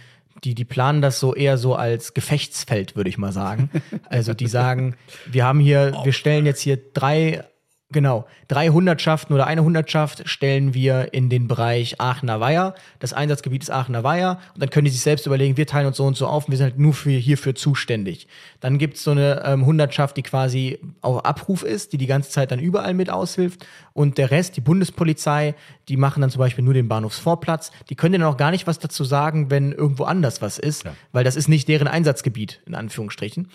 die, 0.44 0.54
die 0.54 0.64
planen 0.64 1.02
das 1.02 1.20
so 1.20 1.34
eher 1.34 1.58
so 1.58 1.74
als 1.74 2.14
Gefechtsfeld, 2.14 2.96
würde 2.96 3.10
ich 3.10 3.18
mal 3.18 3.32
sagen. 3.32 3.70
Also 4.08 4.34
die 4.34 4.46
sagen, 4.46 4.96
wir 5.26 5.44
haben 5.44 5.60
hier, 5.60 5.92
wir 6.04 6.12
stellen 6.12 6.46
jetzt 6.46 6.60
hier 6.60 6.78
drei 6.92 7.44
Genau. 7.90 8.26
Drei 8.48 8.68
Hundertschaften 8.68 9.34
oder 9.34 9.46
eine 9.46 9.64
Hundertschaft 9.64 10.28
stellen 10.28 10.74
wir 10.74 11.14
in 11.14 11.30
den 11.30 11.48
Bereich 11.48 11.98
Aachener 11.98 12.38
Weiher. 12.38 12.74
Das 12.98 13.14
Einsatzgebiet 13.14 13.62
ist 13.62 13.70
Aachener 13.70 14.04
Weiher. 14.04 14.38
Und 14.52 14.62
dann 14.62 14.68
können 14.68 14.84
die 14.84 14.90
sich 14.90 15.00
selbst 15.00 15.24
überlegen, 15.24 15.56
wir 15.56 15.66
teilen 15.66 15.86
uns 15.86 15.96
so 15.96 16.04
und 16.04 16.14
so 16.14 16.26
auf 16.26 16.44
und 16.44 16.50
wir 16.50 16.58
sind 16.58 16.64
halt 16.66 16.78
nur 16.78 16.92
für, 16.92 17.08
hierfür 17.08 17.54
zuständig. 17.54 18.28
Dann 18.60 18.76
gibt's 18.76 19.02
so 19.04 19.12
eine 19.12 19.42
ähm, 19.42 19.64
Hundertschaft, 19.64 20.18
die 20.18 20.22
quasi 20.22 20.78
auf 21.00 21.24
Abruf 21.24 21.62
ist, 21.62 21.94
die 21.94 21.96
die 21.96 22.06
ganze 22.06 22.28
Zeit 22.28 22.50
dann 22.50 22.58
überall 22.58 22.92
mit 22.92 23.08
aushilft. 23.08 23.64
Und 23.94 24.18
der 24.18 24.30
Rest, 24.30 24.58
die 24.58 24.60
Bundespolizei, 24.60 25.54
die 25.88 25.96
machen 25.96 26.20
dann 26.20 26.30
zum 26.30 26.40
Beispiel 26.40 26.64
nur 26.64 26.74
den 26.74 26.88
Bahnhofsvorplatz. 26.88 27.72
Die 27.88 27.94
können 27.94 28.20
dann 28.20 28.30
auch 28.30 28.36
gar 28.36 28.50
nicht 28.50 28.66
was 28.66 28.78
dazu 28.78 29.02
sagen, 29.04 29.50
wenn 29.50 29.72
irgendwo 29.72 30.04
anders 30.04 30.42
was 30.42 30.58
ist, 30.58 30.84
weil 31.12 31.24
das 31.24 31.36
ist 31.36 31.48
nicht 31.48 31.68
deren 31.68 31.88
Einsatzgebiet, 31.88 32.60
in 32.66 32.74
Anführungsstrichen. 32.74 33.48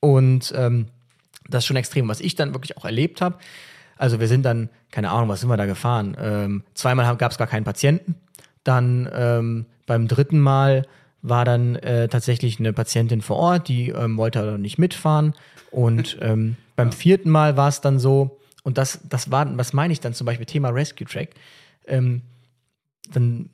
Und 0.00 0.52
ähm, 0.56 0.86
das 1.48 1.62
ist 1.62 1.66
schon 1.66 1.76
extrem. 1.76 2.08
Was 2.08 2.20
ich 2.20 2.34
dann 2.34 2.52
wirklich 2.52 2.76
auch 2.76 2.84
erlebt 2.84 3.20
habe, 3.20 3.38
also 3.96 4.20
wir 4.20 4.28
sind 4.28 4.42
dann, 4.44 4.68
keine 4.90 5.10
Ahnung, 5.10 5.28
was 5.28 5.40
sind 5.40 5.48
wir 5.48 5.56
da 5.56 5.66
gefahren? 5.66 6.16
Ähm, 6.20 6.62
zweimal 6.74 7.16
gab 7.16 7.32
es 7.32 7.38
gar 7.38 7.46
keinen 7.46 7.64
Patienten. 7.64 8.14
Dann 8.64 9.08
ähm, 9.12 9.66
beim 9.86 10.08
dritten 10.08 10.40
Mal 10.40 10.86
war 11.22 11.44
dann 11.44 11.76
äh, 11.76 12.08
tatsächlich 12.08 12.58
eine 12.60 12.72
Patientin 12.72 13.20
vor 13.22 13.36
Ort, 13.36 13.68
die 13.68 13.90
ähm, 13.90 14.16
wollte 14.16 14.40
aber 14.40 14.58
nicht 14.58 14.78
mitfahren. 14.78 15.34
Und 15.70 16.18
ähm, 16.20 16.56
beim 16.76 16.92
vierten 16.92 17.30
Mal 17.30 17.56
war 17.56 17.68
es 17.68 17.80
dann 17.80 17.98
so, 17.98 18.38
und 18.62 18.78
das, 18.78 19.00
das 19.08 19.30
war, 19.30 19.56
was 19.56 19.72
meine 19.72 19.92
ich 19.92 20.00
dann 20.00 20.14
zum 20.14 20.24
Beispiel, 20.26 20.46
Thema 20.46 20.68
Rescue 20.70 21.06
Track, 21.06 21.30
ähm, 21.86 22.22
dann 23.12 23.48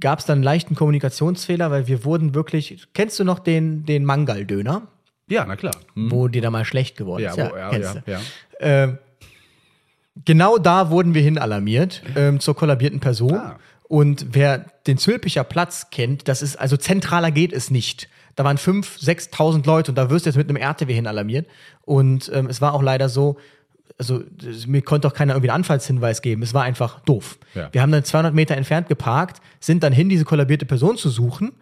gab 0.00 0.18
es 0.18 0.24
dann 0.26 0.38
einen 0.38 0.42
leichten 0.44 0.74
Kommunikationsfehler, 0.74 1.70
weil 1.70 1.86
wir 1.86 2.04
wurden 2.04 2.34
wirklich, 2.34 2.88
kennst 2.92 3.18
du 3.20 3.24
noch 3.24 3.38
den, 3.38 3.84
den 3.86 4.04
Mangal-Döner, 4.04 4.82
Ja, 5.28 5.44
na 5.46 5.54
klar. 5.56 5.74
Hm. 5.94 6.10
wo 6.10 6.26
dir 6.28 6.42
da 6.42 6.50
mal 6.50 6.64
schlecht 6.64 6.96
geworden 6.96 7.22
Ja, 7.22 7.30
ist? 7.30 7.38
wo, 7.38 7.56
ja, 7.56 7.70
kennst 7.70 7.94
ja, 7.94 8.00
du. 8.00 8.10
ja. 8.10 8.20
Ähm, 8.58 8.98
genau 10.24 10.58
da 10.58 10.90
wurden 10.90 11.14
wir 11.14 11.22
hin 11.22 11.38
alarmiert, 11.38 12.02
ähm, 12.16 12.40
zur 12.40 12.54
kollabierten 12.54 13.00
Person. 13.00 13.34
Ah. 13.34 13.58
Und 13.88 14.26
wer 14.32 14.66
den 14.86 14.96
Zülpicher 14.96 15.44
Platz 15.44 15.90
kennt, 15.90 16.28
das 16.28 16.42
ist, 16.42 16.56
also 16.56 16.76
zentraler 16.76 17.30
geht 17.30 17.52
es 17.52 17.70
nicht. 17.70 18.08
Da 18.36 18.44
waren 18.44 18.56
5.000, 18.56 19.30
6.000 19.30 19.66
Leute 19.66 19.90
und 19.90 19.96
da 19.96 20.08
wirst 20.08 20.24
du 20.24 20.30
jetzt 20.30 20.36
mit 20.36 20.48
einem 20.48 20.56
RTW 20.56 20.92
hin 20.94 21.06
alarmiert. 21.06 21.46
Und 21.82 22.30
ähm, 22.32 22.46
es 22.46 22.60
war 22.62 22.72
auch 22.72 22.82
leider 22.82 23.10
so, 23.10 23.36
also 23.98 24.22
mir 24.66 24.82
konnte 24.82 25.08
auch 25.08 25.14
keiner 25.14 25.34
irgendwie 25.34 25.50
einen 25.50 25.60
Anfallshinweis 25.60 26.22
geben. 26.22 26.42
Es 26.42 26.54
war 26.54 26.62
einfach 26.62 27.00
doof. 27.00 27.38
Ja. 27.54 27.68
Wir 27.72 27.82
haben 27.82 27.92
dann 27.92 28.04
200 28.04 28.34
Meter 28.34 28.56
entfernt 28.56 28.88
geparkt, 28.88 29.42
sind 29.60 29.82
dann 29.82 29.92
hin, 29.92 30.08
diese 30.08 30.24
kollabierte 30.24 30.64
Person 30.64 30.96
zu 30.96 31.10
suchen. 31.10 31.52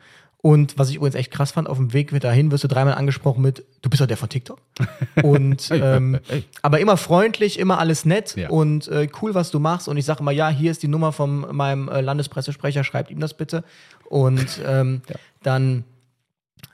Und 0.43 0.79
was 0.79 0.89
ich 0.89 0.97
übrigens 0.97 1.17
echt 1.17 1.31
krass 1.31 1.53
fand, 1.53 1.69
auf 1.69 1.77
dem 1.77 1.93
Weg 1.93 2.19
dahin 2.21 2.51
wirst 2.51 2.65
du 2.65 2.69
dreimal 2.69 2.95
angesprochen 2.95 3.43
mit, 3.43 3.65
du 3.83 3.91
bist 3.91 4.01
doch 4.01 4.07
der 4.07 4.17
von 4.17 4.31
TikTok. 4.31 4.59
Und 5.23 5.69
ähm, 5.71 6.19
aber 6.63 6.81
immer 6.81 6.97
freundlich, 6.97 7.59
immer 7.59 7.79
alles 7.79 8.07
nett 8.07 8.37
Ja. 8.37 8.49
und 8.49 8.89
äh, 8.89 9.09
cool, 9.21 9.35
was 9.35 9.51
du 9.51 9.59
machst. 9.59 9.87
Und 9.87 9.99
ich 9.99 10.07
sage 10.07 10.21
immer, 10.21 10.31
ja, 10.31 10.49
hier 10.49 10.71
ist 10.71 10.83
die 10.83 10.89
Nummer 10.89 11.13
von 11.13 11.55
meinem 11.55 11.89
äh, 11.89 12.01
Landespressesprecher, 12.01 12.85
schreibt 12.85 13.11
ihm 13.11 13.21
das 13.21 13.35
bitte. 13.35 13.65
Und 14.09 14.61
ähm, 14.67 15.03
dann, 15.43 15.85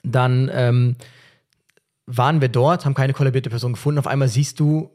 dann 0.05 0.49
ähm, 0.53 0.97
waren 2.07 2.41
wir 2.41 2.49
dort, 2.49 2.85
haben 2.85 2.95
keine 2.95 3.14
kollabierte 3.14 3.51
Person 3.51 3.73
gefunden. 3.73 3.99
Auf 3.99 4.07
einmal 4.07 4.29
siehst 4.29 4.61
du, 4.61 4.91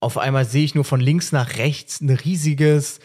auf 0.00 0.18
einmal 0.18 0.44
sehe 0.44 0.64
ich 0.64 0.74
nur 0.74 0.84
von 0.84 1.00
links 1.00 1.30
nach 1.30 1.58
rechts 1.58 2.00
eine 2.02 2.24
riesiges, 2.24 2.98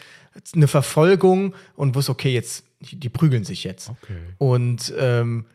eine 0.54 0.66
Verfolgung 0.66 1.54
und 1.76 1.94
wusste, 1.94 2.10
okay, 2.10 2.32
jetzt, 2.32 2.64
die, 2.82 2.96
die 2.96 3.08
prügeln 3.08 3.44
sich 3.44 3.64
jetzt. 3.64 3.90
Okay. 3.90 4.18
Und 4.38 4.92
ähm, 4.98 5.46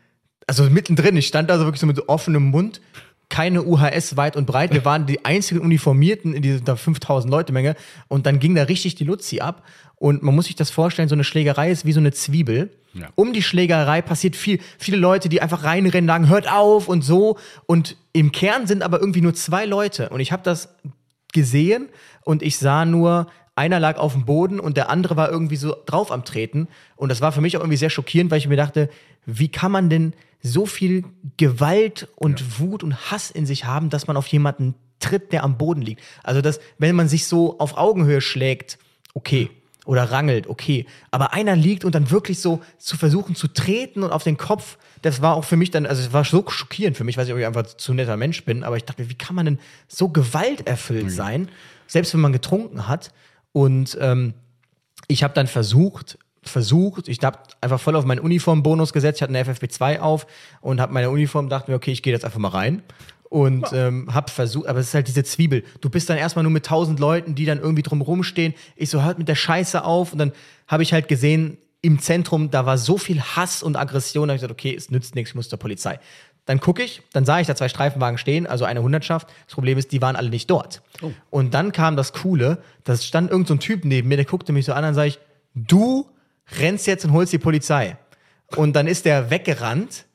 also 0.47 0.63
mittendrin, 0.63 1.17
ich 1.17 1.27
stand 1.27 1.49
da 1.49 1.57
so 1.57 1.65
wirklich 1.65 1.81
so 1.81 1.87
mit 1.87 2.09
offenem 2.09 2.43
Mund, 2.43 2.81
keine 3.29 3.63
UHS 3.63 4.15
weit 4.15 4.37
und 4.37 4.45
breit. 4.45 4.73
Wir 4.73 4.85
waren 4.85 5.05
die 5.05 5.25
einzigen 5.25 5.59
Uniformierten 5.59 6.33
in 6.33 6.41
dieser 6.41 6.77
5000 6.77 7.29
Leute 7.29 7.51
Menge 7.51 7.75
und 8.07 8.25
dann 8.25 8.39
ging 8.39 8.55
da 8.55 8.63
richtig 8.63 8.95
die 8.95 9.03
Luzi 9.03 9.41
ab. 9.41 9.63
Und 9.95 10.23
man 10.23 10.33
muss 10.33 10.45
sich 10.45 10.55
das 10.55 10.69
vorstellen, 10.69 11.09
so 11.09 11.15
eine 11.15 11.23
Schlägerei 11.23 11.71
ist 11.71 11.83
wie 11.83 11.91
so 11.91 11.99
eine 11.99 12.13
Zwiebel. 12.13 12.71
Ja. 12.93 13.09
Um 13.15 13.33
die 13.33 13.41
Schlägerei 13.41 14.01
passiert 14.01 14.35
viel, 14.35 14.59
viele 14.77 14.97
Leute, 14.97 15.27
die 15.27 15.41
einfach 15.41 15.63
reinrennen, 15.63 16.07
sagen, 16.07 16.29
hört 16.29 16.49
auf 16.49 16.87
und 16.87 17.01
so. 17.01 17.37
Und 17.65 17.97
im 18.13 18.31
Kern 18.31 18.67
sind 18.67 18.83
aber 18.83 18.99
irgendwie 18.99 19.21
nur 19.21 19.33
zwei 19.33 19.65
Leute. 19.65 20.09
Und 20.09 20.19
ich 20.19 20.31
habe 20.31 20.43
das 20.43 20.69
gesehen 21.33 21.89
und 22.23 22.43
ich 22.43 22.57
sah 22.57 22.85
nur, 22.85 23.27
einer 23.57 23.79
lag 23.79 23.97
auf 23.97 24.13
dem 24.13 24.25
Boden 24.25 24.59
und 24.59 24.77
der 24.77 24.89
andere 24.89 25.15
war 25.15 25.29
irgendwie 25.29 25.55
so 25.55 25.75
drauf 25.85 26.11
am 26.11 26.23
Treten. 26.23 26.67
Und 26.95 27.09
das 27.09 27.21
war 27.21 27.31
für 27.31 27.41
mich 27.41 27.57
auch 27.57 27.61
irgendwie 27.61 27.77
sehr 27.77 27.89
schockierend, 27.89 28.31
weil 28.31 28.37
ich 28.37 28.47
mir 28.47 28.57
dachte, 28.57 28.89
wie 29.25 29.49
kann 29.49 29.71
man 29.71 29.89
denn 29.89 30.13
so 30.41 30.65
viel 30.65 31.03
Gewalt 31.37 32.07
und 32.15 32.59
Wut 32.59 32.83
und 32.83 33.11
Hass 33.11 33.31
in 33.31 33.45
sich 33.45 33.65
haben, 33.65 33.89
dass 33.89 34.07
man 34.07 34.17
auf 34.17 34.27
jemanden 34.27 34.75
tritt, 34.99 35.31
der 35.31 35.43
am 35.43 35.57
Boden 35.57 35.81
liegt. 35.81 36.01
Also, 36.23 36.41
dass, 36.41 36.59
wenn 36.77 36.95
man 36.95 37.07
sich 37.07 37.25
so 37.25 37.59
auf 37.59 37.77
Augenhöhe 37.77 38.21
schlägt, 38.21 38.77
okay. 39.13 39.49
Oder 39.85 40.11
rangelt, 40.11 40.47
okay. 40.47 40.85
Aber 41.11 41.33
einer 41.33 41.55
liegt 41.55 41.85
und 41.85 41.95
dann 41.95 42.11
wirklich 42.11 42.41
so 42.41 42.61
zu 42.77 42.97
versuchen 42.97 43.35
zu 43.35 43.47
treten 43.47 44.03
und 44.03 44.11
auf 44.11 44.23
den 44.23 44.35
Kopf, 44.35 44.77
das 45.01 45.21
war 45.21 45.35
auch 45.35 45.45
für 45.45 45.55
mich 45.55 45.71
dann, 45.71 45.85
also 45.85 46.01
es 46.01 46.11
war 46.11 46.25
so 46.25 46.43
schockierend 46.49 46.97
für 46.97 47.05
mich, 47.05 47.15
weil 47.15 47.25
ich 47.25 47.45
einfach 47.45 47.63
zu 47.63 47.93
netter 47.93 48.17
Mensch 48.17 48.43
bin, 48.43 48.65
aber 48.65 48.75
ich 48.75 48.83
dachte, 48.83 49.09
wie 49.09 49.15
kann 49.15 49.37
man 49.37 49.45
denn 49.45 49.59
so 49.87 50.09
gewalterfüllt 50.09 51.09
sein, 51.09 51.47
selbst 51.87 52.13
wenn 52.13 52.19
man 52.19 52.33
getrunken 52.33 52.89
hat? 52.89 53.13
Und 53.57 53.97
ähm, 53.99 54.35
ich 55.07 55.23
habe 55.23 55.33
dann 55.33 55.47
versucht, 55.47 56.19
versucht, 56.43 57.07
ich 57.07 57.17
habe 57.23 57.39
einfach 57.59 57.79
voll 57.79 57.95
auf 57.95 58.05
meinen 58.05 58.19
Uniformbonus 58.19 58.93
gesetzt, 58.93 59.17
ich 59.17 59.23
hatte 59.23 59.35
eine 59.35 59.51
FFP2 59.51 59.99
auf 59.99 60.27
und 60.61 60.79
habe 60.79 60.93
meine 60.93 61.09
Uniform, 61.09 61.49
dachte 61.49 61.71
mir, 61.71 61.77
okay, 61.77 61.91
ich 61.91 62.03
gehe 62.03 62.13
jetzt 62.13 62.23
einfach 62.23 62.37
mal 62.37 62.49
rein 62.49 62.83
und 63.31 63.65
ähm, 63.73 64.13
habe 64.13 64.29
versucht, 64.29 64.67
aber 64.67 64.77
es 64.77 64.89
ist 64.89 64.93
halt 64.93 65.07
diese 65.07 65.23
Zwiebel. 65.23 65.63
Du 65.81 65.89
bist 65.89 66.07
dann 66.07 66.19
erstmal 66.19 66.43
nur 66.43 66.51
mit 66.51 66.67
tausend 66.67 66.99
Leuten, 66.99 67.33
die 67.33 67.45
dann 67.45 67.57
irgendwie 67.57 67.81
drumrum 67.81 68.21
stehen. 68.21 68.53
Ich 68.75 68.91
so, 68.91 69.01
hört 69.01 69.17
mit 69.17 69.27
der 69.27 69.33
Scheiße 69.33 69.83
auf 69.83 70.13
und 70.13 70.19
dann 70.19 70.33
habe 70.67 70.83
ich 70.83 70.93
halt 70.93 71.07
gesehen, 71.07 71.57
im 71.81 71.97
Zentrum, 71.97 72.51
da 72.51 72.67
war 72.67 72.77
so 72.77 72.99
viel 72.99 73.19
Hass 73.19 73.63
und 73.63 73.75
Aggression, 73.75 74.27
da 74.27 74.33
habe 74.33 74.35
ich 74.35 74.41
gesagt, 74.41 74.51
okay, 74.51 74.75
es 74.75 74.91
nützt 74.91 75.15
nichts, 75.15 75.31
ich 75.31 75.35
muss 75.35 75.49
zur 75.49 75.57
Polizei. 75.57 75.99
Dann 76.47 76.59
gucke 76.59 76.81
ich, 76.81 77.03
dann 77.13 77.25
sah 77.25 77.39
ich 77.39 77.47
da 77.47 77.55
zwei 77.55 77.69
Streifenwagen 77.69 78.17
stehen, 78.17 78.47
also 78.47 78.65
eine 78.65 78.81
Hundertschaft. 78.81 79.27
Das 79.45 79.53
Problem 79.53 79.77
ist, 79.77 79.91
die 79.91 80.01
waren 80.01 80.15
alle 80.15 80.29
nicht 80.29 80.49
dort. 80.49 80.81
Und 81.29 81.53
dann 81.53 81.71
kam 81.73 81.95
das 81.95 82.13
Coole, 82.13 82.59
da 82.85 82.97
stand 82.97 83.29
irgend 83.29 83.47
so 83.47 83.53
ein 83.53 83.59
Typ 83.59 83.85
neben 83.85 84.07
mir, 84.07 84.15
der 84.15 84.25
guckte 84.25 84.53
mich 84.53 84.65
so 84.65 84.73
an 84.73 84.85
und 84.85 84.93
sage 84.93 85.09
ich, 85.09 85.19
du 85.53 86.09
rennst 86.57 86.87
jetzt 86.87 87.05
und 87.05 87.11
holst 87.11 87.33
die 87.33 87.37
Polizei. 87.37 87.97
Und 88.55 88.77
dann 88.77 88.87
ist 88.87 89.05
der 89.05 89.29
weggerannt 89.29 90.05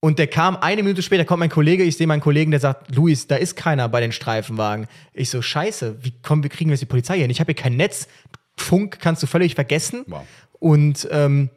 und 0.00 0.18
der 0.18 0.26
kam 0.26 0.56
eine 0.56 0.82
Minute 0.82 1.02
später, 1.02 1.26
kommt 1.26 1.40
mein 1.40 1.50
Kollege, 1.50 1.82
ich 1.82 1.98
sehe 1.98 2.06
meinen 2.06 2.20
Kollegen, 2.20 2.50
der 2.50 2.60
sagt, 2.60 2.94
Luis, 2.94 3.26
da 3.26 3.36
ist 3.36 3.54
keiner 3.54 3.90
bei 3.90 4.00
den 4.00 4.12
Streifenwagen. 4.12 4.86
Ich 5.12 5.28
so, 5.28 5.42
scheiße, 5.42 5.98
wie 6.02 6.12
kommen 6.22 6.42
wir, 6.42 6.48
kriegen 6.50 6.70
wir 6.70 6.74
jetzt 6.74 6.80
die 6.80 6.86
Polizei 6.86 7.18
hin? 7.18 7.30
Ich 7.30 7.40
habe 7.40 7.52
hier 7.52 7.62
kein 7.62 7.76
Netz, 7.76 8.08
Funk 8.56 8.98
kannst 9.00 9.22
du 9.22 9.26
völlig 9.26 9.54
vergessen. 9.54 10.04
Wow. 10.06 10.24
Und 10.60 11.06
ähm, 11.10 11.50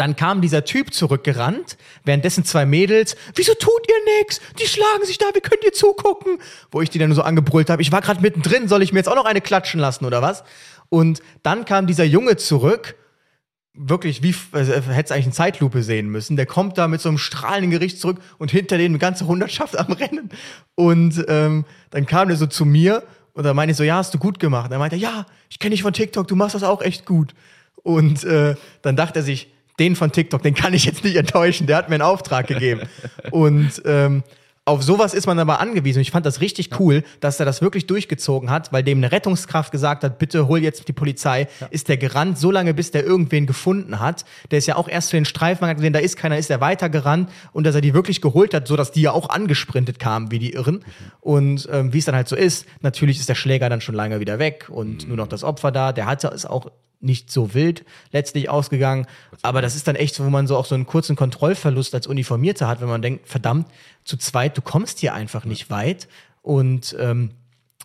dann 0.00 0.16
kam 0.16 0.40
dieser 0.40 0.64
Typ 0.64 0.94
zurückgerannt, 0.94 1.76
währenddessen 2.04 2.44
zwei 2.44 2.64
Mädels, 2.64 3.16
wieso 3.34 3.52
tut 3.54 3.86
ihr 3.86 4.18
nix? 4.20 4.40
Die 4.58 4.66
schlagen 4.66 5.04
sich 5.04 5.18
da, 5.18 5.26
wir 5.34 5.42
können 5.42 5.60
dir 5.62 5.72
zugucken. 5.72 6.38
Wo 6.70 6.80
ich 6.80 6.88
die 6.88 6.98
dann 6.98 7.12
so 7.12 7.20
angebrüllt 7.22 7.68
habe, 7.68 7.82
ich 7.82 7.92
war 7.92 8.00
gerade 8.00 8.22
mittendrin, 8.22 8.66
soll 8.66 8.82
ich 8.82 8.92
mir 8.92 9.00
jetzt 9.00 9.08
auch 9.08 9.14
noch 9.14 9.26
eine 9.26 9.42
klatschen 9.42 9.78
lassen 9.78 10.06
oder 10.06 10.22
was? 10.22 10.42
Und 10.88 11.20
dann 11.42 11.66
kam 11.66 11.86
dieser 11.86 12.04
Junge 12.04 12.38
zurück, 12.38 12.96
wirklich 13.74 14.22
wie, 14.22 14.34
also, 14.52 14.72
hätte 14.72 15.04
es 15.04 15.12
eigentlich 15.12 15.26
eine 15.26 15.34
Zeitlupe 15.34 15.82
sehen 15.82 16.08
müssen. 16.08 16.36
Der 16.36 16.46
kommt 16.46 16.78
da 16.78 16.88
mit 16.88 17.02
so 17.02 17.10
einem 17.10 17.18
strahlenden 17.18 17.70
Gericht 17.70 18.00
zurück 18.00 18.20
und 18.38 18.50
hinter 18.50 18.78
denen 18.78 18.94
eine 18.94 18.98
ganze 19.00 19.26
Hundertschaft 19.26 19.78
am 19.78 19.92
Rennen. 19.92 20.30
Und 20.76 21.22
ähm, 21.28 21.66
dann 21.90 22.06
kam 22.06 22.28
der 22.28 22.38
so 22.38 22.46
zu 22.46 22.64
mir 22.64 23.02
und 23.34 23.44
dann 23.44 23.54
meinte 23.54 23.72
ich 23.72 23.76
so, 23.76 23.84
ja, 23.84 23.96
hast 23.96 24.14
du 24.14 24.18
gut 24.18 24.38
gemacht. 24.38 24.66
Und 24.66 24.72
er 24.72 24.78
meinte, 24.78 24.96
ja, 24.96 25.26
ich 25.50 25.58
kenne 25.58 25.72
dich 25.72 25.82
von 25.82 25.92
TikTok, 25.92 26.26
du 26.26 26.36
machst 26.36 26.54
das 26.54 26.62
auch 26.62 26.80
echt 26.80 27.04
gut. 27.04 27.34
Und 27.82 28.24
äh, 28.24 28.54
dann 28.80 28.96
dachte 28.96 29.20
er 29.20 29.22
sich, 29.22 29.52
den 29.80 29.96
von 29.96 30.12
TikTok, 30.12 30.42
den 30.42 30.54
kann 30.54 30.74
ich 30.74 30.84
jetzt 30.84 31.02
nicht 31.02 31.16
enttäuschen, 31.16 31.66
der 31.66 31.76
hat 31.76 31.88
mir 31.88 31.96
einen 31.96 32.02
Auftrag 32.02 32.46
gegeben. 32.46 32.82
Und 33.30 33.82
ähm, 33.84 34.22
auf 34.66 34.84
sowas 34.84 35.14
ist 35.14 35.26
man 35.26 35.38
aber 35.38 35.58
angewiesen. 35.58 35.98
Und 35.98 36.02
ich 36.02 36.10
fand 36.10 36.26
das 36.26 36.40
richtig 36.40 36.78
cool, 36.78 37.02
dass 37.18 37.40
er 37.40 37.46
das 37.46 37.62
wirklich 37.62 37.86
durchgezogen 37.86 38.50
hat, 38.50 38.72
weil 38.72 38.84
dem 38.84 38.98
eine 38.98 39.10
Rettungskraft 39.10 39.72
gesagt 39.72 40.04
hat, 40.04 40.18
bitte 40.18 40.46
hol 40.46 40.62
jetzt 40.62 40.86
die 40.86 40.92
Polizei. 40.92 41.48
Ist 41.70 41.88
der 41.88 41.96
gerannt, 41.96 42.38
so 42.38 42.50
lange, 42.50 42.72
bis 42.72 42.90
der 42.90 43.04
irgendwen 43.04 43.46
gefunden 43.46 43.98
hat. 43.98 44.24
Der 44.50 44.58
ist 44.58 44.66
ja 44.66 44.76
auch 44.76 44.86
erst 44.86 45.08
zu 45.08 45.16
den 45.16 45.24
Streifenwagen 45.24 45.76
gesehen, 45.76 45.92
da 45.92 45.98
ist 45.98 46.16
keiner, 46.16 46.38
ist 46.38 46.50
er 46.50 46.60
weitergerannt 46.60 47.30
und 47.52 47.64
dass 47.64 47.74
er 47.74 47.80
die 47.80 47.94
wirklich 47.94 48.20
geholt 48.20 48.54
hat, 48.54 48.68
sodass 48.68 48.92
die 48.92 49.02
ja 49.02 49.12
auch 49.12 49.30
angesprintet 49.30 49.98
kamen, 49.98 50.30
wie 50.30 50.38
die 50.38 50.52
Irren. 50.52 50.84
Und 51.20 51.68
ähm, 51.72 51.92
wie 51.92 51.98
es 51.98 52.04
dann 52.04 52.14
halt 52.14 52.28
so 52.28 52.36
ist, 52.36 52.66
natürlich 52.80 53.18
ist 53.18 53.28
der 53.28 53.34
Schläger 53.34 53.68
dann 53.70 53.80
schon 53.80 53.94
lange 53.94 54.20
wieder 54.20 54.38
weg 54.38 54.68
und 54.68 55.08
nur 55.08 55.16
noch 55.16 55.26
das 55.26 55.42
Opfer 55.42 55.72
da. 55.72 55.92
Der 55.92 56.06
hatte 56.06 56.28
es 56.28 56.46
auch 56.46 56.70
nicht 57.00 57.30
so 57.30 57.54
wild 57.54 57.84
letztlich 58.12 58.48
ausgegangen. 58.48 59.06
Aber 59.42 59.62
das 59.62 59.74
ist 59.74 59.88
dann 59.88 59.96
echt 59.96 60.14
so, 60.14 60.24
wo 60.24 60.30
man 60.30 60.46
so 60.46 60.56
auch 60.56 60.66
so 60.66 60.74
einen 60.74 60.86
kurzen 60.86 61.16
Kontrollverlust 61.16 61.94
als 61.94 62.06
Uniformierter 62.06 62.68
hat, 62.68 62.80
wenn 62.80 62.88
man 62.88 63.02
denkt, 63.02 63.28
verdammt, 63.28 63.68
zu 64.04 64.16
zweit, 64.16 64.56
du 64.56 64.62
kommst 64.62 64.98
hier 64.98 65.14
einfach 65.14 65.44
nicht 65.44 65.70
weit. 65.70 66.08
Und 66.42 66.96
ähm, 66.98 67.30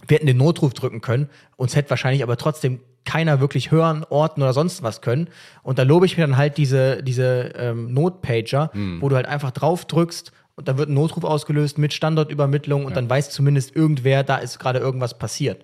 wir 0.08 0.16
hätten 0.16 0.28
den 0.28 0.38
Notruf 0.38 0.74
drücken 0.74 1.02
können, 1.02 1.30
uns 1.56 1.76
hätte 1.76 1.90
wahrscheinlich 1.90 2.24
aber 2.24 2.38
trotzdem 2.38 2.80
keiner 3.06 3.40
wirklich 3.40 3.72
hören, 3.72 4.04
orten 4.10 4.42
oder 4.42 4.54
sonst 4.54 4.84
was 4.84 5.02
können. 5.02 5.30
Und 5.64 5.78
da 5.78 5.84
lobe 5.84 6.06
ich 6.06 6.18
mir 6.18 6.26
dann 6.26 6.38
halt 6.38 6.58
diese, 6.58 7.04
diese 7.04 7.54
ähm, 7.56 7.94
Notpager, 7.94 8.72
wo 9.02 9.10
du 9.10 9.16
halt 9.16 9.28
einfach 9.28 9.52
drauf 9.52 9.86
drückst 9.86 10.32
und 10.56 10.68
dann 10.68 10.78
wird 10.78 10.90
ein 10.90 10.94
Notruf 10.94 11.24
ausgelöst 11.24 11.78
mit 11.78 11.94
Standortübermittlung 11.94 12.86
und 12.86 12.96
dann 12.96 13.10
weiß 13.10 13.30
zumindest 13.30 13.76
irgendwer, 13.76 14.24
da 14.24 14.38
ist 14.38 14.58
gerade 14.58 14.80
irgendwas 14.80 15.18
passiert. 15.18 15.64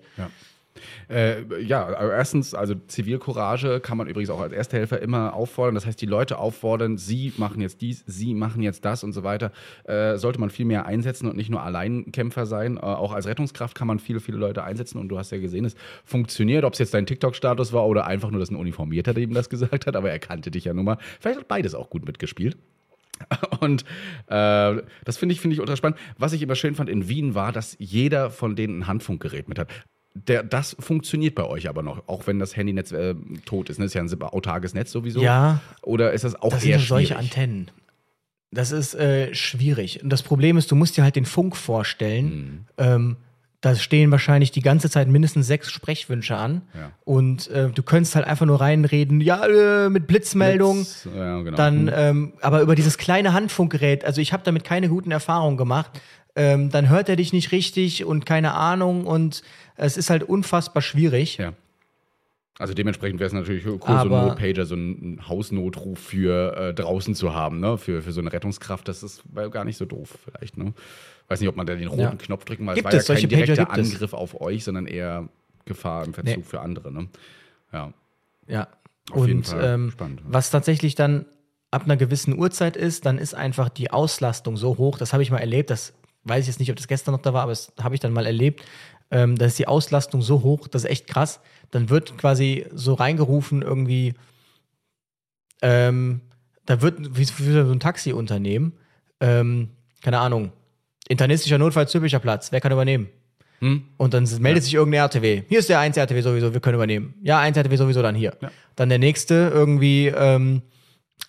Äh, 1.08 1.62
ja, 1.62 1.84
also 1.84 2.12
erstens, 2.12 2.54
also 2.54 2.74
Zivilcourage 2.74 3.80
kann 3.80 3.98
man 3.98 4.06
übrigens 4.06 4.30
auch 4.30 4.40
als 4.40 4.52
Ersthelfer 4.52 5.00
immer 5.00 5.34
auffordern. 5.34 5.74
Das 5.74 5.86
heißt, 5.86 6.00
die 6.00 6.06
Leute 6.06 6.38
auffordern, 6.38 6.98
sie 6.98 7.32
machen 7.36 7.60
jetzt 7.60 7.80
dies, 7.80 8.04
sie 8.06 8.34
machen 8.34 8.62
jetzt 8.62 8.84
das 8.84 9.04
und 9.04 9.12
so 9.12 9.22
weiter. 9.22 9.52
Äh, 9.84 10.16
sollte 10.16 10.40
man 10.40 10.50
viel 10.50 10.66
mehr 10.66 10.86
einsetzen 10.86 11.28
und 11.28 11.36
nicht 11.36 11.50
nur 11.50 11.62
Alleinkämpfer 11.62 12.46
sein. 12.46 12.76
Äh, 12.76 12.80
auch 12.80 13.12
als 13.12 13.26
Rettungskraft 13.26 13.76
kann 13.76 13.86
man 13.86 13.98
viele, 13.98 14.20
viele 14.20 14.38
Leute 14.38 14.64
einsetzen 14.64 14.98
und 14.98 15.08
du 15.08 15.18
hast 15.18 15.30
ja 15.30 15.38
gesehen, 15.38 15.64
es 15.64 15.74
funktioniert. 16.04 16.64
Ob 16.64 16.72
es 16.72 16.78
jetzt 16.78 16.94
dein 16.94 17.06
TikTok-Status 17.06 17.72
war 17.72 17.86
oder 17.86 18.06
einfach 18.06 18.30
nur, 18.30 18.40
dass 18.40 18.50
ein 18.50 18.56
Uniformierter 18.56 19.16
ihm 19.16 19.34
das 19.34 19.48
gesagt 19.50 19.86
hat, 19.86 19.96
aber 19.96 20.10
er 20.10 20.18
kannte 20.18 20.50
dich 20.50 20.64
ja 20.64 20.74
nun 20.74 20.84
mal. 20.84 20.98
Vielleicht 21.20 21.40
hat 21.40 21.48
beides 21.48 21.74
auch 21.74 21.90
gut 21.90 22.06
mitgespielt. 22.06 22.56
Und 23.60 23.84
äh, 24.26 24.82
das 25.04 25.16
finde 25.16 25.34
ich, 25.34 25.40
finde 25.40 25.54
ich 25.54 25.60
ultra 25.60 25.76
spannend. 25.76 25.98
Was 26.18 26.32
ich 26.32 26.42
immer 26.42 26.54
schön 26.54 26.74
fand 26.74 26.88
in 26.88 27.08
Wien 27.08 27.34
war, 27.34 27.52
dass 27.52 27.76
jeder 27.78 28.30
von 28.30 28.56
denen 28.56 28.80
ein 28.80 28.86
Handfunkgerät 28.86 29.48
mit 29.48 29.58
hat. 29.58 29.68
Der, 30.14 30.42
das 30.42 30.76
funktioniert 30.78 31.34
bei 31.34 31.44
euch 31.44 31.68
aber 31.68 31.82
noch, 31.82 32.06
auch 32.06 32.26
wenn 32.26 32.38
das 32.38 32.56
Handynetz 32.56 32.92
äh, 32.92 33.14
tot 33.46 33.70
ist. 33.70 33.78
Ne? 33.78 33.86
Das 33.86 33.94
ist 33.94 33.94
ja 33.94 34.02
ein 34.02 34.22
autarkes 34.22 34.74
Netz 34.74 34.92
sowieso. 34.92 35.22
Ja. 35.22 35.60
Oder 35.82 36.12
ist 36.12 36.24
das 36.24 36.34
auch 36.34 36.50
Das 36.50 36.60
sind 36.60 36.70
eher 36.70 36.78
ja 36.78 36.84
solche 36.84 37.06
schwierig? 37.14 37.18
Antennen. 37.24 37.70
Das 38.50 38.70
ist 38.70 38.94
äh, 38.94 39.34
schwierig. 39.34 40.02
Und 40.02 40.10
das 40.10 40.22
Problem 40.22 40.58
ist, 40.58 40.70
du 40.70 40.76
musst 40.76 40.96
dir 40.98 41.04
halt 41.04 41.16
den 41.16 41.24
Funk 41.24 41.56
vorstellen. 41.56 42.66
Hm. 42.76 42.86
Ähm, 42.86 43.16
da 43.62 43.74
stehen 43.76 44.10
wahrscheinlich 44.10 44.50
die 44.50 44.60
ganze 44.60 44.90
Zeit 44.90 45.08
mindestens 45.08 45.46
sechs 45.46 45.70
Sprechwünsche 45.70 46.36
an. 46.36 46.62
Ja. 46.74 46.90
Und 47.04 47.48
äh, 47.48 47.70
du 47.70 47.82
könntest 47.82 48.14
halt 48.16 48.26
einfach 48.26 48.44
nur 48.44 48.60
reinreden, 48.60 49.20
ja, 49.22 49.46
äh, 49.46 49.88
mit 49.88 50.06
Blitzmeldung. 50.08 50.78
Blitz, 50.78 51.08
ja, 51.16 51.40
genau. 51.40 51.56
Dann, 51.56 51.86
Hm. 51.86 51.94
ähm, 51.96 52.32
aber 52.42 52.60
über 52.60 52.74
dieses 52.74 52.98
kleine 52.98 53.32
Handfunkgerät, 53.32 54.04
also 54.04 54.20
ich 54.20 54.32
habe 54.34 54.42
damit 54.44 54.64
keine 54.64 54.88
guten 54.88 55.12
Erfahrungen 55.12 55.56
gemacht. 55.56 55.92
Ähm, 56.34 56.70
dann 56.70 56.88
hört 56.88 57.08
er 57.08 57.16
dich 57.16 57.32
nicht 57.32 57.52
richtig 57.52 58.04
und 58.04 58.26
keine 58.26 58.54
Ahnung 58.54 59.06
und 59.06 59.42
es 59.76 59.96
ist 59.96 60.10
halt 60.10 60.22
unfassbar 60.22 60.82
schwierig. 60.82 61.36
ja. 61.38 61.52
Also 62.58 62.74
dementsprechend 62.74 63.18
wäre 63.18 63.26
es 63.28 63.32
natürlich 63.32 63.66
cool, 63.66 63.78
so 63.80 63.86
Aber- 63.88 64.20
ein 64.20 64.28
Notpager, 64.28 64.66
so 64.66 64.74
einen 64.74 65.26
Hausnotruf 65.26 65.98
für 65.98 66.54
äh, 66.56 66.74
draußen 66.74 67.14
zu 67.14 67.34
haben, 67.34 67.60
ne? 67.60 67.78
Für, 67.78 68.02
für 68.02 68.12
so 68.12 68.20
eine 68.20 68.30
Rettungskraft. 68.32 68.86
Das 68.86 69.02
ist 69.02 69.22
gar 69.50 69.64
nicht 69.64 69.78
so 69.78 69.86
doof, 69.86 70.18
vielleicht, 70.22 70.58
ne? 70.58 70.74
Weiß 71.28 71.40
nicht, 71.40 71.48
ob 71.48 71.56
man 71.56 71.66
da 71.66 71.74
den 71.74 71.88
roten 71.88 72.00
Ja. 72.02 72.14
Knopf 72.14 72.44
drücken 72.44 72.66
muss. 72.66 72.74
Gibt 72.74 72.92
es 72.92 73.08
war 73.08 73.16
es, 73.16 73.22
ja 73.22 73.28
kein 73.28 73.38
Pager 73.40 73.54
direkter 73.54 73.80
es. 73.80 73.90
Angriff 73.90 74.12
auf 74.12 74.38
euch, 74.40 74.64
sondern 74.64 74.86
eher 74.86 75.28
Gefahr 75.64 76.04
im 76.04 76.12
Verzug 76.12 76.36
Nee. 76.36 76.42
für 76.42 76.60
andere, 76.60 76.92
ne? 76.92 77.08
Ja. 77.72 77.92
Ja. 78.46 78.68
Auf 79.10 79.26
jeden 79.26 79.38
und 79.38 79.46
Fall 79.46 79.64
ähm, 79.74 79.90
spannend. 79.90 80.20
was 80.24 80.50
tatsächlich 80.50 80.94
dann 80.94 81.24
ab 81.70 81.84
einer 81.84 81.96
gewissen 81.96 82.38
Uhrzeit 82.38 82.76
ist, 82.76 83.06
dann 83.06 83.16
ist 83.16 83.34
einfach 83.34 83.70
die 83.70 83.90
Auslastung 83.90 84.58
so 84.58 84.76
hoch. 84.76 84.98
Das 84.98 85.14
habe 85.14 85.22
ich 85.22 85.30
mal 85.30 85.38
erlebt. 85.38 85.70
Das 85.70 85.94
weiß 86.24 86.42
ich 86.42 86.48
jetzt 86.48 86.60
nicht, 86.60 86.70
ob 86.70 86.76
das 86.76 86.86
gestern 86.86 87.12
noch 87.12 87.22
da 87.22 87.32
war, 87.32 87.42
aber 87.44 87.52
das 87.52 87.72
habe 87.82 87.94
ich 87.94 88.00
dann 88.00 88.12
mal 88.12 88.26
erlebt. 88.26 88.62
Ähm, 89.12 89.36
da 89.36 89.44
ist 89.46 89.58
die 89.58 89.68
Auslastung 89.68 90.22
so 90.22 90.42
hoch, 90.42 90.66
das 90.66 90.82
ist 90.84 90.90
echt 90.90 91.06
krass. 91.06 91.38
Dann 91.70 91.90
wird 91.90 92.16
quasi 92.18 92.66
so 92.74 92.94
reingerufen 92.94 93.62
irgendwie. 93.62 94.14
Ähm, 95.60 96.22
da 96.66 96.80
wird 96.82 97.16
wie 97.16 97.24
für 97.26 97.64
so 97.66 97.72
ein 97.72 97.80
Taxiunternehmen, 97.80 98.72
ähm, 99.20 99.68
keine 100.02 100.18
Ahnung, 100.18 100.52
internistischer 101.08 101.58
Notfall, 101.58 101.86
typischer 101.86 102.18
Platz. 102.20 102.52
Wer 102.52 102.60
kann 102.60 102.72
übernehmen? 102.72 103.08
Und 103.96 104.12
dann 104.12 104.24
meldet 104.40 104.64
sich 104.64 104.74
irgendein 104.74 105.02
RTW. 105.04 105.42
Hier 105.48 105.60
ist 105.60 105.68
der 105.68 105.78
1 105.78 105.96
RTW 105.96 106.20
sowieso, 106.20 106.52
wir 106.52 106.58
können 106.60 106.74
übernehmen. 106.74 107.14
Ja, 107.22 107.38
1 107.38 107.56
RTW 107.56 107.76
sowieso, 107.76 108.02
dann 108.02 108.16
hier. 108.16 108.36
Dann 108.74 108.88
der 108.88 108.98
nächste 108.98 109.52
irgendwie 109.54 110.08
ähm, 110.08 110.62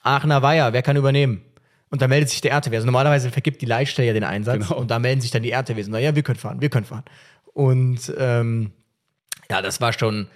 Aachener 0.02 0.42
Weiher, 0.42 0.74
wer 0.74 0.82
kann 0.82 0.98
übernehmen? 0.98 1.44
Und 1.92 2.02
da 2.02 2.08
meldet 2.08 2.30
sich 2.30 2.42
der 2.42 2.50
RTW. 2.54 2.76
Also 2.76 2.88
normalerweise 2.88 3.30
vergibt 3.30 3.62
die 3.62 3.68
Leitstelle 3.68 4.08
ja 4.08 4.14
den 4.16 4.24
Einsatz 4.24 4.68
Genau. 4.68 4.80
und 4.80 4.90
da 4.90 4.98
melden 4.98 5.22
sich 5.22 5.30
dann 5.30 5.44
die 5.44 5.52
RTWs. 5.52 5.88
Na 5.90 6.00
ja, 6.00 6.16
wir 6.16 6.24
können 6.24 6.40
fahren, 6.40 6.60
wir 6.60 6.70
können 6.70 6.86
fahren. 6.88 7.04
Und 7.54 8.14
ähm, 8.18 8.72
ja, 9.50 9.62
das 9.62 9.82
war 9.82 9.94
schon. 9.94 10.28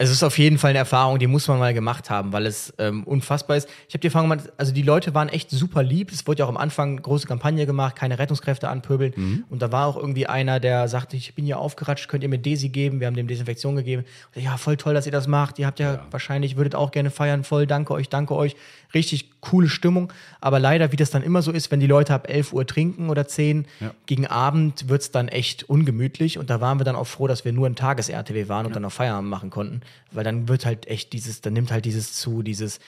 Es 0.00 0.10
ist 0.10 0.22
auf 0.22 0.38
jeden 0.38 0.58
Fall 0.58 0.70
eine 0.70 0.78
Erfahrung, 0.78 1.18
die 1.18 1.26
muss 1.26 1.48
man 1.48 1.58
mal 1.58 1.74
gemacht 1.74 2.08
haben, 2.08 2.32
weil 2.32 2.46
es 2.46 2.72
ähm, 2.78 3.02
unfassbar 3.02 3.56
ist. 3.56 3.68
Ich 3.88 3.94
habe 3.94 3.98
die 3.98 4.06
Erfahrung 4.06 4.30
gemacht, 4.30 4.52
also 4.56 4.72
die 4.72 4.82
Leute 4.82 5.12
waren 5.12 5.28
echt 5.28 5.50
super 5.50 5.82
lieb. 5.82 6.12
Es 6.12 6.24
wurde 6.28 6.38
ja 6.38 6.44
auch 6.44 6.48
am 6.48 6.56
Anfang 6.56 6.92
eine 6.92 7.00
große 7.00 7.26
Kampagne 7.26 7.66
gemacht, 7.66 7.96
keine 7.96 8.16
Rettungskräfte 8.16 8.68
anpöbeln. 8.68 9.12
Mhm. 9.16 9.44
Und 9.50 9.60
da 9.60 9.72
war 9.72 9.88
auch 9.88 9.96
irgendwie 9.96 10.28
einer, 10.28 10.60
der 10.60 10.86
sagte, 10.86 11.16
ich 11.16 11.34
bin 11.34 11.44
hier 11.44 11.58
aufgeratscht, 11.58 12.08
könnt 12.08 12.22
ihr 12.22 12.28
mir 12.28 12.38
Desi 12.38 12.68
geben? 12.68 13.00
Wir 13.00 13.08
haben 13.08 13.16
dem 13.16 13.26
Desinfektion 13.26 13.74
gegeben. 13.74 14.04
Ich, 14.36 14.44
ja, 14.44 14.56
voll 14.56 14.76
toll, 14.76 14.94
dass 14.94 15.04
ihr 15.04 15.10
das 15.10 15.26
macht. 15.26 15.58
Ihr 15.58 15.66
habt 15.66 15.80
ja, 15.80 16.06
wahrscheinlich, 16.12 16.56
würdet 16.56 16.76
auch 16.76 16.92
gerne 16.92 17.10
feiern. 17.10 17.42
Voll, 17.42 17.66
danke 17.66 17.92
euch, 17.92 18.08
danke 18.08 18.36
euch. 18.36 18.54
Richtig 18.94 19.40
coole 19.40 19.68
Stimmung. 19.68 20.12
Aber 20.40 20.60
leider, 20.60 20.92
wie 20.92 20.96
das 20.96 21.10
dann 21.10 21.24
immer 21.24 21.42
so 21.42 21.50
ist, 21.50 21.72
wenn 21.72 21.80
die 21.80 21.88
Leute 21.88 22.14
ab 22.14 22.30
11 22.30 22.52
Uhr 22.52 22.64
trinken 22.66 23.10
oder 23.10 23.26
10, 23.26 23.66
gegen 24.06 24.28
Abend 24.28 24.88
wird's 24.88 25.10
dann 25.10 25.26
echt 25.26 25.68
ungemütlich. 25.68 26.38
Und 26.38 26.50
da 26.50 26.60
waren 26.60 26.78
wir 26.78 26.84
dann 26.84 26.94
auch 26.94 27.08
froh, 27.08 27.26
dass 27.26 27.44
wir 27.44 27.52
nur 27.52 27.66
ein 27.66 27.74
Tages-RTW 27.74 28.48
waren 28.48 28.64
und 28.64 28.76
dann 28.76 28.84
auch 28.84 28.92
Feierabend 28.92 29.28
machen 29.28 29.50
konnten. 29.50 29.82
Weil 30.12 30.24
dann 30.24 30.48
wird 30.48 30.66
halt 30.66 30.86
echt 30.86 31.12
dieses, 31.12 31.40
dann 31.40 31.52
nimmt 31.52 31.70
halt 31.70 31.84
dieses 31.84 32.12
zu, 32.14 32.42
dieses, 32.42 32.80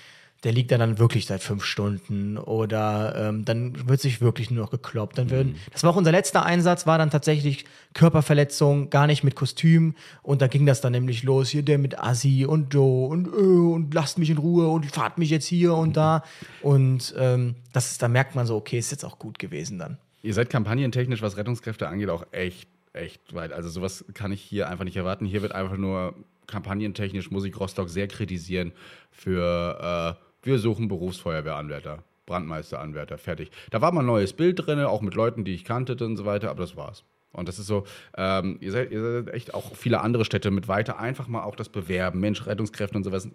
der 0.44 0.52
liegt 0.52 0.70
da 0.70 0.78
dann 0.78 0.98
wirklich 0.98 1.26
seit 1.26 1.42
fünf 1.42 1.64
Stunden 1.64 2.38
oder 2.38 3.14
ähm, 3.16 3.44
dann 3.44 3.88
wird 3.88 4.00
sich 4.00 4.20
wirklich 4.20 4.50
nur 4.50 4.64
noch 4.64 4.70
gekloppt. 4.70 5.18
Dann 5.18 5.30
würden, 5.30 5.56
das 5.72 5.82
war 5.82 5.90
auch 5.90 5.96
unser 5.96 6.12
letzter 6.12 6.44
Einsatz, 6.44 6.86
war 6.86 6.96
dann 6.96 7.10
tatsächlich 7.10 7.66
Körperverletzung, 7.92 8.88
gar 8.88 9.06
nicht 9.06 9.22
mit 9.22 9.34
Kostüm 9.34 9.94
und 10.22 10.40
da 10.40 10.46
ging 10.46 10.64
das 10.64 10.80
dann 10.80 10.92
nämlich 10.92 11.24
los, 11.24 11.50
hier 11.50 11.62
der 11.62 11.78
mit 11.78 11.98
Assi 11.98 12.46
und 12.46 12.72
Joe 12.72 13.08
und 13.08 13.26
äh, 13.26 13.30
und 13.30 13.92
lasst 13.92 14.18
mich 14.18 14.30
in 14.30 14.38
Ruhe 14.38 14.68
und 14.68 14.86
fahrt 14.86 15.18
mich 15.18 15.30
jetzt 15.30 15.46
hier 15.46 15.74
und 15.74 15.96
da 15.96 16.24
und 16.62 17.14
ähm, 17.18 17.56
das 17.72 17.92
ist, 17.92 18.02
da 18.02 18.08
merkt 18.08 18.34
man 18.34 18.46
so, 18.46 18.56
okay, 18.56 18.78
ist 18.78 18.90
jetzt 18.90 19.04
auch 19.04 19.18
gut 19.18 19.38
gewesen 19.38 19.78
dann. 19.78 19.98
Ihr 20.22 20.34
seid 20.34 20.50
kampagnentechnisch, 20.50 21.22
was 21.22 21.36
Rettungskräfte 21.36 21.88
angeht, 21.88 22.08
auch 22.08 22.26
echt, 22.32 22.68
echt 22.92 23.34
weit. 23.34 23.52
Also 23.52 23.68
sowas 23.68 24.04
kann 24.14 24.32
ich 24.32 24.42
hier 24.42 24.68
einfach 24.68 24.84
nicht 24.84 24.96
erwarten. 24.96 25.24
Hier 25.24 25.40
wird 25.42 25.52
einfach 25.52 25.76
nur 25.76 26.14
kampagnentechnisch 26.50 27.30
Musik 27.30 27.58
Rostock 27.58 27.88
sehr 27.88 28.08
kritisieren 28.08 28.72
für 29.10 30.16
äh, 30.20 30.24
wir 30.42 30.58
suchen 30.58 30.88
Berufsfeuerwehranwärter, 30.88 32.02
Brandmeisteranwärter, 32.26 33.18
fertig. 33.18 33.50
Da 33.70 33.80
war 33.80 33.92
mal 33.92 34.00
ein 34.00 34.06
neues 34.06 34.32
Bild 34.32 34.66
drin, 34.66 34.80
auch 34.80 35.02
mit 35.02 35.14
Leuten, 35.14 35.44
die 35.44 35.54
ich 35.54 35.64
kannte 35.64 36.02
und 36.04 36.16
so 36.16 36.24
weiter, 36.24 36.50
aber 36.50 36.60
das 36.62 36.76
war's. 36.76 37.04
Und 37.32 37.46
das 37.48 37.60
ist 37.60 37.66
so, 37.66 37.84
ähm, 38.16 38.58
ihr, 38.60 38.72
seid, 38.72 38.90
ihr 38.90 39.22
seid 39.22 39.34
echt 39.34 39.54
auch 39.54 39.76
viele 39.76 40.00
andere 40.00 40.24
Städte 40.24 40.50
mit 40.50 40.66
weiter, 40.66 40.98
einfach 40.98 41.28
mal 41.28 41.44
auch 41.44 41.54
das 41.54 41.68
Bewerben. 41.68 42.18
Mensch, 42.18 42.44
Rettungskräfte 42.44 42.96
und 42.96 43.04
sowas 43.04 43.26
äh, 43.26 43.30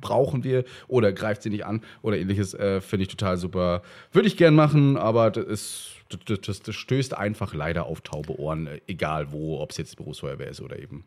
brauchen 0.00 0.44
wir 0.44 0.64
oder 0.86 1.12
greift 1.12 1.42
sie 1.42 1.50
nicht 1.50 1.66
an 1.66 1.82
oder 2.02 2.18
ähnliches, 2.18 2.54
äh, 2.54 2.80
finde 2.80 3.02
ich 3.02 3.08
total 3.08 3.36
super. 3.36 3.82
Würde 4.12 4.28
ich 4.28 4.36
gern 4.36 4.54
machen, 4.54 4.96
aber 4.96 5.32
das, 5.32 5.44
ist, 5.44 5.90
das, 6.26 6.40
das, 6.40 6.62
das 6.62 6.74
stößt 6.76 7.16
einfach 7.16 7.52
leider 7.52 7.86
auf 7.86 8.00
taube 8.02 8.38
Ohren, 8.38 8.68
äh, 8.68 8.80
egal 8.86 9.32
wo, 9.32 9.60
ob 9.60 9.72
es 9.72 9.78
jetzt 9.78 9.96
Berufsfeuerwehr 9.96 10.48
ist 10.48 10.60
oder 10.60 10.78
eben 10.78 11.04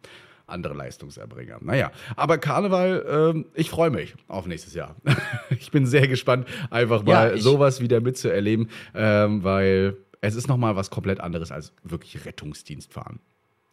andere 0.48 0.74
Leistungserbringer. 0.74 1.58
Naja, 1.62 1.92
aber 2.16 2.38
Karneval, 2.38 3.06
ähm, 3.36 3.46
ich 3.54 3.70
freue 3.70 3.90
mich 3.90 4.14
auf 4.28 4.46
nächstes 4.46 4.74
Jahr. 4.74 4.96
ich 5.50 5.72
bin 5.72 5.86
sehr 5.86 6.08
gespannt, 6.08 6.48
einfach 6.70 7.00
Ja, 7.08 7.14
mal 7.14 7.36
ich- 7.38 7.44
sowas 7.44 7.80
wieder 7.82 8.02
mitzuerleben, 8.02 8.70
ähm, 8.94 9.44
weil 9.44 9.98
es 10.22 10.36
ist 10.36 10.48
nochmal 10.48 10.76
was 10.76 10.90
komplett 10.90 11.20
anderes 11.20 11.52
als 11.52 11.74
wirklich 11.84 12.26
Rettungsdienst 12.26 12.94
fahren. 12.94 13.20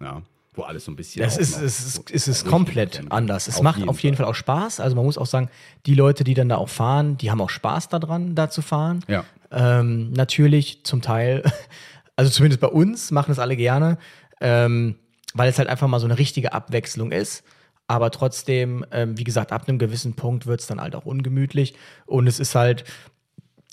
Ja, 0.00 0.22
wo 0.54 0.62
alles 0.62 0.84
so 0.84 0.90
ein 0.92 0.96
bisschen. 0.96 1.24
Es 1.24 1.36
auch 1.36 1.40
ist, 1.40 1.60
es 1.62 1.80
ist, 1.96 2.10
es 2.10 2.26
ist 2.28 2.46
komplett 2.46 3.02
anders. 3.10 3.46
Es 3.46 3.62
macht 3.62 3.86
auf 3.86 4.00
jeden 4.00 4.16
Fall. 4.16 4.26
auch 4.26 4.34
Spaß. 4.34 4.80
Also 4.80 4.96
man 4.96 5.04
muss 5.04 5.16
auch 5.18 5.26
sagen, 5.26 5.48
die 5.86 5.94
Leute, 5.94 6.24
die 6.24 6.34
dann 6.34 6.48
da 6.48 6.56
auch 6.56 6.68
fahren, 6.68 7.16
die 7.18 7.30
haben 7.30 7.40
auch 7.40 7.50
Spaß 7.50 7.88
daran, 7.88 8.34
da 8.34 8.50
zu 8.50 8.62
fahren. 8.62 9.04
Ja. 9.06 9.24
Ähm, 9.52 10.10
natürlich 10.12 10.84
zum 10.84 11.02
Teil, 11.02 11.42
also 12.16 12.30
zumindest 12.30 12.60
bei 12.60 12.68
uns 12.68 13.10
machen 13.12 13.30
es 13.32 13.38
alle 13.38 13.56
gerne, 13.56 13.98
ähm, 14.40 14.96
weil 15.34 15.48
es 15.48 15.58
halt 15.58 15.68
einfach 15.68 15.88
mal 15.88 16.00
so 16.00 16.06
eine 16.06 16.18
richtige 16.18 16.52
Abwechslung 16.52 17.12
ist. 17.12 17.44
Aber 17.86 18.10
trotzdem, 18.10 18.84
ähm, 18.92 19.18
wie 19.18 19.24
gesagt, 19.24 19.50
ab 19.52 19.68
einem 19.68 19.78
gewissen 19.78 20.14
Punkt 20.14 20.46
wird 20.46 20.60
es 20.60 20.66
dann 20.66 20.80
halt 20.80 20.94
auch 20.94 21.06
ungemütlich. 21.06 21.74
Und 22.06 22.28
es 22.28 22.38
ist 22.38 22.54
halt 22.54 22.84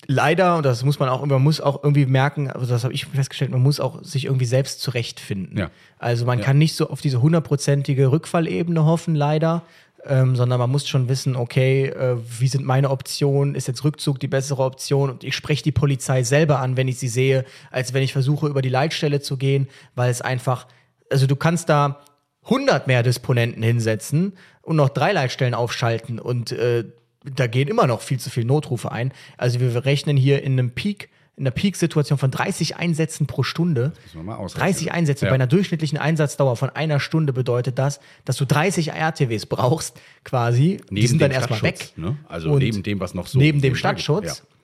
leider, 0.06 0.58
und 0.58 0.66
das 0.66 0.84
muss 0.84 1.00
man 1.00 1.10
auch, 1.10 1.26
man 1.26 1.42
muss 1.42 1.62
auch 1.62 1.84
irgendwie 1.84 2.06
merken, 2.06 2.50
also 2.50 2.66
das 2.66 2.84
habe 2.84 2.94
ich 2.94 3.06
festgestellt, 3.06 3.52
man 3.52 3.62
muss 3.62 3.80
auch 3.80 4.04
sich 4.04 4.26
irgendwie 4.26 4.46
selbst 4.46 4.82
zurechtfinden. 4.82 5.58
Ja. 5.58 5.72
Also 6.00 6.26
man 6.26 6.42
kann 6.42 6.58
nicht 6.58 6.76
so 6.76 6.90
auf 6.90 7.02
diese 7.02 7.22
hundertprozentige 7.22 8.12
Rückfallebene 8.12 8.86
hoffen, 8.86 9.16
leider. 9.16 9.64
Ähm, 10.06 10.36
sondern 10.36 10.60
man 10.60 10.70
muss 10.70 10.88
schon 10.88 11.10
wissen, 11.10 11.36
okay, 11.36 11.88
äh, 11.88 12.16
wie 12.40 12.48
sind 12.48 12.64
meine 12.64 12.92
Optionen? 12.92 13.56
Ist 13.56 13.68
jetzt 13.68 13.84
Rückzug 13.84 14.20
die 14.20 14.28
bessere 14.28 14.64
Option? 14.64 15.10
Und 15.10 15.24
ich 15.24 15.36
spreche 15.36 15.64
die 15.64 15.72
Polizei 15.72 16.24
selber 16.24 16.60
an, 16.60 16.78
wenn 16.78 16.88
ich 16.88 16.98
sie 16.98 17.10
sehe, 17.10 17.44
als 17.72 17.94
wenn 17.94 18.04
ich 18.04 18.14
versuche, 18.14 18.48
über 18.48 18.62
die 18.62 18.70
Leitstelle 18.70 19.20
zu 19.20 19.38
gehen, 19.38 19.68
weil 19.96 20.10
es 20.10 20.22
einfach, 20.22 20.68
also 21.12 21.28
du 21.28 21.36
kannst 21.36 21.70
da 21.70 22.02
100 22.46 22.88
mehr 22.88 23.04
Disponenten 23.04 23.62
hinsetzen 23.64 24.34
und 24.62 24.76
noch 24.78 24.90
drei 24.90 25.12
Leitstellen 25.12 25.54
aufschalten 25.54 26.20
und 26.20 26.52
äh, 26.52 26.86
da 27.24 27.48
gehen 27.48 27.68
immer 27.68 27.88
noch 27.88 28.02
viel 28.02 28.20
zu 28.20 28.30
viele 28.30 28.48
Notrufe 28.48 28.92
ein. 28.92 29.12
Also 29.38 29.60
wir 29.60 29.84
rechnen 29.86 30.16
hier 30.18 30.44
in 30.44 30.54
einem 30.54 30.72
Peak 30.72 31.10
in 31.36 31.44
einer 31.44 31.52
Peak-Situation 31.52 32.18
von 32.18 32.32
30 32.32 32.78
Einsätzen 32.78 33.28
pro 33.28 33.44
Stunde. 33.44 33.92
wir 34.14 34.24
mal 34.24 34.38
ausrechnen. 34.38 34.72
30 34.74 34.92
Einsätze 34.92 35.26
Ja. 35.26 35.30
bei 35.30 35.36
einer 35.36 35.46
durchschnittlichen 35.46 36.00
Einsatzdauer 36.00 36.56
von 36.56 36.72
einer 36.72 37.00
Stunde 37.00 37.32
bedeutet 37.32 37.78
das, 37.78 38.00
dass 38.26 38.38
du 38.38 38.46
30 38.46 38.94
RTWs 38.94 39.46
brauchst, 39.46 40.00
quasi. 40.24 40.82
die 40.90 41.06
sind 41.06 41.22
dann 41.22 41.30
erstmal 41.30 41.62
weg. 41.62 41.94
Ne? 41.96 42.18
Also 42.28 42.50
Und 42.54 42.58
neben 42.64 42.82
dem, 42.82 43.00
was 43.00 43.14
noch 43.14 43.28
so. 43.28 43.38
neben 43.38 43.62
dem. 43.62 43.76
Stadtschutz. 43.76 44.26
Ja. 44.26 44.57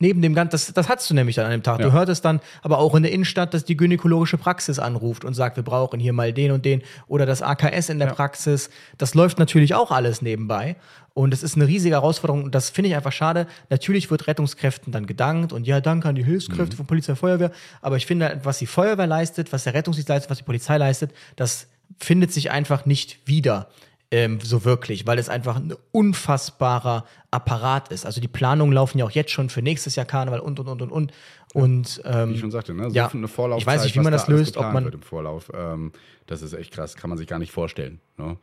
Neben 0.00 0.22
dem 0.22 0.34
Ganzen, 0.34 0.50
das, 0.50 0.72
das 0.72 0.88
hattest 0.88 1.08
du 1.10 1.14
nämlich 1.14 1.36
dann 1.36 1.46
an 1.46 1.52
dem 1.52 1.62
Tag. 1.62 1.78
Ja. 1.78 1.86
Du 1.86 1.92
hörtest 1.92 2.24
dann 2.24 2.40
aber 2.62 2.78
auch 2.78 2.94
in 2.94 3.04
der 3.04 3.12
Innenstadt, 3.12 3.54
dass 3.54 3.64
die 3.64 3.76
gynäkologische 3.76 4.38
Praxis 4.38 4.78
anruft 4.78 5.24
und 5.24 5.34
sagt, 5.34 5.56
wir 5.56 5.62
brauchen 5.62 6.00
hier 6.00 6.12
mal 6.12 6.32
den 6.32 6.50
und 6.50 6.64
den 6.64 6.82
oder 7.06 7.26
das 7.26 7.42
AKS 7.42 7.90
in 7.90 7.98
der 8.00 8.06
Praxis. 8.06 8.70
Das 8.98 9.14
läuft 9.14 9.38
natürlich 9.38 9.74
auch 9.74 9.90
alles 9.90 10.20
nebenbei. 10.20 10.76
Und 11.14 11.32
es 11.32 11.44
ist 11.44 11.54
eine 11.54 11.68
riesige 11.68 11.94
Herausforderung 11.94 12.42
und 12.42 12.56
das 12.56 12.70
finde 12.70 12.90
ich 12.90 12.96
einfach 12.96 13.12
schade. 13.12 13.46
Natürlich 13.70 14.10
wird 14.10 14.26
Rettungskräften 14.26 14.92
dann 14.92 15.06
gedankt 15.06 15.52
und 15.52 15.64
ja, 15.64 15.80
danke 15.80 16.08
an 16.08 16.16
die 16.16 16.22
Mhm. 16.22 16.26
Hilfskräfte 16.26 16.76
von 16.76 16.86
Polizei 16.86 17.12
und 17.12 17.18
Feuerwehr. 17.18 17.52
Aber 17.80 17.96
ich 17.96 18.06
finde, 18.06 18.40
was 18.42 18.58
die 18.58 18.66
Feuerwehr 18.66 19.06
leistet, 19.06 19.52
was 19.52 19.62
der 19.62 19.74
Rettungsdienst 19.74 20.08
leistet, 20.08 20.30
was 20.30 20.38
die 20.38 20.44
Polizei 20.44 20.76
leistet, 20.76 21.12
das 21.36 21.68
findet 21.98 22.32
sich 22.32 22.50
einfach 22.50 22.84
nicht 22.84 23.20
wieder 23.26 23.68
ähm, 24.14 24.38
so 24.40 24.64
wirklich, 24.64 25.08
weil 25.08 25.18
es 25.18 25.28
einfach 25.28 25.56
ein 25.56 25.74
unfassbarer 25.90 27.04
Apparat 27.32 27.88
ist. 27.88 28.06
Also 28.06 28.20
die 28.20 28.28
Planungen 28.28 28.72
laufen 28.72 28.98
ja 28.98 29.04
auch 29.04 29.10
jetzt 29.10 29.32
schon 29.32 29.50
für 29.50 29.60
nächstes 29.60 29.96
Jahr 29.96 30.06
Karneval 30.06 30.38
und 30.38 30.60
und 30.60 30.68
und 30.68 30.82
und 30.82 30.92
und. 30.92 31.12
Und 31.52 32.00
ähm, 32.04 32.30
Wie 32.30 32.34
ich 32.34 32.40
schon 32.40 32.50
sagte, 32.52 32.74
ne? 32.74 32.90
so 32.90 32.94
ja. 32.94 33.08
eine 33.08 33.26
Vorlaufzeit, 33.28 33.62
Ich 33.62 33.66
weiß 33.66 33.84
nicht, 33.84 33.94
wie 33.96 34.00
man 34.00 34.12
da 34.12 34.18
das 34.18 34.28
löst, 34.28 34.56
ob 34.56 34.72
man- 34.72 34.84
wird 34.84 34.94
im 34.94 35.02
Vorlauf. 35.02 35.50
Ähm, 35.52 35.90
das 36.26 36.42
ist 36.42 36.52
echt 36.52 36.72
krass, 36.72 36.94
kann 36.96 37.10
man 37.10 37.18
sich 37.18 37.26
gar 37.26 37.38
nicht 37.40 37.50
vorstellen. 37.52 38.00
Ne? 38.16 38.36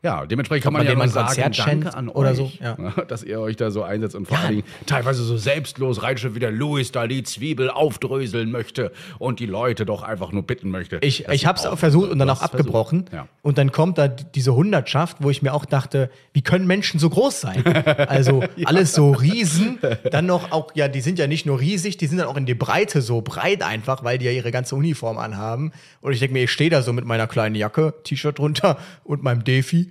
Ja, 0.00 0.26
dementsprechend 0.26 0.62
kann 0.62 0.72
man, 0.72 0.82
man 0.84 0.92
ja 0.92 0.96
mal 0.96 1.08
sagen, 1.08 1.52
danke 1.56 1.92
an 1.92 2.08
oder 2.08 2.30
euch, 2.30 2.36
so, 2.36 2.52
ja. 2.62 2.76
ne, 2.78 2.92
dass 3.08 3.24
ihr 3.24 3.40
euch 3.40 3.56
da 3.56 3.72
so 3.72 3.82
einsetzt 3.82 4.14
und 4.14 4.28
vor 4.28 4.36
Ja. 4.36 4.44
allen 4.44 4.56
Dingen 4.58 4.68
teilweise 4.86 5.24
so 5.24 5.36
selbstlos 5.36 6.04
reinschrift, 6.04 6.36
wie 6.36 6.38
der 6.38 6.52
Louis 6.52 6.92
da 6.92 7.08
die 7.08 7.24
Zwiebel 7.24 7.68
aufdröseln 7.68 8.52
möchte 8.52 8.92
und 9.18 9.40
die 9.40 9.46
Leute 9.46 9.84
doch 9.84 10.04
einfach 10.04 10.30
nur 10.30 10.44
bitten 10.44 10.70
möchte. 10.70 10.98
Ich, 11.00 11.26
ich 11.28 11.46
habe 11.46 11.58
es 11.58 11.66
auch 11.66 11.76
versucht 11.76 12.10
und 12.12 12.20
dann 12.20 12.30
auch 12.30 12.42
abgebrochen. 12.42 13.06
Ja. 13.12 13.26
Und 13.42 13.58
dann 13.58 13.72
kommt 13.72 13.98
da 13.98 14.06
die- 14.06 14.22
diese 14.36 14.54
Hundertschaft, 14.54 15.16
wo 15.18 15.30
ich 15.30 15.42
mir 15.42 15.52
auch 15.52 15.64
dachte, 15.64 16.10
wie 16.32 16.42
können 16.42 16.68
Menschen 16.68 17.00
so 17.00 17.10
groß 17.10 17.40
sein? 17.40 17.64
Also 17.66 18.44
alles 18.66 18.94
so 18.94 19.10
riesen. 19.10 19.80
Dann 20.12 20.26
noch 20.26 20.52
auch, 20.52 20.70
ja, 20.76 20.86
die 20.86 21.00
sind 21.00 21.18
ja 21.18 21.26
nicht 21.26 21.44
nur 21.44 21.58
riesig, 21.58 21.96
die 21.96 22.06
sind 22.06 22.18
dann 22.18 22.28
auch 22.28 22.36
in 22.36 22.46
die 22.46 22.54
Breite 22.54 23.02
so 23.02 23.20
breit 23.20 23.64
einfach, 23.64 24.04
weil 24.04 24.18
die 24.18 24.26
ja 24.26 24.30
ihre 24.30 24.52
ganze 24.52 24.76
Uniform 24.76 25.18
anhaben. 25.18 25.72
Und 26.00 26.12
ich 26.12 26.20
denke 26.20 26.34
mir, 26.34 26.44
ich 26.44 26.52
stehe 26.52 26.70
da 26.70 26.82
so 26.82 26.92
mit 26.92 27.04
meiner 27.04 27.26
kleinen 27.26 27.56
Jacke, 27.56 27.94
T-Shirt 28.04 28.38
drunter 28.38 28.78
und 29.02 29.24
meinem 29.24 29.42
Defi. 29.42 29.87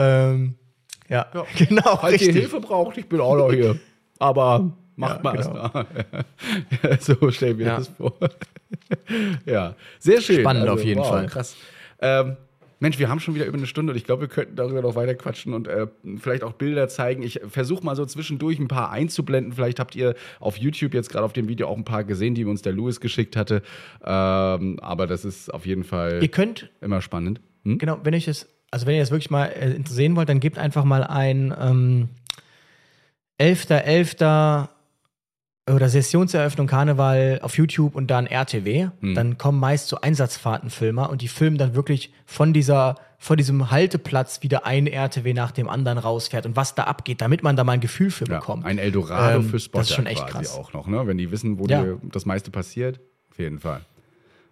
Ähm, 0.00 0.54
ja, 1.08 1.26
genau, 1.56 1.96
Falls 1.96 2.14
ihr 2.14 2.28
richtig. 2.28 2.36
Hilfe 2.36 2.60
braucht, 2.60 2.96
ich 2.96 3.06
bin 3.08 3.20
auch 3.20 3.36
noch 3.36 3.52
hier. 3.52 3.76
Aber 4.18 4.72
macht 4.96 5.16
Ja, 5.16 5.22
mal 5.22 5.36
genau. 5.36 6.94
so 7.00 7.30
stellen 7.30 7.58
wir 7.58 7.66
Ja. 7.66 7.76
das 7.78 7.88
vor. 7.88 8.14
ja, 9.46 9.74
sehr 9.98 10.20
schön. 10.20 10.36
Also, 10.36 10.42
Spannend 10.42 10.68
auf 10.68 10.84
jeden 10.84 11.04
Fall. 11.04 11.26
Krass. 11.26 11.56
Ähm, 12.00 12.36
Mensch, 12.82 12.98
wir 12.98 13.10
haben 13.10 13.20
schon 13.20 13.34
wieder 13.34 13.44
über 13.44 13.58
eine 13.58 13.66
Stunde 13.66 13.92
und 13.92 13.96
ich 13.98 14.04
glaube, 14.04 14.22
wir 14.22 14.28
könnten 14.28 14.56
darüber 14.56 14.80
noch 14.80 14.94
weiter 14.94 15.14
quatschen 15.14 15.52
und 15.52 15.68
äh, 15.68 15.86
vielleicht 16.16 16.42
auch 16.42 16.54
Bilder 16.54 16.88
zeigen. 16.88 17.22
Ich 17.22 17.40
versuche 17.46 17.84
mal 17.84 17.94
so 17.94 18.06
zwischendurch 18.06 18.58
ein 18.58 18.68
paar 18.68 18.90
einzublenden. 18.90 19.52
Vielleicht 19.52 19.78
habt 19.80 19.94
ihr 19.96 20.14
auf 20.38 20.56
YouTube 20.56 20.94
jetzt 20.94 21.10
gerade 21.10 21.24
auf 21.26 21.34
dem 21.34 21.46
Video 21.46 21.68
auch 21.68 21.76
ein 21.76 21.84
paar 21.84 22.04
gesehen, 22.04 22.34
die 22.34 22.46
uns 22.46 22.62
der 22.62 22.72
Louis 22.72 22.98
geschickt 23.00 23.36
hatte. 23.36 23.62
Ähm, 24.02 24.78
aber 24.80 25.06
das 25.06 25.26
ist 25.26 25.52
auf 25.52 25.66
jeden 25.66 25.84
Fall 25.84 26.22
Ihr 26.22 26.28
könnt 26.28 26.70
immer 26.80 27.02
spannend. 27.02 27.42
Hm? 27.64 27.76
Genau, 27.76 27.98
wenn 28.02 28.14
ich 28.14 28.24
das, 28.24 28.48
also 28.70 28.86
wenn 28.86 28.94
ihr 28.94 29.00
das 29.00 29.10
wirklich 29.10 29.30
mal 29.30 29.46
äh, 29.46 29.78
sehen 29.88 30.16
wollt, 30.16 30.28
dann 30.28 30.40
gebt 30.40 30.58
einfach 30.58 30.84
mal 30.84 31.02
ein 31.04 31.54
ähm, 31.60 32.08
11.11. 33.40 34.68
oder 35.70 35.88
Sessionseröffnung 35.88 36.66
Karneval 36.66 37.40
auf 37.42 37.56
YouTube 37.56 37.94
und 37.94 38.08
dann 38.10 38.26
RTW. 38.26 38.88
Hm. 39.00 39.14
Dann 39.14 39.38
kommen 39.38 39.58
meist 39.60 39.88
so 39.88 40.00
Einsatzfahrtenfilmer 40.00 41.10
und 41.10 41.22
die 41.22 41.28
filmen 41.28 41.58
dann 41.58 41.74
wirklich 41.74 42.12
von 42.26 42.52
dieser 42.52 42.96
von 43.22 43.36
diesem 43.36 43.70
Halteplatz 43.70 44.42
wieder 44.42 44.64
ein 44.64 44.86
RTW 44.86 45.34
nach 45.34 45.50
dem 45.52 45.68
anderen 45.68 45.98
rausfährt 45.98 46.46
und 46.46 46.56
was 46.56 46.74
da 46.74 46.84
abgeht, 46.84 47.20
damit 47.20 47.42
man 47.42 47.54
da 47.54 47.64
mal 47.64 47.72
ein 47.72 47.80
Gefühl 47.80 48.10
für 48.10 48.24
Ja, 48.24 48.38
bekommt. 48.38 48.64
ein 48.64 48.78
Eldorado 48.78 49.40
Ähm, 49.40 49.44
für 49.44 49.58
Spotter 49.60 49.80
das 49.82 49.90
ist 49.90 49.96
schon 49.96 50.06
echt 50.06 50.26
krass. 50.26 50.54
auch 50.56 50.72
noch, 50.72 50.86
ne? 50.86 51.06
wenn 51.06 51.18
die 51.18 51.30
wissen, 51.30 51.58
wo 51.58 51.66
Ja. 51.66 51.82
die, 51.82 51.96
das 52.10 52.24
meiste 52.24 52.50
passiert. 52.50 52.98
Auf 53.30 53.38
jeden 53.38 53.58
Fall. 53.58 53.82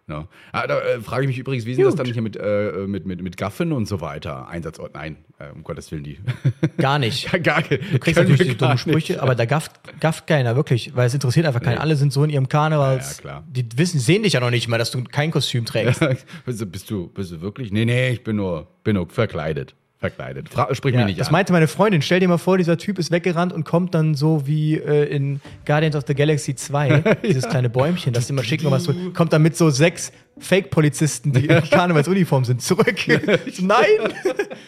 Ja. 0.09 0.27
Ah, 0.53 0.67
da 0.67 0.81
äh, 0.81 1.01
frage 1.01 1.25
ich 1.25 1.29
mich 1.29 1.39
übrigens, 1.39 1.67
wie 1.67 1.73
ist 1.73 1.77
denn 1.77 1.85
das 1.85 1.95
Gut. 1.95 2.07
dann 2.07 2.13
hier 2.13 2.23
mit, 2.23 2.37
äh, 2.37 2.87
mit, 2.87 3.05
mit, 3.05 3.23
mit 3.23 3.37
Gaffen 3.37 3.73
und 3.73 3.87
so 3.87 4.01
weiter? 4.01 4.49
Einsatzort? 4.49 4.95
Nein, 4.95 5.19
äh, 5.39 5.51
um 5.55 5.63
Gottes 5.63 5.93
Willen, 5.93 6.05
die. 6.05 6.19
Gar 6.79 6.99
nicht. 6.99 7.31
gar, 7.43 7.63
Du 7.63 7.99
kriegst 7.99 8.19
natürlich 8.19 8.49
die 8.49 8.57
dummen 8.57 8.79
Sprüche, 8.79 9.23
aber 9.23 9.35
da 9.35 9.45
gafft, 9.45 9.73
gafft 10.01 10.27
keiner, 10.27 10.57
wirklich, 10.57 10.97
weil 10.97 11.07
es 11.07 11.15
interessiert 11.15 11.47
einfach 11.47 11.61
keinen. 11.61 11.75
Nee. 11.75 11.81
Alle 11.81 11.97
sind 11.97 12.13
so 12.13 12.25
in 12.25 12.31
ihrem 12.31 12.49
Karnevals. 12.49 13.09
Ja, 13.09 13.15
ja, 13.17 13.21
klar. 13.21 13.45
Die 13.49 13.67
wissen, 13.77 14.01
sehen 14.01 14.23
dich 14.23 14.33
ja 14.33 14.41
noch 14.41 14.51
nicht 14.51 14.69
mal, 14.69 14.79
dass 14.79 14.91
du 14.91 15.05
kein 15.05 15.31
Kostüm 15.31 15.67
trägst. 15.67 16.01
bist, 16.47 16.61
du, 16.61 16.67
bist, 16.67 16.91
du, 16.91 17.09
bist 17.09 17.31
du 17.33 17.41
wirklich? 17.43 17.71
Nee, 17.71 17.85
nee, 17.85 18.11
ich 18.11 18.25
bin 18.25 18.37
nur, 18.37 18.67
bin 18.85 18.95
nur 18.95 19.09
verkleidet. 19.11 19.75
Verkleidet. 20.01 20.49
Fra 20.49 20.73
sprich 20.77 20.95
Ja, 20.95 21.01
mich 21.01 21.07
nicht 21.09 21.21
das 21.21 21.27
an. 21.29 21.33
meinte 21.33 21.53
meine 21.53 21.67
Freundin. 21.67 22.03
Stell 22.03 22.21
dir 22.21 22.29
mal 22.29 22.39
vor, 22.39 22.57
dieser 22.57 22.79
Typ 22.79 23.01
ist 23.01 23.11
weggerannt 23.11 23.53
und 23.53 23.65
kommt 23.65 23.95
dann 23.97 24.15
so 24.15 24.47
wie 24.47 24.75
äh, 24.77 25.05
in 25.07 25.41
Guardians 25.67 25.97
of 25.97 26.05
the 26.07 26.15
Galaxy 26.15 26.55
2, 26.55 27.17
dieses 27.25 27.49
kleine 27.49 27.69
Bäumchen, 27.69 28.13
das 28.13 28.31
immer 28.31 28.45
schicken 28.45 28.71
was 28.71 28.89
kommt 29.15 29.33
dann 29.33 29.43
mit 29.43 29.57
so 29.57 29.71
sechs 29.71 30.13
Fake-Polizisten, 30.39 31.33
die 31.33 31.47
in 31.47 31.63
Karnevalsuniform 31.69 32.45
sind, 32.45 32.63
zurück. 32.63 32.95
Nein! 33.61 33.87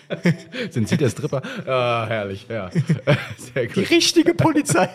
Sind 0.70 0.88
Sie 0.88 0.96
der 0.96 1.08
Stripper? 1.10 1.42
Ah, 1.64 2.06
herrlich, 2.08 2.46
ja. 2.48 2.70
Sehr 3.36 3.66
Die 3.66 3.68
gut. 3.68 3.90
richtige 3.90 4.34
Polizei. 4.34 4.88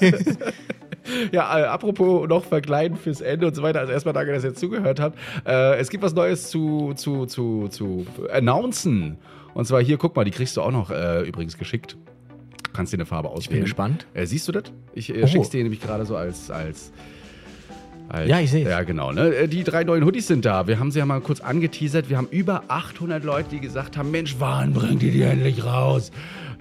Ja, 1.32 1.60
äh, 1.60 1.64
apropos 1.64 2.28
noch 2.28 2.44
verkleiden 2.44 2.98
fürs 2.98 3.22
Ende 3.22 3.48
und 3.48 3.56
so 3.56 3.62
weiter. 3.64 3.80
Also 3.80 3.94
erstmal 3.94 4.14
danke, 4.14 4.34
dass 4.34 4.44
ihr 4.44 4.53
zugehört 4.56 4.99
habt. 4.99 5.18
Äh, 5.48 5.78
es 5.80 5.90
gibt 5.90 6.03
was 6.03 6.14
Neues 6.14 6.49
zu, 6.49 6.94
zu, 6.95 7.26
zu, 7.26 7.68
zu 7.70 8.06
announcen. 8.34 9.18
Und 9.56 9.65
zwar 9.65 9.82
hier, 9.82 9.98
guck 9.98 10.15
mal, 10.15 10.23
die 10.26 10.32
kriegst 10.32 10.56
du 10.57 10.61
auch 10.61 10.69
noch 10.72 10.91
äh, 10.91 11.22
übrigens 11.27 11.57
geschickt. 11.57 11.98
Kannst 12.73 12.91
dir 12.94 12.98
eine 12.98 13.06
Farbe 13.06 13.30
auswählen. 13.30 13.64
gespannt. 13.64 14.06
Äh, 14.14 14.26
siehst 14.27 14.48
du 14.48 14.52
das? 14.52 14.65
Ich 14.94 15.10
äh, 15.15 15.23
Oh. 15.23 15.27
schick's 15.27 15.49
dir 15.49 15.64
nämlich 15.64 15.80
gerade 15.82 16.06
so 16.06 16.15
als, 16.18 16.52
als 16.52 16.91
als- 18.10 18.30
Ja, 18.30 18.40
ich 18.41 18.52
seh's. 18.52 18.68
Ja, 18.68 18.84
genau. 18.84 19.11
Ne? 19.14 19.34
Äh, 19.34 19.48
Die 19.48 19.64
drei 19.64 19.84
neuen 19.86 20.03
Hoodies 20.03 20.27
sind 20.27 20.44
da. 20.45 20.68
Wir 20.68 20.77
haben 20.77 20.91
sie 20.91 20.99
ja 20.99 21.06
mal 21.06 21.22
kurz 21.22 21.40
angeteasert. 21.40 22.10
Wir 22.10 22.18
haben 22.18 22.27
über 22.30 22.64
800 22.68 23.23
Leute, 23.23 23.49
die 23.49 23.60
gesagt 23.61 23.98
haben: 23.98 24.11
Mensch, 24.11 24.36
wann 24.40 24.73
bringt 24.73 25.02
ihr 25.02 25.11
die 25.14 25.22
endlich 25.23 25.64
raus? 25.65 26.11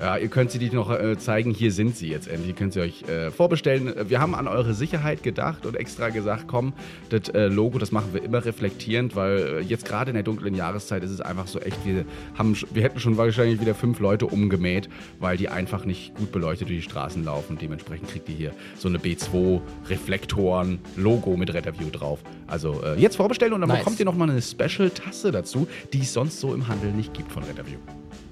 Ja, 0.01 0.17
ihr 0.17 0.29
könnt 0.29 0.51
sie 0.51 0.59
die 0.59 0.71
noch 0.71 0.91
äh, 0.91 1.17
zeigen. 1.19 1.53
Hier 1.53 1.71
sind 1.73 1.97
sie 1.97 2.09
jetzt 2.09 2.29
endlich. 2.29 2.49
Ihr 2.49 2.55
könnt 2.55 2.73
sie 2.73 2.81
euch 2.81 3.03
äh, 3.05 3.31
vorbestellen. 3.31 3.95
Wir 4.09 4.21
haben 4.21 4.35
an 4.35 4.49
eure 4.49 4.75
Sicherheit 4.75 5.23
gedacht 5.23 5.67
und 5.67 5.77
extra 5.77 6.09
gesagt: 6.11 6.45
Komm, 6.49 6.73
das 7.11 7.29
äh, 7.31 7.47
Logo, 7.47 7.79
das 7.79 7.93
machen 7.93 8.09
wir 8.13 8.23
immer 8.23 8.45
reflektierend, 8.45 9.17
weil 9.17 9.39
äh, 9.39 9.61
jetzt 9.61 9.85
gerade 9.85 10.11
in 10.11 10.15
der 10.15 10.23
dunklen 10.23 10.55
Jahreszeit 10.55 11.03
ist 11.05 11.11
es 11.11 11.21
einfach 11.21 11.47
so 11.47 11.61
echt. 11.61 11.85
Wir, 11.85 12.05
haben, 12.37 12.57
wir 12.73 12.83
hätten 12.83 12.99
schon 13.01 13.17
wahrscheinlich 13.17 13.61
wieder 13.61 13.75
fünf 13.75 14.01
Leute 14.01 14.27
umgemäht, 14.27 14.89
weil 15.21 15.37
die 15.37 15.49
einfach 15.49 15.85
nicht 15.85 16.15
gut 16.15 16.33
beleuchtet 16.33 16.69
durch 16.69 16.79
die 16.79 16.85
Straßen 16.85 17.25
laufen. 17.25 17.59
Dementsprechend 17.61 18.11
kriegt 18.11 18.29
ihr 18.29 18.35
hier 18.35 18.53
so 18.77 18.89
eine 18.89 18.99
B2-Reflektoren-Logo 18.99 21.37
mit 21.37 21.55
Retterview 21.55 21.91
drauf. 21.91 22.21
Also 22.47 22.83
äh, 22.83 23.01
jetzt 23.01 23.17
vorbestellen 23.17 23.55
und 23.55 23.61
dann 23.61 23.69
Nice. 23.69 23.81
bekommt 23.81 23.99
ihr 23.99 24.05
nochmal 24.05 24.31
eine 24.31 24.43
Special-Tasse 24.43 25.33
dazu, 25.33 25.67
die 25.93 26.01
es 26.01 26.13
sonst 26.13 26.41
so 26.41 26.55
im 26.55 26.69
Handel 26.69 26.93
nicht 26.93 27.15
gibt 27.15 27.33
von 27.33 27.43
Retterview. 27.45 27.79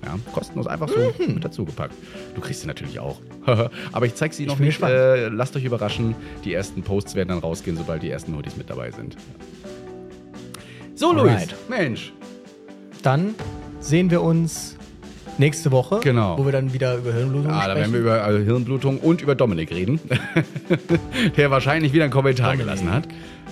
Ja, 0.04 0.18
kostenlos 0.32 0.66
einfach 0.66 0.88
so 0.88 0.96
Mhm. 1.24 1.34
mit 1.34 1.44
dazu 1.44 1.64
gepackt. 1.64 1.94
Du 2.34 2.40
kriegst 2.40 2.62
sie 2.62 2.66
natürlich 2.66 2.98
auch. 2.98 3.20
Aber 3.92 4.06
ich 4.06 4.14
zeig 4.16 4.32
sie 4.34 4.46
noch 4.46 4.58
nicht. 4.58 4.82
Äh, 4.82 5.28
lasst 5.28 5.54
euch 5.56 5.64
überraschen. 5.64 6.14
Die 6.44 6.52
ersten 6.52 6.82
Posts 6.82 7.14
werden 7.14 7.28
dann 7.28 7.38
rausgehen, 7.38 7.76
sobald 7.76 8.02
die 8.02 8.10
ersten 8.10 8.34
Hoodies 8.36 8.56
mit 8.56 8.68
dabei 8.68 8.90
sind. 8.90 9.16
So, 10.94 11.12
Luis. 11.12 11.46
Mensch. 11.68 12.12
Dann 13.02 13.34
sehen 13.80 14.10
wir 14.10 14.22
uns 14.22 14.76
nächste 15.38 15.70
Woche, 15.72 16.00
Genau. 16.02 16.38
wo 16.38 16.44
wir 16.44 16.52
dann 16.52 16.72
wieder 16.72 16.96
über 16.96 17.12
Hirnblutung 17.12 17.50
Ah, 17.50 17.66
da 17.66 17.72
sprechen. 17.72 17.78
werden 17.78 17.92
wir 17.92 18.00
über 18.00 18.28
äh, 18.28 18.44
Hirnblutung 18.44 18.98
und 18.98 19.22
über 19.22 19.34
Dominik 19.34 19.70
reden. 19.72 19.98
Der 21.36 21.50
wahrscheinlich 21.50 21.92
wieder 21.92 22.04
einen 22.04 22.12
Kommentar 22.12 22.52
Dominik. 22.52 22.66
gelassen 22.66 22.92
hat. 22.92 23.08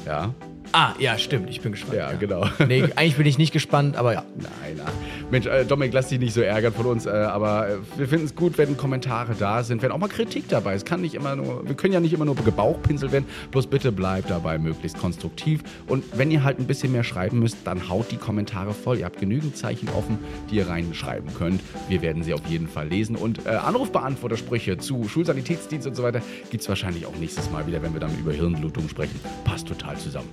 Ja, 0.06 0.34
ah, 0.72 0.92
ja, 0.98 1.16
stimmt. 1.18 1.48
Ich 1.50 1.60
bin 1.60 1.72
gespannt. 1.72 1.96
ja, 1.98 2.12
genau. 2.12 2.46
Nee, 2.68 2.84
eigentlich 2.96 3.16
bin 3.16 3.26
ich 3.26 3.38
nicht 3.38 3.52
gespannt, 3.52 3.96
aber 3.96 4.12
ja. 4.14 4.24
Nein, 4.36 4.80
ach. 4.84 4.92
Mensch, 5.30 5.46
äh, 5.46 5.64
Dominik, 5.64 5.92
lass 5.92 6.08
dich 6.08 6.18
nicht 6.18 6.34
so 6.34 6.40
ärgern 6.40 6.72
von 6.72 6.86
uns, 6.86 7.06
äh, 7.06 7.10
aber 7.10 7.68
äh, 7.68 7.76
wir 7.96 8.08
finden 8.08 8.26
es 8.26 8.34
gut, 8.34 8.58
wenn 8.58 8.76
Kommentare 8.76 9.34
da 9.38 9.62
sind, 9.62 9.80
wenn 9.80 9.92
auch 9.92 9.98
mal 9.98 10.08
Kritik 10.08 10.48
dabei 10.48 10.74
ist. 10.74 10.84
Kann 10.84 11.02
nicht 11.02 11.14
immer 11.14 11.36
nur, 11.36 11.66
wir 11.68 11.76
können 11.76 11.94
ja 11.94 12.00
nicht 12.00 12.12
immer 12.12 12.24
nur 12.24 12.34
gebauchpinselt 12.34 13.12
werden, 13.12 13.26
bloß 13.52 13.68
bitte 13.68 13.92
bleibt 13.92 14.28
dabei 14.28 14.58
möglichst 14.58 14.98
konstruktiv. 14.98 15.62
Und 15.86 16.04
wenn 16.18 16.32
ihr 16.32 16.42
halt 16.42 16.58
ein 16.58 16.66
bisschen 16.66 16.90
mehr 16.90 17.04
schreiben 17.04 17.38
müsst, 17.38 17.58
dann 17.64 17.88
haut 17.88 18.10
die 18.10 18.16
Kommentare 18.16 18.74
voll. 18.74 18.98
Ihr 18.98 19.04
habt 19.04 19.20
genügend 19.20 19.56
Zeichen 19.56 19.88
offen, 19.90 20.18
die 20.50 20.56
ihr 20.56 20.68
reinschreiben 20.68 21.32
könnt. 21.38 21.60
Wir 21.88 22.02
werden 22.02 22.24
sie 22.24 22.34
auf 22.34 22.44
jeden 22.46 22.66
Fall 22.66 22.88
lesen. 22.88 23.14
Und 23.14 23.46
äh, 23.46 23.50
Anrufbeantwortersprüche 23.50 24.78
zu 24.78 25.04
Schulsanitätsdienst 25.08 25.86
und 25.86 25.94
so 25.94 26.02
weiter 26.02 26.22
gibt 26.50 26.62
es 26.62 26.68
wahrscheinlich 26.68 27.06
auch 27.06 27.16
nächstes 27.16 27.50
Mal 27.52 27.68
wieder, 27.68 27.82
wenn 27.82 27.92
wir 27.92 28.00
dann 28.00 28.18
über 28.18 28.32
Hirnblutung 28.32 28.88
sprechen. 28.88 29.20
Passt 29.44 29.68
total 29.68 29.96
zusammen. 29.96 30.28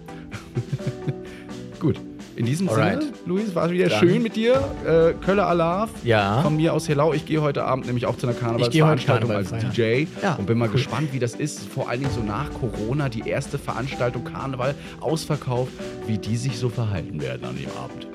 Gut. 1.80 2.00
In 2.38 2.46
diesem 2.46 2.70
Alright. 2.70 3.02
Sinne, 3.02 3.14
Luis, 3.26 3.56
war 3.56 3.66
es 3.66 3.72
wieder 3.72 3.90
Dann- 3.90 4.00
schön 4.00 4.22
mit 4.22 4.36
dir. 4.36 4.64
Äh, 4.86 5.14
Kölle 5.26 5.44
Alarv. 5.46 5.90
Ja. 6.04 6.42
Von 6.44 6.56
mir 6.56 6.72
aus 6.72 6.88
Hellau. 6.88 7.12
Ich 7.14 7.26
gehe 7.26 7.42
heute 7.42 7.64
Abend 7.64 7.88
nämlich 7.88 8.06
auch 8.06 8.16
zu 8.16 8.28
einer 8.28 8.36
Karnevalsveranstaltung 8.38 9.30
Karneval 9.32 9.54
als. 9.60 9.74
DJ 9.76 10.06
Ja, 10.22 10.36
und 10.36 10.46
bin 10.46 10.58
mal 10.60 10.68
cool. 10.68 10.74
gespannt, 10.74 11.10
wie 11.14 11.20
das 11.20 11.34
ist. 11.34 11.68
Vor 11.68 11.90
allen 11.90 12.02
Dingen 12.02 12.12
so 12.14 12.22
nach 12.22 12.52
Corona, 12.54 13.10
die 13.10 13.28
erste 13.28 13.58
Veranstaltung 13.58 14.24
Karneval 14.24 14.76
ausverkauft, 15.00 15.72
wie 16.06 16.20
die 16.20 16.38
sich 16.38 16.60
so 16.60 16.70
verhalten 16.70 17.20
werden 17.22 17.44
an 17.44 17.56
dem 17.58 17.70
Abend. 17.84 18.06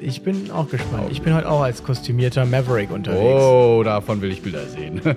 Ich 0.00 0.22
bin 0.22 0.50
auch 0.50 0.68
gespannt. 0.68 1.04
Ich 1.12 1.22
bin 1.22 1.32
heute 1.32 1.48
auch 1.48 1.60
als 1.60 1.84
kostümierter 1.84 2.44
Maverick 2.44 2.90
unterwegs. 2.90 3.22
Oh, 3.22 3.82
davon 3.84 4.20
will 4.20 4.32
ich 4.32 4.42
Bilder 4.42 4.66
sehen. 4.66 5.00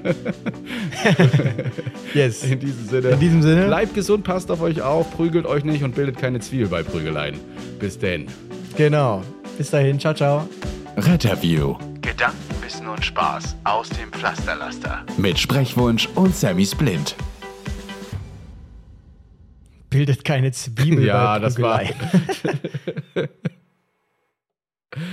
Yes. 2.13 2.43
In 2.43 2.59
diesem 2.59 2.85
Sinne. 2.87 3.07
In 3.09 3.19
diesem 3.19 3.41
Sinne. 3.41 3.65
Bleibt 3.65 3.93
gesund, 3.93 4.23
passt 4.23 4.49
auf 4.51 4.61
euch 4.61 4.81
auf, 4.81 5.11
prügelt 5.15 5.45
euch 5.45 5.63
nicht 5.65 5.83
und 5.83 5.95
bildet 5.95 6.17
keine 6.17 6.39
Zwiebel 6.39 6.67
bei 6.67 6.81
Prügeleien. 6.83 7.35
Bis 7.79 7.97
denn. 7.97 8.27
Genau. 8.77 9.23
Bis 9.57 9.69
dahin. 9.71 9.99
Ciao, 9.99 10.13
ciao. 10.13 10.47
Retterview 10.97 11.75
Gedanken, 12.01 12.55
Wissen 12.61 12.87
und 12.87 13.03
Spaß 13.03 13.55
aus 13.63 13.89
dem 13.89 14.11
Pflasterlaster. 14.11 15.05
Mit 15.17 15.37
Sprechwunsch 15.37 16.07
und 16.15 16.35
Sammy 16.35 16.65
Splint. 16.65 17.15
Bildet 19.89 20.23
keine 20.23 20.51
Zwiebel 20.51 21.05
Ja, 21.05 21.33
bei 21.33 21.39
das 21.39 21.61
war-. 21.61 21.81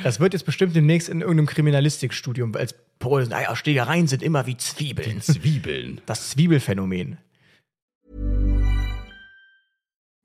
Das 0.04 0.20
wird 0.20 0.32
jetzt 0.32 0.46
bestimmt 0.46 0.76
demnächst 0.76 1.08
in 1.08 1.22
irgendeinem 1.22 1.46
Kriminalistikstudium 1.46 2.54
als 2.54 2.74
Paul, 3.00 3.26
naja, 3.26 3.56
Schlägereien 3.56 4.06
sind 4.06 4.22
immer 4.22 4.46
wie 4.46 4.56
Zwiebeln. 4.56 5.20
Zwiebeln. 5.20 6.00
Das 6.06 6.30
Zwiebelphänomen. 6.30 7.18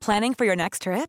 Planning 0.00 0.34
for 0.36 0.46
your 0.46 0.54
next 0.54 0.84
trip? 0.84 1.08